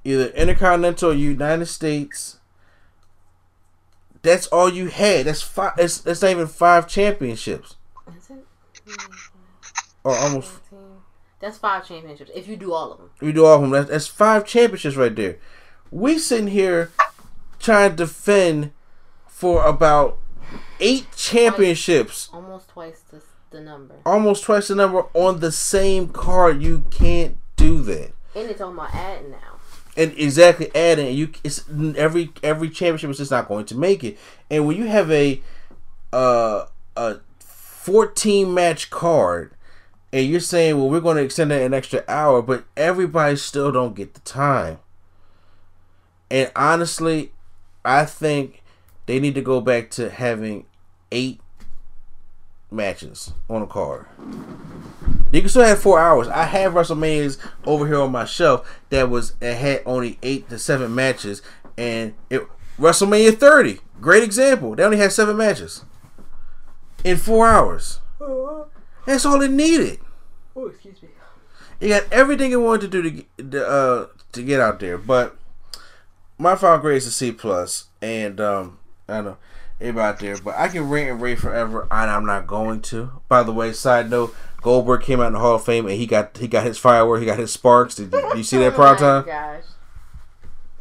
either 0.03 0.29
Intercontinental 0.29 1.11
or 1.11 1.13
United 1.13 1.67
States. 1.67 2.39
That's 4.23 4.47
all 4.47 4.67
you 4.67 4.87
had. 4.87 5.27
That's 5.27 5.43
five. 5.43 5.73
It's, 5.77 5.99
that's 5.99 6.23
not 6.23 6.31
even 6.31 6.47
five 6.47 6.87
championships, 6.87 7.75
Is 8.17 8.31
it? 8.31 8.99
or 10.03 10.15
almost. 10.15 10.53
That's 11.39 11.59
five 11.59 11.87
championships 11.87 12.31
if 12.33 12.47
you 12.47 12.55
do 12.55 12.73
all 12.73 12.93
of 12.93 12.97
them. 12.97 13.11
You 13.21 13.31
do 13.31 13.45
all 13.45 13.57
of 13.57 13.61
them. 13.61 13.69
That's, 13.69 13.89
that's 13.91 14.07
five 14.07 14.43
championships 14.43 14.95
right 14.95 15.15
there. 15.15 15.37
We 15.91 16.17
sitting 16.17 16.47
here 16.47 16.91
trying 17.59 17.91
to 17.91 17.95
defend 17.95 18.71
for 19.27 19.65
about 19.65 20.17
eight 20.79 21.07
championships, 21.15 22.29
Almost 22.33 22.69
twice 22.69 23.01
the, 23.11 23.21
the 23.51 23.61
number. 23.61 23.95
almost 24.05 24.43
twice 24.43 24.67
the 24.69 24.75
number 24.75 25.03
on 25.13 25.39
the 25.39 25.51
same 25.51 26.09
card. 26.09 26.61
You 26.61 26.85
can't 26.91 27.37
do 27.55 27.81
that. 27.83 28.13
And 28.35 28.49
it's 28.49 28.61
on 28.61 28.75
my 28.75 28.87
ad 28.87 29.29
now. 29.29 29.37
and 29.97 30.13
exactly 30.17 30.69
adding 30.75 31.15
you 31.15 31.29
it's 31.43 31.63
every 31.95 32.31
every 32.43 32.69
championship 32.69 33.09
is 33.09 33.17
just 33.17 33.31
not 33.31 33.47
going 33.47 33.63
to 33.65 33.75
make 33.77 34.03
it 34.03 34.17
and 34.51 34.67
when 34.67 34.75
you 34.75 34.83
have 34.87 35.09
a 35.09 35.41
uh 36.11 36.65
a 36.97 37.15
14 37.39 38.53
match 38.53 38.89
card 38.89 39.53
and 40.11 40.25
you're 40.29 40.41
saying 40.41 40.77
well 40.77 40.89
we're 40.89 40.99
going 40.99 41.15
to 41.15 41.23
extend 41.23 41.49
it 41.53 41.61
an 41.61 41.73
extra 41.73 42.03
hour 42.09 42.41
but 42.41 42.65
everybody 42.75 43.37
still 43.37 43.71
don't 43.71 43.95
get 43.95 44.13
the 44.15 44.19
time 44.21 44.79
and 46.29 46.51
honestly 46.57 47.31
i 47.85 48.05
think 48.05 48.63
they 49.05 49.19
need 49.19 49.35
to 49.35 49.41
go 49.41 49.61
back 49.61 49.89
to 49.89 50.09
having 50.09 50.65
eight 51.11 51.39
matches 52.71 53.33
on 53.49 53.61
a 53.61 53.67
card 53.67 54.05
you 55.31 55.41
can 55.41 55.49
still 55.49 55.63
have 55.63 55.79
four 55.81 55.99
hours. 55.99 56.29
I 56.29 56.43
have 56.43 56.73
WrestleManias 56.73 57.37
over 57.65 57.85
here 57.85 57.99
on 57.99 58.11
my 58.11 58.23
shelf 58.23 58.81
that 58.89 59.09
was 59.09 59.33
it 59.41 59.55
had 59.55 59.81
only 59.85 60.17
eight 60.23 60.47
to 60.49 60.57
seven 60.57 60.95
matches, 60.95 61.41
and 61.77 62.13
it 62.29 62.47
WrestleMania 62.79 63.37
30, 63.37 63.79
great 63.99 64.23
example. 64.23 64.75
They 64.75 64.83
only 64.83 64.97
had 64.97 65.11
seven 65.11 65.35
matches 65.35 65.83
in 67.03 67.17
four 67.17 67.47
hours. 67.47 67.99
That's 69.05 69.25
all 69.25 69.41
it 69.41 69.51
needed. 69.51 69.99
Oh, 70.55 70.67
excuse 70.67 71.01
me. 71.01 71.09
It 71.81 71.89
got 71.89 72.03
everything 72.13 72.51
it 72.51 72.57
wanted 72.57 72.91
to 72.91 73.01
do 73.01 73.23
to 73.51 73.67
uh, 73.67 74.07
to 74.31 74.41
get 74.41 74.61
out 74.61 74.79
there. 74.79 74.97
But 74.97 75.35
my 76.37 76.55
final 76.55 76.77
grade 76.79 76.97
is 76.97 77.07
a 77.07 77.11
C 77.11 77.31
plus, 77.31 77.85
and 78.01 78.39
um, 78.41 78.79
I 79.07 79.15
don't 79.15 79.25
know 79.25 79.37
everybody 79.79 80.07
out 80.07 80.19
there, 80.19 80.37
but 80.37 80.55
I 80.57 80.67
can 80.69 80.89
rant 80.89 81.09
and 81.11 81.21
rave 81.21 81.39
forever, 81.39 81.87
and 81.91 82.09
I'm 82.11 82.25
not 82.25 82.47
going 82.47 82.81
to. 82.83 83.11
By 83.27 83.43
the 83.43 83.51
way, 83.51 83.73
side 83.73 84.09
note, 84.09 84.35
Goldberg 84.61 85.01
came 85.03 85.19
out 85.21 85.27
in 85.27 85.33
the 85.33 85.39
Hall 85.39 85.55
of 85.55 85.65
Fame, 85.65 85.85
and 85.85 85.95
he 85.95 86.05
got 86.05 86.37
he 86.37 86.47
got 86.47 86.65
his 86.65 86.77
firework, 86.77 87.19
he 87.19 87.25
got 87.25 87.39
his 87.39 87.51
sparks. 87.53 87.95
Did 87.95 88.11
you, 88.13 88.21
did 88.21 88.37
you 88.37 88.43
see 88.43 88.57
that 88.57 88.73
prime 88.75 88.97
time? 88.97 89.23
oh 89.23 89.25
my 89.25 89.31
gosh. 89.31 89.63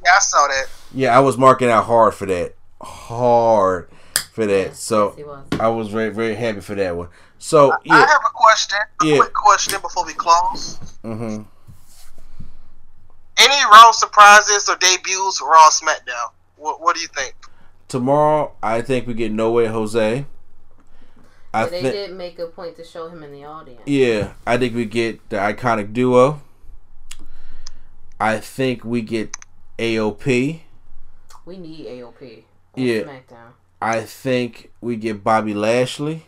Yeah, 0.05 0.11
I 0.17 0.19
saw 0.21 0.47
that. 0.49 0.67
Yeah, 0.93 1.17
I 1.17 1.21
was 1.21 1.39
marking 1.39 1.69
out 1.71 1.85
hard 1.85 2.15
for 2.15 2.27
that, 2.27 2.55
hard 2.83 3.89
for 4.33 4.47
that. 4.47 4.53
Yes, 4.69 4.81
So 4.81 5.15
yes, 5.17 5.27
was. 5.27 5.45
I 5.61 5.69
was 5.69 5.89
very 5.89 6.11
very 6.11 6.35
happy 6.35 6.61
for 6.61 6.75
that 6.75 6.97
one. 6.97 7.09
So 7.39 7.73
yeah. 7.85 7.95
I 7.95 7.99
have 8.01 8.21
a 8.27 8.31
question. 8.33 8.79
A 9.03 9.07
Yeah. 9.07 9.17
quick 9.19 9.33
question 9.35 9.81
before 9.81 10.05
we 10.07 10.13
close. 10.15 10.79
hmm 11.03 11.43
Any 13.39 13.65
Raw 13.71 13.91
surprises 13.93 14.69
or 14.69 14.77
debuts 14.77 15.41
Raw 15.43 15.69
SmackDown? 15.71 16.31
What, 16.57 16.81
what 16.81 16.95
do 16.97 17.03
you 17.03 17.09
think? 17.09 17.35
tomorrow 17.87 18.53
I 18.63 18.81
think 18.81 19.07
we 19.07 19.15
get 19.15 19.31
No 19.31 19.53
Way 19.53 19.67
Jose. 19.67 20.25
I 21.53 21.63
But 21.63 21.71
they 21.71 21.83
think. 21.83 21.95
did 21.95 22.13
make 22.17 22.39
a 22.41 22.47
point 22.47 22.77
to 22.77 22.85
show 22.85 23.09
him 23.09 23.23
in 23.23 23.31
the 23.33 23.45
audience. 23.45 23.83
Yeah, 23.87 24.33
I 24.47 24.57
think 24.59 24.75
we 24.75 24.85
get 24.87 25.29
the 25.29 25.37
iconic 25.37 25.93
duo. 25.93 26.41
I 28.19 28.39
think 28.39 28.85
we 28.85 29.03
get 29.03 29.37
AOP. 29.79 30.63
We 31.45 31.57
need 31.59 31.87
AOP 31.87 32.45
on 32.77 32.83
Yeah. 32.83 33.03
SmackDown. 33.03 33.53
I 33.81 34.01
think 34.03 34.73
we 34.81 34.97
get 34.97 35.23
Bobby 35.23 35.55
Lashley. 35.55 36.27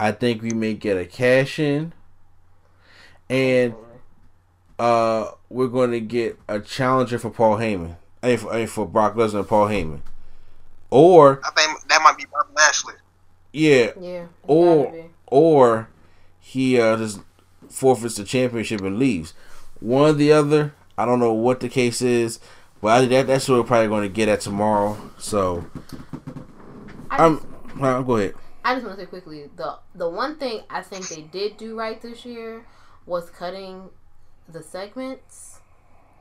I 0.00 0.12
think 0.12 0.40
we 0.42 0.50
may 0.50 0.74
get 0.74 0.96
a 0.96 1.04
cash 1.04 1.58
in. 1.58 1.92
And 3.28 3.74
uh 4.78 5.30
we're 5.48 5.68
going 5.68 5.90
to 5.92 6.00
get 6.00 6.38
a 6.48 6.60
challenger 6.60 7.18
for 7.18 7.30
Paul 7.30 7.56
Heyman. 7.56 7.96
I 8.22 8.28
mean, 8.28 8.36
for, 8.38 8.52
I 8.52 8.56
mean, 8.58 8.66
for 8.66 8.86
Brock 8.86 9.14
Lesnar 9.14 9.40
and 9.40 9.48
Paul 9.48 9.68
Heyman. 9.68 10.00
Or 10.90 11.40
I 11.44 11.50
think 11.50 11.86
that 11.88 12.00
might 12.02 12.16
be 12.16 12.24
Bobby 12.30 12.52
Lashley. 12.56 12.94
yeah, 13.52 13.92
Yeah. 14.00 14.26
Or- 14.46 14.94
or 15.26 15.88
he 16.40 16.80
uh, 16.80 16.96
just 16.96 17.20
forfeits 17.68 18.16
the 18.16 18.24
championship 18.24 18.80
and 18.80 18.98
leaves. 18.98 19.34
One 19.80 20.10
or 20.10 20.12
the 20.14 20.32
other. 20.32 20.74
I 20.96 21.04
don't 21.04 21.20
know 21.20 21.32
what 21.34 21.60
the 21.60 21.68
case 21.68 22.00
is, 22.02 22.40
but 22.80 22.88
I 22.88 23.04
that 23.06 23.26
that's 23.26 23.48
what 23.48 23.58
we're 23.58 23.64
probably 23.64 23.88
going 23.88 24.02
to 24.02 24.08
get 24.08 24.28
at 24.28 24.40
tomorrow. 24.40 24.96
So 25.18 25.66
I 27.10 27.24
I'm. 27.24 27.36
just, 27.36 27.82
uh, 27.82 28.02
go 28.02 28.16
ahead. 28.16 28.34
I 28.64 28.74
just 28.74 28.86
want 28.86 28.98
to 28.98 29.04
say 29.04 29.08
quickly 29.08 29.48
the 29.56 29.78
the 29.94 30.08
one 30.08 30.36
thing 30.38 30.62
I 30.70 30.82
think 30.82 31.08
they 31.08 31.22
did 31.22 31.56
do 31.56 31.78
right 31.78 32.00
this 32.00 32.24
year 32.24 32.64
was 33.06 33.30
cutting 33.30 33.90
the 34.48 34.62
segments 34.62 35.60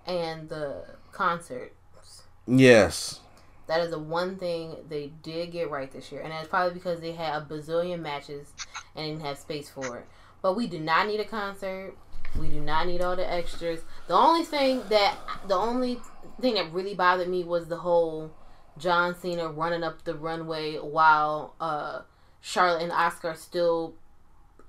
and 0.05 0.49
the 0.49 0.85
concerts. 1.11 2.23
Yes. 2.45 3.21
That 3.67 3.81
is 3.81 3.91
the 3.91 3.99
one 3.99 4.37
thing 4.37 4.77
they 4.87 5.11
did 5.21 5.51
get 5.51 5.69
right 5.69 5.91
this 5.91 6.11
year, 6.11 6.21
and 6.21 6.31
that's 6.31 6.47
probably 6.47 6.73
because 6.73 7.01
they 7.01 7.11
had 7.11 7.41
a 7.41 7.45
bazillion 7.45 7.99
matches 7.99 8.53
and 8.95 9.05
didn't 9.07 9.25
have 9.25 9.37
space 9.37 9.69
for 9.69 9.97
it. 9.97 10.05
But 10.41 10.55
we 10.55 10.67
do 10.67 10.79
not 10.79 11.07
need 11.07 11.19
a 11.19 11.25
concert. 11.25 11.95
We 12.39 12.47
do 12.47 12.61
not 12.61 12.87
need 12.87 13.01
all 13.01 13.15
the 13.15 13.29
extras. 13.29 13.81
The 14.07 14.13
only 14.13 14.45
thing 14.45 14.83
that 14.89 15.17
the 15.47 15.55
only 15.55 15.99
thing 16.39 16.53
that 16.53 16.71
really 16.71 16.93
bothered 16.93 17.27
me 17.27 17.43
was 17.43 17.67
the 17.67 17.77
whole 17.77 18.31
John 18.77 19.15
Cena 19.19 19.49
running 19.49 19.83
up 19.83 20.03
the 20.03 20.15
runway 20.15 20.75
while 20.75 21.55
uh, 21.59 22.01
Charlotte 22.39 22.83
and 22.83 22.91
Asuka 22.91 23.25
are 23.25 23.35
still 23.35 23.95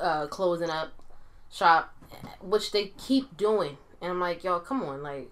uh, 0.01 0.26
closing 0.26 0.70
up 0.70 0.90
shop, 1.51 1.94
which 2.40 2.72
they 2.72 2.93
keep 2.98 3.36
doing. 3.36 3.78
And 4.01 4.12
I'm 4.12 4.20
like, 4.20 4.44
y'all, 4.44 4.60
come 4.60 4.82
on, 4.82 5.02
like 5.02 5.30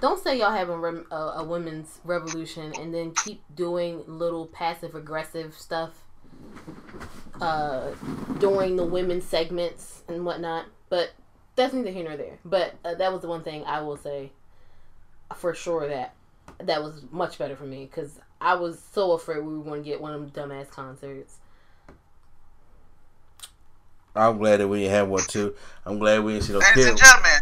don't 0.00 0.22
say 0.22 0.38
y'all 0.38 0.52
having 0.52 0.76
rem- 0.76 1.06
a, 1.10 1.14
a 1.14 1.44
women's 1.44 2.00
revolution 2.04 2.72
and 2.78 2.92
then 2.92 3.12
keep 3.14 3.42
doing 3.54 4.02
little 4.06 4.46
passive 4.46 4.94
aggressive 4.94 5.54
stuff 5.56 5.90
uh, 7.40 7.90
during 8.38 8.76
the 8.76 8.84
women's 8.84 9.24
segments 9.24 10.02
and 10.08 10.24
whatnot. 10.24 10.66
But 10.88 11.12
that's 11.56 11.72
neither 11.72 11.90
here 11.90 12.04
nor 12.04 12.16
there. 12.16 12.38
But 12.44 12.74
uh, 12.84 12.94
that 12.94 13.12
was 13.12 13.22
the 13.22 13.28
one 13.28 13.42
thing 13.42 13.64
I 13.64 13.80
will 13.82 13.96
say 13.96 14.32
for 15.36 15.54
sure 15.54 15.88
that 15.88 16.14
that 16.58 16.82
was 16.82 17.04
much 17.10 17.38
better 17.38 17.56
for 17.56 17.64
me 17.64 17.84
because 17.84 18.18
I 18.40 18.54
was 18.54 18.82
so 18.92 19.12
afraid 19.12 19.44
we 19.44 19.56
were 19.56 19.64
going 19.64 19.82
to 19.82 19.88
get 19.88 20.00
one 20.00 20.14
of 20.14 20.34
them 20.34 20.50
dumbass 20.50 20.68
concerts. 20.68 21.36
I'm 24.14 24.38
glad 24.38 24.58
that 24.58 24.68
we 24.68 24.80
didn't 24.80 24.92
have 24.92 25.08
one 25.08 25.22
too. 25.22 25.54
I'm 25.86 25.98
glad 25.98 26.22
we 26.22 26.32
didn't 26.32 26.44
see 26.44 26.52
no 26.52 26.58
Ladies 26.58 26.74
kid. 26.74 26.88
and 26.88 26.98
gentlemen, 26.98 27.40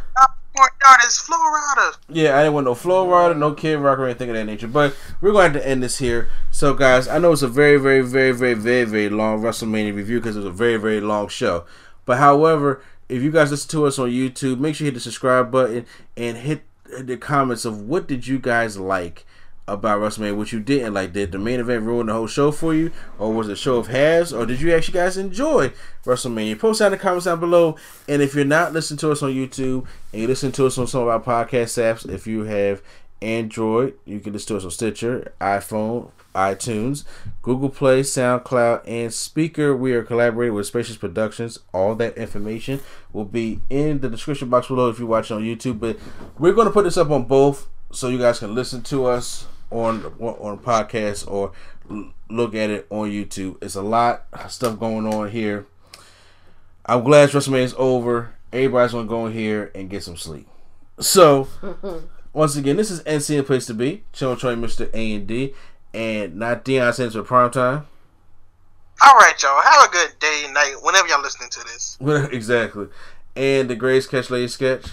point 0.57 0.73
yard 0.85 1.01
is 1.07 1.19
Florida. 1.19 1.97
Yeah, 2.09 2.37
I 2.37 2.41
didn't 2.43 2.55
want 2.55 2.65
no 2.67 2.75
Flo 2.75 3.07
Rida, 3.07 3.37
no 3.37 3.55
Kid 3.55 3.77
Rock 3.79 3.99
or 3.99 4.05
anything 4.07 4.31
of 4.31 4.37
that 4.37 4.45
nature. 4.45 4.69
But 4.69 4.97
we're 5.21 5.33
going 5.33 5.53
to 5.53 5.59
have 5.59 5.63
to 5.63 5.69
end 5.69 5.83
this 5.83 5.99
here. 5.99 6.29
So, 6.51 6.75
guys, 6.75 7.09
I 7.09 7.19
know 7.19 7.33
it's 7.33 7.43
a 7.43 7.49
very, 7.49 7.77
very, 7.77 8.03
very, 8.03 8.33
very, 8.33 8.55
very, 8.55 8.85
very 8.85 9.09
long 9.09 9.41
WrestleMania 9.41 9.95
review 9.95 10.21
because 10.21 10.37
it 10.37 10.41
was 10.41 10.47
a 10.47 10.51
very, 10.53 10.77
very 10.77 11.01
long 11.01 11.29
show. 11.29 11.65
But 12.05 12.19
however, 12.19 12.83
if 13.09 13.23
you 13.23 13.31
guys 13.31 13.51
listen 13.51 13.71
to 13.71 13.87
us 13.87 13.99
on 13.99 14.11
YouTube, 14.11 14.59
make 14.59 14.75
sure 14.75 14.85
you 14.85 14.91
hit 14.91 14.95
the 14.95 15.01
subscribe 15.01 15.51
button 15.51 15.87
and 16.17 16.37
hit 16.37 16.63
the 17.01 17.17
comments 17.17 17.65
of 17.65 17.83
what 17.83 18.07
did 18.07 18.27
you 18.27 18.39
guys 18.39 18.77
like 18.77 19.25
about 19.71 20.01
WrestleMania, 20.01 20.37
what 20.37 20.53
you 20.53 20.61
didn't 20.61 20.95
like. 20.95 21.13
Did 21.13 21.33
the 21.33 21.39
main 21.39 21.61
event 21.61 21.85
ruin 21.85 22.07
the 22.07 22.13
whole 22.13 22.27
show 22.27 22.51
for 22.51 22.75
you, 22.75 22.91
or 23.19 23.33
was 23.33 23.49
it 23.49 23.53
a 23.53 23.57
show 23.57 23.77
of 23.77 23.87
halves, 23.87 24.33
or 24.33 24.45
did 24.45 24.61
you 24.61 24.75
actually 24.75 24.95
guys 24.95 25.17
enjoy 25.17 25.73
WrestleMania? 26.05 26.59
Post 26.59 26.81
that 26.81 26.87
in 26.87 26.93
the 26.93 26.99
comments 26.99 27.27
down 27.27 27.41
below. 27.41 27.77
And 28.09 28.21
if 28.21 28.35
you're 28.35 28.45
not 28.45 28.73
listening 28.73 28.99
to 28.99 29.13
us 29.13 29.23
on 29.23 29.31
YouTube 29.31 29.87
and 30.13 30.23
you 30.23 30.29
listen 30.29 30.53
to 30.53 30.67
us 30.67 30.77
on 30.77 30.87
some 30.87 31.03
of 31.03 31.09
our 31.09 31.21
podcast 31.21 31.79
apps, 31.79 32.09
if 32.09 32.27
you 32.27 32.45
have 32.45 32.83
Android, 33.23 33.95
you 34.05 34.21
can 34.21 34.33
listen 34.33 34.49
to 34.49 34.57
us 34.57 34.65
on 34.65 34.71
Stitcher, 34.71 35.33
iPhone, 35.41 36.11
iTunes, 36.35 37.05
Google 37.43 37.69
Play, 37.69 38.03
SoundCloud, 38.03 38.83
and 38.87 39.11
Spreaker. 39.11 39.79
We 39.79 39.93
are 39.93 40.03
collaborating 40.03 40.55
with 40.55 40.67
Spacious 40.67 40.97
Productions. 40.97 41.59
All 41.73 41.95
that 41.97 42.17
information 42.17 42.81
will 43.13 43.25
be 43.25 43.61
in 43.69 44.01
the 44.01 44.09
description 44.09 44.49
box 44.49 44.69
below 44.69 44.89
if 44.89 44.99
you're 44.99 45.09
watching 45.09 45.37
on 45.37 45.43
YouTube. 45.43 45.81
But 45.81 45.99
we're 46.39 46.53
going 46.53 46.67
to 46.67 46.73
put 46.73 46.85
this 46.85 46.97
up 46.97 47.11
on 47.11 47.25
both 47.25 47.69
so 47.93 48.09
you 48.09 48.19
guys 48.19 48.39
can 48.39 48.55
listen 48.55 48.83
to 48.83 49.07
us 49.07 49.47
on 49.71 50.05
on 50.19 50.59
podcast 50.59 51.31
or 51.31 51.53
look 52.29 52.55
at 52.55 52.71
it 52.71 52.87
on 52.91 53.11
YouTube. 53.11 53.63
It's 53.63 53.75
a 53.75 53.83
lot 53.83 54.25
of 54.33 54.51
stuff 54.51 54.79
going 54.79 55.07
on 55.07 55.31
here. 55.31 55.67
I'm 56.87 57.05
glad 57.05 57.31
WrestleMania 57.31 57.63
is 57.63 57.75
over. 57.77 58.33
Everybody's 58.53 58.93
gonna 58.93 59.07
go 59.07 59.27
in 59.27 59.33
here 59.33 59.71
and 59.75 59.89
get 59.89 60.03
some 60.03 60.17
sleep. 60.17 60.49
So, 60.99 61.49
once 62.33 62.57
again, 62.57 62.77
this 62.77 62.91
is 62.91 63.03
NC 63.05 63.47
Place 63.47 63.67
to 63.67 63.75
Be. 63.75 64.05
Channel 64.13 64.37
Troy, 64.37 64.55
Mr. 64.55 64.93
A 64.93 65.15
and 65.15 65.27
D, 65.27 65.55
and 65.95 66.37
not 66.37 66.65
Deion 66.65 66.93
Sanders 66.93 67.15
for 67.15 67.23
prime 67.23 67.51
time. 67.51 67.87
All 69.03 69.15
right, 69.15 69.35
y'all. 69.43 69.61
Have 69.63 69.89
a 69.89 69.93
good 69.93 70.19
day 70.19 70.43
and 70.45 70.53
night 70.53 70.77
whenever 70.83 71.09
y'all 71.09 71.23
listening 71.23 71.49
to 71.51 71.65
this. 71.65 71.97
exactly. 72.33 72.89
And 73.35 73.71
the 73.71 73.77
Grace 73.77 74.07
Catch 74.07 74.29
Lady 74.29 74.49
sketch. 74.49 74.87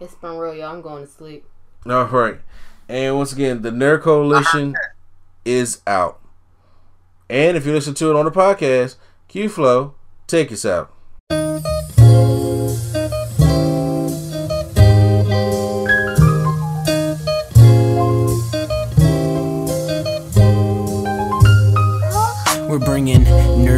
It's 0.00 0.14
been 0.14 0.38
real, 0.38 0.54
y'all. 0.54 0.72
I'm 0.72 0.80
going 0.80 1.04
to 1.04 1.10
sleep. 1.10 1.44
All 1.84 2.06
right. 2.06 2.38
And 2.90 3.16
once 3.16 3.32
again, 3.32 3.62
the 3.62 3.70
Nerd 3.70 4.02
Coalition 4.02 4.74
is 5.44 5.80
out. 5.86 6.20
And 7.28 7.56
if 7.56 7.64
you 7.64 7.72
listen 7.72 7.94
to 7.94 8.10
it 8.10 8.16
on 8.16 8.24
the 8.24 8.32
podcast, 8.32 8.96
Q 9.28 9.48
Flow, 9.48 9.94
take 10.26 10.50
us 10.50 10.64
out. 10.64 10.92
We're 22.68 22.80
bringing 22.80 23.24